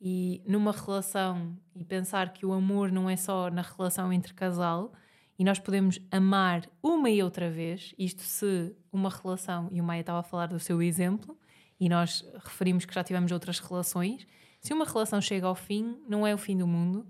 e 0.00 0.42
numa 0.46 0.72
relação 0.72 1.56
e 1.74 1.84
pensar 1.84 2.32
que 2.32 2.44
o 2.44 2.52
amor 2.52 2.92
não 2.92 3.08
é 3.08 3.16
só 3.16 3.50
na 3.50 3.62
relação 3.62 4.12
entre 4.12 4.34
casal 4.34 4.92
e 5.38 5.44
nós 5.44 5.58
podemos 5.58 5.98
amar 6.10 6.68
uma 6.82 7.10
e 7.10 7.22
outra 7.22 7.50
vez, 7.50 7.94
isto 7.98 8.22
se 8.22 8.76
uma 8.92 9.10
relação, 9.10 9.68
e 9.72 9.80
o 9.80 9.84
Maia 9.84 10.00
estava 10.00 10.20
a 10.20 10.22
falar 10.22 10.46
do 10.46 10.60
seu 10.60 10.80
exemplo, 10.80 11.36
e 11.80 11.88
nós 11.88 12.24
referimos 12.44 12.84
que 12.84 12.94
já 12.94 13.02
tivemos 13.02 13.32
outras 13.32 13.58
relações, 13.58 14.26
se 14.60 14.72
uma 14.72 14.84
relação 14.84 15.20
chega 15.20 15.46
ao 15.46 15.54
fim, 15.56 15.98
não 16.08 16.24
é 16.24 16.32
o 16.32 16.38
fim 16.38 16.56
do 16.56 16.66
mundo, 16.66 17.04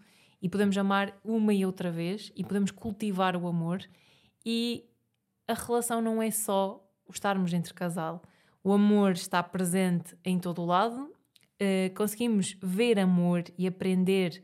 e 0.44 0.48
podemos 0.48 0.76
amar 0.76 1.18
uma 1.24 1.54
e 1.54 1.64
outra 1.64 1.90
vez 1.90 2.30
e 2.36 2.44
podemos 2.44 2.70
cultivar 2.70 3.34
o 3.34 3.46
amor 3.46 3.82
e 4.44 4.84
a 5.48 5.54
relação 5.54 6.02
não 6.02 6.22
é 6.22 6.30
só 6.30 6.86
o 7.06 7.12
estarmos 7.12 7.52
entre 7.54 7.72
casal. 7.72 8.22
O 8.66 8.72
amor 8.72 9.12
está 9.12 9.42
presente 9.42 10.16
em 10.24 10.38
todo 10.38 10.62
o 10.62 10.64
lado. 10.64 11.12
Uh, 11.60 11.94
conseguimos 11.94 12.56
ver 12.62 12.98
amor 12.98 13.44
e 13.58 13.66
aprender 13.66 14.42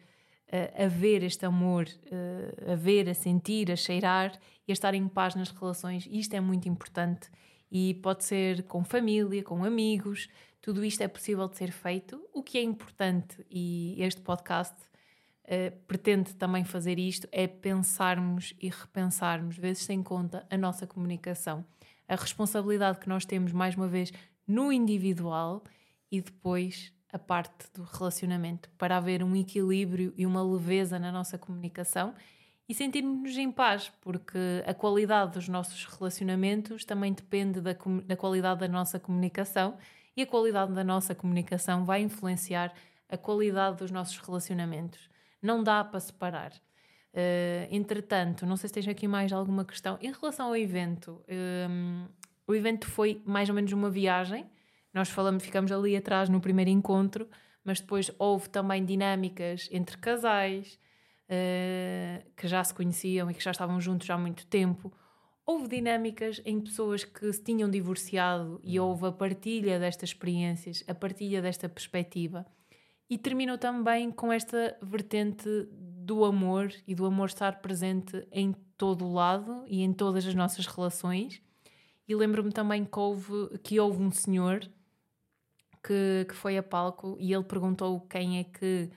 uh, 0.52 0.84
a 0.84 0.88
ver 0.88 1.22
este 1.22 1.46
amor, 1.46 1.86
uh, 1.86 2.72
a 2.72 2.74
ver, 2.74 3.08
a 3.08 3.14
sentir, 3.14 3.72
a 3.72 3.76
cheirar 3.76 4.38
e 4.68 4.72
a 4.72 4.74
estar 4.74 4.92
em 4.92 5.08
paz 5.08 5.34
nas 5.34 5.48
relações. 5.50 6.06
Isto 6.10 6.34
é 6.34 6.40
muito 6.40 6.68
importante 6.68 7.30
e 7.72 7.94
pode 7.94 8.24
ser 8.24 8.64
com 8.64 8.84
família, 8.84 9.42
com 9.42 9.64
amigos. 9.64 10.28
Tudo 10.60 10.84
isto 10.84 11.00
é 11.00 11.08
possível 11.08 11.48
de 11.48 11.56
ser 11.56 11.72
feito. 11.72 12.22
O 12.34 12.42
que 12.42 12.58
é 12.58 12.62
importante 12.62 13.42
e 13.50 13.96
este 14.02 14.20
podcast 14.20 14.76
uh, 15.44 15.74
pretende 15.86 16.34
também 16.34 16.62
fazer 16.62 16.98
isto 16.98 17.26
é 17.32 17.46
pensarmos 17.46 18.52
e 18.60 18.68
repensarmos, 18.68 19.56
vezes 19.56 19.84
sem 19.84 20.02
conta, 20.02 20.46
a 20.50 20.58
nossa 20.58 20.86
comunicação. 20.86 21.64
A 22.10 22.16
responsabilidade 22.16 22.98
que 22.98 23.08
nós 23.08 23.24
temos, 23.24 23.52
mais 23.52 23.76
uma 23.76 23.86
vez, 23.86 24.12
no 24.44 24.72
individual 24.72 25.62
e 26.10 26.20
depois 26.20 26.92
a 27.12 27.20
parte 27.20 27.70
do 27.72 27.84
relacionamento, 27.84 28.68
para 28.76 28.96
haver 28.96 29.22
um 29.22 29.36
equilíbrio 29.36 30.12
e 30.16 30.26
uma 30.26 30.42
leveza 30.42 30.98
na 30.98 31.12
nossa 31.12 31.38
comunicação 31.38 32.12
e 32.68 32.74
sentirmos-nos 32.74 33.38
em 33.38 33.52
paz, 33.52 33.92
porque 34.00 34.64
a 34.66 34.74
qualidade 34.74 35.34
dos 35.34 35.48
nossos 35.48 35.84
relacionamentos 35.84 36.84
também 36.84 37.12
depende 37.12 37.60
da, 37.60 37.76
da 38.04 38.16
qualidade 38.16 38.58
da 38.58 38.68
nossa 38.68 38.98
comunicação 38.98 39.78
e 40.16 40.22
a 40.22 40.26
qualidade 40.26 40.72
da 40.72 40.82
nossa 40.82 41.14
comunicação 41.14 41.84
vai 41.84 42.02
influenciar 42.02 42.74
a 43.08 43.16
qualidade 43.16 43.76
dos 43.76 43.92
nossos 43.92 44.18
relacionamentos. 44.18 45.08
Não 45.40 45.62
dá 45.62 45.84
para 45.84 46.00
separar. 46.00 46.52
Uh, 47.12 47.66
entretanto, 47.70 48.46
não 48.46 48.56
sei 48.56 48.68
se 48.68 48.74
tens 48.74 48.88
aqui 48.88 49.08
mais 49.08 49.32
alguma 49.32 49.64
questão. 49.64 49.98
Em 50.00 50.12
relação 50.12 50.46
ao 50.48 50.56
evento, 50.56 51.20
um, 51.68 52.06
o 52.46 52.54
evento 52.54 52.86
foi 52.86 53.20
mais 53.24 53.48
ou 53.48 53.54
menos 53.54 53.72
uma 53.72 53.90
viagem. 53.90 54.46
Nós 54.94 55.08
falamos, 55.08 55.42
ficamos 55.42 55.72
ali 55.72 55.96
atrás 55.96 56.28
no 56.28 56.40
primeiro 56.40 56.70
encontro, 56.70 57.28
mas 57.64 57.80
depois 57.80 58.10
houve 58.18 58.48
também 58.48 58.84
dinâmicas 58.84 59.68
entre 59.72 59.98
casais 59.98 60.78
uh, 61.26 62.30
que 62.36 62.46
já 62.46 62.62
se 62.62 62.74
conheciam 62.74 63.30
e 63.30 63.34
que 63.34 63.42
já 63.42 63.50
estavam 63.50 63.80
juntos 63.80 64.08
há 64.10 64.16
muito 64.16 64.46
tempo. 64.46 64.92
Houve 65.44 65.66
dinâmicas 65.66 66.40
em 66.44 66.60
pessoas 66.60 67.04
que 67.04 67.32
se 67.32 67.42
tinham 67.42 67.68
divorciado 67.68 68.60
e 68.62 68.78
houve 68.78 69.06
a 69.06 69.12
partilha 69.12 69.80
destas 69.80 70.10
experiências, 70.10 70.84
a 70.86 70.94
partilha 70.94 71.42
desta 71.42 71.68
perspectiva. 71.68 72.46
E 73.08 73.18
terminou 73.18 73.58
também 73.58 74.12
com 74.12 74.32
esta 74.32 74.78
vertente 74.80 75.48
do 76.10 76.24
amor 76.24 76.74
e 76.88 76.92
do 76.92 77.06
amor 77.06 77.28
estar 77.28 77.60
presente 77.60 78.26
em 78.32 78.52
todo 78.76 79.06
o 79.06 79.12
lado 79.12 79.64
e 79.68 79.80
em 79.80 79.92
todas 79.92 80.26
as 80.26 80.34
nossas 80.34 80.66
relações. 80.66 81.40
E 82.08 82.16
lembro-me 82.16 82.50
também 82.50 82.84
que 82.84 82.98
houve, 82.98 83.58
que 83.62 83.78
houve 83.78 84.02
um 84.02 84.10
senhor 84.10 84.68
que, 85.80 86.26
que 86.28 86.34
foi 86.34 86.58
a 86.58 86.64
palco 86.64 87.16
e 87.20 87.32
ele 87.32 87.44
perguntou 87.44 88.00
quem 88.00 88.40
é 88.40 88.44
que 88.44 88.90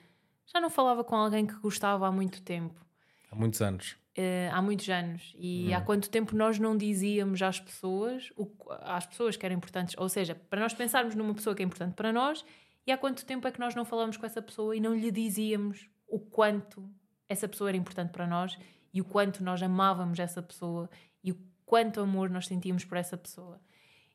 já 0.52 0.60
não 0.60 0.72
falava 0.72 1.04
com 1.04 1.16
alguém 1.16 1.46
que 1.46 1.54
gostava 1.60 2.08
há 2.08 2.12
muito 2.12 2.42
tempo. 2.42 2.84
Há 3.32 3.36
muitos 3.36 3.62
anos. 3.62 3.92
Uh, 4.18 4.50
há 4.52 4.60
muitos 4.60 4.90
anos. 4.90 5.36
E 5.38 5.68
hum. 5.70 5.76
há 5.76 5.82
quanto 5.82 6.10
tempo 6.10 6.36
nós 6.36 6.58
não 6.58 6.76
dizíamos 6.76 7.44
às 7.44 7.60
pessoas, 7.60 8.34
o, 8.36 8.52
às 8.82 9.06
pessoas 9.06 9.38
que 9.38 9.46
eram 9.46 9.56
importantes, 9.56 9.94
ou 10.00 10.10
seja, 10.10 10.34
para 10.34 10.60
nós 10.60 10.74
pensarmos 10.74 11.14
numa 11.14 11.36
pessoa 11.36 11.56
que 11.56 11.62
é 11.62 11.66
importante 11.66 11.94
para 11.94 12.12
nós, 12.12 12.44
e 12.88 12.92
há 12.92 12.98
quanto 12.98 13.24
tempo 13.24 13.48
é 13.48 13.52
que 13.52 13.60
nós 13.60 13.76
não 13.76 13.86
falamos 13.86 14.18
com 14.18 14.26
essa 14.26 14.42
pessoa 14.42 14.76
e 14.76 14.80
não 14.80 14.96
lhe 14.96 15.12
dizíamos 15.12 15.88
o 16.08 16.20
quanto 16.20 16.90
essa 17.28 17.48
pessoa 17.48 17.70
era 17.70 17.78
importante 17.78 18.12
para 18.12 18.28
nós 18.28 18.58
e 18.94 19.02
o 19.02 19.06
quanto 19.06 19.44
nós 19.44 19.62
amávamos 19.62 20.20
essa 20.20 20.42
pessoa 20.42 20.90
e 21.24 21.32
o 21.32 21.38
quanto 21.66 22.00
amor 22.00 22.30
nós 22.30 22.48
sentíamos 22.48 22.86
por 22.86 22.98
essa 22.98 23.18
pessoa. 23.18 23.60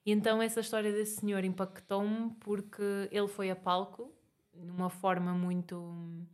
E 0.06 0.12
então 0.12 0.40
essa 0.40 0.60
história 0.60 0.92
desse 0.92 1.20
senhor 1.20 1.44
impactou-me 1.44 2.30
porque 2.40 3.08
ele 3.10 3.28
foi 3.28 3.50
a 3.50 3.56
palco 3.56 4.12
numa 4.54 4.88
forma 4.88 5.32
muito 5.34 6.26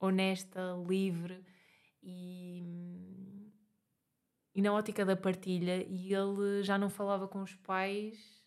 honesta, 0.00 0.60
livre 0.86 1.44
e, 2.02 2.62
e 4.54 4.62
na 4.62 4.72
ótica 4.72 5.04
da 5.04 5.16
partilha. 5.16 5.84
E 5.86 6.14
ele 6.14 6.62
já 6.62 6.78
não 6.78 6.88
falava 6.88 7.28
com 7.28 7.42
os 7.42 7.54
pais. 7.54 8.43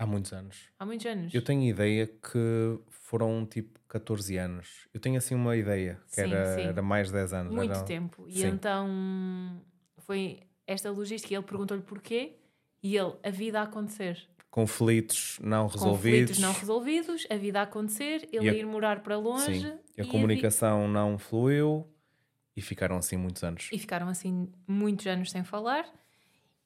Há 0.00 0.06
muitos 0.06 0.32
anos. 0.32 0.70
Há 0.78 0.86
muitos 0.86 1.04
anos. 1.04 1.34
Eu 1.34 1.42
tenho 1.42 1.62
ideia 1.62 2.06
que 2.06 2.80
foram 2.88 3.44
tipo 3.44 3.78
14 3.86 4.34
anos. 4.38 4.88
Eu 4.94 4.98
tenho 4.98 5.18
assim 5.18 5.34
uma 5.34 5.54
ideia 5.54 6.00
que 6.08 6.14
sim, 6.14 6.22
era, 6.22 6.54
sim. 6.54 6.62
era 6.62 6.80
mais 6.80 7.08
de 7.08 7.12
10 7.12 7.32
anos. 7.34 7.54
Muito 7.54 7.74
era... 7.74 7.82
tempo. 7.82 8.24
E 8.26 8.40
sim. 8.40 8.46
então 8.46 9.62
foi 9.98 10.40
esta 10.66 10.90
logística. 10.90 11.34
Ele 11.34 11.42
perguntou-lhe 11.42 11.82
porquê 11.82 12.38
e 12.82 12.96
ele, 12.96 13.12
a 13.22 13.28
vida 13.28 13.60
a 13.60 13.64
acontecer 13.64 14.26
conflitos 14.50 15.38
não 15.42 15.66
resolvidos. 15.68 16.30
Conflitos 16.30 16.38
não 16.38 16.52
resolvidos, 16.52 17.26
a 17.30 17.36
vida 17.36 17.60
a 17.60 17.62
acontecer, 17.62 18.28
ele 18.32 18.48
a, 18.48 18.54
ir 18.54 18.66
morar 18.66 19.00
para 19.02 19.16
longe. 19.16 19.60
Sim, 19.60 19.78
a 20.00 20.04
comunicação 20.06 20.86
a 20.86 20.88
não 20.88 21.18
fluiu 21.18 21.86
e 22.56 22.60
ficaram 22.60 22.96
assim 22.96 23.16
muitos 23.16 23.44
anos. 23.44 23.68
E 23.70 23.78
ficaram 23.78 24.08
assim 24.08 24.50
muitos 24.66 25.06
anos 25.06 25.30
sem 25.30 25.44
falar 25.44 25.86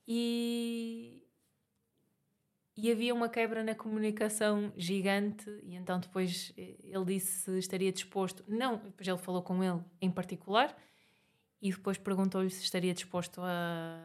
e. 0.07 1.24
E 2.77 2.91
havia 2.91 3.15
uma 3.15 3.29
quebra 3.29 3.63
na 3.63 3.75
comunicação 3.75 4.73
gigante, 4.77 5.49
e 5.63 5.77
então 5.77 6.01
depois 6.01 6.53
ele 6.57 7.05
disse 7.05 7.43
se 7.43 7.59
estaria 7.59 7.93
disposto. 7.93 8.45
Não, 8.49 8.79
depois 8.79 9.07
ele 9.07 9.19
falou 9.19 9.43
com 9.43 9.63
ele 9.63 9.81
em 10.01 10.11
particular, 10.11 10.77
e 11.63 11.71
depois 11.71 11.97
perguntou-lhe 11.97 12.51
se 12.51 12.65
estaria 12.65 12.93
disposto 12.93 13.41
a, 13.41 13.99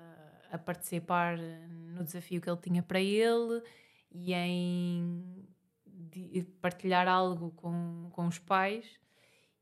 a 0.52 0.58
participar 0.58 1.38
no 1.38 2.04
desafio 2.04 2.40
que 2.40 2.50
ele 2.50 2.60
tinha 2.62 2.84
para 2.84 3.02
ele 3.02 3.62
e 4.12 4.34
em 4.34 5.48
partilhar 6.62 7.08
algo 7.08 7.52
com, 7.52 8.10
com 8.12 8.28
os 8.28 8.40
pais. 8.40 8.86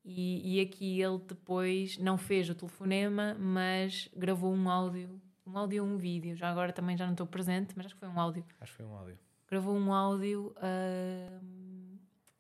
E, 0.04 0.56
e 0.56 0.62
aqui 0.62 1.02
ele 1.02 1.18
depois 1.18 1.98
não 1.98 2.18
fez 2.18 2.50
o 2.50 2.56
telefonema, 2.56 3.36
mas 3.40 4.10
gravou 4.16 4.54
um 4.54 4.70
áudio, 4.70 5.22
um 5.48 5.58
áudio 5.58 5.84
ou 5.84 5.90
um 5.90 5.98
vídeo. 5.98 6.36
Já 6.36 6.50
agora 6.50 6.74
também 6.74 6.98
já 6.98 7.06
não 7.06 7.14
estou 7.14 7.26
presente, 7.26 7.74
mas 7.76 7.86
acho 7.86 7.96
que 7.96 8.00
foi 8.00 8.10
um 8.10 8.20
áudio. 8.20 8.46
Acho 8.60 8.72
que 8.72 8.78
foi 8.78 8.86
um 8.86 8.96
áudio. 8.96 9.18
Gravou 9.50 9.76
um 9.76 9.94
áudio 9.94 10.54
uh, 10.58 11.98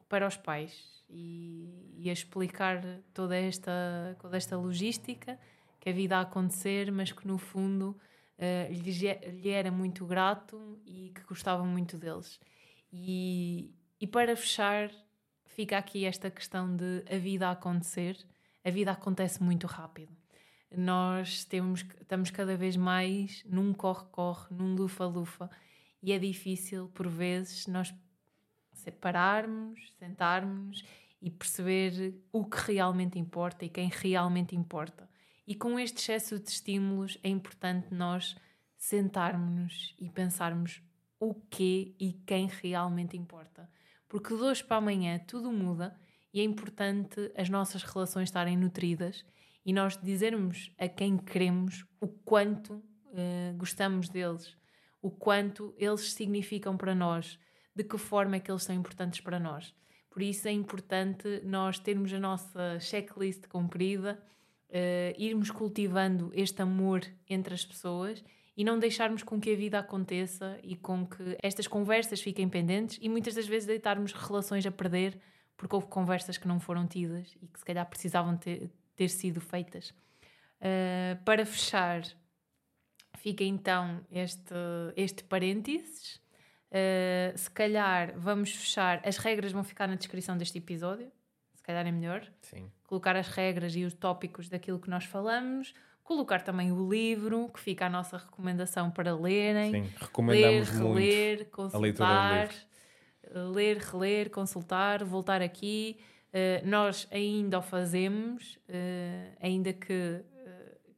para 0.09 0.27
os 0.27 0.35
pais 0.35 1.03
e, 1.09 1.93
e 1.97 2.09
a 2.09 2.13
explicar 2.13 2.83
toda 3.13 3.35
esta, 3.35 4.17
toda 4.19 4.35
esta 4.35 4.57
logística 4.57 5.39
que 5.79 5.89
a 5.89 5.93
vida 5.93 6.17
a 6.17 6.21
acontecer, 6.21 6.91
mas 6.91 7.11
que 7.11 7.25
no 7.25 7.37
fundo 7.37 7.95
uh, 8.37 8.73
lhe, 8.73 8.91
lhe, 9.41 9.49
era 9.49 9.71
muito 9.71 10.05
grato 10.05 10.79
e 10.85 11.11
que 11.15 11.21
gostava 11.21 11.63
muito 11.63 11.97
deles. 11.97 12.39
E, 12.91 13.73
e 14.01 14.07
para 14.07 14.35
fechar, 14.35 14.91
fica 15.45 15.77
aqui 15.77 16.05
esta 16.05 16.29
questão 16.29 16.75
de 16.75 17.03
a 17.09 17.17
vida 17.17 17.49
acontecer. 17.49 18.17
A 18.65 18.69
vida 18.69 18.91
acontece 18.91 19.41
muito 19.41 19.65
rápido. 19.65 20.11
Nós 20.75 21.45
temos, 21.45 21.85
estamos 22.01 22.29
cada 22.29 22.57
vez 22.57 22.75
mais 22.75 23.43
num 23.45 23.73
corre-corre, 23.73 24.47
num 24.51 24.75
lufa-lufa, 24.75 25.49
e 26.01 26.11
é 26.11 26.19
difícil, 26.19 26.89
por 26.93 27.07
vezes, 27.07 27.67
nós 27.67 27.93
separarmos, 28.73 29.93
sentarmos 29.97 30.83
e 31.21 31.31
perceber 31.31 32.15
o 32.31 32.45
que 32.45 32.71
realmente 32.71 33.17
importa 33.17 33.65
e 33.65 33.69
quem 33.69 33.89
realmente 33.89 34.55
importa. 34.55 35.09
E 35.45 35.55
com 35.55 35.79
este 35.79 35.97
excesso 35.97 36.39
de 36.39 36.49
estímulos 36.49 37.17
é 37.23 37.29
importante 37.29 37.93
nós 37.93 38.35
sentarmos-nos 38.77 39.95
e 39.97 40.09
pensarmos 40.09 40.81
o 41.19 41.33
que 41.33 41.95
e 41.99 42.13
quem 42.25 42.47
realmente 42.47 43.17
importa. 43.17 43.69
Porque 44.07 44.35
de 44.35 44.41
hoje 44.41 44.63
para 44.63 44.77
amanhã 44.77 45.19
tudo 45.19 45.51
muda 45.51 45.97
e 46.33 46.39
é 46.39 46.43
importante 46.43 47.31
as 47.35 47.49
nossas 47.49 47.83
relações 47.83 48.29
estarem 48.29 48.55
nutridas 48.55 49.25
e 49.67 49.73
nós 49.73 49.99
dizermos 50.01 50.71
a 50.79 50.87
quem 50.87 51.17
queremos 51.17 51.85
o 51.99 52.07
quanto 52.07 52.75
uh, 52.75 53.53
gostamos 53.57 54.07
deles, 54.07 54.55
o 55.01 55.11
quanto 55.11 55.75
eles 55.77 56.13
significam 56.13 56.77
para 56.77 56.95
nós, 56.95 57.37
de 57.75 57.83
que 57.83 57.97
forma 57.97 58.37
é 58.37 58.39
que 58.39 58.49
eles 58.49 58.63
são 58.63 58.73
importantes 58.73 59.19
para 59.19 59.37
nós. 59.37 59.75
Por 60.09 60.21
isso 60.21 60.47
é 60.47 60.51
importante 60.51 61.41
nós 61.43 61.79
termos 61.79 62.13
a 62.13 62.19
nossa 62.19 62.79
checklist 62.79 63.45
cumprida 63.49 64.17
uh, 64.69 65.21
irmos 65.21 65.51
cultivando 65.51 66.31
este 66.33 66.61
amor 66.61 67.01
entre 67.29 67.53
as 67.53 67.65
pessoas 67.65 68.23
e 68.55 68.63
não 68.63 68.79
deixarmos 68.79 69.21
com 69.21 69.37
que 69.37 69.51
a 69.51 69.55
vida 69.57 69.79
aconteça 69.79 70.57
e 70.63 70.77
com 70.77 71.05
que 71.05 71.37
estas 71.43 71.67
conversas 71.67 72.21
fiquem 72.21 72.47
pendentes 72.47 72.97
e 73.01 73.09
muitas 73.09 73.35
das 73.35 73.45
vezes 73.45 73.67
deitarmos 73.67 74.13
relações 74.13 74.65
a 74.65 74.71
perder 74.71 75.19
porque 75.57 75.75
houve 75.75 75.87
conversas 75.87 76.37
que 76.37 76.47
não 76.47 76.57
foram 76.57 76.87
tidas 76.87 77.35
e 77.41 77.47
que 77.47 77.59
se 77.59 77.65
calhar 77.65 77.85
precisavam 77.85 78.37
ter, 78.37 78.71
ter 78.97 79.07
sido 79.07 79.39
feitas. 79.39 79.91
Uh, 80.59 81.23
para 81.23 81.45
fechar, 81.45 82.01
fica 83.17 83.45
então 83.45 84.05
este, 84.11 84.53
este 84.97 85.23
parênteses. 85.23 86.19
Uh, 86.69 87.37
se 87.37 87.49
calhar 87.49 88.13
vamos 88.19 88.51
fechar, 88.51 89.01
as 89.07 89.15
regras 89.15 89.53
vão 89.53 89.63
ficar 89.63 89.87
na 89.87 89.95
descrição 89.95 90.37
deste 90.37 90.57
episódio 90.57 91.09
calhar 91.67 91.85
é 91.85 91.91
melhor. 91.91 92.25
Sim. 92.41 92.71
Colocar 92.85 93.17
as 93.17 93.27
regras 93.27 93.75
e 93.75 93.83
os 93.83 93.93
tópicos 93.93 94.47
daquilo 94.47 94.79
que 94.79 94.89
nós 94.89 95.03
falamos, 95.03 95.73
colocar 96.01 96.41
também 96.41 96.71
o 96.71 96.89
livro, 96.89 97.49
que 97.49 97.59
fica 97.59 97.87
a 97.87 97.89
nossa 97.89 98.17
recomendação 98.17 98.89
para 98.89 99.13
lerem. 99.13 99.71
Sim, 99.71 99.93
recomendamos 99.99 100.69
ler, 100.69 100.77
muito 100.79 100.93
reler, 100.95 101.49
a 101.73 101.77
leitura 101.77 102.09
consultar, 102.09 102.49
do 103.33 103.51
ler, 103.51 103.77
reler, 103.77 104.29
consultar, 104.29 105.03
voltar 105.03 105.41
aqui. 105.41 105.99
Uh, 106.33 106.65
nós 106.67 107.07
ainda 107.11 107.59
o 107.59 107.61
fazemos, 107.61 108.57
uh, 108.69 109.37
ainda 109.41 109.71
que, 109.73 109.93
uh, 109.93 110.91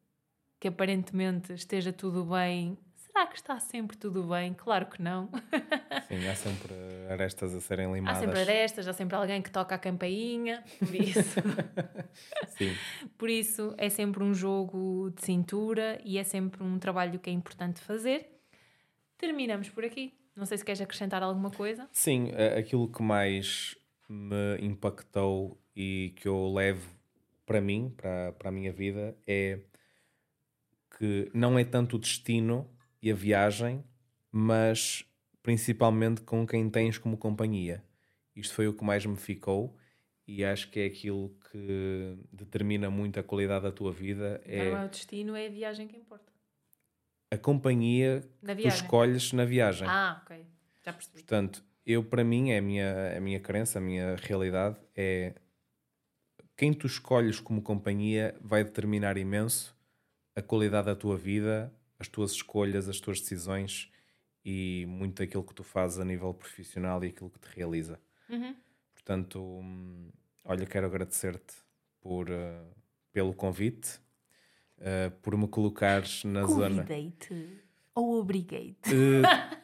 que 0.60 0.68
aparentemente 0.68 1.54
esteja 1.54 1.94
tudo 1.94 2.26
bem. 2.26 2.78
Será 2.96 3.28
que 3.28 3.36
está 3.36 3.60
sempre 3.60 3.98
tudo 3.98 4.24
bem? 4.24 4.54
Claro 4.54 4.88
que 4.88 5.02
não. 5.02 5.30
Sim, 6.08 6.28
há 6.28 6.36
sempre 6.36 6.74
arestas 7.10 7.54
a 7.54 7.62
serem 7.62 7.88
Há 7.88 7.92
limadas. 7.94 8.20
sempre 8.20 8.40
arestas, 8.40 8.88
há 8.88 8.94
sempre 8.94 9.16
alguém 9.16 9.42
que 9.42 9.52
toca 9.52 9.76
a 9.76 9.78
campainha, 9.78 10.64
por 10.80 10.96
isso. 10.96 11.42
Sim. 12.48 12.76
Por 13.18 13.30
isso 13.30 13.74
é 13.78 13.90
sempre 13.90 14.24
um 14.24 14.34
jogo 14.34 15.12
de 15.16 15.24
cintura 15.26 16.00
e 16.04 16.18
é 16.18 16.24
sempre 16.24 16.64
um 16.64 16.80
trabalho 16.80 17.20
que 17.20 17.30
é 17.30 17.34
importante 17.34 17.80
fazer. 17.82 18.30
Terminamos 19.18 19.70
por 19.70 19.84
aqui. 19.84 20.14
Não 20.36 20.46
sei 20.46 20.58
se 20.58 20.64
queres 20.64 20.80
acrescentar 20.80 21.22
alguma 21.22 21.52
coisa. 21.52 21.90
Sim, 21.92 22.32
aquilo 22.58 22.88
que 22.88 23.02
mais 23.04 23.76
me 24.10 24.58
impactou 24.60 25.62
e 25.76 26.14
que 26.18 26.28
eu 26.28 26.52
levo 26.54 26.90
para 27.46 27.62
mim, 27.62 27.94
para, 27.96 28.32
para 28.34 28.50
a 28.50 28.52
minha 28.52 28.72
vida, 28.74 29.16
é 29.26 29.60
que 30.98 31.30
não 31.34 31.58
é 31.58 31.64
tanto 31.64 31.96
o 31.96 32.00
destino 32.00 32.70
e 33.02 33.12
a 33.12 33.16
viagem, 33.16 33.84
mas 34.32 35.06
principalmente 35.42 36.22
com 36.22 36.46
quem 36.46 36.70
tens 36.70 36.98
como 36.98 37.18
companhia. 37.18 37.84
Isto 38.36 38.54
foi 38.56 38.68
o 38.68 38.74
que 38.74 38.84
mais 38.84 39.06
me 39.06 39.16
ficou 39.16 39.76
e 40.28 40.44
acho 40.44 40.70
que 40.70 40.80
é 40.80 40.86
aquilo 40.86 41.36
que 41.52 42.18
determina 42.32 42.90
muito 42.90 43.20
a 43.20 43.24
qualidade 43.24 43.64
da 43.64 43.72
tua 43.72 43.92
vida. 43.92 44.42
Não 44.46 44.54
é 44.54 44.70
É 44.70 44.86
o 44.86 44.90
destino, 44.90 45.36
é 45.36 45.48
a 45.48 45.50
viagem 45.50 45.88
que 45.88 45.98
importa. 45.98 46.32
a 47.32 47.38
companhia 47.38 48.22
que 48.44 48.56
tu 48.56 48.68
escolhes 48.68 49.34
na 49.34 49.46
viagem. 49.46 49.88
Ah, 49.88 50.22
ok. 50.24 50.46
Já 50.84 50.94
percebi. 50.94 51.20
Portanto, 51.20 51.64
eu 51.90 52.04
para 52.04 52.24
mim, 52.24 52.52
é 52.52 52.60
a 52.60 52.62
minha, 52.62 53.18
a 53.18 53.20
minha 53.20 53.40
crença, 53.40 53.80
a 53.80 53.82
minha 53.82 54.16
realidade 54.16 54.78
é 54.96 55.34
quem 56.56 56.72
tu 56.72 56.86
escolhes 56.86 57.40
como 57.40 57.64
companhia 57.64 58.38
vai 58.42 58.64
determinar 58.64 59.18
imenso 59.18 59.76
a 60.36 60.42
qualidade 60.42 60.86
da 60.86 60.96
tua 60.96 61.18
vida, 61.18 61.74
as 61.98 62.08
tuas 62.08 62.32
escolhas, 62.32 62.88
as 62.88 63.00
tuas 63.00 63.20
decisões 63.20 63.92
e 64.46 64.86
muito 64.88 65.20
daquilo 65.20 65.44
que 65.44 65.54
tu 65.54 65.64
fazes 65.64 65.98
a 65.98 66.06
nível 66.06 66.32
profissional 66.32 67.04
e 67.04 67.08
aquilo 67.08 67.30
que 67.32 67.40
te 67.40 67.48
realiza. 67.56 68.00
Uhum. 68.30 68.56
Portanto, 68.94 69.60
olha, 70.46 70.66
quero 70.68 70.86
agradecer-te 70.86 71.56
por, 72.00 72.30
eh, 72.30 72.66
pelo 73.12 73.34
convite, 73.34 74.00
eh, 74.78 75.10
por 75.24 75.36
me 75.36 75.48
colocares 75.48 76.24
na 76.24 76.46
zona. 76.46 76.84
Convidei-te 76.84 77.69
ou 78.00 78.20
obriguei-te? 78.20 78.90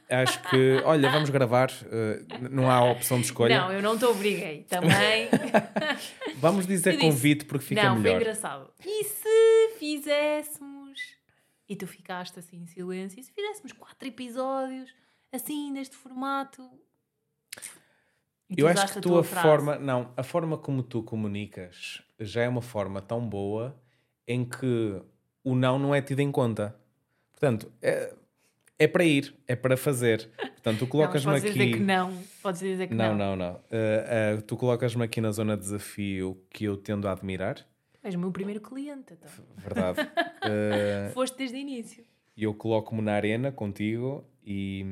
Eh, 0.09 0.15
acho 0.21 0.41
que, 0.49 0.81
olha, 0.85 1.09
vamos 1.09 1.29
gravar, 1.29 1.69
n- 1.83 2.49
não 2.49 2.69
há 2.69 2.83
opção 2.91 3.17
de 3.19 3.25
escolha. 3.25 3.59
Não, 3.59 3.71
eu 3.71 3.81
não 3.81 3.97
te 3.97 4.05
obriguei. 4.05 4.63
Também. 4.63 5.29
Vamos 6.37 6.67
dizer 6.67 6.91
disse, 6.91 7.03
convite 7.03 7.45
porque 7.45 7.65
fica 7.65 7.83
não, 7.83 7.93
foi 7.93 8.03
melhor. 8.03 8.21
engraçado. 8.21 8.71
E 8.85 9.03
se 9.05 9.69
fizéssemos. 9.79 10.99
E 11.67 11.75
tu 11.75 11.87
ficaste 11.87 12.37
assim 12.37 12.57
em 12.61 12.67
silêncio. 12.67 13.19
E 13.19 13.23
se 13.23 13.31
fizéssemos 13.31 13.71
quatro 13.71 14.07
episódios 14.07 14.93
assim, 15.33 15.71
neste 15.71 15.95
formato? 15.95 16.61
Eu 18.55 18.67
acho 18.67 18.85
que 18.85 18.91
a 18.99 19.01
tu 19.01 19.09
tua 19.09 19.23
frase. 19.23 19.47
forma, 19.47 19.75
não, 19.77 20.13
a 20.15 20.21
forma 20.23 20.57
como 20.57 20.83
tu 20.83 21.01
comunicas 21.01 22.01
já 22.19 22.43
é 22.43 22.47
uma 22.49 22.61
forma 22.61 23.01
tão 23.01 23.27
boa 23.27 23.75
em 24.27 24.45
que 24.45 25.01
o 25.43 25.55
não 25.55 25.79
não 25.79 25.95
é 25.95 26.01
tido 26.01 26.19
em 26.19 26.31
conta. 26.31 26.75
Portanto, 27.31 27.71
é, 27.81 28.13
é 28.77 28.87
para 28.87 29.03
ir, 29.05 29.33
é 29.47 29.55
para 29.55 29.77
fazer. 29.77 30.29
Portanto, 30.37 30.79
tu 30.79 30.87
colocas-me 30.87 31.31
podes 31.31 31.49
aqui. 31.49 31.53
dizer 31.53 31.77
que 31.77 31.83
não. 31.83 32.23
Podes 32.41 32.61
dizer 32.61 32.87
que 32.87 32.93
não. 32.93 33.15
Não, 33.15 33.35
não, 33.35 33.47
não. 33.47 33.53
Uh, 33.55 34.37
uh, 34.37 34.41
tu 34.41 34.57
colocas-me 34.57 35.03
aqui 35.03 35.21
na 35.21 35.31
zona 35.31 35.55
de 35.55 35.63
desafio 35.63 36.41
que 36.49 36.65
eu 36.65 36.75
tendo 36.75 37.07
a 37.07 37.11
admirar. 37.11 37.65
És 38.03 38.13
o 38.15 38.19
meu 38.19 38.31
primeiro 38.31 38.61
cliente, 38.61 39.13
então. 39.13 39.31
Verdade. 39.57 40.01
Uh, 40.01 41.11
Foste 41.15 41.37
desde 41.37 41.57
o 41.57 41.59
início. 41.59 42.03
e 42.35 42.43
eu 42.43 42.53
coloco-me 42.53 43.01
na 43.01 43.13
arena 43.13 43.51
contigo 43.51 44.23
e, 44.43 44.85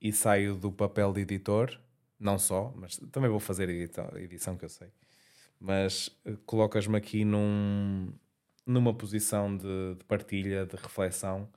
e 0.00 0.12
saio 0.12 0.56
do 0.56 0.70
papel 0.70 1.12
de 1.12 1.20
editor, 1.20 1.80
não 2.18 2.38
só, 2.38 2.74
mas 2.76 2.96
também 3.10 3.30
vou 3.30 3.40
fazer 3.40 3.70
edição, 3.70 4.10
edição 4.16 4.56
que 4.56 4.64
eu 4.64 4.68
sei. 4.68 4.88
Mas 5.58 6.10
colocas-me 6.44 6.96
aqui 6.96 7.24
num, 7.24 8.12
numa 8.66 8.92
posição 8.92 9.56
de, 9.56 9.94
de 9.94 10.04
partilha, 10.04 10.66
de 10.66 10.76
reflexão, 10.76 11.48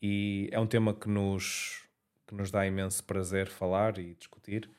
e 0.00 0.48
é 0.52 0.58
um 0.58 0.66
tema 0.66 0.94
que 0.94 1.08
nos, 1.08 1.86
que 2.26 2.34
nos 2.34 2.50
dá 2.50 2.66
imenso 2.66 3.04
prazer 3.04 3.48
falar 3.48 3.98
e 3.98 4.14
discutir, 4.14 4.70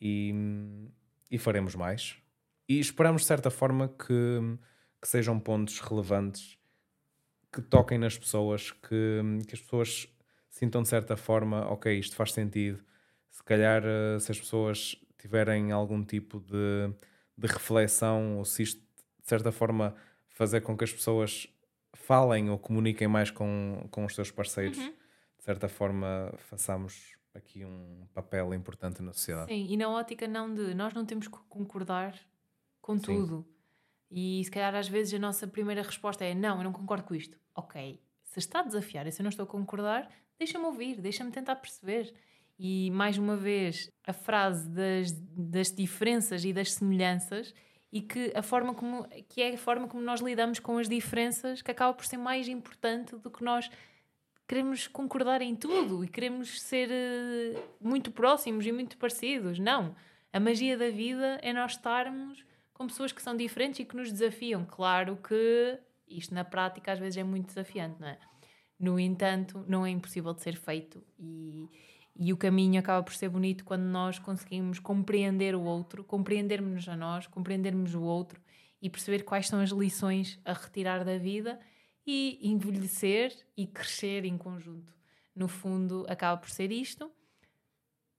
e, 0.00 0.34
e 1.30 1.38
faremos 1.38 1.74
mais. 1.74 2.16
E 2.68 2.78
esperamos, 2.78 3.22
de 3.22 3.28
certa 3.28 3.50
forma, 3.50 3.88
que, 3.88 4.40
que 5.00 5.08
sejam 5.08 5.38
pontos 5.38 5.80
relevantes 5.80 6.58
que 7.52 7.60
toquem 7.60 7.98
nas 7.98 8.16
pessoas, 8.16 8.70
que, 8.70 9.20
que 9.46 9.54
as 9.54 9.60
pessoas 9.60 10.08
sintam 10.48 10.82
de 10.82 10.88
certa 10.88 11.16
forma, 11.16 11.66
ok, 11.70 11.98
isto 11.98 12.16
faz 12.16 12.32
sentido. 12.32 12.82
Se 13.30 13.42
calhar, 13.42 13.82
eh, 13.84 14.18
se 14.18 14.32
as 14.32 14.38
pessoas 14.38 14.96
tiverem 15.18 15.70
algum 15.70 16.02
tipo 16.04 16.40
de, 16.40 16.92
de 17.36 17.46
reflexão, 17.46 18.38
ou 18.38 18.44
se 18.44 18.62
isto 18.62 18.80
de 18.80 19.28
certa 19.28 19.52
forma 19.52 19.94
fazer 20.28 20.62
com 20.62 20.76
que 20.76 20.84
as 20.84 20.92
pessoas 20.92 21.46
falem 22.02 22.50
ou 22.50 22.58
comuniquem 22.58 23.08
mais 23.08 23.30
com, 23.30 23.86
com 23.90 24.04
os 24.04 24.14
seus 24.14 24.30
parceiros, 24.30 24.78
Uhum. 24.78 24.92
de 25.38 25.44
certa 25.44 25.68
forma 25.68 26.32
façamos 26.38 27.16
aqui 27.34 27.64
um 27.64 28.06
papel 28.12 28.52
importante 28.54 29.02
na 29.02 29.12
sociedade. 29.12 29.52
Sim, 29.52 29.66
e 29.70 29.76
na 29.76 29.88
ótica 29.88 30.26
não 30.28 30.52
de 30.54 30.74
nós 30.74 30.92
não 30.92 31.04
temos 31.06 31.28
que 31.28 31.38
concordar 31.48 32.14
com 32.80 32.96
Sim. 32.98 33.02
tudo. 33.04 33.46
E 34.10 34.44
se 34.44 34.50
calhar 34.50 34.74
às 34.74 34.88
vezes 34.88 35.14
a 35.14 35.18
nossa 35.18 35.46
primeira 35.46 35.82
resposta 35.82 36.24
é 36.24 36.34
não, 36.34 36.58
eu 36.58 36.64
não 36.64 36.72
concordo 36.72 37.04
com 37.04 37.14
isto. 37.14 37.38
Ok, 37.54 37.98
se 38.24 38.38
está 38.38 38.60
a 38.60 38.62
desafiar 38.62 39.06
e 39.06 39.12
se 39.12 39.20
eu 39.20 39.24
não 39.24 39.30
estou 39.30 39.44
a 39.44 39.46
concordar, 39.46 40.10
deixa-me 40.38 40.64
ouvir, 40.66 41.00
deixa-me 41.00 41.30
tentar 41.30 41.56
perceber. 41.56 42.12
E 42.58 42.90
mais 42.90 43.16
uma 43.16 43.36
vez, 43.36 43.90
a 44.06 44.12
frase 44.12 44.68
das, 44.68 45.10
das 45.12 45.72
diferenças 45.72 46.44
e 46.44 46.52
das 46.52 46.72
semelhanças 46.74 47.54
e 47.92 48.00
que 48.00 48.32
a 48.34 48.42
forma 48.42 48.74
como 48.74 49.06
que 49.28 49.42
é 49.42 49.52
a 49.52 49.58
forma 49.58 49.86
como 49.86 50.02
nós 50.02 50.20
lidamos 50.20 50.58
com 50.58 50.78
as 50.78 50.88
diferenças 50.88 51.60
que 51.60 51.70
acaba 51.70 51.92
por 51.92 52.06
ser 52.06 52.16
mais 52.16 52.48
importante 52.48 53.14
do 53.16 53.30
que 53.30 53.44
nós 53.44 53.70
queremos 54.48 54.88
concordar 54.88 55.42
em 55.42 55.54
tudo 55.54 56.02
e 56.02 56.08
queremos 56.08 56.60
ser 56.60 56.90
eh, 56.90 57.62
muito 57.80 58.10
próximos 58.10 58.66
e 58.66 58.72
muito 58.72 58.96
parecidos. 58.96 59.58
Não. 59.58 59.94
A 60.32 60.40
magia 60.40 60.76
da 60.78 60.90
vida 60.90 61.38
é 61.42 61.52
nós 61.52 61.72
estarmos 61.72 62.44
com 62.72 62.86
pessoas 62.86 63.12
que 63.12 63.22
são 63.22 63.36
diferentes 63.36 63.80
e 63.80 63.84
que 63.84 63.94
nos 63.94 64.10
desafiam. 64.10 64.64
Claro 64.64 65.16
que 65.16 65.78
isto 66.08 66.34
na 66.34 66.44
prática 66.44 66.92
às 66.92 66.98
vezes 66.98 67.18
é 67.18 67.24
muito 67.24 67.46
desafiante, 67.46 68.00
não 68.00 68.08
é? 68.08 68.18
No 68.78 68.98
entanto, 68.98 69.64
não 69.68 69.86
é 69.86 69.90
impossível 69.90 70.32
de 70.32 70.42
ser 70.42 70.56
feito 70.56 71.04
e, 71.18 71.68
e 72.14 72.32
o 72.32 72.36
caminho 72.36 72.78
acaba 72.78 73.02
por 73.02 73.14
ser 73.14 73.28
bonito 73.28 73.64
quando 73.64 73.82
nós 73.82 74.18
conseguimos 74.18 74.78
compreender 74.78 75.54
o 75.54 75.62
outro, 75.62 76.04
compreendermos 76.04 76.88
a 76.88 76.96
nós, 76.96 77.26
compreendermos 77.26 77.94
o 77.94 78.02
outro 78.02 78.40
e 78.80 78.90
perceber 78.90 79.22
quais 79.22 79.46
são 79.46 79.60
as 79.60 79.70
lições 79.70 80.38
a 80.44 80.52
retirar 80.52 81.04
da 81.04 81.16
vida 81.16 81.58
e 82.06 82.38
envelhecer 82.42 83.34
e 83.56 83.66
crescer 83.66 84.24
em 84.24 84.36
conjunto. 84.36 84.92
No 85.34 85.48
fundo, 85.48 86.04
acaba 86.08 86.38
por 86.38 86.50
ser 86.50 86.70
isto. 86.70 87.10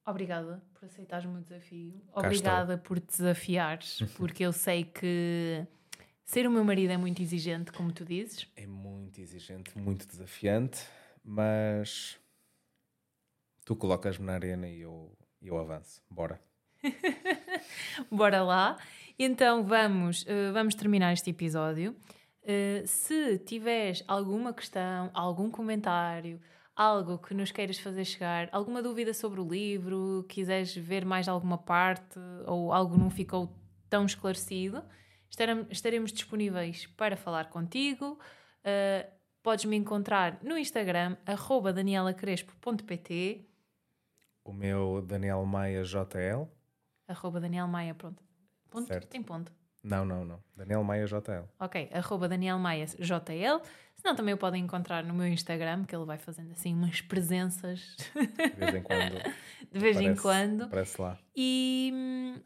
Obrigada 0.06 0.62
por 0.74 0.86
aceitares 0.86 1.26
o 1.26 1.30
meu 1.30 1.42
desafio. 1.42 2.02
Obrigada 2.14 2.78
por 2.78 3.00
te 3.00 3.18
desafiares, 3.18 4.00
porque 4.18 4.44
eu 4.44 4.52
sei 4.52 4.84
que 4.84 5.66
ser 6.26 6.48
o 6.48 6.52
meu 6.52 6.64
marido 6.64 6.92
é 6.92 6.98
muito 6.98 7.22
exigente, 7.22 7.72
como 7.72 7.92
tu 7.92 8.04
dizes. 8.04 8.48
É 8.56 8.66
muito 8.66 9.22
exigente, 9.22 9.78
muito 9.78 10.08
desafiante, 10.08 10.86
mas 11.24 12.20
tu 13.66 13.76
colocas-me 13.76 14.26
na 14.26 14.34
arena 14.34 14.68
e 14.68 14.82
eu, 14.82 15.16
eu 15.42 15.58
avanço. 15.58 16.02
Bora. 16.10 16.42
Bora 18.12 18.44
lá. 18.44 18.78
Então 19.18 19.64
vamos, 19.64 20.26
eh, 20.28 20.52
vamos 20.52 20.76
terminar 20.76 21.14
este 21.14 21.30
episódio. 21.30 21.96
Eh, 22.42 22.84
se 22.86 23.38
tiveres 23.40 24.04
alguma 24.08 24.54
questão, 24.54 25.10
algum 25.14 25.50
comentário, 25.50 26.42
algo 26.76 27.18
que 27.20 27.34
nos 27.34 27.52
queiras 27.52 27.80
fazer 27.80 28.04
chegar, 28.06 28.50
alguma 28.52 28.82
dúvida 28.82 29.14
sobre 29.14 29.40
o 29.40 29.48
livro, 29.48 30.26
quiseres 30.28 30.76
ver 30.76 31.06
mais 31.06 31.28
alguma 31.28 31.58
parte 31.58 32.20
ou 32.48 32.74
algo 32.74 32.98
não 32.98 33.10
ficou 33.10 33.56
tão 33.90 34.06
esclarecido, 34.06 34.84
estarem- 35.30 35.68
estaremos 35.70 36.12
disponíveis 36.12 36.88
para 36.98 37.16
falar 37.16 37.50
contigo. 37.50 38.20
Eh, 38.64 39.08
podes 39.44 39.66
me 39.66 39.76
encontrar 39.78 40.40
no 40.44 40.58
Instagram, 40.58 41.16
danielacrespo.pt, 41.74 43.46
O 44.44 44.52
meu 44.54 45.02
Daniel 45.06 45.46
Maia 45.46 45.84
JL. 45.84 46.48
arroba 47.08 47.40
danielmaia, 47.40 47.94
pronto, 47.94 48.22
Ponto? 48.70 48.88
Certo. 48.88 49.08
Tem 49.08 49.22
ponto. 49.22 49.52
Não, 49.84 50.04
não, 50.06 50.24
não. 50.26 50.40
Daniel 50.56 50.84
Maia 50.84 51.06
JL. 51.06 51.46
Ok, 51.60 51.90
arroba 51.94 52.28
Daniel 52.28 52.58
Maia 52.58 52.86
JL. 52.86 53.62
Senão 53.96 54.16
também 54.16 54.34
o 54.34 54.38
podem 54.38 54.64
encontrar 54.64 55.04
no 55.04 55.14
meu 55.14 55.28
Instagram, 55.28 55.84
que 55.86 55.96
ele 55.96 56.06
vai 56.06 56.18
fazendo 56.18 56.52
assim 56.52 56.74
umas 56.74 57.02
presenças 57.02 57.96
De 58.16 58.56
vez 58.60 58.76
em 58.76 58.82
quando. 58.82 59.14
de 59.72 59.80
vez 59.80 59.98
em 59.98 60.00
aparece- 60.10 60.22
quando. 60.22 60.62
Aparece 60.64 61.02
lá. 61.02 61.20
E 61.36 61.92
hum, 61.94 62.42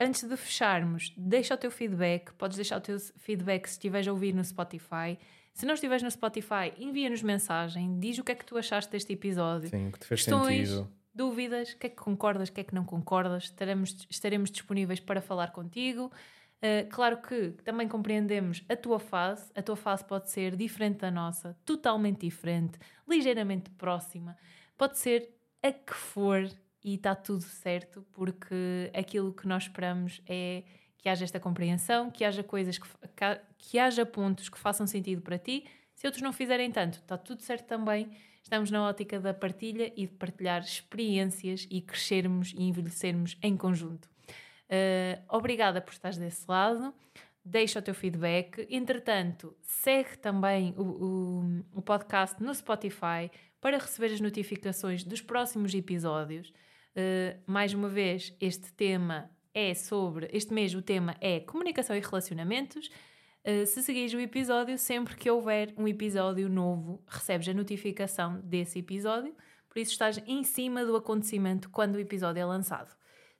antes 0.00 0.22
de 0.28 0.36
fecharmos, 0.36 1.12
deixa 1.16 1.54
o 1.54 1.58
teu 1.58 1.70
feedback. 1.70 2.32
Podes 2.34 2.56
deixar 2.56 2.76
o 2.78 2.80
teu 2.80 2.98
feedback 3.16 3.66
se 3.66 3.72
estiveres 3.72 4.06
a 4.06 4.12
ouvir 4.12 4.32
no 4.34 4.44
Spotify. 4.44 5.18
Se 5.52 5.64
não 5.66 5.74
estiveres 5.74 6.02
no 6.02 6.10
Spotify, 6.10 6.72
envia-nos 6.78 7.22
mensagem, 7.22 7.98
diz 7.98 8.18
o 8.18 8.24
que 8.24 8.32
é 8.32 8.34
que 8.34 8.44
tu 8.44 8.56
achaste 8.58 8.90
deste 8.92 9.12
episódio. 9.12 9.68
Sim, 9.70 9.88
o 9.88 9.92
que 9.92 10.00
te 10.00 10.06
fez 10.06 10.22
Questões, 10.24 10.68
sentido. 10.68 10.90
Dúvidas, 11.14 11.72
o 11.72 11.78
que 11.78 11.86
é 11.86 11.90
que 11.90 11.96
concordas, 11.96 12.48
o 12.48 12.52
que 12.52 12.60
é 12.60 12.64
que 12.64 12.74
não 12.74 12.84
concordas, 12.84 13.44
estaremos, 13.44 14.06
estaremos 14.10 14.50
disponíveis 14.50 15.00
para 15.00 15.20
falar 15.20 15.52
contigo. 15.52 16.10
Uh, 16.56 16.88
claro 16.90 17.18
que 17.18 17.50
também 17.62 17.86
compreendemos 17.86 18.64
a 18.68 18.76
tua 18.76 18.98
fase, 18.98 19.50
a 19.54 19.62
tua 19.62 19.76
fase 19.76 20.04
pode 20.04 20.30
ser 20.30 20.56
diferente 20.56 21.00
da 21.00 21.10
nossa, 21.10 21.56
totalmente 21.64 22.20
diferente, 22.20 22.78
ligeiramente 23.06 23.70
próxima, 23.70 24.36
pode 24.76 24.98
ser 24.98 25.28
a 25.62 25.70
que 25.70 25.94
for 25.94 26.50
e 26.82 26.94
está 26.94 27.14
tudo 27.14 27.42
certo, 27.42 28.06
porque 28.12 28.90
aquilo 28.94 29.32
que 29.32 29.46
nós 29.46 29.64
esperamos 29.64 30.20
é 30.26 30.62
que 30.98 31.08
haja 31.08 31.24
esta 31.24 31.38
compreensão, 31.38 32.10
que 32.10 32.24
haja 32.24 32.42
coisas 32.42 32.78
que, 32.78 32.88
que 33.58 33.78
haja 33.78 34.06
pontos 34.06 34.48
que 34.48 34.58
façam 34.58 34.86
sentido 34.86 35.20
para 35.20 35.38
ti. 35.38 35.64
Se 35.94 36.06
outros 36.06 36.22
não 36.22 36.32
fizerem 36.32 36.70
tanto, 36.70 36.98
está 36.98 37.18
tudo 37.18 37.42
certo 37.42 37.66
também. 37.66 38.10
Estamos 38.54 38.70
na 38.70 38.86
ótica 38.86 39.18
da 39.18 39.34
partilha 39.34 39.92
e 39.96 40.06
de 40.06 40.14
partilhar 40.14 40.62
experiências 40.62 41.66
e 41.68 41.80
crescermos 41.80 42.54
e 42.56 42.62
envelhecermos 42.62 43.36
em 43.42 43.56
conjunto. 43.56 44.08
Uh, 44.68 45.20
obrigada 45.28 45.80
por 45.80 45.92
estares 45.92 46.16
desse 46.16 46.44
lado. 46.48 46.94
Deixa 47.44 47.80
o 47.80 47.82
teu 47.82 47.92
feedback. 47.92 48.64
Entretanto, 48.70 49.56
segue 49.60 50.16
também 50.18 50.72
o, 50.78 50.82
o, 50.82 51.64
o 51.78 51.82
podcast 51.82 52.40
no 52.40 52.54
Spotify 52.54 53.28
para 53.60 53.76
receber 53.76 54.14
as 54.14 54.20
notificações 54.20 55.02
dos 55.02 55.20
próximos 55.20 55.74
episódios. 55.74 56.50
Uh, 56.50 57.36
mais 57.48 57.74
uma 57.74 57.88
vez, 57.88 58.36
este 58.40 58.72
tema 58.72 59.28
é 59.52 59.74
sobre. 59.74 60.28
Este 60.32 60.54
mês, 60.54 60.76
o 60.76 60.80
tema 60.80 61.16
é 61.20 61.40
comunicação 61.40 61.96
e 61.96 62.00
relacionamentos. 62.00 62.88
Uh, 63.44 63.66
se 63.66 63.82
seguires 63.82 64.14
o 64.14 64.20
episódio, 64.20 64.78
sempre 64.78 65.16
que 65.16 65.30
houver 65.30 65.74
um 65.76 65.86
episódio 65.86 66.48
novo, 66.48 67.02
recebes 67.06 67.48
a 67.48 67.54
notificação 67.54 68.40
desse 68.42 68.78
episódio. 68.78 69.34
Por 69.68 69.78
isso, 69.78 69.92
estás 69.92 70.22
em 70.26 70.42
cima 70.44 70.84
do 70.84 70.96
acontecimento 70.96 71.68
quando 71.68 71.96
o 71.96 72.00
episódio 72.00 72.40
é 72.40 72.44
lançado. 72.44 72.94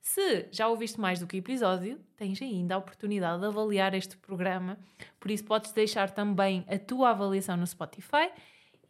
Se 0.04 0.48
já 0.52 0.68
ouviste 0.68 1.00
mais 1.00 1.18
do 1.18 1.26
que 1.26 1.38
episódio, 1.38 1.98
tens 2.14 2.40
ainda 2.42 2.74
a 2.74 2.78
oportunidade 2.78 3.40
de 3.40 3.46
avaliar 3.46 3.94
este 3.94 4.18
programa, 4.18 4.78
por 5.18 5.30
isso 5.30 5.44
podes 5.44 5.72
deixar 5.72 6.10
também 6.10 6.62
a 6.68 6.78
tua 6.78 7.08
avaliação 7.10 7.56
no 7.56 7.66
Spotify 7.66 8.30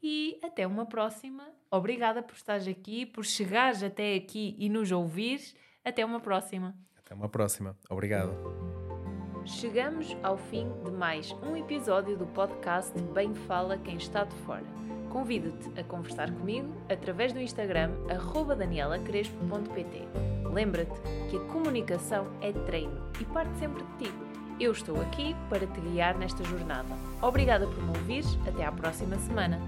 e 0.03 0.41
até 0.43 0.66
uma 0.66 0.85
próxima. 0.85 1.49
Obrigada 1.70 2.20
por 2.20 2.35
estares 2.35 2.66
aqui, 2.66 3.07
por 3.07 3.24
chegares 3.24 3.82
até 3.85 4.16
aqui 4.16 4.57
e 4.59 4.69
nos 4.69 4.91
ouvires. 4.91 5.55
Até 5.85 6.05
uma 6.05 6.19
próxima. 6.19 6.74
Até 6.99 7.15
uma 7.15 7.28
próxima. 7.28 7.78
Obrigado. 7.89 8.84
Chegamos 9.47 10.16
ao 10.23 10.39
fim 10.39 10.66
de 10.83 10.91
mais 10.91 11.37
um 11.43 11.55
episódio 11.55 12.16
do 12.16 12.25
podcast 12.25 12.99
Bem 13.12 13.35
Fala 13.35 13.77
Quem 13.77 13.97
Está 13.97 14.25
de 14.25 14.35
Fora. 14.37 14.65
Convido-te 15.11 15.79
a 15.79 15.85
conversar 15.85 16.33
comigo 16.33 16.75
através 16.89 17.35
do 17.35 17.41
Instagram 17.41 17.91
danielacrespo.pt. 18.57 20.09
Lembra-te 20.51 20.99
que 21.29 21.37
a 21.37 21.45
comunicação 21.53 22.27
é 22.41 22.53
treino 22.53 23.11
e 23.21 23.25
parte 23.27 23.55
sempre 23.59 23.85
de 23.85 24.07
ti. 24.07 24.15
Eu 24.59 24.73
estou 24.73 24.99
aqui 25.03 25.37
para 25.51 25.66
te 25.66 25.81
guiar 25.81 26.16
nesta 26.16 26.43
jornada. 26.45 26.95
Obrigada 27.21 27.66
por 27.66 27.83
me 27.83 27.99
ouvires. 27.99 28.39
Até 28.47 28.65
à 28.65 28.73
próxima 28.73 29.19
semana. 29.19 29.61